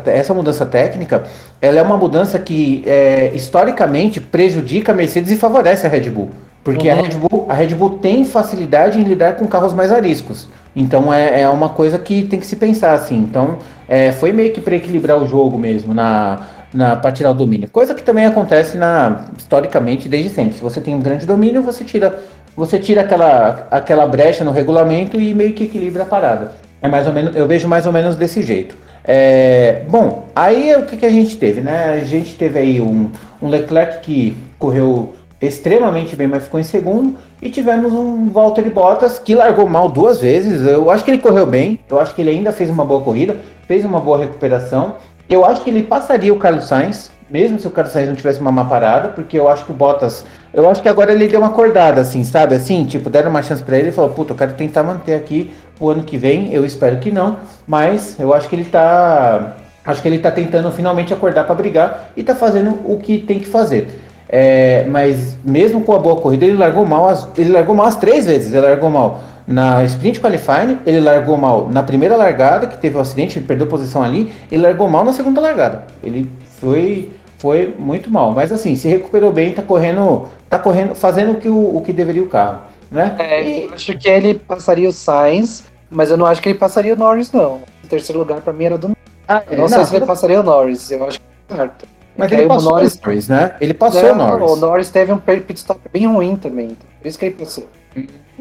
essa 0.06 0.32
mudança 0.32 0.64
técnica, 0.64 1.24
ela 1.60 1.78
é 1.78 1.82
uma 1.82 1.96
mudança 1.96 2.38
que 2.38 2.82
é, 2.86 3.32
historicamente 3.34 4.20
prejudica 4.20 4.92
a 4.92 4.94
Mercedes 4.94 5.32
e 5.32 5.36
favorece 5.36 5.86
a 5.86 5.90
Red 5.90 6.10
Bull. 6.10 6.30
Porque 6.64 6.88
uhum. 6.88 6.98
a, 6.98 7.02
Red 7.02 7.14
Bull, 7.16 7.46
a 7.48 7.54
Red 7.54 7.74
Bull 7.74 7.90
tem 7.98 8.24
facilidade 8.24 8.98
em 8.98 9.04
lidar 9.04 9.36
com 9.36 9.46
carros 9.46 9.72
mais 9.72 9.92
ariscos. 9.92 10.48
Então 10.74 11.12
é, 11.12 11.42
é 11.42 11.48
uma 11.48 11.68
coisa 11.68 11.98
que 11.98 12.24
tem 12.24 12.40
que 12.40 12.46
se 12.46 12.56
pensar 12.56 12.92
assim. 12.92 13.16
Então 13.16 13.58
é, 13.88 14.12
foi 14.12 14.32
meio 14.32 14.52
que 14.52 14.60
para 14.60 14.76
equilibrar 14.76 15.22
o 15.22 15.26
jogo 15.26 15.58
mesmo 15.58 15.94
na 15.94 16.40
para 16.76 17.12
tirar 17.12 17.30
o 17.30 17.34
domínio. 17.34 17.68
Coisa 17.70 17.94
que 17.94 18.02
também 18.02 18.26
acontece 18.26 18.76
na 18.76 19.24
historicamente 19.36 20.08
desde 20.08 20.30
sempre. 20.30 20.54
Se 20.54 20.62
você 20.62 20.80
tem 20.80 20.94
um 20.94 21.00
grande 21.00 21.26
domínio, 21.26 21.62
você 21.62 21.84
tira 21.84 22.22
você 22.56 22.78
tira 22.78 23.02
aquela, 23.02 23.68
aquela 23.70 24.06
brecha 24.06 24.42
no 24.42 24.50
regulamento 24.50 25.20
e 25.20 25.34
meio 25.34 25.52
que 25.52 25.64
equilibra 25.64 26.04
a 26.04 26.06
parada. 26.06 26.52
É 26.80 26.88
mais 26.88 27.06
ou 27.06 27.12
menos, 27.12 27.36
eu 27.36 27.46
vejo 27.46 27.68
mais 27.68 27.86
ou 27.86 27.92
menos 27.92 28.16
desse 28.16 28.42
jeito. 28.42 28.74
É, 29.04 29.82
bom, 29.88 30.26
aí 30.34 30.74
o 30.74 30.84
que, 30.84 30.96
que, 30.96 31.06
a 31.06 31.10
gente 31.10 31.36
teve, 31.36 31.60
né? 31.60 32.00
A 32.00 32.04
gente 32.04 32.34
teve 32.34 32.58
aí 32.58 32.80
um, 32.80 33.10
um 33.42 33.48
Leclerc 33.48 34.00
que 34.00 34.36
correu 34.58 35.14
extremamente 35.40 36.16
bem, 36.16 36.26
mas 36.26 36.44
ficou 36.44 36.58
em 36.58 36.64
segundo. 36.64 37.16
E 37.40 37.50
tivemos 37.50 37.92
um 37.92 38.30
Valtteri 38.30 38.70
Bottas 38.70 39.18
que 39.18 39.34
largou 39.34 39.68
mal 39.68 39.90
duas 39.90 40.20
vezes. 40.20 40.66
Eu 40.66 40.90
acho 40.90 41.04
que 41.04 41.10
ele 41.10 41.18
correu 41.18 41.46
bem, 41.46 41.78
eu 41.88 42.00
acho 42.00 42.14
que 42.14 42.22
ele 42.22 42.30
ainda 42.30 42.52
fez 42.52 42.70
uma 42.70 42.84
boa 42.84 43.02
corrida, 43.02 43.36
fez 43.68 43.84
uma 43.84 44.00
boa 44.00 44.18
recuperação. 44.18 44.96
Eu 45.28 45.44
acho 45.44 45.62
que 45.62 45.70
ele 45.70 45.82
passaria 45.82 46.32
o 46.32 46.38
Carlos 46.38 46.66
Sainz, 46.66 47.10
mesmo 47.28 47.58
se 47.58 47.66
o 47.66 47.70
Carlos 47.70 47.92
Sainz 47.92 48.08
não 48.08 48.14
tivesse 48.14 48.40
uma 48.40 48.52
má 48.52 48.64
parada, 48.64 49.08
porque 49.08 49.38
eu 49.38 49.48
acho 49.48 49.64
que 49.64 49.72
o 49.72 49.74
Bottas. 49.74 50.24
Eu 50.54 50.70
acho 50.70 50.80
que 50.80 50.88
agora 50.88 51.12
ele 51.12 51.26
deu 51.26 51.40
uma 51.40 51.48
acordada, 51.48 52.00
assim, 52.00 52.22
sabe? 52.22 52.54
Assim, 52.54 52.84
tipo, 52.84 53.10
deram 53.10 53.30
uma 53.30 53.42
chance 53.42 53.62
para 53.62 53.76
ele 53.76 53.88
e 53.88 53.92
falou: 53.92 54.10
Puta, 54.10 54.32
eu 54.32 54.36
quero 54.36 54.52
tentar 54.54 54.84
manter 54.84 55.14
aqui 55.14 55.52
o 55.80 55.90
ano 55.90 56.04
que 56.04 56.16
vem. 56.16 56.52
Eu 56.52 56.64
espero 56.64 56.98
que 56.98 57.10
não, 57.10 57.38
mas 57.66 58.18
eu 58.18 58.32
acho 58.32 58.48
que 58.48 58.54
ele 58.54 58.64
tá. 58.64 59.56
Acho 59.84 60.02
que 60.02 60.08
ele 60.08 60.18
tá 60.18 60.30
tentando 60.30 60.70
finalmente 60.72 61.12
acordar 61.12 61.44
para 61.44 61.54
brigar 61.54 62.10
e 62.16 62.22
tá 62.22 62.34
fazendo 62.34 62.80
o 62.84 62.98
que 62.98 63.18
tem 63.18 63.38
que 63.38 63.46
fazer. 63.46 64.00
É, 64.28 64.84
mas 64.88 65.38
mesmo 65.44 65.82
com 65.82 65.94
a 65.94 65.98
boa 65.98 66.16
corrida, 66.16 66.44
ele 66.44 66.56
largou 66.56 66.84
mal 66.84 67.08
as, 67.08 67.28
ele 67.38 67.52
largou 67.52 67.74
mal 67.74 67.86
as 67.86 67.96
três 67.96 68.26
vezes. 68.26 68.52
Ele 68.52 68.66
largou 68.66 68.90
mal 68.90 69.20
na 69.46 69.84
sprint 69.84 70.20
qualifying, 70.20 70.78
ele 70.84 71.00
largou 71.00 71.36
mal 71.36 71.68
na 71.68 71.82
primeira 71.82 72.16
largada, 72.16 72.66
que 72.66 72.76
teve 72.78 72.96
um 72.96 73.00
acidente, 73.00 73.38
ele 73.38 73.46
perdeu 73.46 73.66
posição 73.66 74.02
ali, 74.02 74.32
ele 74.50 74.62
largou 74.62 74.88
mal 74.88 75.04
na 75.04 75.12
segunda 75.12 75.40
largada. 75.40 75.84
Ele 76.02 76.30
foi 76.60 77.12
foi 77.38 77.74
muito 77.78 78.10
mal, 78.10 78.32
mas 78.32 78.50
assim, 78.50 78.74
se 78.76 78.88
recuperou 78.88 79.30
bem, 79.30 79.52
tá 79.52 79.62
correndo, 79.62 80.26
tá 80.48 80.58
correndo, 80.58 80.94
fazendo 80.94 81.32
o 81.32 81.36
que 81.36 81.48
o, 81.48 81.76
o 81.76 81.82
que 81.82 81.92
deveria 81.92 82.22
o 82.22 82.28
carro, 82.28 82.62
né? 82.90 83.14
É, 83.18 83.42
e... 83.42 83.64
eu 83.64 83.74
acho 83.74 83.96
que 83.98 84.08
ele 84.08 84.34
passaria 84.34 84.88
o 84.88 84.92
Sainz, 84.92 85.64
mas 85.90 86.10
eu 86.10 86.16
não 86.16 86.24
acho 86.24 86.40
que 86.40 86.48
ele 86.48 86.58
passaria 86.58 86.94
o 86.94 86.96
Norris 86.96 87.30
não. 87.30 87.60
O 87.84 87.88
terceiro 87.88 88.18
lugar 88.18 88.40
para 88.40 88.54
mim 88.54 88.64
era 88.64 88.78
do 88.78 88.96
ah, 89.28 89.42
eu 89.50 89.58
não, 89.58 89.62
não 89.64 89.68
sei 89.68 89.84
se 89.84 89.96
ele 89.96 90.06
passaria 90.06 90.40
o 90.40 90.42
Norris, 90.42 90.90
eu 90.90 91.04
acho 91.04 91.18
que 91.18 91.26
é 91.50 91.56
certo. 91.56 91.86
Mas 92.16 92.32
ele 92.32 92.46
passou 92.46 92.70
o 92.70 92.74
Norris, 92.74 93.00
Norris, 93.00 93.28
né? 93.28 93.56
Ele 93.60 93.74
passou 93.74 94.12
o 94.12 94.14
Norris. 94.14 94.50
O 94.50 94.56
Norris 94.56 94.90
teve 94.90 95.12
um 95.12 95.18
pit 95.18 95.54
stop 95.56 95.80
bem 95.92 96.06
ruim 96.06 96.36
também, 96.36 96.76
por 97.00 97.06
isso 97.06 97.18
que 97.18 97.26
ele 97.26 97.34
passou. 97.34 97.68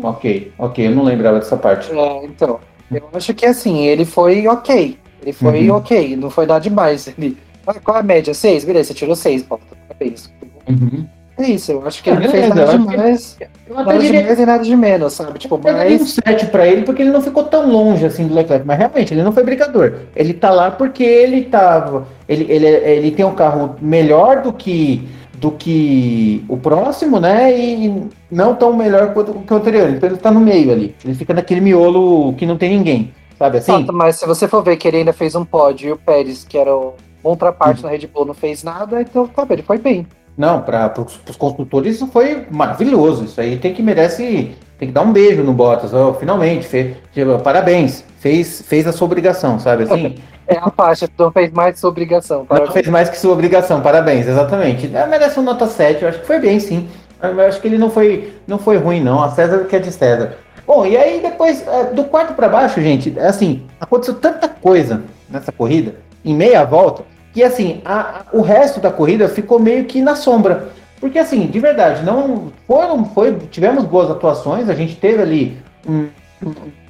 Ok, 0.01 0.51
ok, 0.57 0.87
eu 0.87 0.91
não 0.91 1.03
lembrava 1.03 1.39
dessa 1.39 1.57
parte. 1.57 1.91
É, 1.91 2.25
então, 2.25 2.59
eu 2.91 3.09
acho 3.13 3.33
que 3.33 3.45
assim, 3.45 3.85
ele 3.85 4.05
foi 4.05 4.47
ok. 4.47 4.97
Ele 5.21 5.33
foi 5.33 5.69
uhum. 5.69 5.77
ok, 5.77 6.15
não 6.15 6.29
foi 6.29 6.45
nada 6.45 6.59
demais. 6.59 7.07
Ele, 7.07 7.37
qual 7.83 7.97
a 7.97 8.03
média? 8.03 8.33
Seis? 8.33 8.63
Beleza, 8.63 8.89
você 8.89 8.93
tirou 8.93 9.15
seis, 9.15 9.41
pô, 9.41 9.59
parabéns. 9.87 10.31
Uhum. 10.69 11.07
É 11.37 11.49
isso, 11.49 11.73
eu 11.73 11.85
acho 11.85 12.01
que 12.01 12.09
ele 12.09 12.21
não 12.21 12.31
fez 12.31 12.47
nada 12.47 12.77
demais. 12.77 13.37
Eu 13.67 13.75
nada 13.75 13.97
diria... 13.97 14.21
de 14.21 14.25
mais 14.27 14.39
e 14.39 14.45
nada 14.45 14.63
de 14.63 14.75
menos, 14.75 15.13
sabe? 15.13 15.37
Tipo, 15.37 15.59
eu 15.61 15.73
mais... 15.73 16.01
um 16.01 16.05
7 16.05 16.45
pra 16.45 16.65
ele 16.65 16.83
porque 16.83 17.01
ele 17.01 17.11
não 17.11 17.21
ficou 17.21 17.43
tão 17.43 17.69
longe 17.69 18.05
assim 18.05 18.25
do 18.25 18.33
Leclerc, 18.33 18.65
mas 18.65 18.77
realmente 18.77 19.13
ele 19.13 19.21
não 19.21 19.33
foi 19.33 19.43
brigador. 19.43 19.95
Ele 20.15 20.33
tá 20.33 20.49
lá 20.49 20.71
porque 20.71 21.03
ele 21.03 21.43
tava. 21.43 22.07
Ele, 22.29 22.45
ele, 22.49 22.65
ele 22.67 23.11
tem 23.11 23.25
um 23.25 23.35
carro 23.35 23.75
melhor 23.81 24.43
do 24.43 24.53
que 24.53 25.05
do 25.39 25.51
que 25.51 26.43
o 26.47 26.57
próximo, 26.57 27.19
né? 27.19 27.57
E 27.57 28.09
não 28.31 28.55
tão 28.55 28.75
melhor 28.75 29.13
quanto 29.13 29.33
que 29.33 29.53
o 29.53 29.57
anterior. 29.57 29.89
Então 29.89 30.09
ele 30.09 30.17
tá 30.17 30.31
no 30.31 30.39
meio 30.39 30.71
ali. 30.71 30.95
Ele 31.03 31.13
fica 31.13 31.33
naquele 31.33 31.61
miolo 31.61 32.33
que 32.33 32.45
não 32.45 32.57
tem 32.57 32.77
ninguém. 32.77 33.13
Sabe 33.37 33.57
assim? 33.57 33.85
mas 33.91 34.17
se 34.17 34.25
você 34.25 34.47
for 34.47 34.63
ver 34.63 34.77
que 34.77 34.87
ele 34.87 34.97
ainda 34.97 35.11
fez 35.11 35.35
um 35.35 35.43
pódio 35.43 35.89
e 35.89 35.91
o 35.91 35.97
Pérez, 35.97 36.45
que 36.45 36.57
era 36.57 36.73
o 36.73 36.93
contraparte 37.21 37.83
uhum. 37.83 37.89
na 37.89 37.97
Red 37.97 38.07
Bull, 38.07 38.25
não 38.25 38.33
fez 38.33 38.63
nada, 38.63 39.01
então 39.01 39.27
tá, 39.27 39.45
ele 39.49 39.61
foi 39.61 39.77
bem. 39.77 40.07
Não, 40.37 40.61
para 40.61 40.93
os 40.99 41.35
construtores 41.37 41.95
isso 41.95 42.07
foi 42.07 42.45
maravilhoso. 42.51 43.25
Isso 43.25 43.39
aí 43.39 43.57
tem 43.57 43.73
que 43.73 43.81
merece, 43.81 44.55
tem 44.77 44.87
que 44.87 44.93
dar 44.93 45.01
um 45.01 45.13
beijo 45.13 45.43
no 45.43 45.53
Bottas. 45.53 45.93
Oh, 45.93 46.13
finalmente, 46.13 46.67
fez, 46.67 46.97
parabéns, 47.43 48.03
fez, 48.19 48.61
fez 48.61 48.85
a 48.85 48.91
sua 48.91 49.05
obrigação, 49.05 49.59
sabe 49.59 49.83
assim? 49.83 50.15
É 50.47 50.57
a 50.57 50.69
faixa, 50.69 51.09
não 51.17 51.31
fez 51.31 51.51
mais 51.51 51.73
que 51.73 51.79
sua 51.79 51.89
obrigação. 51.89 52.45
Parabéns. 52.45 52.67
Não 52.67 52.73
fez 52.75 52.87
mais 52.87 53.09
que 53.09 53.17
sua 53.17 53.33
obrigação, 53.33 53.81
parabéns, 53.81 54.27
exatamente. 54.27 54.95
É, 54.95 55.07
merece 55.07 55.39
um 55.39 55.43
nota 55.43 55.65
7, 55.65 56.03
eu 56.03 56.09
acho 56.09 56.19
que 56.19 56.27
foi 56.27 56.39
bem, 56.39 56.59
sim. 56.59 56.87
Eu 57.19 57.41
acho 57.41 57.59
que 57.59 57.67
ele 57.67 57.79
não 57.79 57.89
foi, 57.89 58.31
não 58.45 58.59
foi 58.59 58.77
ruim, 58.77 59.01
não. 59.01 59.23
A 59.23 59.29
César 59.29 59.65
que 59.65 59.75
é 59.75 59.79
de 59.79 59.91
César. 59.91 60.35
Bom, 60.67 60.85
e 60.85 60.95
aí 60.95 61.19
depois, 61.19 61.67
é, 61.67 61.85
do 61.85 62.03
quarto 62.03 62.33
para 62.33 62.47
baixo, 62.47 62.79
gente, 62.79 63.17
assim, 63.19 63.65
aconteceu 63.79 64.15
tanta 64.15 64.47
coisa 64.47 65.01
nessa 65.27 65.51
corrida, 65.51 65.95
em 66.23 66.35
meia 66.35 66.63
volta, 66.63 67.03
que 67.35 67.43
assim, 67.43 67.81
a, 67.83 67.99
a, 67.99 68.21
o 68.31 68.41
resto 68.41 68.79
da 68.79 68.89
corrida 68.89 69.27
ficou 69.27 69.59
meio 69.59 69.83
que 69.83 70.01
na 70.01 70.15
sombra. 70.15 70.69
Porque 71.01 71.19
assim, 71.19 71.47
de 71.47 71.59
verdade, 71.59 72.01
não 72.01 72.53
foram, 72.65 73.03
foi, 73.03 73.35
tivemos 73.51 73.83
boas 73.83 74.09
atuações, 74.09 74.69
a 74.69 74.73
gente 74.73 74.95
teve 74.95 75.21
ali 75.21 75.57
um, 75.85 76.07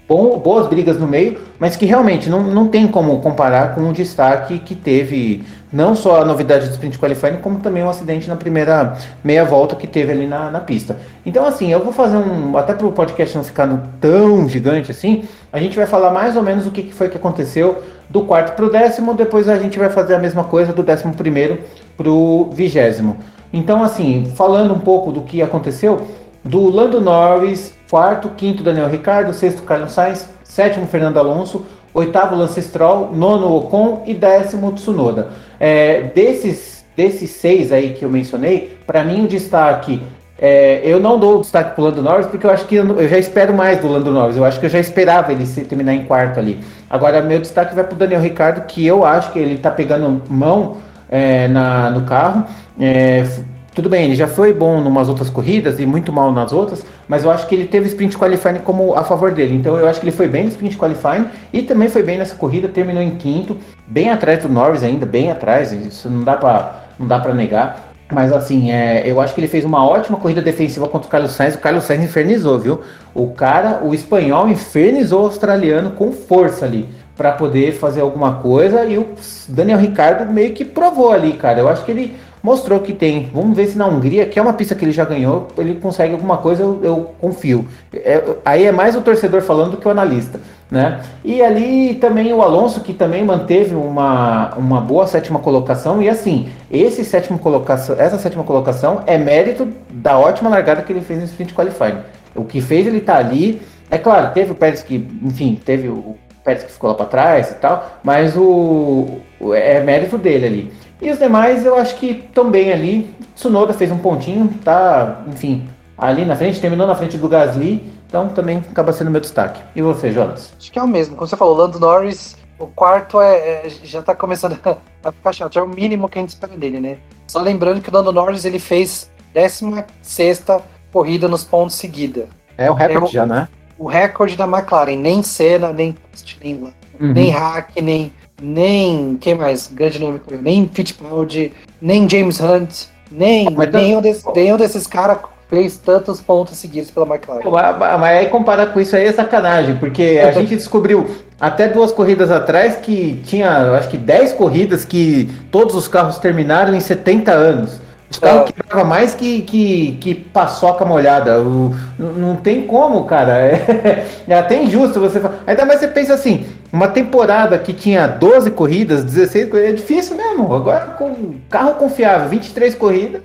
bom, 0.07 0.37
boas 0.37 0.67
brigas 0.67 0.99
no 0.99 1.07
meio, 1.07 1.39
mas 1.57 1.75
que 1.75 1.87
realmente 1.87 2.29
não, 2.29 2.43
não 2.43 2.67
tem 2.67 2.87
como 2.87 3.19
comparar 3.21 3.73
com 3.73 3.89
o 3.89 3.91
destaque 3.91 4.59
que 4.59 4.75
teve 4.75 5.43
não 5.73 5.95
só 5.95 6.21
a 6.21 6.25
novidade 6.25 6.67
do 6.67 6.73
sprint 6.73 6.99
qualifying, 6.99 7.37
como 7.37 7.57
também 7.57 7.83
um 7.83 7.89
acidente 7.89 8.27
na 8.27 8.35
primeira 8.35 8.95
meia 9.23 9.43
volta 9.43 9.75
que 9.75 9.87
teve 9.87 10.11
ali 10.11 10.27
na, 10.27 10.51
na 10.51 10.59
pista. 10.59 10.95
Então, 11.25 11.43
assim, 11.43 11.71
eu 11.71 11.83
vou 11.83 11.91
fazer 11.91 12.17
um. 12.17 12.55
Até 12.55 12.75
para 12.75 12.85
o 12.85 12.91
podcast 12.91 13.35
não 13.35 13.43
ficar 13.43 13.67
tão 13.99 14.47
gigante 14.47 14.91
assim, 14.91 15.23
a 15.51 15.59
gente 15.59 15.75
vai 15.75 15.87
falar 15.87 16.11
mais 16.11 16.35
ou 16.35 16.43
menos 16.43 16.67
o 16.67 16.71
que, 16.71 16.83
que 16.83 16.93
foi 16.93 17.09
que 17.09 17.17
aconteceu 17.17 17.83
do 18.09 18.21
quarto 18.21 18.55
para 18.55 18.65
o 18.65 18.69
décimo, 18.69 19.13
depois 19.13 19.49
a 19.49 19.57
gente 19.57 19.79
vai 19.79 19.89
fazer 19.89 20.15
a 20.15 20.19
mesma 20.19 20.43
coisa 20.43 20.71
do 20.71 20.83
décimo 20.83 21.13
primeiro 21.13 21.59
para 21.97 22.09
o 22.09 22.49
vigésimo. 22.51 23.17
Então, 23.51 23.83
assim, 23.83 24.31
falando 24.35 24.73
um 24.73 24.79
pouco 24.79 25.11
do 25.11 25.21
que 25.21 25.41
aconteceu, 25.41 26.01
do 26.43 26.69
Lando 26.69 27.01
Norris, 27.01 27.73
quarto, 27.89 28.29
quinto 28.29 28.61
Daniel 28.63 28.89
Ricardo, 28.89 29.33
sexto 29.33 29.63
Carlos 29.63 29.93
Sainz, 29.93 30.29
sétimo 30.43 30.85
Fernando 30.87 31.17
Alonso, 31.17 31.65
oitavo 31.93 32.35
Lance 32.35 32.61
Stroll, 32.61 33.11
nono 33.13 33.55
Ocon 33.55 34.03
e 34.05 34.13
décimo 34.13 34.71
Tsunoda. 34.73 35.29
É, 35.59 36.11
desses, 36.13 36.85
desses 36.95 37.31
seis 37.31 37.71
aí 37.71 37.93
que 37.93 38.03
eu 38.03 38.09
mencionei, 38.09 38.77
para 38.85 39.03
mim 39.03 39.23
o 39.23 39.27
destaque 39.27 40.01
é, 40.37 40.81
eu 40.83 40.99
não 40.99 41.17
dou 41.17 41.39
destaque 41.39 41.75
pro 41.75 41.85
Lando 41.85 42.01
Norris 42.01 42.27
porque 42.27 42.45
eu 42.45 42.51
acho 42.51 42.65
que 42.65 42.75
eu, 42.75 42.99
eu, 42.99 43.07
já 43.07 43.17
espero 43.17 43.53
mais 43.53 43.79
do 43.79 43.87
Lando 43.87 44.11
Norris. 44.11 44.35
Eu 44.35 44.43
acho 44.43 44.59
que 44.59 44.65
eu 44.65 44.69
já 44.69 44.79
esperava 44.79 45.31
ele 45.31 45.45
se 45.45 45.61
terminar 45.63 45.93
em 45.93 46.03
quarto 46.03 46.39
ali. 46.39 46.59
Agora, 46.89 47.21
meu 47.21 47.39
destaque 47.39 47.73
vai 47.73 47.83
pro 47.83 47.95
Daniel 47.95 48.21
Ricardo, 48.21 48.65
que 48.65 48.85
eu 48.85 49.05
acho 49.05 49.31
que 49.31 49.39
ele 49.39 49.57
tá 49.57 49.71
pegando 49.71 50.21
mão 50.29 50.77
é, 51.09 51.47
na, 51.47 51.89
no 51.89 52.01
carro. 52.01 52.45
É, 52.79 53.25
tudo 53.73 53.89
bem, 53.89 54.05
ele 54.05 54.15
já 54.15 54.27
foi 54.27 54.53
bom 54.53 54.79
em 54.79 54.87
umas 54.87 55.09
outras 55.09 55.29
corridas 55.29 55.79
e 55.79 55.85
muito 55.85 56.11
mal 56.11 56.31
nas 56.31 56.53
outras, 56.53 56.85
mas 57.09 57.25
eu 57.25 57.31
acho 57.31 57.45
que 57.45 57.55
ele 57.55 57.65
teve 57.65 57.87
sprint 57.89 58.17
qualifying 58.17 58.59
como 58.59 58.93
a 58.93 59.03
favor 59.03 59.31
dele. 59.31 59.55
Então 59.55 59.77
eu 59.77 59.87
acho 59.87 59.99
que 59.99 60.05
ele 60.05 60.15
foi 60.15 60.29
bem 60.29 60.43
no 60.43 60.49
sprint 60.49 60.77
qualifying 60.77 61.27
e 61.51 61.61
também 61.61 61.89
foi 61.89 62.01
bem 62.01 62.17
nessa 62.17 62.35
corrida, 62.35 62.69
terminou 62.69 63.03
em 63.03 63.11
quinto, 63.17 63.57
bem 63.85 64.09
atrás 64.09 64.41
do 64.41 64.47
Norris 64.47 64.81
ainda, 64.81 65.05
bem 65.05 65.29
atrás. 65.29 65.73
Isso 65.73 66.09
não 66.09 66.23
dá 66.23 66.37
para 66.37 66.85
não 66.97 67.07
dá 67.07 67.19
para 67.19 67.33
negar. 67.33 67.94
Mas 68.11 68.31
assim, 68.31 68.71
é, 68.71 69.03
eu 69.05 69.19
acho 69.19 69.33
que 69.33 69.39
ele 69.39 69.47
fez 69.47 69.65
uma 69.65 69.85
ótima 69.85 70.17
corrida 70.17 70.41
defensiva 70.41 70.87
contra 70.87 71.07
o 71.07 71.11
Carlos 71.11 71.31
Sainz. 71.31 71.55
O 71.55 71.59
Carlos 71.59 71.85
Sainz 71.85 72.03
infernizou, 72.03 72.59
viu? 72.59 72.81
O 73.13 73.29
cara, 73.29 73.81
o 73.83 73.93
espanhol, 73.95 74.47
infernizou 74.47 75.23
o 75.23 75.25
australiano 75.25 75.91
com 75.91 76.11
força 76.11 76.65
ali 76.65 76.87
para 77.17 77.31
poder 77.31 77.73
fazer 77.73 78.01
alguma 78.01 78.35
coisa. 78.35 78.85
E 78.85 78.97
o 78.97 79.07
Daniel 79.47 79.79
Ricardo 79.79 80.31
meio 80.31 80.53
que 80.53 80.63
provou 80.63 81.11
ali, 81.11 81.33
cara. 81.33 81.59
Eu 81.59 81.67
acho 81.67 81.83
que 81.83 81.91
ele 81.91 82.15
mostrou 82.43 82.79
que 82.79 82.93
tem. 82.93 83.31
Vamos 83.33 83.57
ver 83.57 83.67
se 83.67 83.77
na 83.77 83.87
Hungria, 83.87 84.27
que 84.27 84.37
é 84.37 84.41
uma 84.41 84.53
pista 84.53 84.75
que 84.75 84.85
ele 84.85 84.91
já 84.91 85.03
ganhou, 85.03 85.47
ele 85.57 85.75
consegue 85.75 86.13
alguma 86.13 86.37
coisa, 86.37 86.61
eu, 86.61 86.79
eu 86.83 87.15
confio. 87.19 87.67
É, 87.91 88.23
aí 88.45 88.65
é 88.65 88.71
mais 88.71 88.95
o 88.95 89.01
torcedor 89.01 89.41
falando 89.41 89.71
do 89.71 89.77
que 89.77 89.87
o 89.87 89.91
analista. 89.91 90.39
Né? 90.69 90.99
E 91.23 91.43
ali 91.43 91.95
também 91.95 92.33
o 92.33 92.41
Alonso, 92.41 92.81
que 92.81 92.93
também 92.93 93.23
manteve 93.23 93.75
uma, 93.75 94.55
uma 94.55 94.81
boa 94.81 95.05
sétima 95.05 95.39
colocação, 95.39 96.01
e 96.01 96.09
assim, 96.09 96.49
esse 96.71 97.05
sétimo 97.05 97.37
colocação, 97.37 97.95
essa 97.99 98.17
sétima 98.17 98.43
colocação 98.43 99.03
é 99.05 99.17
mérito 99.17 99.67
da 99.91 100.17
ótima 100.17 100.49
largada 100.49 100.81
que 100.81 100.91
ele 100.91 101.01
fez 101.01 101.19
no 101.19 101.25
sprint 101.25 101.53
qualifying. 101.53 101.99
O 102.33 102.43
que 102.43 102.61
fez 102.61 102.87
ele 102.87 102.97
estar 102.97 103.13
tá 103.13 103.19
ali, 103.19 103.61
é 103.91 103.97
claro, 103.97 104.33
teve 104.33 104.51
o 104.51 104.55
Pérez 104.55 104.81
que, 104.81 105.07
enfim, 105.21 105.59
teve 105.63 105.87
o 105.87 106.17
Pérez 106.43 106.63
que 106.63 106.71
ficou 106.71 106.89
lá 106.89 106.95
para 106.95 107.05
trás 107.05 107.51
e 107.51 107.55
tal, 107.55 107.99
mas 108.03 108.35
o, 108.35 109.19
o, 109.39 109.53
é 109.53 109.81
mérito 109.81 110.17
dele 110.17 110.45
ali. 110.45 110.71
E 111.01 111.11
os 111.11 111.19
demais 111.19 111.65
eu 111.65 111.77
acho 111.77 111.95
que 111.95 112.27
bem 112.49 112.71
ali. 112.71 113.13
Tsunoda 113.35 113.73
fez 113.73 113.91
um 113.91 113.97
pontinho, 113.97 114.49
tá, 114.63 115.21
enfim, 115.27 115.67
ali 115.97 116.25
na 116.25 116.35
frente, 116.35 116.59
terminou 116.59 116.87
na 116.87 116.95
frente 116.95 117.17
do 117.17 117.27
Gasly. 117.27 117.94
Então 118.15 118.29
também 118.29 118.59
acaba 118.59 118.93
sendo 118.93 119.11
meu 119.11 119.19
destaque. 119.19 119.61
E 119.75 119.81
você, 119.81 120.09
Jonas? 120.09 120.53
Acho 120.57 120.71
que 120.71 120.79
é 120.79 120.81
o 120.81 120.87
mesmo. 120.87 121.17
Como 121.17 121.27
você 121.27 121.35
falou, 121.35 121.53
Lando 121.53 121.77
Norris, 121.77 122.37
o 122.57 122.65
quarto 122.65 123.19
é, 123.19 123.65
é 123.65 123.69
já 123.83 124.01
tá 124.01 124.15
começando 124.15 124.57
a 125.03 125.11
ficar 125.11 125.33
chato. 125.33 125.59
É 125.59 125.61
o 125.61 125.67
mínimo 125.67 126.07
que 126.07 126.17
a 126.17 126.21
gente 126.21 126.29
espera 126.29 126.55
dele, 126.55 126.79
né? 126.79 126.97
Só 127.27 127.41
lembrando 127.41 127.81
que 127.81 127.89
o 127.89 127.93
Lando 127.93 128.13
Norris 128.13 128.45
ele 128.45 128.57
fez 128.57 129.11
16 129.33 130.45
corrida 130.93 131.27
nos 131.27 131.43
pontos 131.43 131.75
seguida. 131.75 132.29
É 132.57 132.71
o 132.71 132.73
recorde 132.73 133.03
é 133.03 133.09
o, 133.09 133.11
já, 133.11 133.25
né? 133.25 133.49
O 133.77 133.85
recorde 133.85 134.37
da 134.37 134.45
McLaren. 134.45 134.95
Nem 134.95 135.21
Senna, 135.21 135.73
nem 135.73 135.93
nem, 136.41 136.55
uhum. 136.55 137.11
nem 137.11 137.29
Hack, 137.31 137.75
nem 137.81 138.13
nem 138.41 139.17
quem 139.17 139.35
mais? 139.35 139.67
Grande 139.67 139.99
nome 139.99 140.21
nem 140.41 140.69
Fittipaldi, 140.69 141.51
nem 141.81 142.07
James 142.07 142.39
Hunt, 142.39 142.85
nem 143.11 143.45
nenhum, 143.49 143.99
desse, 143.99 144.25
nenhum 144.33 144.55
desses 144.55 144.87
caras 144.87 145.17
fez 145.55 145.77
tantos 145.77 146.19
pontos 146.19 146.57
seguidos 146.57 146.91
pela 146.91 147.05
McLaren. 147.05 147.49
Mas, 147.49 147.77
mas 147.99 148.17
aí 148.17 148.27
comparar 148.27 148.67
com 148.67 148.79
isso 148.81 148.93
aí 148.93 149.05
é 149.05 149.13
sacanagem, 149.13 149.77
porque 149.77 150.21
a 150.21 150.31
gente 150.33 150.53
descobriu 150.53 151.09
até 151.39 151.69
duas 151.69 151.93
corridas 151.93 152.29
atrás 152.29 152.75
que 152.75 153.21
tinha, 153.25 153.71
acho 153.77 153.87
que 153.87 153.97
10 153.97 154.33
corridas 154.33 154.83
que 154.83 155.29
todos 155.51 155.73
os 155.75 155.87
carros 155.87 156.19
terminaram 156.19 156.75
em 156.75 156.79
70 156.81 157.31
anos. 157.31 157.79
Os 158.09 158.19
carros 158.19 158.49
é. 158.49 158.53
quebravam 158.53 158.85
mais 158.85 159.15
que, 159.15 159.41
que, 159.41 159.97
que 159.99 160.13
paçoca 160.13 160.85
molhada. 160.85 161.41
O, 161.41 161.73
não 161.97 162.35
tem 162.35 162.67
como, 162.67 163.05
cara. 163.05 163.35
É, 163.65 164.05
é 164.27 164.37
até 164.37 164.61
injusto 164.61 164.99
você 164.99 165.19
falar. 165.19 165.39
Ainda 165.47 165.65
mais 165.65 165.79
você 165.79 165.87
pensa 165.87 166.13
assim, 166.13 166.45
uma 166.71 166.87
temporada 166.87 167.57
que 167.57 167.73
tinha 167.73 168.07
12 168.07 168.51
corridas, 168.51 169.03
16 169.03 169.49
corridas, 169.49 169.71
é 169.71 169.73
difícil 169.73 170.17
mesmo. 170.17 170.53
Agora 170.53 170.85
com 170.97 171.35
carro 171.49 171.75
confiável, 171.75 172.29
23 172.29 172.75
corridas, 172.75 173.21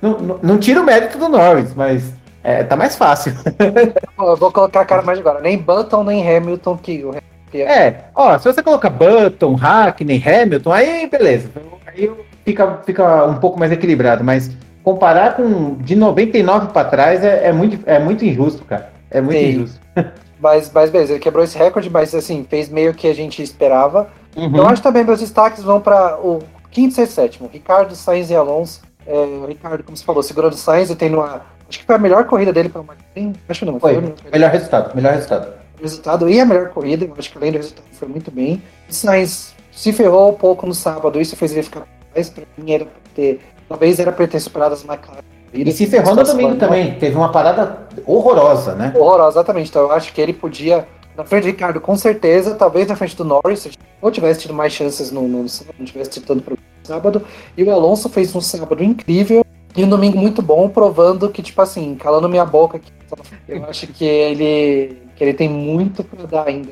não, 0.00 0.18
não, 0.18 0.38
não 0.42 0.58
tira 0.58 0.80
o 0.80 0.84
mérito 0.84 1.18
do 1.18 1.28
Norris, 1.28 1.74
mas 1.74 2.12
é, 2.42 2.62
tá 2.62 2.76
mais 2.76 2.96
fácil. 2.96 3.34
Eu 4.18 4.36
vou 4.36 4.52
colocar 4.52 4.82
a 4.82 4.84
cara 4.84 5.02
mais 5.02 5.18
agora. 5.18 5.40
Nem 5.40 5.58
Button, 5.58 6.04
nem 6.04 6.36
Hamilton 6.36 6.76
que 6.76 7.04
o 7.04 7.12
É, 7.52 8.04
ó, 8.14 8.38
se 8.38 8.44
você 8.44 8.62
colocar 8.62 8.90
Button, 8.90 9.54
Hackney, 9.54 10.22
Hamilton, 10.24 10.72
aí 10.72 11.08
beleza. 11.08 11.50
Aí 11.86 12.10
fica, 12.44 12.80
fica 12.86 13.24
um 13.24 13.36
pouco 13.36 13.58
mais 13.58 13.72
equilibrado, 13.72 14.22
mas 14.22 14.50
comparar 14.84 15.34
com 15.34 15.74
de 15.74 15.96
99 15.96 16.68
para 16.68 16.88
trás 16.88 17.24
é, 17.24 17.48
é, 17.48 17.52
muito, 17.52 17.78
é 17.84 17.98
muito 17.98 18.24
injusto, 18.24 18.64
cara. 18.64 18.92
É 19.10 19.20
muito 19.20 19.38
Sim. 19.38 19.48
injusto. 19.48 19.80
Mas, 20.38 20.70
mas 20.70 20.90
beleza, 20.90 21.14
ele 21.14 21.18
quebrou 21.18 21.42
esse 21.42 21.56
recorde, 21.56 21.88
mas 21.88 22.14
assim, 22.14 22.46
fez 22.48 22.68
meio 22.68 22.92
que 22.92 23.08
a 23.08 23.14
gente 23.14 23.42
esperava. 23.42 24.10
Uhum. 24.36 24.54
Eu 24.54 24.66
acho 24.66 24.82
também 24.82 25.02
meus 25.02 25.20
destaques 25.20 25.62
vão 25.62 25.80
para 25.80 26.18
o 26.18 26.40
quinto, 26.70 26.94
sexto, 26.94 27.14
sétimo. 27.14 27.48
Ricardo, 27.50 27.96
Sainz 27.96 28.28
e 28.28 28.36
Alonso. 28.36 28.82
É, 29.06 29.12
o 29.12 29.46
Ricardo, 29.46 29.84
como 29.84 29.96
você 29.96 30.04
falou, 30.04 30.22
segurando 30.22 30.52
o 30.52 30.56
Sainz 30.56 30.90
e 30.90 30.96
tendo 30.96 31.18
uma. 31.18 31.42
Acho 31.68 31.78
que 31.78 31.84
foi 31.84 31.94
a 31.94 31.98
melhor 31.98 32.24
corrida 32.24 32.52
dele 32.52 32.68
para 32.68 32.80
o 32.80 32.84
McLaren. 32.84 33.32
Acho 33.48 33.64
não. 33.64 33.78
Foi. 33.78 33.94
foi 33.94 34.30
melhor 34.32 34.50
resultado, 34.50 34.94
melhor 34.94 35.12
resultado. 35.12 35.52
Resultado 35.80 36.28
e 36.28 36.40
a 36.40 36.46
melhor 36.46 36.70
corrida, 36.70 37.04
eu 37.04 37.14
acho 37.18 37.30
que 37.30 37.38
além 37.38 37.52
do 37.52 37.58
resultado 37.58 37.84
foi 37.92 38.08
muito 38.08 38.30
bem. 38.30 38.62
O 38.88 38.92
Sainz 38.92 39.54
se 39.70 39.92
ferrou 39.92 40.30
um 40.30 40.34
pouco 40.34 40.66
no 40.66 40.74
sábado, 40.74 41.20
isso 41.20 41.36
fez 41.36 41.52
ele 41.52 41.62
ficar 41.62 41.86
mais. 42.14 42.30
Pra 42.30 42.44
mim 42.56 42.72
era 42.72 42.84
pra 42.84 42.94
ter. 43.14 43.40
Talvez 43.68 43.98
era 43.98 44.12
para 44.12 44.26
ter 44.26 44.40
superado 44.40 44.74
as 44.74 44.84
McLaren. 44.84 45.22
E 45.52 45.72
se 45.72 45.86
ferrou 45.86 46.14
no 46.14 46.24
domingo 46.24 46.56
também. 46.56 46.94
Teve 46.98 47.16
uma 47.16 47.30
parada 47.30 47.86
horrorosa, 48.04 48.74
né? 48.74 48.92
Horrorosa, 48.94 49.38
exatamente. 49.38 49.70
Então 49.70 49.82
eu 49.82 49.92
acho 49.92 50.12
que 50.12 50.20
ele 50.20 50.32
podia 50.32 50.86
na 51.16 51.24
frente 51.24 51.44
do 51.44 51.46
Ricardo, 51.46 51.80
com 51.80 51.96
certeza, 51.96 52.54
talvez 52.54 52.88
na 52.88 52.96
frente 52.96 53.16
do 53.16 53.24
Norris, 53.24 53.60
se 53.60 53.70
ou 54.02 54.10
tivesse 54.10 54.40
tido 54.40 54.52
mais 54.52 54.72
chances 54.72 55.10
no, 55.10 55.26
no, 55.26 55.38
não 55.38 55.86
tivesse 55.86 56.10
tido 56.10 56.26
tanto 56.26 56.42
problema 56.42 56.75
sábado. 56.86 57.22
E 57.56 57.64
o 57.64 57.70
Alonso 57.70 58.08
fez 58.08 58.34
um 58.34 58.40
sábado 58.40 58.82
incrível 58.82 59.44
e 59.76 59.84
um 59.84 59.88
domingo 59.88 60.16
muito 60.16 60.40
bom, 60.40 60.68
provando 60.68 61.28
que, 61.28 61.42
tipo 61.42 61.60
assim, 61.60 61.94
calando 61.96 62.28
minha 62.28 62.44
boca 62.44 62.78
aqui. 62.78 62.90
Eu 63.46 63.64
acho 63.66 63.86
que 63.88 64.04
ele, 64.04 65.02
que 65.14 65.22
ele 65.22 65.34
tem 65.34 65.48
muito 65.48 66.02
para 66.02 66.26
dar 66.26 66.46
ainda. 66.46 66.70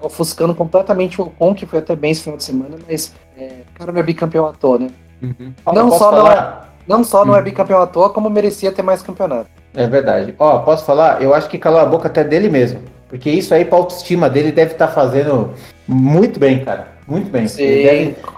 Ofuscando 0.00 0.54
completamente 0.54 1.20
o 1.20 1.24
Ocon, 1.24 1.54
que 1.54 1.66
foi 1.66 1.80
até 1.80 1.96
bem 1.96 2.12
esse 2.12 2.22
final 2.22 2.36
de 2.36 2.44
semana, 2.44 2.76
mas 2.88 3.14
é, 3.36 3.62
o 3.74 3.78
cara 3.78 3.92
não 3.92 3.98
é 3.98 4.02
bicampeão 4.02 4.46
à 4.46 4.52
toa, 4.52 4.78
né? 4.78 4.90
Uhum. 5.22 5.52
Não, 5.74 5.90
só 5.90 6.12
não, 6.12 6.30
é, 6.30 6.60
não 6.86 7.02
só 7.02 7.24
não 7.24 7.34
é 7.34 7.38
uhum. 7.38 7.44
bicampeão 7.44 7.80
à 7.80 7.86
toa, 7.86 8.10
como 8.10 8.30
merecia 8.30 8.70
ter 8.70 8.82
mais 8.82 9.02
campeonato. 9.02 9.50
É 9.74 9.86
verdade. 9.86 10.34
Ó, 10.38 10.60
posso 10.60 10.84
falar? 10.84 11.20
Eu 11.20 11.34
acho 11.34 11.48
que 11.48 11.58
calou 11.58 11.80
a 11.80 11.86
boca 11.86 12.08
até 12.08 12.22
dele 12.22 12.48
mesmo. 12.48 12.80
Porque 13.08 13.30
isso 13.30 13.54
aí, 13.54 13.64
pra 13.64 13.78
autoestima 13.78 14.28
dele, 14.28 14.52
deve 14.52 14.72
estar 14.72 14.88
tá 14.88 14.92
fazendo 14.92 15.52
muito 15.86 16.38
bem, 16.38 16.64
cara. 16.64 16.95
Muito 17.06 17.30
bem. 17.30 17.46
Sim, 17.46 17.62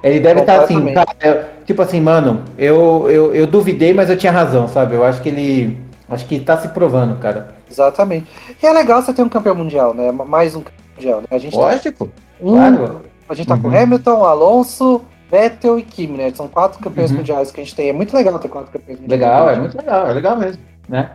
ele 0.03 0.21
deve 0.21 0.41
estar 0.41 0.59
tá 0.59 0.65
assim, 0.65 0.93
cara, 0.93 1.53
tipo 1.65 1.81
assim, 1.81 2.01
mano, 2.01 2.45
eu, 2.59 3.07
eu, 3.11 3.35
eu 3.35 3.47
duvidei, 3.47 3.95
mas 3.95 4.11
eu 4.11 4.17
tinha 4.17 4.31
razão, 4.31 4.69
sabe? 4.69 4.95
Eu 4.95 5.05
acho 5.05 5.23
que 5.23 5.29
ele. 5.29 5.79
Acho 6.09 6.27
que 6.27 6.41
tá 6.41 6.57
se 6.57 6.69
provando, 6.69 7.19
cara. 7.19 7.55
Exatamente. 7.71 8.27
E 8.63 8.67
é 8.67 8.73
legal 8.73 9.03
você 9.03 9.13
ter 9.13 9.23
um 9.23 9.29
campeão 9.29 9.55
mundial, 9.55 9.93
né? 9.93 10.11
Mais 10.11 10.55
um 10.55 10.63
campeão 10.63 10.85
mundial. 10.97 11.21
Né? 11.21 11.27
A 11.31 11.39
gente 11.39 11.55
Lógico. 11.55 12.07
Tá 12.07 12.13
um, 12.41 12.53
claro. 12.53 13.03
A 13.29 13.35
gente 13.35 13.47
tá 13.47 13.55
uhum. 13.55 13.63
com 13.63 13.77
Hamilton, 13.77 14.25
Alonso, 14.25 15.03
Vettel 15.31 15.79
e 15.79 15.83
Kimi, 15.83 16.17
né? 16.17 16.33
São 16.35 16.49
quatro 16.49 16.79
campeões 16.81 17.11
uhum. 17.11 17.19
mundiais 17.19 17.51
que 17.51 17.61
a 17.61 17.65
gente 17.65 17.75
tem. 17.75 17.91
É 17.91 17.93
muito 17.93 18.17
legal 18.17 18.39
ter 18.39 18.49
quatro 18.49 18.73
campeões 18.73 19.01
mundiais. 19.01 19.21
Legal, 19.21 19.51
é 19.51 19.57
muito 19.57 19.77
legal, 19.77 20.07
é 20.07 20.13
legal 20.13 20.37
mesmo, 20.37 20.63
né? 20.89 21.11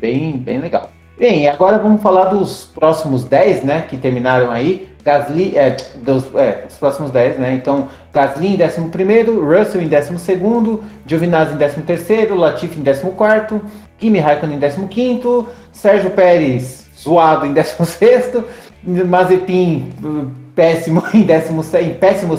Bem, 0.00 0.36
bem 0.38 0.58
legal. 0.58 0.90
Bem, 1.16 1.46
agora 1.48 1.78
vamos 1.78 2.02
falar 2.02 2.24
dos 2.24 2.64
próximos 2.74 3.24
10, 3.24 3.62
né? 3.62 3.82
Que 3.88 3.96
terminaram 3.96 4.50
aí. 4.50 4.88
Gasly, 5.04 5.56
é, 5.56 5.76
dos, 5.96 6.24
é, 6.34 6.64
os 6.68 6.76
próximos 6.76 7.12
10, 7.12 7.38
né? 7.38 7.54
Então, 7.54 7.88
Gasly 8.12 8.56
em 8.56 8.62
11, 8.62 9.30
Russell 9.38 9.82
em 9.82 9.88
12, 9.88 10.80
Giovinazzi 11.06 11.54
em 11.54 11.82
13, 11.82 12.26
Latifi 12.34 12.80
em 12.80 12.82
14, 12.82 13.60
Kimi 13.98 14.18
Raikkonen 14.18 14.58
em 14.58 14.86
15, 14.88 15.46
Sérgio 15.72 16.10
Pérez 16.10 16.86
zoado 16.98 17.46
em 17.46 17.52
16, 17.52 18.42
Mazepin 19.06 19.92
péssimo 20.54 21.02
em, 21.14 21.22
17, 21.22 21.84
em 21.84 21.94
péssimo 21.94 22.38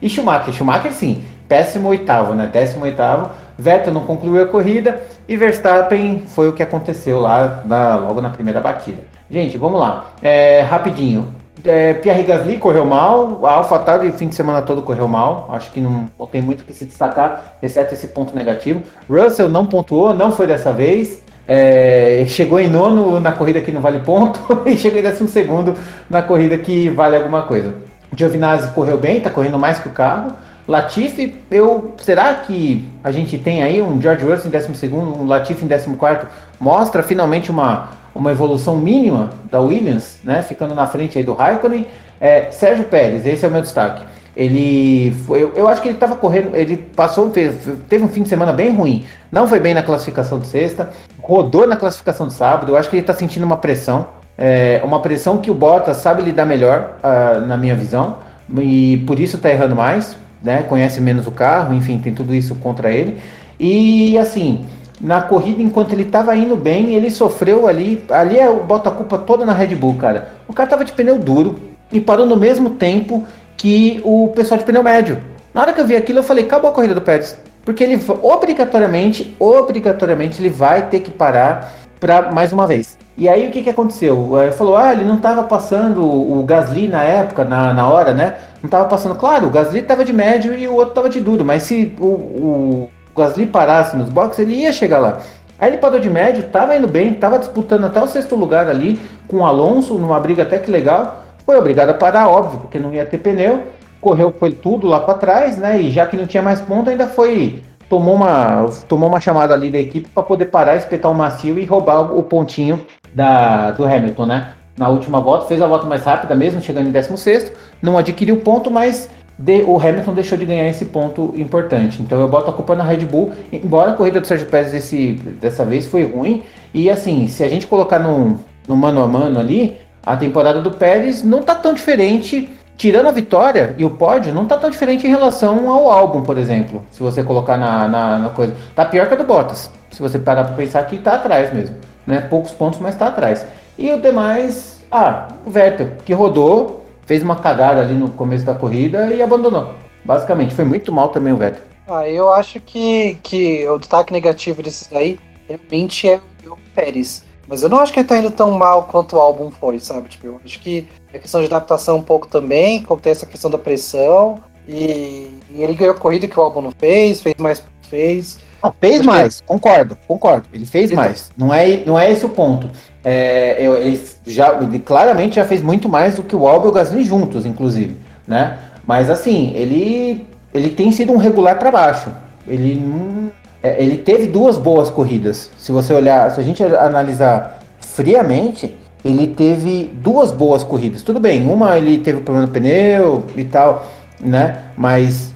e 0.00 0.08
Schumacher. 0.08 0.52
Schumacher 0.52 0.92
sim, 0.92 1.22
péssimo 1.46 1.88
oitavo, 1.88 2.34
né? 2.34 2.48
Décimo 2.52 2.84
oitavo. 2.84 3.30
Vettel 3.58 3.92
não 3.92 4.02
concluiu 4.02 4.42
a 4.42 4.46
corrida 4.46 5.02
e 5.28 5.36
Verstappen 5.36 6.24
foi 6.26 6.48
o 6.48 6.52
que 6.52 6.62
aconteceu 6.62 7.20
lá 7.20 7.62
na, 7.64 7.96
logo 7.96 8.20
na 8.20 8.30
primeira 8.30 8.60
batida. 8.60 9.02
Gente, 9.30 9.56
vamos 9.56 9.80
lá. 9.80 10.06
É, 10.22 10.60
rapidinho. 10.60 11.34
É, 11.64 11.94
Pierre 11.94 12.24
Gasly 12.24 12.58
correu 12.58 12.84
mal, 12.84 13.44
a 13.46 13.52
AlphaTauri 13.52 14.08
o 14.08 14.12
fim 14.14 14.28
de 14.28 14.34
semana 14.34 14.62
todo 14.62 14.82
correu 14.82 15.06
mal, 15.06 15.48
acho 15.52 15.70
que 15.70 15.80
não, 15.80 16.10
não 16.18 16.26
tem 16.26 16.42
muito 16.42 16.64
que 16.64 16.72
se 16.72 16.84
destacar, 16.84 17.56
exceto 17.62 17.94
esse 17.94 18.08
ponto 18.08 18.34
negativo. 18.34 18.82
Russell 19.08 19.48
não 19.48 19.64
pontuou, 19.64 20.12
não 20.12 20.32
foi 20.32 20.48
dessa 20.48 20.72
vez, 20.72 21.22
é, 21.46 22.24
chegou 22.26 22.58
em 22.58 22.68
nono 22.68 23.20
na 23.20 23.32
corrida 23.32 23.60
que 23.60 23.70
não 23.70 23.80
vale 23.80 24.00
ponto 24.00 24.40
e 24.66 24.76
chegou 24.76 24.98
em 24.98 25.02
décimo 25.02 25.28
segundo 25.28 25.74
na 26.08 26.22
corrida 26.22 26.56
que 26.58 26.88
vale 26.90 27.16
alguma 27.16 27.42
coisa. 27.42 27.74
Giovinazzi 28.14 28.68
correu 28.72 28.98
bem, 28.98 29.18
está 29.18 29.30
correndo 29.30 29.58
mais 29.58 29.78
que 29.78 29.88
o 29.88 29.92
carro. 29.92 30.32
Latifi, 30.66 31.34
eu, 31.50 31.94
será 31.98 32.34
que 32.34 32.88
a 33.02 33.10
gente 33.10 33.36
tem 33.36 33.62
aí 33.62 33.82
um 33.82 34.00
George 34.00 34.24
Russell 34.24 34.46
em 34.46 34.50
décimo 34.50 34.74
segundo, 34.74 35.20
um 35.20 35.26
Latifi 35.26 35.64
em 35.64 35.68
décimo 35.68 35.96
quarto, 35.96 36.26
mostra 36.60 37.02
finalmente 37.02 37.50
uma, 37.50 37.90
uma 38.14 38.30
evolução 38.30 38.76
mínima 38.76 39.30
da 39.50 39.60
Williams, 39.60 40.18
né, 40.22 40.42
ficando 40.42 40.74
na 40.74 40.86
frente 40.86 41.18
aí 41.18 41.24
do 41.24 41.34
Raikkonen. 41.34 41.86
É, 42.20 42.50
Sérgio 42.52 42.84
Pérez, 42.84 43.26
esse 43.26 43.44
é 43.44 43.48
o 43.48 43.50
meu 43.50 43.62
destaque. 43.62 44.04
Ele 44.36 45.10
foi, 45.26 45.42
eu, 45.42 45.52
eu 45.56 45.68
acho 45.68 45.82
que 45.82 45.88
ele 45.88 45.96
estava 45.96 46.14
correndo, 46.14 46.54
ele 46.54 46.76
passou, 46.76 47.30
teve 47.30 48.04
um 48.04 48.08
fim 48.08 48.22
de 48.22 48.28
semana 48.28 48.52
bem 48.52 48.74
ruim. 48.74 49.04
Não 49.30 49.48
foi 49.48 49.58
bem 49.58 49.74
na 49.74 49.82
classificação 49.82 50.38
de 50.38 50.46
sexta, 50.46 50.90
rodou 51.20 51.66
na 51.66 51.76
classificação 51.76 52.28
de 52.28 52.34
sábado. 52.34 52.72
Eu 52.72 52.76
acho 52.76 52.88
que 52.88 52.96
ele 52.96 53.02
está 53.02 53.12
sentindo 53.12 53.44
uma 53.44 53.56
pressão, 53.56 54.06
é, 54.38 54.80
uma 54.84 55.00
pressão 55.00 55.38
que 55.38 55.50
o 55.50 55.54
Bottas 55.54 55.98
sabe 55.98 56.22
lidar 56.22 56.46
melhor, 56.46 56.92
uh, 57.02 57.40
na 57.46 57.56
minha 57.56 57.74
visão, 57.74 58.18
e 58.58 59.02
por 59.06 59.18
isso 59.18 59.36
está 59.36 59.50
errando 59.50 59.76
mais 59.76 60.16
né? 60.42 60.62
Conhece 60.62 61.00
menos 61.00 61.26
o 61.26 61.30
carro, 61.30 61.74
enfim, 61.74 61.98
tem 61.98 62.14
tudo 62.14 62.34
isso 62.34 62.54
contra 62.56 62.90
ele. 62.90 63.18
E 63.58 64.16
assim, 64.18 64.66
na 65.00 65.20
corrida, 65.20 65.62
enquanto 65.62 65.92
ele 65.92 66.02
estava 66.02 66.34
indo 66.36 66.56
bem, 66.56 66.94
ele 66.94 67.10
sofreu 67.10 67.66
ali. 67.66 68.04
Ali 68.08 68.38
é, 68.38 68.52
bota 68.52 68.88
a 68.88 68.92
culpa 68.92 69.18
toda 69.18 69.44
na 69.44 69.52
Red 69.52 69.74
Bull, 69.74 69.94
cara. 69.94 70.32
O 70.46 70.52
cara 70.52 70.68
tava 70.70 70.84
de 70.84 70.92
pneu 70.92 71.18
duro 71.18 71.58
e 71.90 72.00
parou 72.00 72.26
no 72.26 72.36
mesmo 72.36 72.70
tempo 72.70 73.24
que 73.56 74.00
o 74.04 74.28
pessoal 74.34 74.58
de 74.58 74.64
pneu 74.64 74.82
médio. 74.82 75.20
Na 75.52 75.60
hora 75.60 75.72
que 75.72 75.80
eu 75.80 75.86
vi 75.86 75.96
aquilo, 75.96 76.20
eu 76.20 76.22
falei, 76.22 76.44
acabou 76.44 76.70
a 76.70 76.74
corrida 76.74 76.94
do 76.94 77.00
Pérez. 77.00 77.36
Porque 77.64 77.84
ele 77.84 78.00
obrigatoriamente, 78.22 79.36
obrigatoriamente, 79.38 80.40
ele 80.40 80.50
vai 80.50 80.88
ter 80.88 81.00
que 81.00 81.10
parar 81.10 81.72
para 82.02 82.32
mais 82.32 82.52
uma 82.52 82.66
vez. 82.66 82.98
E 83.16 83.28
aí 83.28 83.46
o 83.46 83.52
que, 83.52 83.62
que 83.62 83.70
aconteceu? 83.70 84.36
Ele 84.42 84.50
falou, 84.50 84.76
ah, 84.76 84.92
ele 84.92 85.04
não 85.04 85.16
estava 85.16 85.44
passando 85.44 86.04
o 86.04 86.42
Gasly 86.42 86.88
na 86.88 87.04
época, 87.04 87.44
na, 87.44 87.72
na 87.72 87.88
hora, 87.88 88.12
né? 88.12 88.34
Não 88.60 88.66
estava 88.66 88.88
passando. 88.88 89.14
Claro, 89.14 89.46
o 89.46 89.50
Gasly 89.50 89.78
estava 89.78 90.04
de 90.04 90.12
médio 90.12 90.52
e 90.58 90.66
o 90.66 90.72
outro 90.74 90.88
estava 90.88 91.08
de 91.08 91.20
duro, 91.20 91.44
mas 91.44 91.62
se 91.62 91.94
o, 92.00 92.06
o 92.06 92.90
Gasly 93.16 93.46
parasse 93.46 93.96
nos 93.96 94.08
boxes, 94.08 94.40
ele 94.40 94.54
ia 94.54 94.72
chegar 94.72 94.98
lá. 94.98 95.20
Aí 95.60 95.70
ele 95.70 95.78
parou 95.78 96.00
de 96.00 96.10
médio, 96.10 96.44
estava 96.44 96.74
indo 96.74 96.88
bem, 96.88 97.12
estava 97.12 97.38
disputando 97.38 97.84
até 97.84 98.02
o 98.02 98.08
sexto 98.08 98.34
lugar 98.34 98.66
ali 98.68 98.98
com 99.28 99.36
o 99.36 99.46
Alonso, 99.46 99.94
numa 99.94 100.18
briga 100.18 100.42
até 100.42 100.58
que 100.58 100.72
legal. 100.72 101.22
Foi 101.46 101.56
obrigado 101.56 101.90
a 101.90 101.94
parar, 101.94 102.28
óbvio, 102.28 102.60
porque 102.60 102.80
não 102.80 102.92
ia 102.92 103.06
ter 103.06 103.18
pneu. 103.18 103.62
Correu, 104.00 104.34
foi 104.36 104.50
tudo 104.50 104.88
lá 104.88 104.98
para 104.98 105.14
trás, 105.14 105.56
né? 105.56 105.80
E 105.80 105.92
já 105.92 106.04
que 106.06 106.16
não 106.16 106.26
tinha 106.26 106.42
mais 106.42 106.60
ponto, 106.60 106.90
ainda 106.90 107.06
foi 107.06 107.62
tomou 107.92 108.14
uma, 108.14 108.70
tomou 108.88 109.06
uma 109.06 109.20
chamada 109.20 109.52
ali 109.52 109.70
da 109.70 109.78
equipe 109.78 110.08
para 110.08 110.22
poder 110.22 110.46
parar, 110.46 110.76
espetar 110.76 111.12
o 111.12 111.14
macio 111.14 111.58
e 111.58 111.66
roubar 111.66 112.16
o 112.16 112.22
pontinho 112.22 112.80
da, 113.12 113.70
do 113.72 113.84
Hamilton, 113.84 114.24
né? 114.24 114.54
Na 114.78 114.88
última 114.88 115.20
volta, 115.20 115.44
fez 115.44 115.60
a 115.60 115.66
volta 115.66 115.84
mais 115.84 116.02
rápida 116.02 116.34
mesmo, 116.34 116.62
chegando 116.62 116.88
em 116.88 116.90
16, 116.90 117.52
não 117.82 117.98
adquiriu 117.98 118.38
ponto, 118.38 118.70
mas 118.70 119.10
de, 119.38 119.62
o 119.64 119.76
Hamilton 119.76 120.14
deixou 120.14 120.38
de 120.38 120.46
ganhar 120.46 120.66
esse 120.70 120.86
ponto 120.86 121.34
importante. 121.36 122.00
Então 122.00 122.18
eu 122.18 122.26
boto 122.26 122.48
a 122.48 122.54
culpa 122.54 122.74
na 122.74 122.82
Red 122.82 123.04
Bull, 123.04 123.32
embora 123.52 123.90
a 123.90 123.94
corrida 123.94 124.22
do 124.22 124.26
Sérgio 124.26 124.46
Pérez 124.46 124.72
desse, 124.72 125.12
dessa 125.38 125.62
vez 125.62 125.86
foi 125.86 126.04
ruim, 126.04 126.44
e 126.72 126.88
assim, 126.88 127.28
se 127.28 127.44
a 127.44 127.48
gente 127.50 127.66
colocar 127.66 127.98
no, 127.98 128.40
no 128.66 128.74
mano 128.74 129.02
a 129.02 129.06
mano 129.06 129.38
ali, 129.38 129.76
a 130.02 130.16
temporada 130.16 130.62
do 130.62 130.70
Pérez 130.70 131.22
não 131.22 131.42
tá 131.42 131.54
tão 131.54 131.74
diferente 131.74 132.48
tirando 132.82 133.06
a 133.06 133.12
vitória 133.12 133.76
e 133.78 133.84
o 133.84 133.90
pódio, 133.90 134.34
não 134.34 134.44
tá 134.44 134.58
tão 134.58 134.68
diferente 134.68 135.06
em 135.06 135.10
relação 135.10 135.70
ao 135.70 135.88
álbum, 135.88 136.20
por 136.20 136.36
exemplo. 136.36 136.84
Se 136.90 137.00
você 137.00 137.22
colocar 137.22 137.56
na, 137.56 137.86
na, 137.86 138.18
na 138.18 138.30
coisa. 138.30 138.56
Tá 138.74 138.84
pior 138.84 139.06
que 139.06 139.14
a 139.14 139.16
do 139.16 139.22
Bottas. 139.22 139.70
Se 139.92 140.02
você 140.02 140.18
parar 140.18 140.42
pra 140.42 140.56
pensar 140.56 140.84
que 140.86 140.98
tá 140.98 141.14
atrás 141.14 141.54
mesmo. 141.54 141.76
Né? 142.04 142.22
Poucos 142.22 142.50
pontos, 142.50 142.80
mas 142.80 142.96
tá 142.96 143.06
atrás. 143.06 143.46
E 143.78 143.88
o 143.92 144.00
demais, 144.00 144.84
ah, 144.90 145.28
o 145.46 145.50
Vettel, 145.50 145.92
que 146.04 146.12
rodou, 146.12 146.84
fez 147.06 147.22
uma 147.22 147.36
cagada 147.36 147.82
ali 147.82 147.94
no 147.94 148.10
começo 148.10 148.44
da 148.44 148.52
corrida 148.52 149.14
e 149.14 149.22
abandonou. 149.22 149.74
Basicamente, 150.04 150.52
foi 150.52 150.64
muito 150.64 150.90
mal 150.90 151.10
também 151.10 151.32
o 151.32 151.36
Vettel. 151.36 151.62
Ah, 151.86 152.08
eu 152.08 152.32
acho 152.32 152.58
que, 152.58 153.16
que 153.22 153.64
o 153.68 153.78
destaque 153.78 154.12
negativo 154.12 154.60
desses 154.60 154.92
aí 154.92 155.20
realmente 155.48 156.08
é 156.08 156.20
o 156.44 156.58
Pérez. 156.74 157.24
Mas 157.48 157.62
eu 157.62 157.68
não 157.68 157.80
acho 157.80 157.92
que 157.92 158.00
ele 158.00 158.08
tá 158.08 158.18
indo 158.18 158.30
tão 158.30 158.52
mal 158.52 158.84
quanto 158.84 159.16
o 159.16 159.20
álbum 159.20 159.50
foi, 159.50 159.78
sabe? 159.80 160.08
Tipo, 160.08 160.26
eu 160.26 160.40
acho 160.44 160.60
que 160.60 160.88
é 161.12 161.18
questão 161.18 161.40
de 161.40 161.46
adaptação 161.46 161.96
um 161.96 162.02
pouco 162.02 162.26
também, 162.28 162.82
como 162.82 163.00
tem 163.00 163.12
essa 163.12 163.26
questão 163.26 163.50
da 163.50 163.58
pressão. 163.58 164.40
E, 164.66 165.38
e 165.50 165.62
ele 165.62 165.74
ganhou 165.74 165.94
corrida 165.94 166.28
que 166.28 166.38
o 166.38 166.42
álbum 166.42 166.62
não 166.62 166.70
fez, 166.70 167.20
fez 167.20 167.34
mais 167.38 167.62
fez. 167.92 168.38
Não, 168.62 168.74
fez 168.80 169.02
mais, 169.04 169.40
que... 169.40 169.46
concordo, 169.46 169.98
concordo. 170.08 170.46
Ele 170.52 170.64
fez 170.64 170.90
mais. 170.92 171.30
Não 171.36 171.52
é, 171.52 171.84
não 171.84 171.98
é 171.98 172.10
esse 172.10 172.24
o 172.24 172.28
ponto. 172.28 172.70
É, 173.04 173.62
ele, 173.62 174.00
já, 174.26 174.54
ele 174.62 174.78
claramente 174.78 175.36
já 175.36 175.44
fez 175.44 175.60
muito 175.60 175.88
mais 175.88 176.14
do 176.14 176.22
que 176.22 176.34
o 176.34 176.46
Albon 176.46 176.68
e 176.68 176.70
o 176.70 176.72
Gasly 176.72 177.04
juntos, 177.04 177.44
inclusive. 177.44 177.96
Né? 178.26 178.58
Mas 178.86 179.10
assim, 179.10 179.52
ele, 179.54 180.26
ele 180.54 180.70
tem 180.70 180.90
sido 180.92 181.12
um 181.12 181.16
regular 181.16 181.58
para 181.58 181.70
baixo. 181.70 182.10
Ele 182.46 182.76
não 182.76 183.30
ele 183.62 183.98
teve 183.98 184.26
duas 184.26 184.58
boas 184.58 184.90
corridas. 184.90 185.50
Se 185.56 185.70
você 185.70 185.94
olhar, 185.94 186.30
se 186.30 186.40
a 186.40 186.42
gente 186.42 186.62
analisar 186.62 187.60
friamente, 187.80 188.76
ele 189.04 189.28
teve 189.28 189.90
duas 189.94 190.32
boas 190.32 190.64
corridas. 190.64 191.02
Tudo 191.02 191.20
bem, 191.20 191.48
uma 191.48 191.76
ele 191.76 191.98
teve 191.98 192.20
problema 192.20 192.46
no 192.46 192.52
pneu 192.52 193.24
e 193.36 193.44
tal, 193.44 193.86
né? 194.20 194.58
Mas 194.76 195.32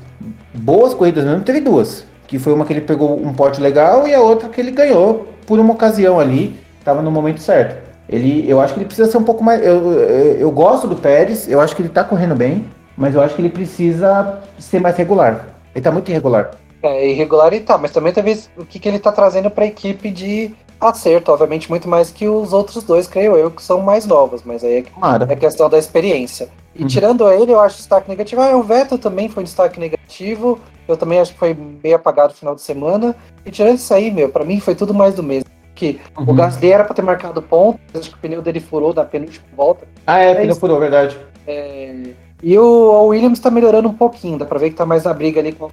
boas 0.55 0.95
corridas 0.95 1.25
mesmo 1.25 1.43
teve 1.43 1.61
duas. 1.61 2.05
Que 2.27 2.39
foi 2.39 2.53
uma 2.53 2.65
que 2.65 2.73
ele 2.73 2.81
pegou 2.81 3.17
um 3.17 3.33
pote 3.33 3.61
legal 3.61 4.07
e 4.09 4.15
a 4.15 4.21
outra 4.21 4.49
que 4.49 4.61
ele 4.61 4.73
ganhou 4.73 5.29
por 5.47 5.61
uma 5.61 5.73
ocasião 5.73 6.19
ali, 6.19 6.59
estava 6.79 7.01
no 7.01 7.11
momento 7.11 7.41
certo. 7.41 7.87
Ele, 8.09 8.45
eu 8.49 8.61
acho 8.61 8.75
que 8.75 8.81
ele 8.81 8.87
precisa 8.87 9.11
ser 9.11 9.19
um 9.19 9.23
pouco 9.23 9.43
mais. 9.43 9.65
Eu, 9.65 9.93
eu, 9.93 10.37
eu 10.39 10.51
gosto 10.51 10.87
do 10.87 10.97
Pérez, 10.97 11.49
eu 11.49 11.61
acho 11.61 11.75
que 11.75 11.83
ele 11.83 11.89
está 11.89 12.03
correndo 12.03 12.35
bem, 12.35 12.65
mas 12.97 13.15
eu 13.15 13.21
acho 13.21 13.35
que 13.35 13.43
ele 13.43 13.51
precisa 13.51 14.41
ser 14.59 14.81
mais 14.81 14.97
regular. 14.97 15.47
Ele 15.73 15.81
está 15.81 15.91
muito 15.91 16.09
irregular. 16.11 16.53
É 16.83 17.09
irregular 17.09 17.53
e 17.55 17.61
tal, 17.61 17.79
mas 17.79 17.91
também 17.91 18.13
talvez 18.13 18.51
o 18.57 18.65
que, 18.65 18.79
que 18.79 18.89
ele 18.89 18.99
tá 18.99 19.11
trazendo 19.11 19.51
para 19.51 19.65
a 19.65 19.69
equipe 19.69 20.11
de 20.11 20.55
acerto, 20.81 21.33
obviamente, 21.33 21.71
muito 21.71 21.89
mais 21.89 22.11
que 22.11 22.29
os 22.29 22.53
outros 22.53 22.85
dois, 22.85 23.07
creio 23.07 23.37
eu, 23.37 23.51
que 23.51 23.63
são 23.63 23.81
mais 23.81 24.07
novos, 24.07 24.43
mas 24.45 24.63
aí 24.63 24.85
é, 25.29 25.33
é 25.33 25.37
questão 25.37 25.69
da 25.69 25.79
experiência. 25.79 26.49
E 26.75 26.83
uhum. 26.83 26.89
tirando 26.89 27.31
ele, 27.31 27.53
eu 27.53 27.61
acho 27.61 27.79
destaque 27.79 28.09
negativo. 28.09 28.43
Ah, 28.43 28.57
o 28.57 28.63
Vettel 28.63 28.99
também 28.99 29.29
foi 29.29 29.43
um 29.43 29.45
destaque 29.45 29.81
negativo. 29.81 30.61
Eu 30.87 30.97
também 30.97 31.19
acho 31.19 31.33
que 31.33 31.39
foi 31.39 31.55
meio 31.55 31.97
apagado 31.97 32.33
no 32.33 32.39
final 32.39 32.55
de 32.55 32.61
semana. 32.61 33.17
E 33.45 33.51
tirando 33.51 33.77
isso 33.77 33.93
aí, 33.93 34.11
meu, 34.11 34.29
para 34.29 34.45
mim 34.45 34.61
foi 34.61 34.75
tudo 34.75 34.93
mais 34.93 35.15
do 35.15 35.23
mesmo. 35.23 35.49
Que 35.75 36.01
uhum. 36.19 36.25
o 36.29 36.35
Gasly 36.35 36.71
era 36.71 36.85
para 36.85 36.95
ter 36.95 37.03
marcado 37.03 37.41
ponto, 37.43 37.79
acho 37.95 38.11
que 38.11 38.17
o 38.17 38.19
pneu 38.19 38.43
dele 38.43 38.61
furou 38.61 38.93
da 38.93 39.05
penúltima 39.05 39.47
volta. 39.57 39.87
Ah, 40.07 40.19
é, 40.19 40.33
o 40.33 40.37
pneu 40.37 40.57
furou, 40.57 40.79
verdade. 40.79 41.19
É... 41.47 41.95
E 42.43 42.59
o, 42.59 42.63
o 42.63 43.07
Williams 43.09 43.41
tá 43.41 43.51
melhorando 43.51 43.89
um 43.89 43.95
pouquinho, 43.95 44.39
dá 44.39 44.45
pra 44.45 44.59
ver 44.59 44.71
que 44.71 44.77
tá 44.77 44.85
mais 44.85 45.05
na 45.05 45.13
briga 45.13 45.41
ali 45.41 45.53
com 45.53 45.71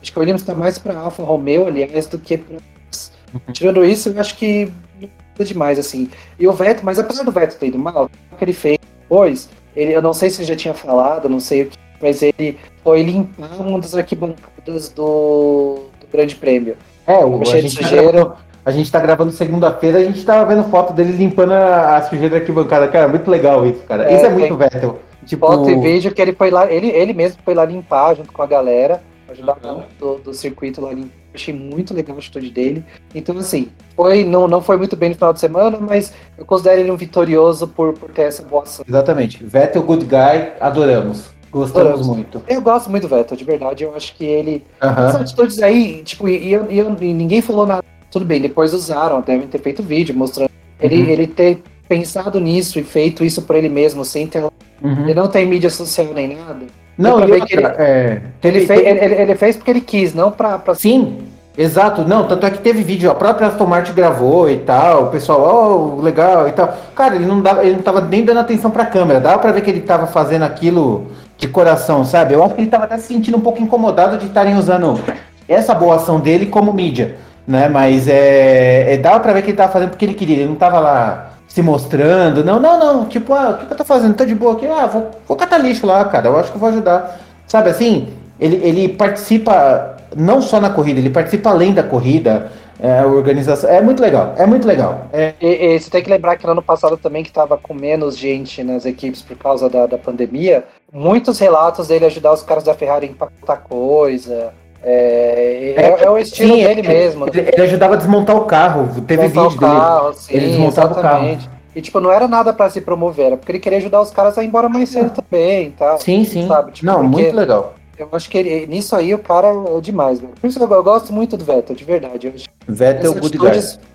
Acho 0.00 0.12
que 0.12 0.18
o 0.18 0.20
Williams 0.20 0.42
está 0.42 0.54
mais 0.54 0.78
para 0.78 0.98
Alfa 0.98 1.22
Romeo, 1.22 1.66
aliás, 1.66 2.06
do 2.06 2.18
que 2.18 2.38
para. 2.38 2.56
Uhum. 2.56 3.52
Tirando 3.52 3.84
isso, 3.84 4.10
eu 4.10 4.20
acho 4.20 4.36
que 4.36 4.72
não 5.00 5.44
demais, 5.44 5.78
assim. 5.78 6.08
E 6.38 6.46
o 6.46 6.52
Vettel, 6.52 6.84
mas 6.84 6.98
apesar 6.98 7.22
do 7.22 7.32
Vettel 7.32 7.58
ter 7.58 7.66
ido 7.66 7.78
mal, 7.78 8.10
o 8.32 8.36
que 8.36 8.44
ele 8.44 8.52
fez 8.52 8.78
depois, 9.02 9.48
ele, 9.74 9.92
eu 9.92 10.00
não 10.00 10.12
sei 10.12 10.30
se 10.30 10.40
ele 10.40 10.48
já 10.48 10.56
tinha 10.56 10.74
falado, 10.74 11.28
não 11.28 11.40
sei 11.40 11.62
o 11.62 11.66
que 11.66 11.78
mas 12.00 12.22
ele 12.22 12.58
foi 12.82 13.02
limpar 13.02 13.60
uma 13.60 13.80
das 13.80 13.94
arquibancadas 13.94 14.88
do, 14.90 15.86
do 16.00 16.06
Grande 16.12 16.34
Prêmio. 16.34 16.76
É, 17.06 17.24
o, 17.24 17.40
a, 17.40 17.44
gente 17.44 17.78
tá 17.78 17.88
gravando, 17.88 18.32
a 18.64 18.70
gente 18.70 18.92
tá 18.92 19.00
gravando 19.00 19.32
segunda-feira, 19.32 19.98
a 19.98 20.04
gente 20.04 20.24
tava 20.24 20.44
vendo 20.54 20.68
foto 20.68 20.92
dele 20.92 21.12
limpando 21.12 21.52
a, 21.52 21.96
a 21.96 22.02
sujeira 22.02 22.30
da 22.30 22.36
arquibancada. 22.36 22.88
Cara, 22.88 23.08
muito 23.08 23.30
legal 23.30 23.66
isso, 23.66 23.82
cara. 23.84 24.10
É, 24.10 24.16
isso 24.16 24.26
é 24.26 24.28
muito. 24.28 24.56
Vettel. 24.56 24.98
Tipo... 25.24 25.46
Foto 25.46 25.70
e 25.70 25.76
vídeo 25.76 26.14
que 26.14 26.22
ele 26.22 26.32
foi 26.32 26.50
lá, 26.50 26.70
ele, 26.70 26.88
ele 26.88 27.12
mesmo 27.12 27.40
foi 27.44 27.54
lá 27.54 27.64
limpar 27.64 28.14
junto 28.14 28.32
com 28.32 28.42
a 28.42 28.46
galera, 28.46 29.02
ajudar 29.36 29.58
uhum. 29.64 29.82
do, 29.98 30.14
do 30.18 30.34
circuito 30.34 30.80
lá 30.80 30.92
limpar 30.92 31.26
achei 31.36 31.54
muito 31.54 31.94
legal 31.94 32.16
a 32.16 32.18
atitude 32.18 32.50
dele. 32.50 32.84
Então, 33.14 33.38
assim, 33.38 33.68
foi, 33.94 34.24
não, 34.24 34.48
não 34.48 34.60
foi 34.60 34.76
muito 34.76 34.96
bem 34.96 35.10
no 35.10 35.14
final 35.14 35.32
de 35.32 35.40
semana, 35.40 35.78
mas 35.78 36.12
eu 36.36 36.44
considero 36.44 36.80
ele 36.80 36.90
um 36.90 36.96
vitorioso 36.96 37.68
por, 37.68 37.92
por 37.92 38.10
ter 38.10 38.22
essa 38.22 38.42
boa 38.42 38.64
ação. 38.64 38.84
Exatamente. 38.88 39.44
Vettel, 39.44 39.82
good 39.82 40.04
guy, 40.04 40.52
adoramos. 40.60 41.30
Gostamos 41.50 41.88
adoramos. 41.88 42.06
muito. 42.08 42.42
Eu 42.48 42.60
gosto 42.60 42.90
muito 42.90 43.06
do 43.06 43.14
Vettel, 43.14 43.36
de 43.36 43.44
verdade. 43.44 43.84
Eu 43.84 43.94
acho 43.94 44.14
que 44.14 44.24
ele. 44.24 44.64
Uhum. 44.82 44.90
Essas 44.90 45.20
atitudes 45.20 45.62
aí, 45.62 46.02
tipo, 46.02 46.28
e, 46.28 46.54
e, 46.54 46.54
e, 46.54 47.14
ninguém 47.14 47.40
falou 47.40 47.66
nada. 47.66 47.84
Tudo 48.10 48.24
bem, 48.24 48.40
depois 48.40 48.72
usaram, 48.72 49.20
devem 49.20 49.46
ter 49.46 49.58
feito 49.58 49.82
vídeo 49.82 50.14
mostrando 50.14 50.50
ele, 50.80 51.02
uhum. 51.02 51.08
ele 51.08 51.26
ter 51.26 51.62
pensado 51.88 52.40
nisso 52.40 52.78
e 52.78 52.82
feito 52.82 53.24
isso 53.24 53.42
por 53.42 53.56
ele 53.56 53.68
mesmo, 53.68 54.04
sem 54.04 54.26
ter. 54.26 54.42
Uhum. 54.42 55.04
Ele 55.04 55.14
não 55.14 55.28
tem 55.28 55.46
mídia 55.46 55.70
social 55.70 56.12
nem 56.12 56.36
nada. 56.36 56.66
Não, 56.98 57.22
ele, 57.22 57.34
ele, 57.34 57.66
é, 57.78 58.20
ele, 58.42 58.66
fez, 58.66 58.80
ele, 58.80 59.14
ele, 59.14 59.34
fez 59.34 59.56
porque 59.56 59.70
ele 59.70 59.80
quis, 59.80 60.14
não 60.14 60.30
pra. 60.30 60.58
pra... 60.58 60.74
Sim, 60.74 61.18
exato. 61.56 62.02
Não, 62.02 62.26
tanto 62.26 62.46
é 62.46 62.50
que 62.50 62.58
teve 62.58 62.82
vídeo, 62.82 63.10
a 63.10 63.14
própria 63.14 63.48
Aston 63.48 63.66
Martin 63.66 63.92
gravou 63.92 64.48
e 64.48 64.56
tal, 64.58 65.04
o 65.04 65.06
pessoal, 65.08 65.98
oh, 65.98 66.00
legal 66.00 66.48
e 66.48 66.52
tal. 66.52 66.74
Cara, 66.94 67.14
ele 67.14 67.26
não, 67.26 67.42
dava, 67.42 67.62
ele 67.64 67.76
não 67.76 67.82
tava 67.82 68.00
nem 68.00 68.24
dando 68.24 68.40
atenção 68.40 68.70
pra 68.70 68.86
câmera, 68.86 69.20
dava 69.20 69.38
pra 69.38 69.52
ver 69.52 69.60
que 69.60 69.70
ele 69.70 69.80
tava 69.80 70.06
fazendo 70.06 70.44
aquilo 70.44 71.08
de 71.36 71.46
coração, 71.48 72.02
sabe? 72.04 72.32
Eu 72.32 72.42
acho 72.42 72.54
que 72.54 72.62
ele 72.62 72.70
tava 72.70 72.84
até 72.84 72.96
se 72.96 73.08
sentindo 73.08 73.36
um 73.36 73.42
pouco 73.42 73.62
incomodado 73.62 74.16
de 74.16 74.26
estarem 74.26 74.56
usando 74.56 74.98
essa 75.46 75.74
boa 75.74 75.96
ação 75.96 76.18
dele 76.18 76.46
como 76.46 76.72
mídia, 76.72 77.16
né? 77.46 77.68
Mas 77.68 78.08
é, 78.08 78.94
é 78.94 78.96
dava 78.96 79.20
pra 79.20 79.34
ver 79.34 79.42
que 79.42 79.50
ele 79.50 79.56
tava 79.56 79.72
fazendo 79.72 79.90
porque 79.90 80.04
ele 80.06 80.14
queria, 80.14 80.36
ele 80.36 80.46
não 80.48 80.54
tava 80.54 80.80
lá 80.80 81.35
se 81.56 81.62
mostrando. 81.62 82.44
Não, 82.44 82.60
não, 82.60 82.78
não. 82.78 83.06
Tipo, 83.06 83.32
ah, 83.32 83.58
o 83.62 83.66
que 83.66 83.72
eu 83.72 83.76
tô 83.78 83.84
fazendo? 83.84 84.14
Tô 84.14 84.26
de 84.26 84.34
boa 84.34 84.52
aqui. 84.52 84.66
Ah, 84.66 84.86
vou, 84.86 85.10
vou 85.26 85.36
catar 85.38 85.56
lixo 85.56 85.86
lá, 85.86 86.04
cara. 86.04 86.28
Eu 86.28 86.36
acho 86.36 86.50
que 86.50 86.56
eu 86.56 86.60
vou 86.60 86.68
ajudar. 86.68 87.18
Sabe 87.46 87.70
assim? 87.70 88.08
Ele, 88.38 88.56
ele 88.56 88.88
participa 88.90 89.96
não 90.14 90.42
só 90.42 90.60
na 90.60 90.68
corrida, 90.68 91.00
ele 91.00 91.08
participa 91.08 91.48
além 91.48 91.72
da 91.72 91.82
corrida. 91.82 92.52
É, 92.78 92.98
a 92.98 93.06
organização. 93.06 93.70
É 93.70 93.80
muito 93.80 94.02
legal, 94.02 94.34
é 94.36 94.44
muito 94.44 94.68
legal. 94.68 95.06
É... 95.10 95.32
E, 95.40 95.46
e, 95.46 95.80
você 95.80 95.88
tem 95.88 96.02
que 96.02 96.10
lembrar 96.10 96.36
que 96.36 96.44
no 96.44 96.52
ano 96.52 96.60
passado 96.60 96.98
também, 96.98 97.22
que 97.22 97.30
estava 97.30 97.56
com 97.56 97.72
menos 97.72 98.18
gente 98.18 98.62
nas 98.62 98.84
equipes 98.84 99.22
por 99.22 99.34
causa 99.38 99.70
da, 99.70 99.86
da 99.86 99.96
pandemia, 99.96 100.62
muitos 100.92 101.38
relatos 101.38 101.88
dele 101.88 102.04
ajudar 102.04 102.34
os 102.34 102.42
caras 102.42 102.64
da 102.64 102.74
Ferrari 102.74 103.06
a 103.06 103.08
empatar 103.08 103.62
coisa. 103.62 104.52
É, 104.88 105.74
é, 105.76 105.82
é, 105.82 106.04
é, 106.04 106.10
o 106.10 106.16
estilo 106.16 106.54
sim, 106.54 106.62
dele 106.62 106.86
mesmo. 106.86 107.26
Ele, 107.26 107.40
ele, 107.40 107.62
ajudava 107.62 107.94
a 107.94 107.96
desmontar 107.96 108.36
o 108.36 108.44
carro. 108.44 108.88
Teve 109.04 109.24
desmontar 109.26 109.50
vídeo 109.50 109.56
o 109.56 109.60
carro, 109.60 110.10
dele. 110.10 110.20
Sim, 110.20 110.34
ele 110.34 110.46
desmontava 110.46 110.92
exatamente. 110.92 111.38
o 111.38 111.48
carro. 111.48 111.56
E, 111.74 111.82
tipo, 111.82 112.00
não 112.00 112.12
era 112.12 112.28
nada 112.28 112.52
para 112.52 112.70
se 112.70 112.80
promover, 112.80 113.26
era 113.26 113.36
porque 113.36 113.50
ele 113.52 113.58
queria 113.58 113.78
ajudar 113.78 114.00
os 114.00 114.12
caras 114.12 114.38
a 114.38 114.44
ir 114.44 114.46
embora 114.46 114.68
mais 114.68 114.88
cedo 114.88 115.10
também, 115.10 115.72
tá? 115.72 115.98
Sim, 115.98 116.24
sim. 116.24 116.46
Sabe? 116.46 116.70
Tipo, 116.70 116.86
não, 116.86 117.02
muito 117.02 117.34
legal. 117.34 117.74
Eu 117.98 118.08
acho 118.12 118.30
que 118.30 118.38
ele, 118.38 118.66
nisso 118.66 118.94
aí 118.94 119.12
o 119.12 119.18
cara 119.18 119.48
é 119.48 119.80
demais, 119.80 120.20
velho. 120.20 120.34
Por 120.40 120.46
isso 120.46 120.62
eu, 120.62 120.70
eu 120.70 120.82
gosto 120.84 121.12
muito 121.12 121.36
do 121.36 121.44
Vettel, 121.44 121.74
de 121.74 121.84
verdade. 121.84 122.32
Vettel 122.68 123.12
é 123.12 123.16
o 123.16 123.20
good 123.20 123.36
guy. 123.36 123.50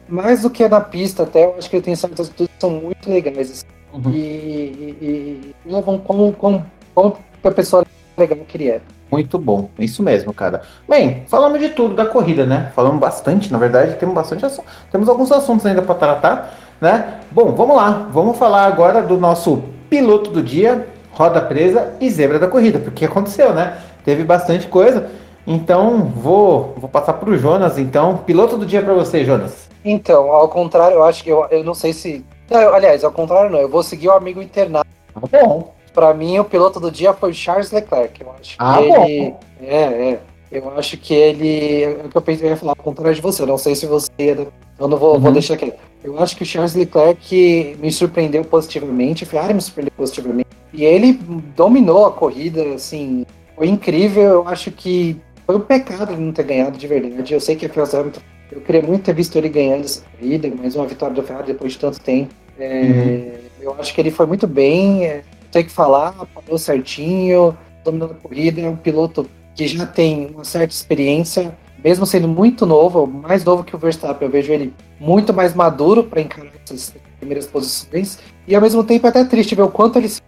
Mais 0.09 0.41
do 0.41 0.49
que 0.49 0.68
na 0.68 0.81
pista, 0.81 1.23
até, 1.23 1.45
eu 1.45 1.55
acho 1.57 1.69
que 1.69 1.77
ele 1.77 1.84
tem 1.84 1.95
certas 1.95 2.27
atitudes 2.27 2.53
que 2.53 2.61
são 2.61 2.69
muito 2.69 3.09
legais. 3.09 3.49
Assim. 3.49 3.65
Uhum. 3.93 4.11
E, 4.11 4.18
e, 5.01 5.55
e 5.65 5.72
levam 5.72 5.97
como, 5.99 6.34
como, 6.34 6.65
como 6.93 7.18
a 7.43 7.51
pessoa 7.51 7.85
legal 8.18 8.38
que 8.48 8.58
ele 8.58 8.70
é. 8.70 8.82
Muito 9.12 9.38
bom, 9.38 9.70
isso 9.78 10.02
mesmo, 10.02 10.34
cara. 10.34 10.62
Bem, 10.88 11.24
falamos 11.28 11.60
de 11.60 11.70
tudo 11.70 11.96
da 11.96 12.06
corrida, 12.06 12.46
né? 12.46 12.72
Falamos 12.74 13.00
bastante, 13.00 13.52
na 13.52 13.58
verdade, 13.58 13.96
temos 13.96 14.16
bastante 14.16 14.46
assunto. 14.46 14.68
Temos 14.90 15.10
alguns 15.10 15.32
assuntos 15.32 15.66
ainda 15.66 15.82
para 15.82 15.96
tratar, 15.96 16.58
né? 16.80 17.20
Bom, 17.30 17.52
vamos 17.52 17.76
lá. 17.76 18.08
Vamos 18.12 18.38
falar 18.38 18.66
agora 18.66 19.02
do 19.02 19.18
nosso 19.18 19.64
piloto 19.90 20.32
do 20.32 20.42
dia, 20.42 20.88
roda 21.12 21.42
presa 21.42 21.94
e 22.00 22.10
zebra 22.10 22.40
da 22.40 22.48
corrida, 22.48 22.80
porque 22.80 23.04
aconteceu, 23.04 23.54
né? 23.54 23.78
Teve 24.06 24.24
bastante 24.24 24.68
coisa. 24.68 25.10
Então, 25.46 26.06
vou, 26.06 26.74
vou 26.78 26.90
passar 26.90 27.14
para 27.14 27.30
o 27.30 27.38
Jonas, 27.38 27.78
então. 27.78 28.18
Piloto 28.18 28.58
do 28.58 28.66
dia 28.66 28.82
para 28.82 28.94
você, 28.94 29.26
Jonas. 29.26 29.70
Então, 29.84 30.32
ao 30.32 30.48
contrário, 30.48 30.96
eu 30.96 31.04
acho 31.04 31.24
que 31.24 31.30
eu, 31.30 31.46
eu 31.52 31.64
não 31.64 31.74
sei 31.74 31.92
se. 31.92 32.24
Não, 32.50 32.74
aliás, 32.74 33.04
ao 33.04 33.12
contrário, 33.12 33.50
não. 33.50 33.60
Eu 33.60 33.70
vou 33.70 33.84
seguir 33.84 34.08
o 34.08 34.14
amigo 34.14 34.42
internado. 34.42 34.88
Tá 35.14 35.20
bom. 35.20 35.74
Para 35.93 36.13
mim, 36.13 36.39
o 36.39 36.45
piloto 36.45 36.80
do 36.80 36.89
dia 36.89 37.13
foi 37.13 37.34
Charles 37.34 37.72
Leclerc. 37.72 38.22
Eu 38.22 38.31
acho 38.39 38.55
ah, 38.57 38.81
ele, 38.81 39.31
bom. 39.31 39.39
É, 39.61 39.84
é. 39.84 40.19
Eu 40.51 40.69
acho 40.77 40.97
que 40.97 41.13
ele. 41.13 41.84
É 41.84 42.01
o 42.05 42.09
que 42.09 42.18
eu 42.18 42.22
pensei 42.22 42.49
ia 42.49 42.57
falar 42.57 42.73
ao 42.73 42.84
contrário 42.84 43.15
de 43.15 43.22
você. 43.22 43.41
Eu 43.41 43.47
não 43.47 43.57
sei 43.57 43.73
se 43.73 43.85
você. 43.85 44.09
Eu 44.77 44.88
não 44.88 44.97
vou, 44.97 45.13
uhum. 45.15 45.19
vou 45.19 45.31
deixar 45.31 45.53
aqui. 45.53 45.73
Eu 46.03 46.19
acho 46.19 46.35
que 46.35 46.43
o 46.43 46.45
Charles 46.45 46.76
Leclerc 46.76 47.77
me 47.80 47.91
surpreendeu 47.91 48.43
positivamente. 48.43 49.23
A 49.23 49.27
Ferrari 49.27 49.53
me 49.53 49.61
surpreendeu 49.61 49.93
positivamente. 49.95 50.49
E 50.73 50.84
ele 50.84 51.13
dominou 51.55 52.05
a 52.05 52.11
corrida, 52.11 52.63
assim. 52.73 53.26
Foi 53.55 53.68
incrível. 53.68 54.23
Eu 54.23 54.47
acho 54.47 54.72
que 54.72 55.15
foi 55.45 55.55
um 55.55 55.61
pecado 55.61 56.11
ele 56.11 56.22
não 56.22 56.34
ter 56.34 56.43
ganhado 56.43 56.77
de 56.77 56.88
verdade. 56.88 57.34
Eu 57.34 57.39
sei 57.39 57.55
que 57.55 57.65
a 57.65 57.69
Ferrari. 57.69 58.11
Eu 58.51 58.59
queria 58.59 58.81
muito 58.81 59.03
ter 59.03 59.13
visto 59.13 59.38
ele 59.38 59.47
ganhando 59.47 59.85
essa 59.85 60.03
corrida, 60.19 60.51
mas 60.61 60.76
uma 60.76 60.85
vitória 60.85 61.15
da 61.15 61.23
Ferrari 61.23 61.47
depois 61.47 61.72
de 61.72 61.80
tanto 61.80 62.01
tempo. 62.01 62.34
É, 62.59 62.81
uhum. 62.81 63.31
Eu 63.61 63.76
acho 63.80 63.93
que 63.93 64.01
ele 64.01 64.11
foi 64.11 64.26
muito 64.26 64.45
bem. 64.45 65.05
É, 65.05 65.23
tem 65.52 65.64
que 65.64 65.72
falar, 65.72 66.14
parou 66.34 66.57
certinho, 66.57 67.57
dominando 67.84 68.11
a 68.11 68.15
corrida, 68.15 68.61
é 68.61 68.69
um 68.69 68.76
piloto 68.76 69.28
que 69.56 69.68
já 69.68 69.86
tem 69.86 70.28
uma 70.28 70.44
certa 70.44 70.73
experiência, 70.73 71.56
mesmo 71.84 72.06
sendo 72.06 72.28
muito 72.28 72.65
novo, 72.65 73.06
mais 73.06 73.44
novo 73.44 73.64
que 73.64 73.76
o 73.76 73.80
Verstappen, 73.80 74.28
eu 74.28 74.32
vejo 74.32 74.52
ele 74.52 74.73
muito 74.99 75.34
mais 75.34 75.53
maduro 75.53 76.03
para 76.03 76.22
encarar 76.22 76.52
essas 76.64 76.94
primeiras 77.19 77.48
posições, 77.48 78.19
e 78.48 78.56
ao 78.56 78.61
mesmo 78.61 78.84
tempo 78.84 79.06
é 79.07 79.10
até 79.10 79.23
triste 79.26 79.56
ver 79.56 79.64
o 79.64 79.69
quanto 79.69 79.99
ele 79.99 80.10
se 80.10 80.22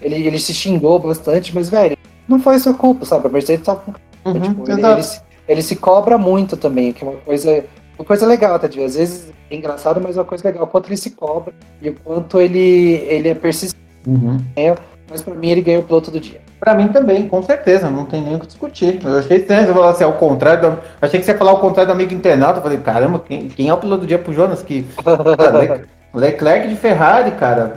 ele, 0.00 0.26
ele 0.26 0.38
se 0.38 0.54
xingou 0.54 0.98
bastante, 0.98 1.54
mas, 1.54 1.68
velho, 1.68 1.96
não 2.26 2.40
foi 2.40 2.58
sua 2.58 2.72
culpa, 2.72 3.04
sabe? 3.04 3.26
A 3.26 3.30
Mercedes 3.30 3.66
tá 3.66 3.76
com. 3.76 3.92
Uhum, 4.24 4.40
tipo, 4.40 4.70
ele, 4.70 4.86
ele, 4.86 5.02
se, 5.02 5.20
ele, 5.46 5.62
se 5.62 5.76
cobra 5.76 6.16
muito 6.16 6.56
também, 6.56 6.92
que 6.92 7.04
é 7.04 7.08
uma 7.08 7.18
coisa, 7.18 7.64
uma 7.98 8.04
coisa 8.06 8.26
legal, 8.26 8.58
tá? 8.58 8.66
Às 8.66 8.94
vezes 8.94 9.32
é 9.50 9.54
engraçado, 9.54 10.00
mas 10.00 10.16
é 10.16 10.20
uma 10.20 10.24
coisa 10.24 10.44
legal. 10.48 10.64
O 10.64 10.66
quanto 10.66 10.88
ele 10.88 10.96
se 10.96 11.10
cobra 11.10 11.52
e 11.82 11.90
o 11.90 11.94
quanto 11.94 12.40
ele, 12.40 13.04
ele 13.06 13.28
é 13.28 13.34
persistente 13.34 13.83
Uhum. 14.06 14.38
É, 14.56 14.74
mas 15.10 15.22
para 15.22 15.34
mim 15.34 15.50
ele 15.50 15.62
ganhou 15.62 15.82
o 15.82 15.84
piloto 15.84 16.10
do 16.10 16.20
dia. 16.20 16.40
Para 16.58 16.74
mim 16.74 16.88
também, 16.88 17.28
com 17.28 17.42
certeza, 17.42 17.90
não 17.90 18.06
tem 18.06 18.22
nem 18.22 18.36
o 18.36 18.40
que 18.40 18.46
discutir. 18.46 18.98
Eu 19.04 19.18
achei 19.18 19.38
estranho 19.38 19.66
você 19.66 19.72
falar 19.74 19.90
assim, 19.90 20.04
ao 20.04 20.14
contrário, 20.14 20.70
do... 20.70 20.78
achei 21.00 21.20
que 21.20 21.26
você 21.26 21.32
ia 21.32 21.38
falar 21.38 21.50
ao 21.50 21.60
contrário 21.60 21.92
do 21.92 21.94
amigo 21.94 22.14
internado. 22.14 22.58
Eu 22.58 22.62
falei, 22.62 22.78
caramba, 22.78 23.18
quem, 23.18 23.48
quem 23.48 23.68
é 23.68 23.74
o 23.74 23.76
piloto 23.76 24.02
do 24.02 24.06
dia 24.06 24.18
pro 24.18 24.32
Jonas? 24.32 24.62
Que... 24.62 24.86
Leclerc 26.14 26.68
de 26.68 26.76
Ferrari, 26.76 27.32
cara, 27.32 27.76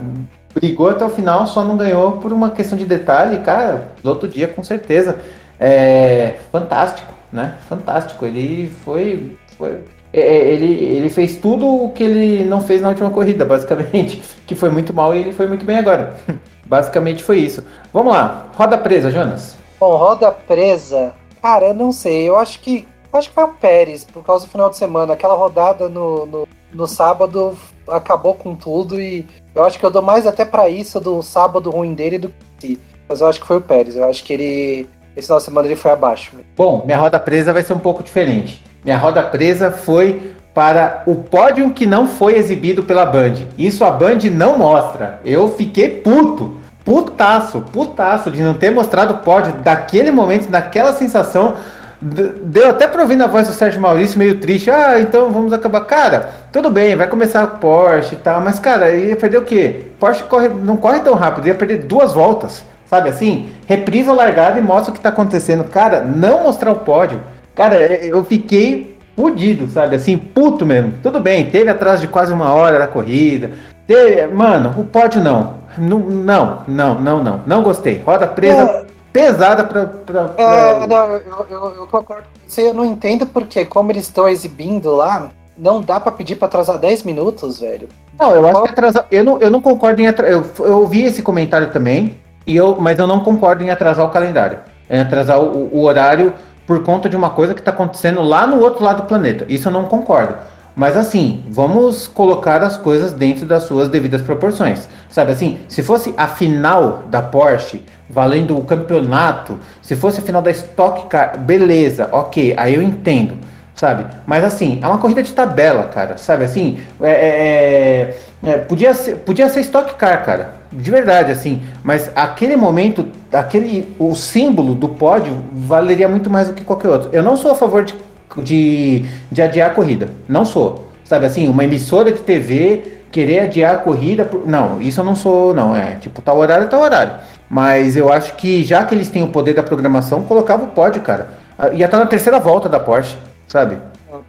brigou 0.54 0.88
até 0.88 1.04
o 1.04 1.10
final, 1.10 1.46
só 1.46 1.64
não 1.64 1.76
ganhou 1.76 2.12
por 2.12 2.32
uma 2.32 2.50
questão 2.50 2.78
de 2.78 2.86
detalhe, 2.86 3.38
cara, 3.40 3.88
piloto 4.00 4.26
do 4.26 4.32
dia, 4.32 4.48
com 4.48 4.62
certeza. 4.62 5.18
É 5.60 6.36
fantástico, 6.52 7.12
né? 7.32 7.56
Fantástico. 7.68 8.24
Ele 8.24 8.72
foi, 8.84 9.36
foi 9.56 9.80
ele, 10.12 10.84
ele 10.84 11.10
fez 11.10 11.36
tudo 11.36 11.66
o 11.66 11.90
que 11.92 12.02
ele 12.02 12.44
não 12.44 12.60
fez 12.60 12.80
na 12.80 12.88
última 12.88 13.10
corrida, 13.10 13.44
basicamente. 13.44 14.22
Que 14.48 14.54
foi 14.54 14.70
muito 14.70 14.94
mal 14.94 15.14
e 15.14 15.18
ele 15.18 15.32
foi 15.34 15.46
muito 15.46 15.62
bem 15.62 15.76
agora. 15.76 16.16
basicamente 16.64 17.22
foi 17.22 17.38
isso. 17.40 17.62
Vamos 17.92 18.14
lá, 18.14 18.46
roda 18.56 18.78
presa, 18.78 19.10
Jonas. 19.10 19.54
Bom, 19.78 19.94
roda 19.94 20.32
presa. 20.32 21.12
Cara, 21.42 21.66
eu 21.66 21.74
não 21.74 21.92
sei. 21.92 22.28
Eu 22.28 22.36
acho 22.36 22.58
que. 22.60 22.88
Acho 23.12 23.28
que 23.28 23.34
foi 23.34 23.44
o 23.44 23.54
Pérez, 23.54 24.04
por 24.04 24.24
causa 24.24 24.46
do 24.46 24.50
final 24.50 24.70
de 24.70 24.76
semana. 24.76 25.12
Aquela 25.12 25.34
rodada 25.34 25.88
no, 25.88 26.26
no, 26.26 26.48
no 26.72 26.86
sábado 26.86 27.56
acabou 27.86 28.34
com 28.34 28.54
tudo 28.54 29.00
e 29.00 29.26
eu 29.54 29.64
acho 29.64 29.78
que 29.78 29.84
eu 29.84 29.90
dou 29.90 30.02
mais 30.02 30.26
até 30.26 30.44
para 30.44 30.68
isso 30.68 31.00
do 31.00 31.22
sábado 31.22 31.70
ruim 31.70 31.94
dele 31.94 32.18
do 32.18 32.32
que 32.58 32.78
Mas 33.08 33.20
eu 33.20 33.26
acho 33.26 33.40
que 33.40 33.46
foi 33.46 33.56
o 33.56 33.62
Pérez. 33.62 33.96
Eu 33.96 34.08
acho 34.08 34.24
que 34.24 34.32
ele. 34.32 34.88
Esse 35.16 35.26
final 35.26 35.38
de 35.38 35.44
semana 35.44 35.68
ele 35.68 35.76
foi 35.76 35.90
abaixo. 35.90 36.32
Bom, 36.56 36.82
minha 36.84 36.98
roda 36.98 37.18
presa 37.18 37.52
vai 37.52 37.62
ser 37.62 37.72
um 37.72 37.78
pouco 37.78 38.02
diferente. 38.02 38.62
Minha 38.84 38.96
roda 38.96 39.22
presa 39.22 39.70
foi 39.70 40.32
para 40.54 41.02
o 41.06 41.14
pódio 41.14 41.70
que 41.70 41.86
não 41.86 42.08
foi 42.08 42.36
exibido 42.36 42.82
pela 42.82 43.06
Band. 43.06 43.34
Isso 43.56 43.84
a 43.84 43.90
Band 43.90 44.18
não 44.32 44.58
mostra. 44.58 45.20
Eu 45.24 45.54
fiquei 45.54 45.88
puto, 45.88 46.56
putaço, 46.84 47.60
putaço 47.72 48.30
de 48.30 48.42
não 48.42 48.54
ter 48.54 48.70
mostrado 48.70 49.14
o 49.14 49.18
pódio 49.18 49.52
daquele 49.62 50.10
momento, 50.10 50.48
daquela 50.48 50.92
sensação. 50.92 51.54
Deu 52.00 52.70
até 52.70 52.86
para 52.88 53.02
ouvir 53.02 53.16
na 53.16 53.26
voz 53.26 53.46
do 53.46 53.54
Sérgio 53.54 53.80
Maurício 53.80 54.18
meio 54.18 54.38
triste. 54.38 54.70
Ah, 54.70 55.00
então 55.00 55.30
vamos 55.30 55.52
acabar. 55.52 55.82
Cara, 55.82 56.30
tudo 56.50 56.70
bem, 56.70 56.96
vai 56.96 57.06
começar 57.06 57.44
o 57.44 57.58
Porsche 57.58 58.14
e 58.14 58.18
tal, 58.18 58.40
mas 58.40 58.58
cara, 58.58 58.90
ia 58.90 59.16
perder 59.16 59.38
o 59.38 59.44
quê? 59.44 59.86
Porsche 59.98 60.22
corre, 60.24 60.48
não 60.48 60.76
corre 60.76 61.00
tão 61.00 61.14
rápido, 61.14 61.46
ia 61.46 61.54
perder 61.54 61.84
duas 61.84 62.12
voltas. 62.12 62.64
Sabe 62.88 63.10
assim? 63.10 63.50
Reprisa 63.66 64.10
a 64.12 64.14
largada 64.14 64.58
e 64.58 64.62
mostra 64.62 64.90
o 64.90 64.92
que 64.92 64.98
está 64.98 65.10
acontecendo. 65.10 65.64
Cara, 65.64 66.00
não 66.00 66.42
mostrar 66.42 66.72
o 66.72 66.76
pódio 66.76 67.20
Cara, 67.58 67.74
é, 67.74 68.06
eu 68.06 68.24
fiquei 68.24 68.96
fudido, 69.16 69.66
sabe? 69.66 69.96
Assim, 69.96 70.16
puto 70.16 70.64
mesmo. 70.64 70.94
Tudo 71.02 71.18
bem, 71.18 71.50
teve 71.50 71.68
atrás 71.68 72.00
de 72.00 72.06
quase 72.06 72.32
uma 72.32 72.52
hora 72.52 72.78
da 72.78 72.86
corrida. 72.86 73.50
Teve, 73.84 74.28
mano, 74.32 74.72
o 74.78 74.84
pódio 74.84 75.20
não. 75.20 75.54
Não, 75.76 75.98
não, 75.98 76.62
não, 76.68 77.00
não, 77.00 77.24
não. 77.24 77.40
Não 77.44 77.62
gostei. 77.64 78.00
Roda 78.06 78.28
presa. 78.28 78.86
pesada 79.12 79.64
para. 79.64 79.86
Pra, 79.86 80.24
pra... 80.28 80.44
É, 80.44 80.86
não, 80.86 81.10
eu, 81.10 81.46
eu, 81.50 81.74
eu, 81.78 81.86
concordo 81.88 82.22
com 82.22 82.48
você, 82.48 82.68
eu 82.68 82.74
não 82.74 82.84
entendo 82.84 83.26
porque, 83.26 83.64
como 83.64 83.90
eles 83.90 84.04
estão 84.04 84.28
exibindo 84.28 84.94
lá, 84.94 85.28
não 85.56 85.82
dá 85.82 85.98
para 85.98 86.12
pedir 86.12 86.36
para 86.36 86.46
atrasar 86.46 86.78
10 86.78 87.02
minutos, 87.02 87.58
velho. 87.58 87.88
Não, 88.16 88.36
eu 88.36 88.46
acho 88.46 88.62
que 88.62 88.70
atrasar. 88.70 89.06
Eu 89.10 89.24
não, 89.24 89.38
eu 89.40 89.50
não 89.50 89.60
concordo 89.60 90.00
em 90.00 90.06
atrasar. 90.06 90.32
Eu, 90.32 90.64
eu 90.64 90.78
ouvi 90.78 91.02
esse 91.02 91.22
comentário 91.22 91.72
também, 91.72 92.20
e 92.46 92.54
eu, 92.54 92.76
mas 92.78 93.00
eu 93.00 93.06
não 93.08 93.18
concordo 93.18 93.64
em 93.64 93.70
atrasar 93.70 94.06
o 94.06 94.10
calendário. 94.10 94.60
Em 94.88 95.00
atrasar 95.00 95.40
o, 95.40 95.68
o 95.72 95.82
horário 95.82 96.32
por 96.68 96.82
conta 96.82 97.08
de 97.08 97.16
uma 97.16 97.30
coisa 97.30 97.54
que 97.54 97.60
está 97.60 97.70
acontecendo 97.70 98.20
lá 98.20 98.46
no 98.46 98.60
outro 98.60 98.84
lado 98.84 98.98
do 98.98 99.08
planeta. 99.08 99.46
Isso 99.48 99.68
eu 99.68 99.72
não 99.72 99.86
concordo. 99.86 100.34
Mas 100.76 100.98
assim, 100.98 101.42
vamos 101.48 102.06
colocar 102.06 102.62
as 102.62 102.76
coisas 102.76 103.10
dentro 103.10 103.46
das 103.46 103.62
suas 103.62 103.88
devidas 103.88 104.20
proporções. 104.20 104.86
Sabe 105.08 105.32
assim, 105.32 105.60
se 105.66 105.82
fosse 105.82 106.12
a 106.14 106.28
final 106.28 107.04
da 107.08 107.22
Porsche, 107.22 107.82
valendo 108.08 108.56
o 108.56 108.64
campeonato, 108.64 109.58
se 109.80 109.96
fosse 109.96 110.20
a 110.20 110.22
final 110.22 110.42
da 110.42 110.50
Stock 110.50 111.06
Car, 111.08 111.38
beleza, 111.38 112.10
ok, 112.12 112.54
aí 112.56 112.74
eu 112.74 112.82
entendo, 112.82 113.38
sabe? 113.74 114.04
Mas 114.26 114.44
assim, 114.44 114.78
é 114.82 114.86
uma 114.86 114.98
corrida 114.98 115.22
de 115.22 115.32
tabela, 115.32 115.84
cara, 115.84 116.18
sabe 116.18 116.44
assim? 116.44 116.80
É, 117.00 117.10
é, 117.10 118.14
é, 118.44 118.50
é 118.50 118.58
podia, 118.58 118.92
ser, 118.92 119.16
podia 119.16 119.48
ser 119.48 119.60
Stock 119.60 119.94
Car, 119.94 120.24
cara, 120.24 120.57
de 120.72 120.90
verdade, 120.90 121.32
assim. 121.32 121.62
Mas 121.82 122.10
aquele 122.14 122.56
momento, 122.56 123.06
aquele, 123.32 123.94
o 123.98 124.14
símbolo 124.14 124.74
do 124.74 124.88
pódio 124.88 125.44
valeria 125.52 126.08
muito 126.08 126.28
mais 126.28 126.48
do 126.48 126.54
que 126.54 126.64
qualquer 126.64 126.88
outro. 126.88 127.10
Eu 127.12 127.22
não 127.22 127.36
sou 127.36 127.52
a 127.52 127.54
favor 127.54 127.84
de 127.84 127.94
de, 128.36 129.04
de 129.30 129.42
adiar 129.42 129.70
a 129.70 129.74
corrida. 129.74 130.10
Não 130.28 130.44
sou. 130.44 130.86
Sabe 131.04 131.26
assim, 131.26 131.48
uma 131.48 131.64
emissora 131.64 132.12
de 132.12 132.20
TV 132.20 132.98
querer 133.10 133.40
adiar 133.40 133.74
a 133.74 133.78
corrida. 133.78 134.24
Por... 134.24 134.46
Não, 134.46 134.80
isso 134.80 135.00
eu 135.00 135.04
não 135.04 135.16
sou, 135.16 135.54
não. 135.54 135.74
É 135.74 135.96
tipo, 135.96 136.20
tal 136.20 136.38
horário, 136.38 136.68
tal 136.68 136.80
horário. 136.80 137.14
Mas 137.48 137.96
eu 137.96 138.12
acho 138.12 138.34
que 138.36 138.62
já 138.62 138.84
que 138.84 138.94
eles 138.94 139.08
têm 139.08 139.22
o 139.22 139.28
poder 139.28 139.54
da 139.54 139.62
programação, 139.62 140.22
colocava 140.22 140.64
o 140.64 140.68
pódio, 140.68 141.00
cara. 141.00 141.30
Ah, 141.58 141.70
ia 141.70 141.86
estar 141.86 141.98
na 141.98 142.06
terceira 142.06 142.38
volta 142.38 142.68
da 142.68 142.78
Porsche, 142.78 143.16
sabe? 143.46 143.78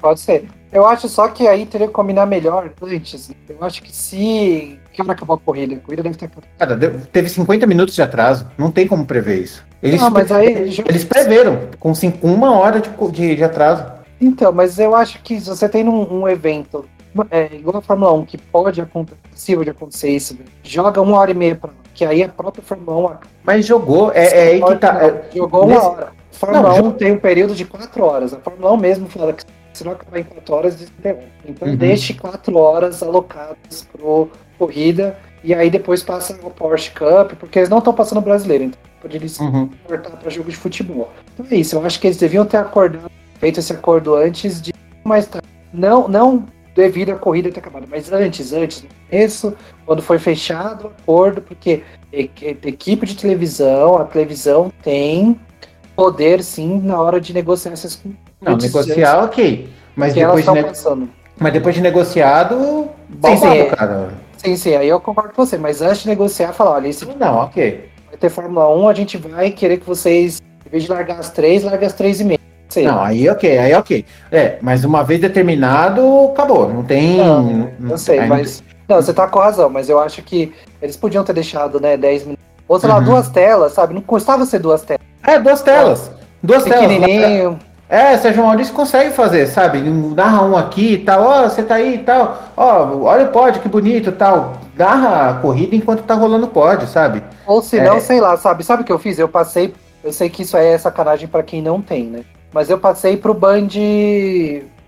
Pode 0.02 0.20
ser. 0.22 0.48
Eu 0.72 0.86
acho 0.86 1.10
só 1.10 1.28
que 1.28 1.48
aí 1.48 1.66
teria 1.66 1.88
que 1.88 1.94
combinar 1.94 2.26
melhor 2.26 2.70
antes. 2.82 3.32
Eu 3.50 3.58
acho 3.62 3.82
que 3.84 3.94
se. 3.94 4.80
Hora 5.02 5.12
acabou 5.14 5.36
a 5.36 5.40
corrida? 5.40 5.76
A 5.76 5.80
corrida 5.80 6.04
deve 6.04 6.18
ter 6.18 6.30
Cara, 6.58 6.78
teve 7.12 7.30
50 7.30 7.66
minutos 7.68 7.96
de 7.96 8.02
atraso. 8.02 8.48
Não 8.58 8.72
tem 8.72 8.88
como 8.88 9.06
prever 9.06 9.42
isso. 9.42 9.66
Eles, 9.82 10.02
não, 10.02 10.10
mas 10.10 10.32
aí, 10.32 10.78
eles 10.88 11.04
preveram 11.06 11.70
com 11.80 11.96
cinco, 11.96 12.28
uma 12.28 12.58
hora 12.58 12.82
de, 12.82 12.90
de, 13.12 13.36
de, 13.36 13.44
atraso. 13.44 13.86
Então, 14.20 14.52
mas 14.52 14.78
eu 14.78 14.94
acho 14.94 15.22
que 15.22 15.40
se 15.40 15.48
você 15.48 15.70
tem 15.70 15.88
um, 15.88 16.22
um 16.22 16.28
evento 16.28 16.86
é, 17.32 17.56
igual 17.56 17.78
a 17.78 17.82
Fórmula 17.82 18.14
1, 18.14 18.26
que 18.26 18.38
pode 18.38 18.82
acontecer, 18.82 19.18
possível 19.32 19.64
de 19.64 19.70
acontecer 19.70 20.10
isso, 20.10 20.38
joga 20.62 21.02
uma 21.02 21.18
hora 21.18 21.32
e 21.32 21.34
meia 21.34 21.56
pra 21.56 21.70
que 21.94 22.06
aí 22.06 22.24
a 22.24 22.30
própria 22.30 22.64
Fórmula 22.64 23.16
1. 23.16 23.18
Mas 23.44 23.66
jogou, 23.66 24.12
é, 24.14 24.26
é 24.26 24.44
aí 24.52 24.64
que 24.64 24.76
tá. 24.76 25.04
É, 25.04 25.36
jogou 25.36 25.66
uma 25.66 25.84
hora. 25.84 26.06
A 26.08 26.36
Fórmula 26.36 26.82
não, 26.82 26.88
1 26.90 26.92
tem 26.94 27.12
um 27.12 27.18
período 27.18 27.54
de 27.56 27.66
quatro 27.66 28.04
horas. 28.04 28.34
A 28.34 28.40
Fórmula 28.40 28.72
1 28.74 28.78
mesmo 28.78 29.10
fala 29.10 29.34
que 29.34 29.44
se 29.74 29.84
não 29.84 29.92
acabar 29.92 30.20
em 30.20 30.24
quatro 30.24 30.56
horas, 30.56 30.76
desinterrompe. 30.76 31.28
Então 31.46 31.68
uhum. 31.68 31.76
deixe 31.76 32.14
quatro 32.14 32.58
horas 32.58 33.04
alocadas 33.04 33.88
pro 33.92 34.30
corrida 34.60 35.18
e 35.44 35.54
aí 35.54 35.70
depois 35.70 36.04
passa 36.04 36.38
o 36.44 36.52
Porsche 36.52 36.92
Cup, 36.92 37.34
porque 37.40 37.60
eles 37.60 37.70
não 37.70 37.80
estão 37.80 37.94
passando 37.94 38.22
brasileiro, 38.22 38.66
então 38.66 38.80
pode 39.02 39.16
eles 39.16 39.40
uhum. 39.40 39.70
cortar 39.86 40.12
para 40.12 40.30
jogo 40.30 40.50
de 40.50 40.58
futebol. 40.58 41.10
Então 41.34 41.46
é 41.50 41.56
isso, 41.56 41.76
eu 41.76 41.86
acho 41.86 42.00
que 42.00 42.08
eles 42.08 42.18
deviam 42.18 42.46
ter 42.46 42.58
acordado, 42.58 43.10
feito 43.40 43.60
esse 43.60 43.72
acordo 43.72 44.16
antes 44.16 44.62
de 44.62 44.74
mais 45.04 45.26
tarde. 45.26 45.48
Não, 45.74 46.08
não 46.08 46.46
devido 46.76 47.12
à 47.12 47.16
corrida 47.16 47.52
ter 47.52 47.60
acabado, 47.60 47.88
mas 47.90 48.12
antes, 48.12 48.54
antes, 48.54 48.86
isso, 49.12 49.56
quando 49.86 50.02
foi 50.02 50.20
fechado 50.20 50.86
o 50.86 50.88
acordo, 50.88 51.42
porque 51.42 51.84
equipe 52.12 53.06
de 53.06 53.16
televisão, 53.16 53.98
a 53.98 54.04
televisão 54.04 54.72
tem 54.84 55.40
poder 55.96 56.44
sim 56.44 56.80
na 56.82 57.02
hora 57.02 57.20
de 57.20 57.34
negociar 57.34 57.74
essas 57.74 58.02
Não, 58.42 58.56
negociar, 58.56 59.24
ok. 59.24 59.70
Mas 59.96 60.14
depois, 60.14 60.46
de 60.46 60.52
ne... 60.52 61.10
mas 61.38 61.54
depois 61.54 61.76
de 61.76 61.82
negociado, 61.82 62.90
sim, 63.26 63.38
sim, 63.38 63.48
é. 63.48 63.66
cara. 63.66 64.10
Sim, 64.44 64.56
sim, 64.56 64.76
aí 64.76 64.88
eu 64.88 65.00
concordo 65.02 65.34
com 65.34 65.46
você, 65.46 65.58
mas 65.58 65.82
antes 65.82 66.04
de 66.04 66.08
negociar, 66.08 66.54
falar, 66.54 66.72
olha, 66.72 66.88
esse 66.88 67.06
não, 67.06 67.40
ok. 67.40 67.90
Vai 68.08 68.18
ter 68.18 68.30
Fórmula 68.30 68.74
1, 68.74 68.88
a 68.88 68.94
gente 68.94 69.18
vai 69.18 69.52
querer 69.52 69.78
que 69.78 69.86
vocês, 69.86 70.42
em 70.66 70.70
vez 70.70 70.84
de 70.84 70.90
largar 70.90 71.20
as 71.20 71.30
três, 71.30 71.64
largue 71.64 71.86
as 71.86 71.94
três 71.94 72.22
e 72.22 72.24
meia. 72.24 72.40
Sim. 72.70 72.84
Não, 72.84 73.02
aí 73.02 73.28
ok, 73.28 73.58
aí 73.58 73.74
ok. 73.74 74.06
É, 74.32 74.58
mas 74.62 74.86
uma 74.86 75.04
vez 75.04 75.20
determinado, 75.20 76.30
acabou. 76.32 76.72
Não 76.72 76.84
tem. 76.84 77.18
Não, 77.18 77.72
não 77.80 77.98
sei, 77.98 78.22
mas. 78.22 78.64
Não, 78.88 78.98
você 78.98 79.14
tá 79.14 79.28
com 79.28 79.40
razão, 79.40 79.70
mas 79.70 79.90
eu 79.90 80.00
acho 80.00 80.22
que 80.22 80.54
eles 80.82 80.96
podiam 80.96 81.24
ter 81.24 81.34
deixado, 81.34 81.80
né, 81.80 81.98
10 81.98 82.24
minutos. 82.24 82.46
Ou 82.68 82.80
sei 82.80 82.88
lá, 82.88 83.00
uhum. 83.00 83.04
duas 83.04 83.30
telas, 83.30 83.74
sabe? 83.74 83.94
Não 83.94 84.02
custava 84.02 84.46
ser 84.46 84.60
duas 84.60 84.84
telas. 84.84 85.02
É, 85.24 85.40
duas 85.40 85.62
telas. 85.62 86.12
Duas 86.42 86.64
telas. 86.64 87.60
É, 87.90 88.16
Sérgio 88.18 88.44
Maurício 88.44 88.72
consegue 88.72 89.10
fazer, 89.12 89.48
sabe? 89.48 89.82
Narra 89.82 90.44
um 90.44 90.56
aqui 90.56 90.94
e 90.94 90.98
tal, 91.00 91.24
ó, 91.24 91.44
oh, 91.44 91.50
você 91.50 91.64
tá 91.64 91.76
aí 91.76 91.96
e 91.96 91.98
tal, 91.98 92.44
ó, 92.56 92.86
oh, 92.86 93.04
olha 93.06 93.26
o 93.26 93.32
pódio, 93.32 93.62
que 93.64 93.68
bonito 93.68 94.10
e 94.10 94.14
tal. 94.14 94.58
Narra 94.78 95.32
a 95.32 95.34
corrida 95.42 95.76
enquanto 95.76 96.04
tá 96.04 96.14
rolando 96.14 96.46
o 96.46 96.50
pódio, 96.50 96.88
sabe? 96.88 97.24
Ou 97.48 97.64
se 97.64 97.82
não, 97.82 97.96
é... 97.96 98.00
sei 98.00 98.22
lá, 98.22 98.38
sabe? 98.38 98.64
Sabe 98.64 98.84
o 98.84 98.86
que 98.86 98.92
eu 98.92 99.00
fiz? 99.00 99.18
Eu 99.18 99.28
passei, 99.28 99.74
eu 100.04 100.14
sei 100.14 100.30
que 100.30 100.44
isso 100.44 100.56
aí 100.56 100.68
é 100.68 100.78
sacanagem 100.78 101.28
para 101.28 101.42
quem 101.42 101.64
não 101.64 101.82
tem, 101.82 102.06
né? 102.06 102.24
Mas 102.54 102.70
eu 102.70 102.78
passei 102.78 103.18
pro 103.18 103.34
Band, 103.34 103.70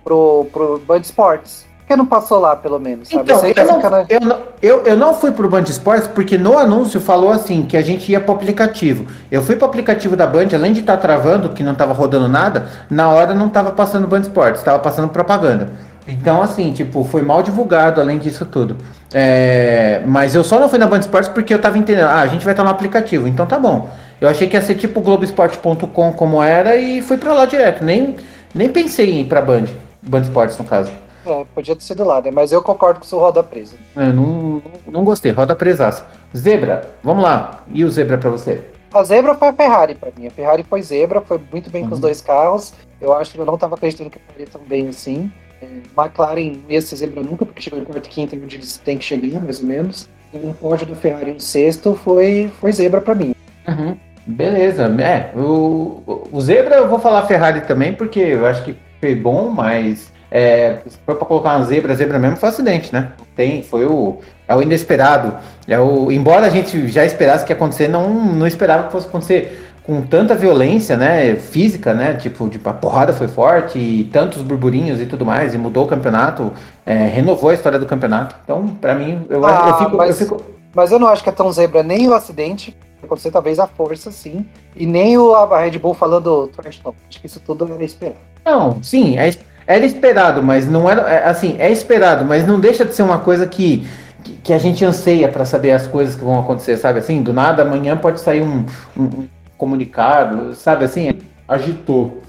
pro, 0.04 0.46
pro 0.52 0.80
Band 0.86 1.00
Sports 1.00 1.66
que 1.92 1.98
não 1.98 2.06
passou 2.06 2.40
lá, 2.40 2.56
pelo 2.56 2.80
menos? 2.80 3.10
Sabe? 3.10 3.24
Então, 3.24 3.42
eu, 3.46 3.66
não, 3.66 4.06
eu, 4.08 4.20
não, 4.22 4.40
eu, 4.62 4.84
eu, 4.84 4.98
não 4.98 5.14
fui 5.14 5.32
pro 5.32 5.50
Band 5.50 5.64
Esportes 5.64 6.08
porque 6.08 6.38
no 6.38 6.58
anúncio 6.58 7.02
falou 7.02 7.32
assim 7.32 7.64
que 7.64 7.76
a 7.76 7.82
gente 7.82 8.10
ia 8.10 8.20
pro 8.22 8.34
aplicativo. 8.34 9.06
Eu 9.30 9.42
fui 9.42 9.58
pro 9.58 9.66
aplicativo 9.66 10.16
da 10.16 10.26
Band, 10.26 10.48
além 10.54 10.72
de 10.72 10.80
estar 10.80 10.96
tá 10.96 11.02
travando, 11.02 11.50
que 11.50 11.62
não 11.62 11.76
tava 11.76 11.94
rodando 11.94 12.30
nada, 12.30 12.68
na 12.90 13.10
hora 13.10 13.34
não 13.34 13.50
tava 13.50 13.72
passando 13.72 14.08
Band 14.08 14.22
Esportes, 14.22 14.64
tava 14.64 14.80
passando 14.80 15.10
propaganda. 15.10 15.70
Então, 16.08 16.42
assim, 16.42 16.72
tipo, 16.72 17.04
foi 17.04 17.22
mal 17.22 17.44
divulgado 17.44 18.00
além 18.00 18.18
disso 18.18 18.46
tudo. 18.46 18.78
É, 19.14 20.02
mas 20.06 20.34
eu 20.34 20.44
só 20.44 20.60
não 20.60 20.70
fui 20.70 20.80
na 20.80 20.88
Band 20.88 21.00
Esportes 21.00 21.30
porque 21.30 21.54
eu 21.54 21.60
tava 21.60 21.78
entendendo, 21.78 22.08
ah, 22.08 22.22
a 22.22 22.28
gente 22.28 22.46
vai 22.46 22.54
estar 22.54 22.64
no 22.64 22.70
aplicativo, 22.70 23.28
então 23.28 23.46
tá 23.46 23.60
bom. 23.60 23.90
Eu 24.20 24.30
achei 24.30 24.48
que 24.48 24.56
ia 24.56 24.62
ser 24.62 24.76
tipo 24.76 25.02
Globoesporte.com 25.02 26.14
como 26.14 26.42
era 26.42 26.76
e 26.78 27.02
fui 27.02 27.18
para 27.18 27.34
lá 27.34 27.46
direto. 27.46 27.84
Nem, 27.84 28.16
nem 28.56 28.70
pensei 28.70 29.12
em 29.12 29.22
ir 29.22 29.26
pra 29.26 29.42
Band, 29.42 29.66
Band 30.02 30.22
Esportes 30.22 30.58
no 30.58 30.64
caso. 30.64 31.01
É, 31.26 31.46
podia 31.54 31.76
ter 31.76 31.84
sido 31.84 32.04
né? 32.04 32.32
Mas 32.32 32.52
eu 32.52 32.62
concordo 32.62 33.00
com 33.00 33.06
o 33.06 33.08
seu 33.08 33.20
roda 33.20 33.44
presa. 33.44 33.76
É, 33.96 34.12
não, 34.12 34.62
não 34.88 35.04
gostei, 35.04 35.32
roda 35.32 35.56
presaço. 35.56 36.06
Zebra, 36.36 36.90
vamos 37.04 37.24
lá. 37.24 37.64
E 37.74 37.84
o 37.84 37.92
Zebra 37.92 38.18
para 38.18 38.30
você? 38.30 38.64
A 38.94 39.04
Zebra 39.04 39.36
foi 39.36 39.48
a 39.50 39.54
Ferrari 39.54 39.96
para 39.96 40.12
mim. 40.18 40.28
A 40.28 40.32
Ferrari 40.32 40.64
foi 40.64 40.82
Zebra, 40.82 41.22
foi 41.22 41.40
muito 41.52 41.70
bem 41.70 41.84
uhum. 41.84 41.90
com 41.90 41.94
os 41.94 42.00
uhum. 42.00 42.08
dois 42.08 42.22
carros. 42.22 42.74
Eu 43.00 43.14
acho 43.14 43.32
que 43.32 43.40
eu 43.40 43.46
não 43.46 43.56
estava 43.56 43.76
acreditando 43.76 44.10
que 44.10 44.20
faria 44.28 44.48
tão 44.48 44.62
bem 44.62 44.88
assim. 44.88 45.32
É, 45.62 45.66
McLaren 45.98 46.60
ia 46.68 46.82
ser 46.82 46.96
Zebra 46.98 47.24
nunca, 47.24 47.46
porque 47.46 47.62
chegou 47.62 47.80
em 47.80 47.86
quarto 47.86 48.06
e 48.06 48.10
quinto, 48.10 48.36
onde 48.36 48.58
eles 48.58 48.78
têm 48.78 48.98
que 48.98 49.06
chegar, 49.06 49.40
mais 49.40 49.62
ou 49.62 49.66
menos. 49.66 50.10
E 50.34 50.38
um 50.38 50.54
pódio 50.54 50.88
da 50.88 50.96
Ferrari 50.96 51.32
em 51.32 51.40
sexto 51.40 51.96
foi, 51.96 52.52
foi 52.60 52.72
Zebra 52.72 53.00
para 53.00 53.16
mim. 53.16 53.34
Uhum. 53.68 53.98
Beleza, 54.26 54.86
é. 55.02 55.32
O, 55.38 56.28
o 56.32 56.42
Zebra 56.42 56.76
eu 56.76 56.88
vou 56.88 57.00
falar 57.00 57.26
Ferrari 57.28 57.62
também, 57.62 57.94
porque 57.94 58.20
eu 58.20 58.46
acho 58.46 58.64
que 58.64 58.76
foi 59.00 59.16
bom, 59.16 59.50
mas 59.50 60.12
é, 60.32 60.78
se 60.88 60.98
for 61.06 61.16
para 61.16 61.28
colocar 61.28 61.58
uma 61.58 61.66
zebra, 61.66 61.94
zebra 61.94 62.18
mesmo 62.18 62.38
foi 62.38 62.48
um 62.48 62.52
acidente, 62.52 62.94
né? 62.94 63.12
Tem, 63.36 63.62
foi 63.62 63.86
o, 63.86 64.20
é 64.48 64.56
o 64.56 64.62
inesperado. 64.62 65.38
É 65.68 65.78
o, 65.78 66.10
embora 66.10 66.48
a 66.48 66.50
gente 66.50 66.88
já 66.88 67.06
esperasse 67.06 67.46
que 67.46 67.52
ia 67.52 67.56
acontecer, 67.56 67.90
não, 67.90 68.10
não 68.10 68.48
esperava 68.48 68.84
que 68.84 68.94
fosse 68.94 69.08
acontecer 69.08 69.68
com 69.84 70.02
tanta 70.04 70.36
violência, 70.36 70.96
né, 70.96 71.36
física, 71.36 71.94
né, 71.94 72.14
tipo, 72.14 72.48
tipo, 72.48 72.70
a 72.70 72.74
porrada 72.74 73.14
foi 73.14 73.28
forte 73.28 73.80
e 73.80 74.04
tantos 74.06 74.42
burburinhos 74.42 75.02
e 75.02 75.06
tudo 75.06 75.26
mais, 75.26 75.54
e 75.56 75.58
mudou 75.58 75.86
o 75.86 75.88
campeonato, 75.88 76.54
é, 76.86 77.08
renovou 77.08 77.50
a 77.50 77.54
história 77.54 77.80
do 77.80 77.86
campeonato. 77.86 78.36
Então, 78.44 78.68
para 78.80 78.94
mim, 78.94 79.26
eu, 79.28 79.44
ah, 79.44 79.70
eu, 79.70 79.78
fico, 79.86 79.98
mas, 79.98 80.10
eu 80.10 80.16
fico... 80.28 80.44
Mas 80.74 80.92
eu 80.92 81.00
não 81.00 81.08
acho 81.08 81.24
que 81.24 81.30
é 81.30 81.34
tão 81.34 81.52
zebra 81.52 81.82
nem 81.82 82.08
o 82.08 82.14
acidente, 82.14 82.78
acontecer 83.04 83.32
talvez 83.32 83.58
a 83.60 83.66
força, 83.66 84.12
sim, 84.12 84.46
e 84.76 84.86
nem 84.86 85.18
o, 85.18 85.34
a 85.34 85.60
Red 85.60 85.80
Bull 85.80 85.96
falando 85.96 86.48
trash 86.56 86.78
talk. 86.78 86.96
Acho 87.10 87.20
que 87.20 87.26
isso 87.26 87.40
tudo 87.40 87.68
era 87.74 87.84
esperado. 87.84 88.20
Não, 88.46 88.82
sim, 88.84 89.18
é, 89.18 89.32
era 89.76 89.86
esperado, 89.86 90.44
mas 90.44 90.70
não 90.70 90.90
era. 90.90 91.02
É, 91.02 91.30
assim, 91.30 91.56
é 91.60 91.72
esperado, 91.72 92.26
mas 92.26 92.46
não 92.46 92.60
deixa 92.60 92.86
de 92.86 92.94
ser 92.94 93.04
uma 93.04 93.20
coisa 93.20 93.48
que, 93.48 93.88
que, 94.24 94.34
que 94.34 94.54
a 94.54 94.58
gente 94.58 94.84
anseia 94.84 95.28
para 95.30 95.46
saber 95.46 95.72
as 95.72 95.88
coisas 95.88 96.16
que 96.16 96.24
vão 96.24 96.40
acontecer, 96.40 96.78
sabe? 96.78 97.00
Assim, 97.00 97.22
do 97.22 97.34
nada, 97.34 97.64
amanhã 97.64 97.96
pode 97.98 98.20
sair 98.20 98.42
um, 98.42 98.66
um, 98.98 99.04
um 99.04 99.28
comunicado, 99.58 100.54
sabe 100.56 100.86
assim? 100.86 101.20
Agitou, 101.48 102.22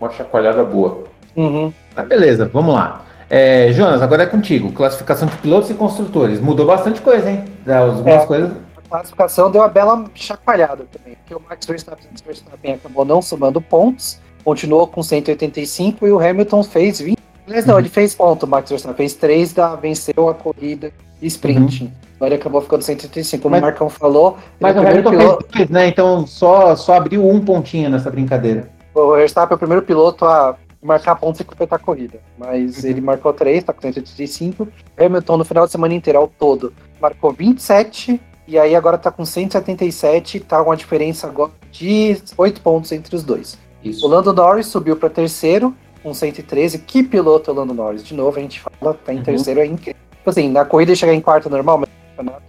uma 0.00 0.10
chacoalhada 0.10 0.62
boa. 0.64 1.04
Uhum. 1.34 1.72
Mas 1.94 2.08
beleza, 2.08 2.50
vamos 2.52 2.74
lá. 2.74 3.02
É, 3.28 3.72
Jonas, 3.72 4.02
agora 4.02 4.22
é 4.22 4.26
contigo. 4.26 4.70
Classificação 4.72 5.26
de 5.26 5.36
pilotos 5.36 5.70
e 5.70 5.74
construtores. 5.74 6.40
Mudou 6.40 6.66
bastante 6.66 7.00
coisa, 7.00 7.30
hein? 7.30 7.44
Algumas 7.66 8.22
é, 8.22 8.26
coisas. 8.26 8.52
A 8.76 8.88
classificação 8.88 9.50
deu 9.50 9.62
uma 9.62 9.68
bela 9.68 10.04
chacoalhada 10.14 10.86
também. 10.92 11.16
Porque 11.16 11.34
o 11.34 11.42
Max 11.48 11.66
Verstappen, 11.66 12.06
Verstappen 12.24 12.74
acabou 12.74 13.04
não 13.04 13.20
somando 13.20 13.60
pontos 13.60 14.20
continuou 14.46 14.86
com 14.86 15.02
185 15.02 16.06
e 16.06 16.12
o 16.12 16.20
Hamilton 16.20 16.62
fez 16.62 17.00
20. 17.00 17.18
Mas 17.48 17.66
não, 17.66 17.74
uhum. 17.74 17.80
ele 17.80 17.88
fez 17.88 18.14
ponto, 18.14 18.46
o 18.46 18.48
Max 18.48 18.70
Verstappen 18.70 18.96
fez 18.96 19.14
3, 19.14 19.52
da, 19.52 19.74
venceu 19.74 20.28
a 20.28 20.34
corrida 20.34 20.92
e 21.20 21.26
sprint. 21.26 21.82
Uhum. 21.82 22.26
Ele 22.26 22.36
acabou 22.36 22.60
ficando 22.60 22.82
135. 22.82 23.42
Como 23.42 23.50
mas, 23.50 23.60
o 23.60 23.66
Marcão 23.66 23.90
falou, 23.90 24.38
mas 24.60 24.76
o 24.76 24.80
Hamilton 24.80 25.10
piloto... 25.10 25.46
fez 25.50 25.68
dois, 25.68 25.70
né? 25.70 25.88
Então 25.88 26.24
só, 26.28 26.76
só 26.76 26.94
abriu 26.94 27.28
um 27.28 27.40
pontinho 27.40 27.90
nessa 27.90 28.08
brincadeira. 28.08 28.68
O 28.94 29.16
Verstappen 29.16 29.52
é 29.52 29.56
o 29.56 29.58
primeiro 29.58 29.82
piloto 29.82 30.24
a 30.24 30.54
marcar 30.80 31.16
pontos 31.16 31.40
e 31.40 31.44
completar 31.44 31.80
a 31.80 31.82
corrida. 31.82 32.20
Mas 32.38 32.84
uhum. 32.84 32.90
ele 32.90 33.00
marcou 33.00 33.32
3, 33.32 33.64
tá 33.64 33.72
com 33.72 33.82
185. 33.82 34.68
Hamilton 34.96 35.36
no 35.38 35.44
final 35.44 35.66
de 35.66 35.72
semana 35.72 35.92
inteiro, 35.92 36.20
ao 36.20 36.28
todo, 36.28 36.72
marcou 37.00 37.32
27. 37.32 38.20
E 38.46 38.56
aí 38.56 38.76
agora 38.76 38.96
tá 38.96 39.10
com 39.10 39.24
177, 39.24 40.38
tá 40.38 40.62
uma 40.62 40.76
diferença 40.76 41.26
agora 41.26 41.50
de 41.72 42.16
8 42.38 42.60
pontos 42.60 42.92
entre 42.92 43.16
os 43.16 43.24
dois. 43.24 43.58
Isso. 43.90 44.04
O 44.04 44.08
Lando 44.08 44.32
Norris 44.32 44.66
subiu 44.66 44.96
para 44.96 45.08
terceiro, 45.08 45.74
com 46.02 46.12
113. 46.12 46.78
Que 46.78 47.02
piloto 47.02 47.50
é 47.50 47.54
o 47.54 47.56
Lando 47.56 47.74
Norris? 47.74 48.04
De 48.04 48.14
novo, 48.14 48.38
a 48.38 48.40
gente 48.40 48.60
fala, 48.60 48.94
tá 48.94 49.12
em 49.12 49.18
uhum. 49.18 49.22
terceiro, 49.22 49.60
é 49.60 49.66
incrível. 49.66 50.00
Tipo 50.10 50.30
assim, 50.30 50.50
na 50.50 50.64
corrida 50.64 50.94
chegar 50.94 51.14
em 51.14 51.20
quarto 51.20 51.48
normal, 51.48 51.78
mas 51.78 51.88
no 51.88 52.16
campeonato 52.16 52.46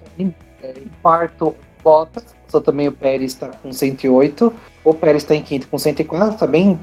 é, 0.63 0.73
em 0.79 0.91
quarto, 1.01 1.55
Bottas, 1.83 2.35
só 2.47 2.59
também 2.59 2.87
o 2.87 2.91
Pérez 2.91 3.33
está 3.33 3.47
com 3.47 3.71
108. 3.71 4.53
O 4.83 4.93
Pérez 4.93 5.23
está 5.23 5.35
em 5.35 5.41
quinto 5.41 5.67
com 5.67 5.77
104, 5.77 6.37
tá 6.37 6.47
bem 6.47 6.79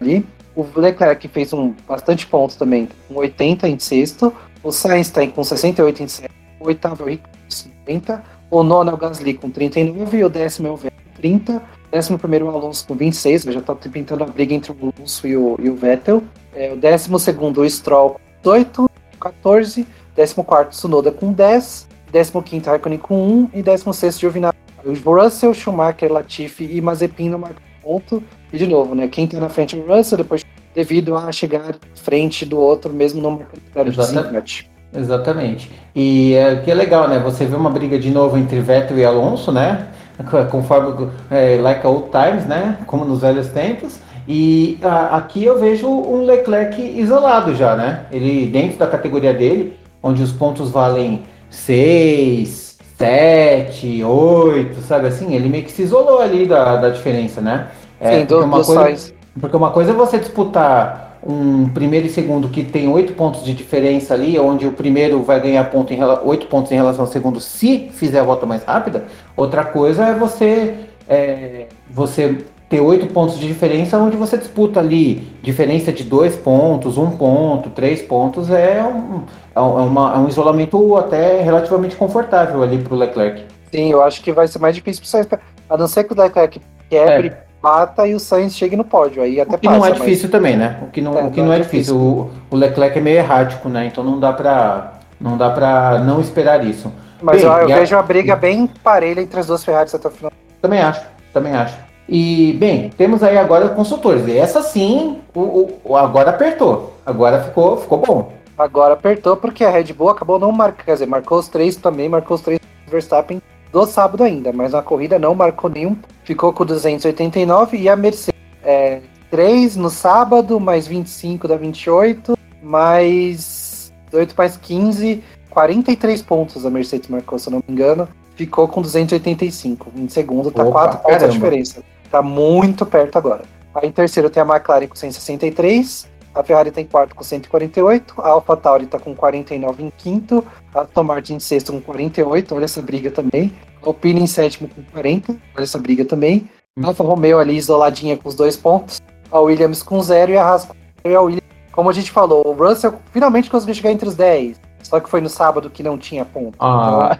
ali. 0.00 0.26
O 0.56 0.66
Leclerc 0.74 1.28
fez 1.28 1.52
um 1.52 1.74
bastante 1.86 2.26
pontos 2.26 2.56
também, 2.56 2.88
com 3.06 3.14
80 3.14 3.68
em 3.68 3.78
sexto. 3.78 4.32
O 4.62 4.72
Sainz 4.72 5.06
está 5.06 5.24
com 5.28 5.44
68 5.44 6.02
em 6.02 6.08
sétimo. 6.08 6.34
O 6.58 6.66
oitavo 6.66 7.04
é 7.04 7.06
o 7.06 7.08
Ricardo 7.10 7.38
com 7.38 7.50
50. 7.50 8.24
O 8.50 8.62
nono 8.62 8.90
é 8.90 8.94
o 8.94 8.96
Gasly 8.96 9.34
com 9.34 9.50
39. 9.50 10.18
E 10.18 10.24
o 10.24 10.28
décimo 10.28 10.68
é 10.68 10.70
o 10.70 10.76
Vettel 10.76 10.98
com 11.04 11.20
30. 11.20 11.62
Décimo 11.90 12.18
primeiro 12.18 12.46
é 12.46 12.50
o 12.50 12.54
Alonso 12.54 12.86
com 12.86 12.94
26. 12.94 13.42
Já 13.44 13.60
está 13.60 13.74
pintando 13.74 14.24
a 14.24 14.26
briga 14.26 14.54
entre 14.54 14.72
o 14.72 14.76
Alonso 14.96 15.26
e 15.26 15.36
o, 15.36 15.56
e 15.60 15.70
o 15.70 15.76
Vettel. 15.76 16.22
É, 16.54 16.72
o 16.72 16.76
décimo 16.76 17.18
segundo, 17.18 17.60
o 17.62 17.70
Stroll 17.70 18.10
com 18.10 18.20
18. 18.42 18.90
14. 19.20 19.86
Décimo 20.14 20.44
quarto, 20.44 20.70
Tsunoda 20.70 21.12
com 21.12 21.32
10. 21.32 21.88
Décimo 22.10 22.42
quinto, 22.42 22.70
Raikkonen 22.70 22.98
com 22.98 23.20
1. 23.20 23.50
E 23.54 23.62
décimo 23.62 23.92
sexto, 23.92 24.20
Giovinazzi. 24.20 24.56
O 24.84 25.12
Russell, 25.12 25.52
Schumacher, 25.52 26.10
Latifi 26.10 26.68
e 26.70 26.80
Mazepin 26.80 27.30
no 27.30 27.38
marcam 27.38 27.62
ponto. 27.82 28.22
E 28.52 28.58
de 28.58 28.66
novo, 28.66 28.94
né? 28.94 29.08
Quem 29.08 29.26
tá 29.26 29.38
na 29.40 29.48
frente 29.48 29.78
é 29.78 29.82
o 29.82 29.86
Russell, 29.86 30.18
depois 30.18 30.44
devido 30.74 31.16
a 31.16 31.32
chegar 31.32 31.74
frente 31.94 32.44
do 32.44 32.58
outro, 32.58 32.92
mesmo 32.92 33.20
não 33.20 33.32
marcando 33.32 33.88
Exatamente. 33.88 34.70
Exatamente. 34.94 35.70
E 35.94 36.34
é, 36.34 36.56
que 36.56 36.70
é 36.70 36.74
legal, 36.74 37.08
né? 37.08 37.18
Você 37.18 37.44
vê 37.44 37.56
uma 37.56 37.70
briga 37.70 37.98
de 37.98 38.10
novo 38.10 38.38
entre 38.38 38.60
Vettel 38.60 38.98
e 38.98 39.04
Alonso, 39.04 39.52
né? 39.52 39.88
Conforme 40.50 41.08
é, 41.30 41.58
like 41.60 41.86
old 41.86 42.10
times, 42.10 42.46
né? 42.46 42.78
Como 42.86 43.04
nos 43.04 43.20
velhos 43.20 43.48
tempos. 43.48 43.98
E 44.26 44.78
a, 44.82 45.16
aqui 45.16 45.44
eu 45.44 45.58
vejo 45.58 45.88
um 45.88 46.24
Leclerc 46.24 46.80
isolado 46.80 47.54
já, 47.54 47.74
né? 47.74 48.04
Ele 48.10 48.46
dentro 48.46 48.78
da 48.78 48.86
categoria 48.86 49.32
dele, 49.32 49.78
onde 50.02 50.22
os 50.22 50.32
pontos 50.32 50.70
valem 50.70 51.22
6, 51.50 52.78
7, 52.98 54.04
8, 54.04 54.80
sabe 54.82 55.06
assim? 55.06 55.34
Ele 55.34 55.48
meio 55.48 55.64
que 55.64 55.72
se 55.72 55.82
isolou 55.82 56.20
ali 56.20 56.46
da, 56.46 56.76
da 56.76 56.90
diferença, 56.90 57.40
né? 57.40 57.68
É, 58.00 58.20
Sim, 58.20 58.26
do, 58.26 58.44
uma 58.44 58.62
coisa, 58.62 59.12
Porque 59.40 59.56
uma 59.56 59.70
coisa 59.70 59.90
é 59.92 59.94
você 59.94 60.18
disputar 60.18 61.07
um 61.22 61.68
primeiro 61.68 62.06
e 62.06 62.10
segundo 62.10 62.48
que 62.48 62.64
tem 62.64 62.88
oito 62.88 63.12
pontos 63.14 63.44
de 63.44 63.52
diferença 63.54 64.14
ali, 64.14 64.38
onde 64.38 64.66
o 64.66 64.72
primeiro 64.72 65.22
vai 65.22 65.40
ganhar 65.40 65.64
ponto 65.70 65.92
em, 65.92 66.00
oito 66.24 66.46
pontos 66.46 66.70
em 66.72 66.76
relação 66.76 67.04
ao 67.04 67.10
segundo 67.10 67.40
se 67.40 67.90
fizer 67.92 68.20
a 68.20 68.24
volta 68.24 68.46
mais 68.46 68.64
rápida. 68.64 69.06
Outra 69.36 69.64
coisa 69.64 70.06
é 70.06 70.14
você, 70.14 70.74
é, 71.08 71.66
você 71.90 72.44
ter 72.68 72.80
oito 72.80 73.06
pontos 73.06 73.38
de 73.38 73.46
diferença, 73.46 73.98
onde 73.98 74.16
você 74.16 74.36
disputa 74.36 74.78
ali 74.80 75.26
diferença 75.42 75.92
de 75.92 76.04
dois 76.04 76.36
pontos, 76.36 76.98
um 76.98 77.10
ponto, 77.10 77.70
três 77.70 78.02
pontos, 78.02 78.50
é 78.50 78.82
um, 78.84 79.22
é, 79.54 79.60
uma, 79.60 80.14
é 80.14 80.18
um 80.18 80.28
isolamento 80.28 80.96
até 80.96 81.40
relativamente 81.40 81.96
confortável 81.96 82.62
ali 82.62 82.78
para 82.78 82.94
o 82.94 82.96
Leclerc. 82.96 83.44
Sim, 83.72 83.90
eu 83.90 84.02
acho 84.02 84.22
que 84.22 84.32
vai 84.32 84.46
ser 84.46 84.58
mais 84.58 84.74
difícil 84.74 85.02
para 85.26 85.40
a 85.68 85.76
não 85.76 85.88
ser 85.88 86.04
que 86.04 86.12
o 86.12 86.20
Leclerc 86.20 86.60
quebre, 86.88 87.28
é. 87.28 87.47
Mata 87.62 88.06
e 88.06 88.14
o 88.14 88.20
Sainz 88.20 88.56
chegue 88.56 88.76
no 88.76 88.84
pódio, 88.84 89.22
aí 89.22 89.40
até 89.40 89.56
O 89.56 89.58
que 89.58 89.66
passa, 89.66 89.78
não 89.78 89.86
é 89.86 89.90
difícil 89.92 90.24
mas... 90.24 90.32
também, 90.32 90.56
né? 90.56 90.78
O 90.82 90.86
que 90.86 91.00
não 91.00 91.18
é, 91.18 91.24
o 91.24 91.30
que 91.30 91.42
não 91.42 91.52
é, 91.52 91.56
é 91.56 91.60
difícil, 91.60 91.96
o, 91.96 92.30
o, 92.50 92.56
Leclerc 92.56 92.98
é 92.98 93.00
meio 93.00 93.18
errático, 93.18 93.68
né? 93.68 93.86
Então 93.86 94.04
não 94.04 94.18
dá 94.18 94.32
para 94.32 94.94
não 95.20 95.36
dá 95.36 95.50
para 95.50 95.98
não 95.98 96.20
esperar 96.20 96.64
isso. 96.64 96.92
Mas 97.20 97.42
bem, 97.42 97.46
eu, 97.46 97.52
eu 97.52 97.66
vejo 97.68 97.94
a... 97.94 97.98
uma 97.98 98.04
briga 98.04 98.36
bem 98.36 98.66
parelha 98.82 99.20
entre 99.20 99.40
as 99.40 99.46
duas 99.46 99.64
Ferraris 99.64 99.94
até 99.94 100.08
o 100.08 100.10
final. 100.10 100.32
Também 100.62 100.80
acho, 100.80 101.04
também 101.32 101.54
acho. 101.54 101.76
E, 102.08 102.54
bem, 102.54 102.88
temos 102.90 103.22
aí 103.22 103.36
agora 103.36 103.68
consultores. 103.68 104.26
E 104.26 104.38
essa 104.38 104.62
sim, 104.62 105.18
o, 105.34 105.68
o, 105.84 105.96
agora 105.96 106.30
apertou. 106.30 106.94
Agora 107.04 107.42
ficou, 107.42 107.76
ficou 107.76 107.98
bom. 107.98 108.32
Agora 108.56 108.94
apertou 108.94 109.36
porque 109.36 109.62
a 109.62 109.70
Red 109.70 109.92
Bull 109.92 110.08
acabou 110.08 110.38
não 110.38 110.50
marcando, 110.50 110.86
quer 110.86 110.94
dizer, 110.94 111.06
marcou 111.06 111.38
os 111.38 111.48
três 111.48 111.76
também, 111.76 112.08
marcou 112.08 112.34
os 112.34 112.40
três 112.40 112.58
Verstappen 112.88 113.40
do 113.70 113.86
sábado 113.86 114.24
ainda, 114.24 114.52
mas 114.52 114.72
na 114.72 114.82
corrida 114.82 115.18
não 115.18 115.34
marcou 115.34 115.70
nenhum, 115.70 115.96
ficou 116.28 116.52
com 116.52 116.66
289 116.66 117.78
e 117.78 117.88
a 117.88 117.96
Mercedes 117.96 118.38
é, 118.62 119.00
3 119.30 119.76
no 119.76 119.88
sábado, 119.88 120.60
mais 120.60 120.86
25 120.86 121.48
da 121.48 121.56
28, 121.56 122.36
mais 122.62 123.90
8 124.12 124.34
mais 124.36 124.58
15, 124.58 125.24
43 125.48 126.20
pontos 126.20 126.66
a 126.66 126.70
Mercedes 126.70 127.08
marcou, 127.08 127.38
se 127.38 127.48
eu 127.48 127.52
não 127.52 127.62
me 127.66 127.72
engano, 127.72 128.06
ficou 128.36 128.68
com 128.68 128.82
285. 128.82 129.90
Em 129.96 130.06
segundo 130.10 130.50
tá 130.50 130.64
Opa, 130.64 130.72
4 130.72 130.98
pontos 130.98 131.22
a 131.22 131.28
diferença. 131.28 131.82
Tá 132.10 132.20
muito 132.20 132.84
perto 132.84 133.16
agora. 133.16 133.44
Aí 133.74 133.88
em 133.88 133.92
terceiro 133.92 134.28
tem 134.28 134.42
a 134.42 134.46
McLaren 134.46 134.86
com 134.86 134.96
163, 134.96 136.06
a 136.38 136.44
Ferrari 136.44 136.70
tem 136.70 136.84
tá 136.84 136.92
quarto 136.92 137.16
com 137.16 137.24
148, 137.24 138.14
a 138.18 138.28
AlphaTauri 138.28 138.84
está 138.84 138.96
com 138.96 139.12
49 139.12 139.82
em 139.82 139.90
quinto, 139.90 140.46
a 140.72 140.82
Aston 140.82 141.02
Martin 141.02 141.34
em 141.34 141.40
sexto 141.40 141.72
com 141.72 141.80
48, 141.80 142.54
olha 142.54 142.64
essa 142.64 142.80
briga 142.80 143.10
também. 143.10 143.52
A 143.82 143.88
Alpine 143.88 144.22
em 144.22 144.26
sétimo 144.26 144.68
com 144.68 144.80
40, 144.92 145.32
olha 145.32 145.64
essa 145.64 145.78
briga 145.78 146.04
também. 146.04 146.48
A 146.80 146.86
Alfa 146.86 147.02
Romeo 147.02 147.40
ali 147.40 147.56
isoladinha 147.56 148.16
com 148.16 148.28
os 148.28 148.36
dois 148.36 148.56
pontos, 148.56 149.00
a 149.32 149.40
Williams 149.40 149.82
com 149.82 150.00
zero 150.00 150.30
e 150.30 150.36
a 150.36 150.44
Haas 150.44 150.64
com 150.64 150.74
e 151.10 151.14
a 151.14 151.20
Williams. 151.20 151.48
Como 151.72 151.90
a 151.90 151.92
gente 151.92 152.12
falou, 152.12 152.46
o 152.46 152.52
Russell 152.52 152.94
finalmente 153.12 153.50
conseguiu 153.50 153.74
chegar 153.74 153.90
entre 153.90 154.08
os 154.08 154.14
10, 154.14 154.60
só 154.84 155.00
que 155.00 155.10
foi 155.10 155.20
no 155.20 155.28
sábado 155.28 155.68
que 155.68 155.82
não 155.82 155.98
tinha 155.98 156.24
ponto. 156.24 156.56
Ah, 156.60 157.18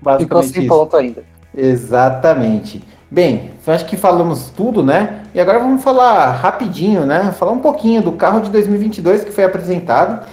então, 0.00 0.18
ficou 0.18 0.42
sem 0.42 0.66
ponto 0.66 0.96
ainda. 0.96 1.22
Exatamente. 1.56 2.82
Bem, 3.10 3.50
acho 3.66 3.86
que 3.86 3.96
falamos 3.96 4.50
tudo, 4.50 4.84
né? 4.84 5.22
E 5.34 5.40
agora 5.40 5.58
vamos 5.58 5.82
falar 5.82 6.30
rapidinho, 6.30 7.04
né? 7.04 7.34
Falar 7.36 7.50
um 7.50 7.58
pouquinho 7.58 8.00
do 8.00 8.12
carro 8.12 8.40
de 8.40 8.50
2022 8.50 9.24
que 9.24 9.32
foi 9.32 9.42
apresentado. 9.42 10.24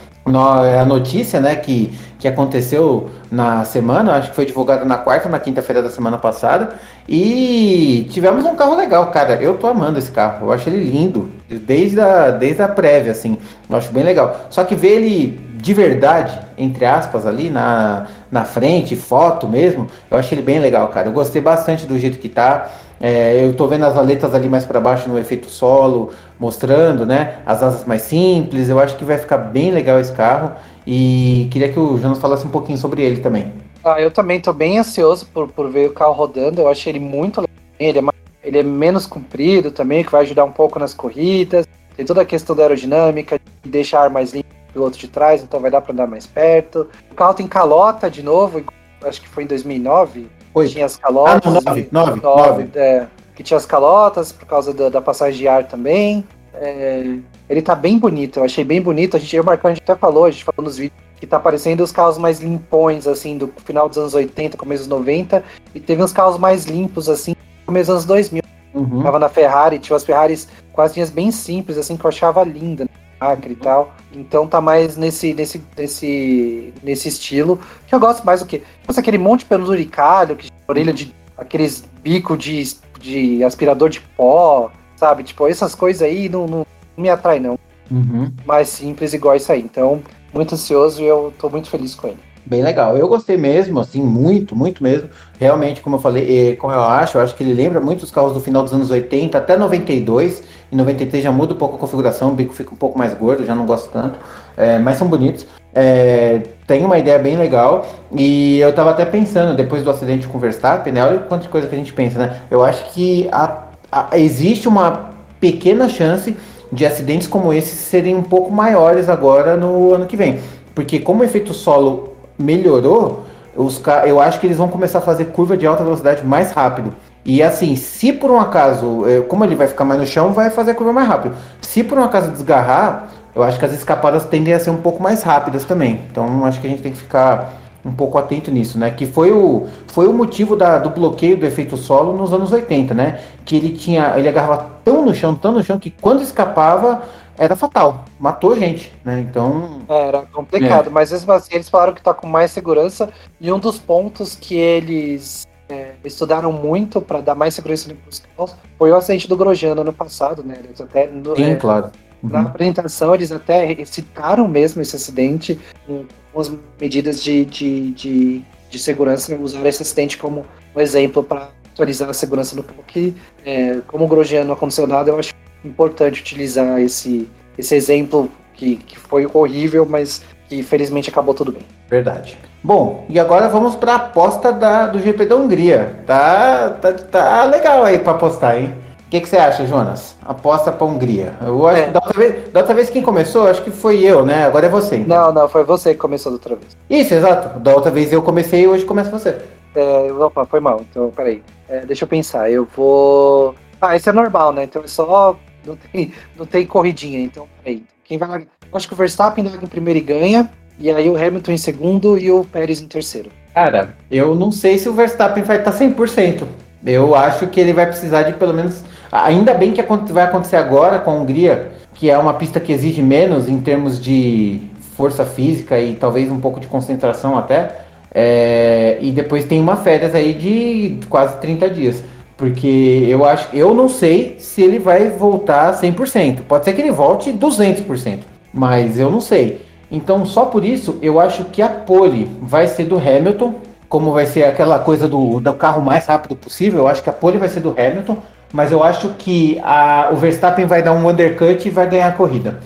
É 0.65 0.79
a 0.79 0.85
notícia, 0.85 1.39
né, 1.39 1.55
que, 1.55 1.97
que 2.19 2.27
aconteceu 2.27 3.09
na 3.31 3.63
semana, 3.63 4.17
acho 4.17 4.29
que 4.29 4.35
foi 4.35 4.45
divulgada 4.45 4.83
na 4.83 4.97
quarta, 4.97 5.29
na 5.29 5.39
quinta-feira 5.39 5.81
da 5.81 5.89
semana 5.89 6.17
passada. 6.17 6.75
E 7.07 8.05
tivemos 8.11 8.43
um 8.43 8.53
carro 8.53 8.75
legal, 8.75 9.09
cara. 9.09 9.41
Eu 9.41 9.57
tô 9.57 9.67
amando 9.67 9.97
esse 9.97 10.11
carro, 10.11 10.47
eu 10.47 10.51
acho 10.51 10.69
ele 10.69 10.83
lindo, 10.83 11.31
desde 11.49 12.01
a, 12.01 12.29
desde 12.29 12.61
a 12.61 12.67
prévia, 12.67 13.13
assim. 13.13 13.37
Eu 13.69 13.77
acho 13.77 13.89
bem 13.93 14.03
legal. 14.03 14.47
Só 14.49 14.65
que 14.65 14.75
ver 14.75 14.97
ele 14.97 15.47
de 15.55 15.73
verdade, 15.73 16.37
entre 16.57 16.85
aspas, 16.85 17.25
ali 17.25 17.49
na, 17.49 18.07
na 18.31 18.45
frente, 18.45 18.95
foto 18.95 19.47
mesmo, 19.47 19.87
eu 20.09 20.17
achei 20.17 20.37
ele 20.37 20.45
bem 20.45 20.59
legal, 20.59 20.87
cara. 20.89 21.07
Eu 21.07 21.13
gostei 21.13 21.41
bastante 21.41 21.85
do 21.85 21.97
jeito 21.97 22.17
que 22.17 22.29
tá. 22.29 22.71
É, 22.99 23.45
eu 23.45 23.53
tô 23.53 23.67
vendo 23.67 23.85
as 23.85 23.95
aletas 23.95 24.33
ali 24.33 24.49
mais 24.49 24.65
para 24.65 24.79
baixo 24.79 25.07
no 25.07 25.19
efeito 25.19 25.49
solo, 25.49 26.11
mostrando, 26.39 27.05
né, 27.05 27.37
as 27.45 27.61
asas 27.61 27.85
mais 27.85 28.01
simples. 28.01 28.69
Eu 28.69 28.79
acho 28.79 28.97
que 28.97 29.05
vai 29.05 29.17
ficar 29.17 29.37
bem 29.37 29.71
legal 29.71 29.99
esse 29.99 30.11
carro 30.11 30.51
e 30.85 31.47
queria 31.51 31.69
que 31.69 31.79
o 31.79 31.97
Jonas 31.97 32.17
falasse 32.17 32.45
um 32.45 32.49
pouquinho 32.49 32.77
sobre 32.77 33.03
ele 33.03 33.21
também. 33.21 33.51
Ah, 33.83 34.01
eu 34.01 34.11
também 34.11 34.39
tô 34.39 34.51
bem 34.51 34.79
ansioso 34.79 35.25
por, 35.27 35.47
por 35.47 35.69
ver 35.69 35.89
o 35.89 35.93
carro 35.93 36.13
rodando. 36.13 36.61
Eu 36.61 36.67
achei 36.67 36.91
ele 36.91 36.99
muito 36.99 37.41
legal. 37.41 37.55
Ele 37.79 37.99
é, 37.99 38.01
mais, 38.01 38.17
ele 38.43 38.59
é 38.59 38.63
menos 38.63 39.05
comprido 39.05 39.71
também, 39.71 40.03
que 40.03 40.11
vai 40.11 40.23
ajudar 40.23 40.43
um 40.43 40.51
pouco 40.51 40.79
nas 40.79 40.93
corridas. 40.93 41.65
Tem 41.95 42.05
toda 42.05 42.21
a 42.21 42.25
questão 42.25 42.55
da 42.55 42.63
aerodinâmica, 42.63 43.39
de 43.63 43.69
deixar 43.69 44.09
mais 44.09 44.33
limpo 44.33 44.46
piloto 44.77 44.97
de 44.97 45.07
trás, 45.07 45.41
então 45.41 45.59
vai 45.59 45.71
dar 45.71 45.81
para 45.81 45.91
andar 45.91 46.07
mais 46.07 46.27
perto. 46.27 46.87
O 47.11 47.15
carro 47.15 47.33
tem 47.33 47.47
calota 47.47 48.11
de 48.11 48.21
novo, 48.21 48.63
acho 49.03 49.19
que 49.19 49.27
foi 49.27 49.43
em 49.43 49.47
2009. 49.47 50.27
Foi. 50.53 50.67
Tinha 50.67 50.85
as 50.85 50.97
calotas. 50.97 51.55
Ah, 51.65 51.71
9, 51.71 51.89
9, 51.91 52.21
9. 52.21 52.69
É, 52.75 53.07
que 53.35 53.43
tinha 53.43 53.57
as 53.57 53.65
calotas 53.65 54.31
por 54.31 54.45
causa 54.45 54.73
da, 54.73 54.89
da 54.89 55.01
passagem 55.01 55.39
de 55.39 55.47
ar 55.47 55.67
também. 55.67 56.23
É, 56.53 57.17
ele 57.49 57.61
tá 57.61 57.75
bem 57.75 57.97
bonito, 57.97 58.39
eu 58.39 58.43
achei 58.43 58.63
bem 58.63 58.81
bonito. 58.81 59.17
A 59.17 59.19
gente, 59.19 59.35
eu 59.35 59.43
marcando, 59.43 59.71
a 59.71 59.75
gente 59.75 59.83
até 59.83 59.95
falou, 59.95 60.25
a 60.25 60.31
gente 60.31 60.43
falou 60.43 60.63
nos 60.63 60.77
vídeos 60.77 60.99
que 61.19 61.25
tá 61.25 61.39
parecendo 61.39 61.83
os 61.83 61.91
carros 61.91 62.19
mais 62.19 62.39
limpões, 62.39 63.07
assim, 63.07 63.39
do 63.39 63.51
final 63.65 63.89
dos 63.89 63.97
anos 63.97 64.13
80, 64.13 64.55
começo 64.55 64.83
dos 64.83 64.89
90, 64.89 65.43
e 65.73 65.79
teve 65.79 66.03
uns 66.03 66.13
carros 66.13 66.37
mais 66.37 66.65
limpos, 66.65 67.09
assim, 67.09 67.35
começo 67.65 67.87
dos 67.87 67.95
anos 67.95 68.05
2000. 68.05 68.43
Uhum. 68.75 69.01
Tava 69.01 69.17
na 69.17 69.27
Ferrari, 69.27 69.79
tinha 69.79 69.95
as 69.95 70.03
Ferraris 70.03 70.47
com 70.71 70.81
as 70.81 70.93
linhas 70.93 71.09
bem 71.09 71.31
simples, 71.31 71.75
assim, 71.75 71.97
que 71.97 72.05
eu 72.05 72.09
achava 72.09 72.43
linda. 72.43 72.83
Né? 72.83 72.89
Acre 73.19 73.53
e 73.53 73.55
tal. 73.55 73.93
Então 74.13 74.47
tá 74.47 74.61
mais 74.61 74.95
nesse, 74.95 75.33
nesse, 75.33 75.63
nesse, 75.75 76.73
nesse 76.83 77.07
estilo. 77.07 77.59
Que 77.87 77.95
eu 77.95 77.99
gosto 77.99 78.25
mais 78.25 78.41
do 78.41 78.45
que. 78.45 78.59
Tipo, 78.59 78.99
aquele 78.99 79.17
monte 79.17 79.39
de 79.41 79.45
penduricalho, 79.47 80.35
que 80.35 80.49
orelha 80.67 80.93
de. 80.93 81.13
aqueles 81.37 81.83
bico 82.01 82.37
de, 82.37 82.63
de 82.99 83.43
aspirador 83.43 83.89
de 83.89 84.01
pó, 84.01 84.71
sabe? 84.95 85.23
Tipo, 85.23 85.47
essas 85.47 85.75
coisas 85.75 86.01
aí 86.01 86.29
não, 86.29 86.45
não, 86.45 86.57
não 86.59 87.03
me 87.03 87.09
atrai, 87.09 87.39
não. 87.39 87.57
Uhum. 87.89 88.31
Mais 88.45 88.69
simples 88.69 89.13
igual 89.13 89.35
isso 89.35 89.51
aí. 89.51 89.61
Então, 89.61 90.01
muito 90.33 90.53
ansioso 90.55 91.01
e 91.01 91.05
eu 91.05 91.33
tô 91.37 91.49
muito 91.49 91.69
feliz 91.69 91.95
com 91.95 92.07
ele. 92.07 92.26
Bem 92.47 92.63
legal. 92.63 92.97
Eu 92.97 93.09
gostei 93.09 93.35
mesmo, 93.35 93.77
assim, 93.77 94.01
muito, 94.01 94.55
muito 94.55 94.81
mesmo. 94.81 95.09
Realmente, 95.37 95.81
como 95.81 95.97
eu 95.97 95.99
falei, 95.99 96.55
como 96.55 96.71
eu 96.71 96.81
acho, 96.81 97.17
eu 97.17 97.21
acho 97.21 97.35
que 97.35 97.43
ele 97.43 97.53
lembra 97.53 97.81
muito 97.81 98.03
os 98.03 98.11
carros 98.11 98.31
do 98.31 98.39
final 98.39 98.63
dos 98.63 98.71
anos 98.71 98.89
80 98.89 99.37
até 99.37 99.57
92. 99.57 100.43
Em 100.71 100.75
93 100.77 101.25
já 101.25 101.31
muda 101.31 101.53
um 101.53 101.57
pouco 101.57 101.75
a 101.75 101.77
configuração, 101.77 102.29
o 102.29 102.33
bico 102.33 102.53
fica 102.53 102.73
um 102.73 102.77
pouco 102.77 102.97
mais 102.97 103.13
gordo, 103.13 103.45
já 103.45 103.53
não 103.53 103.65
gosto 103.65 103.89
tanto. 103.91 104.17
É, 104.55 104.79
mas 104.79 104.97
são 104.97 105.09
bonitos. 105.09 105.45
É, 105.75 106.41
tem 106.65 106.85
uma 106.85 106.97
ideia 106.97 107.19
bem 107.19 107.35
legal. 107.35 107.85
E 108.15 108.59
eu 108.59 108.73
tava 108.73 108.91
até 108.91 109.03
pensando, 109.03 109.53
depois 109.53 109.83
do 109.83 109.89
acidente 109.89 110.25
com 110.25 110.37
o 110.37 110.41
Verstappen, 110.41 110.93
né? 110.93 111.03
Olha 111.03 111.19
quanta 111.19 111.49
coisa 111.49 111.67
que 111.67 111.75
a 111.75 111.77
gente 111.77 111.91
pensa, 111.91 112.17
né? 112.17 112.41
Eu 112.49 112.63
acho 112.63 112.93
que 112.93 113.27
a, 113.29 113.63
a, 113.91 114.17
existe 114.17 114.69
uma 114.69 115.09
pequena 115.37 115.89
chance 115.89 116.33
de 116.71 116.85
acidentes 116.85 117.27
como 117.27 117.51
esse 117.51 117.75
serem 117.75 118.15
um 118.15 118.23
pouco 118.23 118.49
maiores 118.51 119.09
agora 119.09 119.57
no 119.57 119.93
ano 119.93 120.05
que 120.05 120.15
vem. 120.15 120.39
Porque 120.73 120.97
como 120.97 121.23
o 121.23 121.25
efeito 121.25 121.53
solo 121.53 122.15
melhorou, 122.37 123.25
os, 123.55 123.81
eu 124.05 124.19
acho 124.19 124.39
que 124.39 124.47
eles 124.47 124.57
vão 124.57 124.67
começar 124.67 124.99
a 124.99 125.01
fazer 125.01 125.25
curva 125.25 125.57
de 125.57 125.65
alta 125.65 125.83
velocidade 125.83 126.25
mais 126.25 126.51
rápido. 126.51 126.93
E 127.25 127.43
assim, 127.43 127.75
se 127.75 128.13
por 128.13 128.31
um 128.31 128.39
acaso, 128.39 129.05
é, 129.07 129.21
como 129.21 129.43
ele 129.43 129.55
vai 129.55 129.67
ficar 129.67 129.83
mais 129.83 129.99
no 129.99 130.07
chão, 130.07 130.31
vai 130.31 130.49
fazer 130.49 130.71
a 130.71 130.75
curva 130.75 130.93
mais 130.93 131.07
rápido. 131.07 131.35
Se 131.61 131.83
por 131.83 131.97
um 131.97 132.03
acaso 132.03 132.31
desgarrar, 132.31 133.09
eu 133.35 133.43
acho 133.43 133.59
que 133.59 133.65
as 133.65 133.73
escapadas 133.73 134.25
tendem 134.25 134.53
a 134.53 134.59
ser 134.59 134.69
um 134.69 134.77
pouco 134.77 135.03
mais 135.03 135.23
rápidas 135.23 135.65
também. 135.65 136.01
Então 136.09 136.45
acho 136.45 136.61
que 136.61 136.67
a 136.67 136.69
gente 136.69 136.81
tem 136.81 136.91
que 136.91 136.99
ficar 136.99 137.53
um 137.83 137.91
pouco 137.91 138.17
atento 138.17 138.51
nisso, 138.51 138.77
né? 138.77 138.91
Que 138.91 139.05
foi 139.05 139.31
o, 139.31 139.67
foi 139.87 140.07
o 140.07 140.13
motivo 140.13 140.55
da, 140.55 140.77
do 140.77 140.89
bloqueio 140.89 141.37
do 141.37 141.45
efeito 141.45 141.77
solo 141.77 142.15
nos 142.15 142.33
anos 142.33 142.51
80, 142.51 142.93
né? 142.93 143.19
Que 143.45 143.55
ele 143.55 143.69
tinha, 143.71 144.13
ele 144.17 144.27
agarrava 144.27 144.65
tão 144.83 145.05
no 145.05 145.13
chão, 145.13 145.35
tão 145.35 145.51
no 145.51 145.63
chão, 145.63 145.79
que 145.79 145.89
quando 145.89 146.21
escapava, 146.21 147.01
era 147.37 147.55
fatal, 147.55 148.05
matou 148.19 148.55
gente, 148.57 148.91
né? 149.05 149.19
Então. 149.19 149.81
É, 149.87 150.07
era 150.07 150.21
complicado, 150.23 150.87
é. 150.87 150.89
mas 150.89 151.11
mesmo 151.11 151.31
assim 151.31 151.53
eles 151.53 151.69
falaram 151.69 151.93
que 151.93 152.01
tá 152.01 152.13
com 152.13 152.27
mais 152.27 152.51
segurança 152.51 153.09
e 153.39 153.51
um 153.51 153.59
dos 153.59 153.77
pontos 153.77 154.35
que 154.35 154.55
eles 154.55 155.47
é, 155.69 155.93
estudaram 156.03 156.51
muito 156.51 156.99
para 156.99 157.21
dar 157.21 157.35
mais 157.35 157.53
segurança 157.53 157.93
nos 158.05 158.19
carros 158.19 158.55
foi 158.77 158.91
o 158.91 158.95
acidente 158.95 159.27
do 159.27 159.37
Grosjean 159.37 159.73
ano 159.73 159.93
passado, 159.93 160.43
né? 160.43 160.57
Eles 160.63 160.81
até, 160.81 161.07
no, 161.07 161.35
Sim, 161.35 161.51
é, 161.51 161.55
claro. 161.55 161.91
Uhum. 162.23 162.29
Na 162.31 162.41
apresentação 162.41 163.13
eles 163.13 163.31
até 163.31 163.85
citaram 163.85 164.47
mesmo 164.47 164.81
esse 164.81 164.95
acidente 164.95 165.59
com 165.85 166.39
as 166.39 166.51
medidas 166.81 167.23
de, 167.23 167.45
de, 167.45 167.91
de, 167.91 168.41
de 168.69 168.79
segurança, 168.79 169.35
usaram 169.35 169.67
esse 169.67 169.83
acidente 169.83 170.17
como 170.17 170.43
um 170.75 170.79
exemplo 170.79 171.23
para 171.23 171.49
atualizar 171.71 172.09
a 172.09 172.13
segurança 172.13 172.55
no 172.55 172.63
carro, 172.63 172.83
que 172.87 173.15
é, 173.45 173.79
como 173.85 174.05
o 174.05 174.07
Grosjean 174.07 174.43
não 174.43 174.53
aconteceu 174.53 174.87
nada, 174.87 175.11
eu 175.11 175.19
acho 175.19 175.33
importante 175.63 176.21
utilizar 176.21 176.79
esse, 176.79 177.29
esse 177.57 177.75
exemplo 177.75 178.29
que, 178.53 178.77
que 178.77 178.97
foi 178.97 179.27
horrível, 179.31 179.85
mas 179.85 180.23
que 180.47 180.63
felizmente 180.63 181.09
acabou 181.09 181.33
tudo 181.33 181.51
bem. 181.51 181.63
Verdade. 181.89 182.37
Bom, 182.63 183.05
e 183.07 183.19
agora 183.19 183.47
vamos 183.47 183.75
para 183.75 183.93
a 183.93 183.95
aposta 183.95 184.51
da, 184.51 184.87
do 184.87 184.99
GP 184.99 185.25
da 185.25 185.35
Hungria. 185.35 185.99
Tá, 186.05 186.71
tá, 186.81 186.91
tá 186.93 187.43
legal 187.45 187.83
aí 187.83 187.99
para 187.99 188.13
apostar, 188.13 188.57
hein? 188.57 188.73
O 189.07 189.09
que, 189.09 189.21
que, 189.21 189.29
você 189.29 189.37
acha, 189.37 189.65
Jonas? 189.65 190.17
Aposta 190.25 190.69
para 190.69 190.85
Hungria. 190.85 191.33
Eu 191.41 191.65
acho 191.65 191.79
é. 191.79 191.85
que 191.85 191.91
da 191.91 191.99
outra, 192.03 192.19
vez, 192.19 192.49
da 192.49 192.59
outra 192.59 192.75
vez 192.75 192.89
quem 192.89 193.01
começou, 193.01 193.47
acho 193.47 193.63
que 193.63 193.71
foi 193.71 194.03
eu, 194.03 194.25
né? 194.25 194.45
Agora 194.45 194.65
é 194.65 194.69
você. 194.69 194.97
Então. 194.97 195.27
Não, 195.27 195.33
não, 195.33 195.49
foi 195.49 195.63
você 195.63 195.93
que 195.93 195.99
começou 195.99 196.29
da 196.29 196.35
outra 196.35 196.55
vez. 196.57 196.75
Isso, 196.89 197.13
exato. 197.13 197.57
Da 197.59 197.73
outra 197.73 197.89
vez 197.89 198.11
eu 198.11 198.21
comecei 198.21 198.63
e 198.63 198.67
hoje 198.67 198.83
começa 198.83 199.09
você. 199.09 199.37
É, 199.73 200.11
opa, 200.11 200.45
foi 200.45 200.59
mal. 200.59 200.81
Então, 200.89 201.09
peraí. 201.11 201.41
É, 201.69 201.85
deixa 201.85 202.03
eu 202.03 202.07
pensar. 202.07 202.51
Eu 202.51 202.67
vou. 202.75 203.55
Ah, 203.81 203.95
esse 203.95 204.09
é 204.09 204.13
normal, 204.13 204.53
né? 204.53 204.63
Então 204.63 204.83
é 204.83 204.87
só 204.87 205.37
não 205.65 205.75
tem, 205.75 206.11
não 206.37 206.45
tem 206.45 206.65
corridinha, 206.65 207.19
então 207.19 207.47
aí. 207.65 207.83
Quem 208.03 208.17
vai 208.17 208.29
lá? 208.29 208.41
Acho 208.73 208.87
que 208.87 208.93
o 208.93 208.97
Verstappen 208.97 209.43
larga 209.43 209.65
em 209.65 209.67
primeiro 209.67 209.99
e 209.99 210.01
ganha. 210.01 210.49
E 210.79 210.89
aí 210.89 211.09
o 211.09 211.17
Hamilton 211.17 211.51
em 211.51 211.57
segundo 211.57 212.17
e 212.17 212.31
o 212.31 212.45
Pérez 212.45 212.81
em 212.81 212.87
terceiro. 212.87 213.31
Cara, 213.53 213.95
eu 214.09 214.35
não 214.35 214.51
sei 214.51 214.77
se 214.77 214.87
o 214.87 214.93
Verstappen 214.93 215.43
vai 215.43 215.57
estar 215.57 215.71
100%. 215.71 216.43
Eu 216.85 217.15
acho 217.15 217.47
que 217.47 217.59
ele 217.59 217.73
vai 217.73 217.87
precisar 217.87 218.23
de 218.23 218.33
pelo 218.33 218.53
menos. 218.53 218.83
Ainda 219.11 219.53
bem 219.53 219.73
que 219.73 219.81
vai 220.13 220.23
acontecer 220.23 220.55
agora 220.55 220.99
com 220.99 221.11
a 221.11 221.13
Hungria, 221.15 221.71
que 221.95 222.09
é 222.09 222.17
uma 222.17 222.35
pista 222.35 222.59
que 222.59 222.71
exige 222.71 223.01
menos 223.01 223.49
em 223.49 223.59
termos 223.59 223.99
de 223.99 224.61
força 224.95 225.25
física 225.25 225.79
e 225.79 225.95
talvez 225.95 226.31
um 226.31 226.39
pouco 226.39 226.59
de 226.59 226.67
concentração 226.67 227.37
até. 227.37 227.81
É... 228.13 228.97
e 229.01 229.11
depois 229.11 229.45
tem 229.45 229.59
uma 229.59 229.75
férias 229.75 230.15
aí 230.15 230.33
de 230.33 230.99
quase 231.09 231.37
30 231.39 231.69
dias. 231.69 232.03
Porque 232.37 233.07
eu 233.09 233.25
acho, 233.25 233.47
eu 233.51 233.73
não 233.73 233.89
sei 233.89 234.37
se 234.39 234.61
ele 234.61 234.77
vai 234.77 235.09
voltar 235.09 235.73
100%. 235.73 236.41
Pode 236.47 236.65
ser 236.65 236.73
que 236.73 236.81
ele 236.81 236.91
volte 236.91 237.33
200%, 237.33 238.19
mas 238.53 238.99
eu 238.99 239.09
não 239.09 239.19
sei. 239.19 239.65
Então, 239.91 240.25
só 240.25 240.45
por 240.45 240.63
isso, 240.63 240.99
eu 241.01 241.19
acho 241.19 241.45
que 241.45 241.61
a 241.61 241.69
pole 241.69 242.29
vai 242.39 242.67
ser 242.67 242.85
do 242.85 242.97
Hamilton, 242.97 243.55
como 243.89 244.11
vai 244.11 244.27
ser 244.27 244.43
aquela 244.43 244.77
coisa 244.79 245.07
do, 245.07 245.39
do 245.39 245.53
carro 245.53 245.81
mais 245.81 246.05
rápido 246.05 246.35
possível. 246.35 246.81
Eu 246.81 246.87
acho 246.87 247.01
que 247.01 247.09
a 247.09 247.13
pole 247.13 247.39
vai 247.39 247.49
ser 247.49 247.61
do 247.61 247.71
Hamilton, 247.71 248.17
mas 248.53 248.71
eu 248.71 248.83
acho 248.83 249.09
que 249.17 249.59
a, 249.63 250.09
o 250.11 250.17
Verstappen 250.17 250.65
vai 250.65 250.83
dar 250.83 250.93
um 250.93 251.07
undercut 251.07 251.67
e 251.67 251.71
vai 251.71 251.89
ganhar 251.89 252.07
a 252.07 252.11
corrida. 252.11 252.59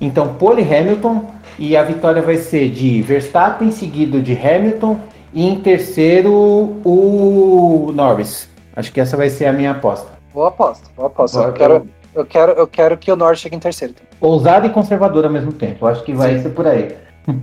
Então, 0.00 0.34
pole 0.34 0.62
Hamilton 0.62 1.24
e 1.58 1.76
a 1.76 1.82
vitória 1.82 2.22
vai 2.22 2.36
ser 2.36 2.70
de 2.70 3.02
Verstappen, 3.02 3.72
seguido 3.72 4.20
de 4.20 4.34
Hamilton 4.34 5.00
e 5.32 5.48
em 5.48 5.56
terceiro 5.56 6.32
o 6.84 7.90
Norris. 7.94 8.48
Acho 8.76 8.92
que 8.92 9.00
essa 9.00 9.16
vai 9.16 9.30
ser 9.30 9.46
a 9.46 9.52
minha 9.52 9.70
aposta. 9.70 10.06
Boa 10.34 10.48
aposta, 10.48 10.86
boa 10.94 11.08
aposta. 11.08 11.38
eu, 11.38 11.52
quero, 11.54 11.88
eu, 12.14 12.26
quero, 12.26 12.52
eu 12.52 12.66
quero 12.66 12.98
que 12.98 13.10
o 13.10 13.16
Norte 13.16 13.40
chegue 13.40 13.56
em 13.56 13.58
terceiro. 13.58 13.94
Ousado 14.20 14.66
e 14.66 14.70
conservador 14.70 15.24
ao 15.24 15.30
mesmo 15.30 15.50
tempo. 15.50 15.86
Acho 15.86 16.04
que 16.04 16.12
vai 16.12 16.36
Sim. 16.36 16.42
ser 16.42 16.48
por 16.50 16.66
aí. 16.66 16.94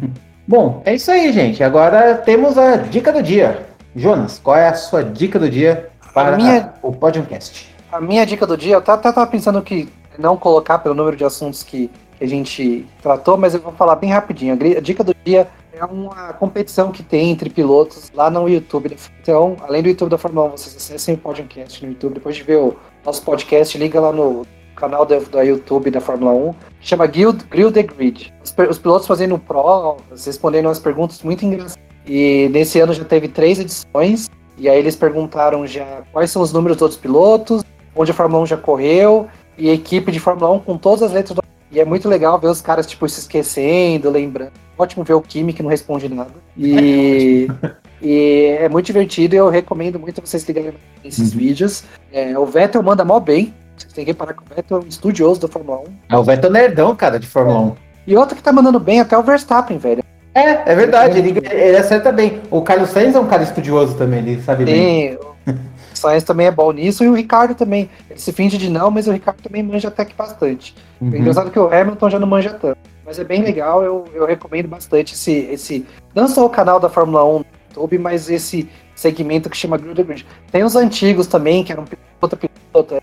Bom, 0.48 0.84
é 0.86 0.94
isso 0.94 1.10
aí, 1.10 1.32
gente. 1.34 1.64
Agora 1.64 2.16
temos 2.16 2.56
a 2.56 2.76
dica 2.76 3.12
do 3.12 3.24
dia. 3.24 3.66
Jonas, 3.96 4.40
qual 4.44 4.56
é 4.56 4.68
a 4.68 4.76
sua 4.76 5.04
dica 5.04 5.40
do 5.40 5.50
dia 5.50 5.90
para 6.14 6.38
minha, 6.38 6.74
o 6.84 6.92
podcast? 6.92 7.74
A 7.92 8.00
minha 8.00 8.26
dica 8.26 8.46
do 8.46 8.56
dia, 8.56 8.76
eu 8.76 8.80
até 8.80 8.94
estava 8.94 9.26
pensando 9.26 9.62
que 9.62 9.90
não 10.20 10.38
colocar 10.38 10.80
pelo 10.80 10.94
número 10.94 11.16
de 11.18 11.24
assuntos 11.24 11.64
que, 11.64 11.90
que 12.18 12.24
a 12.24 12.28
gente 12.28 12.86
tratou, 13.02 13.38
mas 13.38 13.56
eu 13.56 13.60
vou 13.60 13.74
falar 13.74 13.96
bem 13.96 14.12
rapidinho. 14.12 14.54
A 14.54 14.82
dica 14.82 15.04
do 15.04 15.16
dia 15.26 15.48
é 15.74 15.84
uma 15.86 16.34
competição 16.34 16.92
que 16.92 17.02
tem 17.02 17.32
entre 17.32 17.50
pilotos 17.50 18.12
lá 18.14 18.30
no 18.30 18.48
YouTube. 18.48 18.96
Então, 19.22 19.58
além 19.62 19.82
do 19.82 19.90
YouTube 19.90 20.10
da 20.10 20.18
Fórmula 20.18 20.48
1, 20.48 20.52
vocês 20.52 20.76
acessem 20.76 21.16
o 21.16 21.18
podcast 21.18 21.84
no 21.84 21.92
YouTube. 21.92 22.14
Depois 22.14 22.36
de 22.36 22.44
ver 22.44 22.58
o 22.58 22.76
nosso 23.04 23.24
podcast, 23.24 23.78
liga 23.78 24.00
lá 24.00 24.12
no 24.12 24.46
canal 24.76 25.06
do 25.06 25.14
YouTube 25.42 25.90
da 25.90 26.00
Fórmula 26.00 26.32
1, 26.32 26.54
que 26.80 26.88
chama 26.88 27.08
Guild, 27.08 27.44
Grill 27.46 27.72
the 27.72 27.84
Grid. 27.84 28.34
Os, 28.44 28.54
os 28.70 28.78
pilotos 28.78 29.08
fazendo 29.08 29.38
provas, 29.40 30.26
respondendo 30.26 30.68
umas 30.68 30.80
perguntas 30.80 31.22
muito 31.24 31.44
engraçadas. 31.44 31.78
E 32.06 32.50
nesse 32.52 32.80
ano 32.80 32.94
já 32.94 33.04
teve 33.04 33.28
três 33.28 33.60
edições. 33.60 34.30
E 34.58 34.70
aí 34.70 34.78
eles 34.78 34.96
perguntaram 34.96 35.66
já 35.66 36.04
quais 36.12 36.30
são 36.30 36.42
os 36.42 36.54
números 36.54 36.78
dos 36.78 36.84
outros 36.84 37.00
pilotos, 37.00 37.64
onde 37.96 38.12
a 38.12 38.14
Fórmula 38.14 38.44
1 38.44 38.46
já 38.46 38.58
correu, 38.58 39.28
e 39.58 39.70
equipe 39.70 40.12
de 40.12 40.20
Fórmula 40.20 40.52
1 40.52 40.60
com 40.60 40.78
todas 40.78 41.02
as 41.02 41.12
letras 41.12 41.36
do 41.36 41.44
e 41.72 41.80
é 41.80 41.86
muito 41.86 42.08
legal 42.08 42.40
ver 42.40 42.50
os 42.50 42.62
caras, 42.62 42.86
tipo, 42.86 43.10
se 43.10 43.22
esquecendo, 43.22 44.08
lembrando. 44.12 44.52
Ótimo 44.84 45.04
ver 45.04 45.14
o 45.14 45.22
Kimi 45.22 45.54
que 45.54 45.64
não 45.64 45.70
responde 45.70 46.10
nada. 46.10 46.32
E, 46.58 47.48
e 48.02 48.58
é 48.60 48.68
muito 48.68 48.86
divertido 48.86 49.36
e 49.36 49.38
eu 49.38 49.50
recomendo 49.50 49.98
muito 49.98 50.22
vocês 50.22 50.44
ligarem 50.44 50.74
esses 51.04 51.32
uhum. 51.32 51.40
vídeos. 51.40 51.84
É, 52.12 52.38
o 52.38 52.46
Vettel 52.46 52.84
manda 52.84 53.06
mal 53.06 53.22
bem. 53.22 53.54
Vocês 53.78 53.94
têm 53.94 54.04
que 54.04 54.12
reparar 54.12 54.34
que 54.34 54.44
o 54.44 54.56
Vettel 54.56 54.78
é 54.78 54.80
um 54.82 54.88
estudioso 54.88 55.40
da 55.40 55.48
Fórmula 55.48 55.80
1. 55.80 55.84
É 56.10 56.18
o 56.18 56.24
Vettel 56.24 56.52
nerdão, 56.52 56.96
cara, 56.96 57.18
de 57.18 57.28
Fórmula 57.28 57.60
é. 57.60 57.62
1. 57.62 57.76
E 58.08 58.18
outro 58.18 58.36
que 58.36 58.44
tá 58.44 58.52
mandando 58.52 58.80
bem 58.80 59.00
até 59.00 59.18
o 59.18 59.24
Verstappen, 59.24 59.78
velho. 59.78 60.04
É, 60.36 60.72
é 60.72 60.76
verdade, 60.76 61.20
ele, 61.20 61.40
ele 61.50 61.78
acerta 61.78 62.12
bem. 62.12 62.42
O 62.50 62.62
Carlos 62.62 62.90
Sainz 62.90 63.16
é 63.16 63.20
um 63.20 63.28
cara 63.28 63.44
estudioso 63.44 63.96
também, 63.96 64.20
ele 64.20 64.42
sabe 64.42 64.66
Sim, 64.66 64.72
bem. 64.72 65.20
Sainz 65.94 66.24
também 66.24 66.48
é 66.48 66.52
bom 66.52 66.72
nisso 66.72 67.04
e 67.04 67.08
o 67.08 67.14
Ricardo 67.14 67.56
também. 67.56 67.90
Ele 68.10 68.20
se 68.20 68.32
finge 68.34 68.58
de 68.58 68.70
não, 68.70 68.92
mas 68.92 69.08
o 69.08 69.12
Ricardo 69.12 69.42
também 69.42 69.64
manja 69.64 69.88
até 69.88 70.04
que 70.04 70.16
bastante. 70.16 70.76
Uhum. 71.00 71.12
É 71.14 71.18
engraçado 71.18 71.52
que 71.52 71.60
o 71.60 71.72
Hamilton 71.72 72.10
já 72.10 72.20
não 72.20 72.28
manja 72.28 72.50
tanto. 72.50 72.93
Mas 73.06 73.20
é 73.20 73.24
bem 73.24 73.42
legal, 73.42 73.84
eu, 73.84 74.06
eu 74.14 74.26
recomendo 74.26 74.68
bastante 74.68 75.14
esse, 75.14 75.32
esse. 75.32 75.86
Não 76.16 76.28
só 76.28 76.46
o 76.46 76.50
canal 76.50 76.80
da 76.80 76.90
Fórmula 76.90 77.26
1 77.26 77.40
no 77.40 77.46
YouTube, 77.70 77.98
mas 77.98 78.30
esse 78.30 78.70
segmento 78.96 79.50
que 79.50 79.58
chama 79.58 79.78
Grill 79.78 79.96
the 79.96 80.04
Grid. 80.04 80.26
Tem 80.52 80.64
os 80.64 80.76
antigos 80.76 81.28
também, 81.28 81.64
que 81.64 81.72
eram 81.72 81.86
outra 82.22 82.40
piloto, 82.40 83.02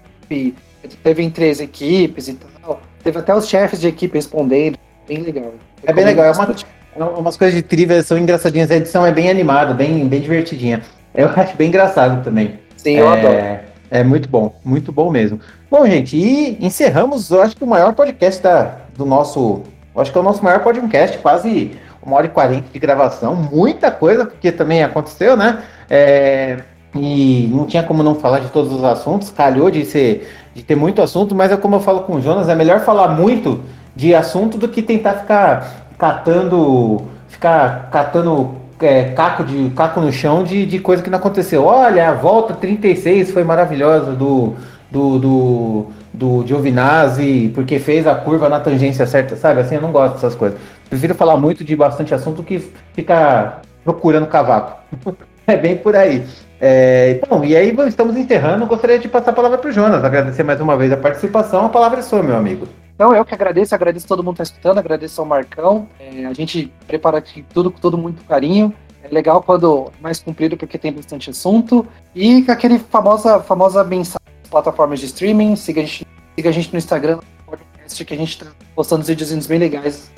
teve 1.03 1.23
em 1.23 1.31
três 1.31 1.61
equipes 1.61 2.29
e 2.29 2.35
tal. 2.35 2.81
Teve 3.03 3.19
até 3.19 3.35
os 3.35 3.49
chefes 3.49 3.81
de 3.81 3.89
equipe 3.89 4.15
respondendo. 4.15 4.79
Bem 5.07 5.19
legal. 5.19 5.53
É 5.85 5.93
bem 5.93 6.05
legal, 6.05 6.27
é 6.27 6.33
uma, 6.33 6.57
é 6.97 7.05
umas 7.19 7.37
coisas 7.37 7.55
de 7.55 7.63
trivia 7.63 8.03
são 8.03 8.19
engraçadinhas. 8.19 8.71
A 8.71 8.77
edição 8.77 9.05
é 9.05 9.13
bem 9.13 9.29
animada, 9.29 9.75
bem, 9.75 10.07
bem 10.07 10.21
divertidinha. 10.21 10.83
Eu 11.15 11.29
acho 11.37 11.57
bem 11.57 11.69
engraçado 11.69 12.23
também. 12.23 12.59
Sim, 12.77 12.97
eu 12.97 13.13
é, 13.13 13.19
adoro. 13.19 13.71
É 13.91 14.05
muito 14.05 14.29
bom, 14.29 14.55
muito 14.65 14.93
bom 14.93 15.11
mesmo. 15.11 15.41
Bom, 15.71 15.85
gente, 15.87 16.17
e 16.17 16.65
encerramos, 16.65 17.31
eu 17.31 17.43
acho 17.43 17.57
que 17.57 17.65
o 17.65 17.67
maior 17.67 17.93
podcast 17.95 18.43
da, 18.43 18.77
do 18.97 19.05
nosso. 19.05 19.63
Acho 20.01 20.13
que 20.13 20.19
é 20.19 20.21
o 20.21 20.25
nosso 20.25 20.43
maior 20.43 20.61
podcast, 20.61 21.19
quase 21.19 21.73
uma 22.03 22.17
hora 22.17 22.27
e 22.27 22.31
quarenta 22.31 22.67
de 22.73 22.79
gravação. 22.79 23.35
Muita 23.35 23.91
coisa, 23.91 24.25
porque 24.25 24.51
também 24.51 24.83
aconteceu, 24.83 25.37
né? 25.37 25.63
É, 25.89 26.61
e 26.95 27.49
não 27.53 27.67
tinha 27.67 27.83
como 27.83 28.03
não 28.03 28.15
falar 28.15 28.41
de 28.41 28.49
todos 28.49 28.73
os 28.73 28.83
assuntos, 28.83 29.31
calhou 29.31 29.71
de 29.71 29.85
ser 29.85 30.29
de 30.55 30.63
ter 30.63 30.75
muito 30.75 31.01
assunto, 31.01 31.35
mas 31.35 31.53
é 31.53 31.57
como 31.57 31.77
eu 31.77 31.81
falo 31.81 32.01
com 32.01 32.17
o 32.17 32.21
Jonas, 32.21 32.49
é 32.49 32.55
melhor 32.55 32.81
falar 32.81 33.09
muito 33.09 33.61
de 33.95 34.15
assunto 34.15 34.59
do 34.59 34.69
que 34.69 34.83
tentar 34.83 35.15
ficar 35.15 35.87
catando, 35.97 37.03
ficar 37.29 37.89
catando 37.91 38.57
é, 38.81 39.05
caco, 39.11 39.45
de, 39.45 39.71
caco 39.71 40.01
no 40.01 40.13
chão 40.13 40.43
de, 40.43 40.67
de 40.67 40.79
coisa 40.79 41.03
que 41.03 41.11
não 41.11 41.19
aconteceu. 41.19 41.65
Olha, 41.65 42.09
a 42.09 42.15
volta 42.15 42.55
36 42.55 43.31
foi 43.31 43.45
maravilhosa 43.45 44.13
do, 44.13 44.55
do, 44.91 45.19
do, 45.19 45.87
do 46.21 46.47
Giovinazzi, 46.47 47.51
porque 47.55 47.79
fez 47.79 48.07
a 48.07 48.15
curva 48.15 48.47
na 48.47 48.61
tangência 48.61 49.07
certa, 49.07 49.37
sabe? 49.37 49.63
Assim, 49.63 49.77
eu 49.77 49.81
não 49.81 49.91
gosto 49.91 50.15
dessas 50.15 50.35
coisas. 50.35 50.61
Prefiro 50.91 51.15
falar 51.15 51.39
muito 51.39 51.65
de 51.65 51.75
bastante 51.75 52.13
assunto 52.13 52.43
que 52.43 52.59
ficar 52.93 53.63
procurando 53.83 54.27
cavaco. 54.27 54.79
é 55.47 55.57
bem 55.57 55.79
por 55.79 55.97
aí. 55.97 56.23
É, 56.61 57.19
bom, 57.27 57.43
e 57.43 57.57
aí 57.57 57.75
estamos 57.89 58.19
enterrando. 58.19 58.67
Gostaria 58.67 58.99
de 58.99 59.09
passar 59.09 59.31
a 59.31 59.35
palavra 59.35 59.57
para 59.57 59.71
o 59.71 59.73
Jonas, 59.73 60.05
agradecer 60.05 60.43
mais 60.43 60.61
uma 60.61 60.77
vez 60.77 60.93
a 60.93 60.97
participação. 60.99 61.65
A 61.65 61.71
palavra 61.71 62.01
é 62.01 62.03
sua, 62.03 62.23
meu 62.23 62.37
amigo. 62.37 62.69
Então, 62.95 63.15
eu 63.15 63.25
que 63.25 63.33
agradeço, 63.33 63.75
agradeço 63.75 64.07
todo 64.07 64.23
mundo 64.23 64.37
que 64.37 64.43
está 64.43 64.53
escutando, 64.55 64.77
agradeço 64.77 65.19
ao 65.23 65.27
Marcão. 65.27 65.89
É, 65.99 66.27
a 66.27 66.35
gente 66.35 66.71
prepara 66.87 67.17
aqui 67.17 67.43
tudo 67.55 67.71
com 67.71 67.81
todo 67.81 67.97
muito 67.97 68.23
carinho. 68.25 68.75
É 69.03 69.09
legal 69.09 69.43
quando 69.43 69.91
mais 70.03 70.21
comprido, 70.23 70.55
porque 70.55 70.77
tem 70.77 70.93
bastante 70.93 71.31
assunto. 71.31 71.87
E 72.15 72.45
aquele 72.47 72.79
famosa, 72.79 73.41
famosa 73.41 73.83
mensagem 73.83 74.20
plataformas 74.51 75.01
de 75.01 75.07
streaming. 75.07 75.57
Siga 75.57 75.81
a 75.81 75.85
gente, 75.85 76.07
siga 76.37 76.49
a 76.49 76.53
gente 76.53 76.73
no 76.73 76.79
Instagram, 76.79 77.17
no 77.17 77.23
podcast, 77.47 78.05
que 78.05 78.15
a 78.15 78.17
gente 78.17 78.31
está 78.31 78.47
postando 78.75 79.05
vídeos 79.05 79.47
bem 79.47 79.59
legais 79.59 80.11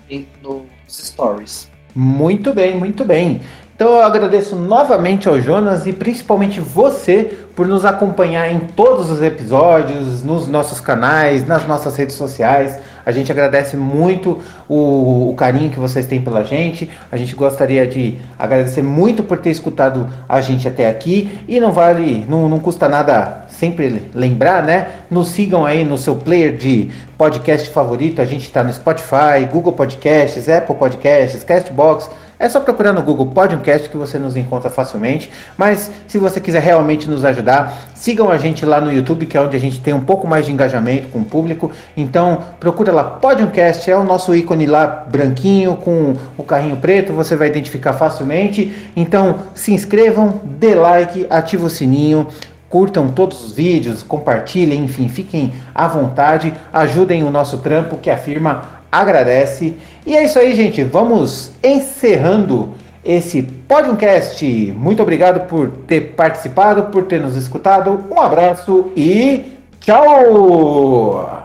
nos 0.43 0.65
stories. 0.89 1.71
Muito 1.95 2.53
bem, 2.55 2.77
muito 2.77 3.05
bem. 3.05 3.43
Então 3.75 3.97
eu 3.97 4.03
agradeço 4.03 4.55
novamente 4.55 5.29
ao 5.29 5.41
Jonas 5.41 5.87
e 5.87 5.93
principalmente 5.93 6.61
você 6.61 7.37
por 7.55 7.67
nos 7.67 7.85
acompanhar 7.85 8.51
em 8.51 8.61
todos 8.61 9.11
os 9.11 9.21
episódios, 9.21 10.23
nos 10.23 10.47
nossos 10.47 10.81
canais, 10.81 11.47
nas 11.47 11.67
nossas 11.67 11.97
redes 11.97 12.15
sociais. 12.15 12.79
A 13.05 13.12
gente 13.12 13.31
agradece 13.31 13.77
muito 13.77 14.41
o, 14.69 15.31
o, 15.31 15.35
carinho 15.35 15.70
que 15.70 15.79
vocês 15.79 16.07
têm 16.07 16.20
pela 16.20 16.45
gente. 16.45 16.91
A 17.11 17.16
gente 17.16 17.35
gostaria 17.35 17.87
de 17.87 18.19
agradecer 18.39 18.83
muito 18.83 19.23
por 19.23 19.39
ter 19.39 19.51
escutado 19.51 20.09
a 20.29 20.41
gente 20.41 20.66
até 20.69 20.89
aqui. 20.89 21.41
E 21.49 21.61
não 21.61 21.73
vale, 21.73 22.24
não, 22.29 22.49
não 22.49 22.59
custa 22.59 22.89
nada 22.89 23.47
sempre 23.49 24.11
lembrar, 24.15 24.62
né? 24.62 24.89
Nos 25.11 25.29
sigam 25.29 25.65
aí 25.65 25.85
no 25.85 25.99
seu 25.99 26.16
player 26.16 26.57
de 26.57 26.91
podcast 27.19 27.69
favorito. 27.70 28.20
A 28.20 28.24
gente 28.24 28.45
está 28.45 28.62
no 28.62 28.73
Spotify, 28.73 29.47
Google 29.51 29.73
Podcasts, 29.73 30.49
Apple 30.49 30.77
Podcasts, 30.77 31.45
Castbox 31.45 32.11
é 32.43 32.48
só 32.48 32.59
procurar 32.59 32.93
no 32.93 33.01
Google 33.02 33.27
Podcast 33.27 33.89
que 33.89 33.97
você 33.97 34.19
nos 34.19 34.36
encontra 34.36 34.69
facilmente. 34.69 35.31
Mas 35.56 35.93
se 36.09 36.19
você 36.19 36.40
quiser 36.40 36.60
realmente 36.60 37.09
nos 37.09 37.24
ajudar, 37.24 37.73
sigam 37.94 38.28
a 38.31 38.36
gente 38.36 38.66
lá 38.66 38.81
no 38.81 38.93
YouTube, 38.93 39.27
que 39.27 39.36
é 39.36 39.40
onde 39.40 39.56
a 39.56 39.60
gente 39.60 39.81
tem 39.81 39.94
um 39.94 40.01
pouco 40.01 40.27
mais 40.27 40.44
de 40.44 40.51
engajamento 40.51 41.06
com 41.10 41.20
o 41.20 41.24
público. 41.24 41.70
Então 41.97 42.43
procura 42.59 42.90
lá 42.90 43.05
Podcast, 43.05 43.89
é 43.89 43.97
o 43.97 44.02
nosso 44.02 44.35
ícone 44.35 44.66
lá 44.66 45.06
branquinho 45.09 45.77
com 45.77 46.16
o 46.36 46.43
carrinho 46.43 46.77
preto, 46.78 47.12
você 47.12 47.36
vai 47.36 47.47
identificar 47.47 47.93
facilmente. 47.93 48.90
Então 48.97 49.44
se 49.55 49.73
inscrevam, 49.73 50.40
dê 50.43 50.74
like, 50.74 51.24
ative 51.31 51.64
o 51.64 51.70
sininho 51.70 52.27
curtam 52.69 53.09
todos 53.09 53.44
os 53.44 53.52
vídeos, 53.52 54.02
compartilhem, 54.02 54.82
enfim, 54.82 55.06
fiquem 55.06 55.52
à 55.74 55.86
vontade, 55.86 56.55
ajudem 56.73 57.23
o 57.23 57.31
nosso 57.31 57.59
trampo 57.59 57.98
que 57.98 58.09
a 58.09 58.16
firma 58.16 58.82
agradece. 58.93 59.74
E 60.05 60.14
é 60.14 60.24
isso 60.24 60.39
aí, 60.39 60.55
gente. 60.55 60.85
Vamos 60.85 61.51
encerrando 61.64 62.74
esse 63.02 63.43
podcast. 63.43 64.47
Muito 64.77 65.02
obrigado 65.02 65.48
por 65.48 65.70
ter 65.86 66.12
participado, 66.14 66.85
por 66.85 67.05
ter 67.05 67.20
nos 67.20 67.35
escutado. 67.35 68.05
Um 68.10 68.20
abraço 68.20 68.93
e 68.94 69.56
tchau! 69.81 71.41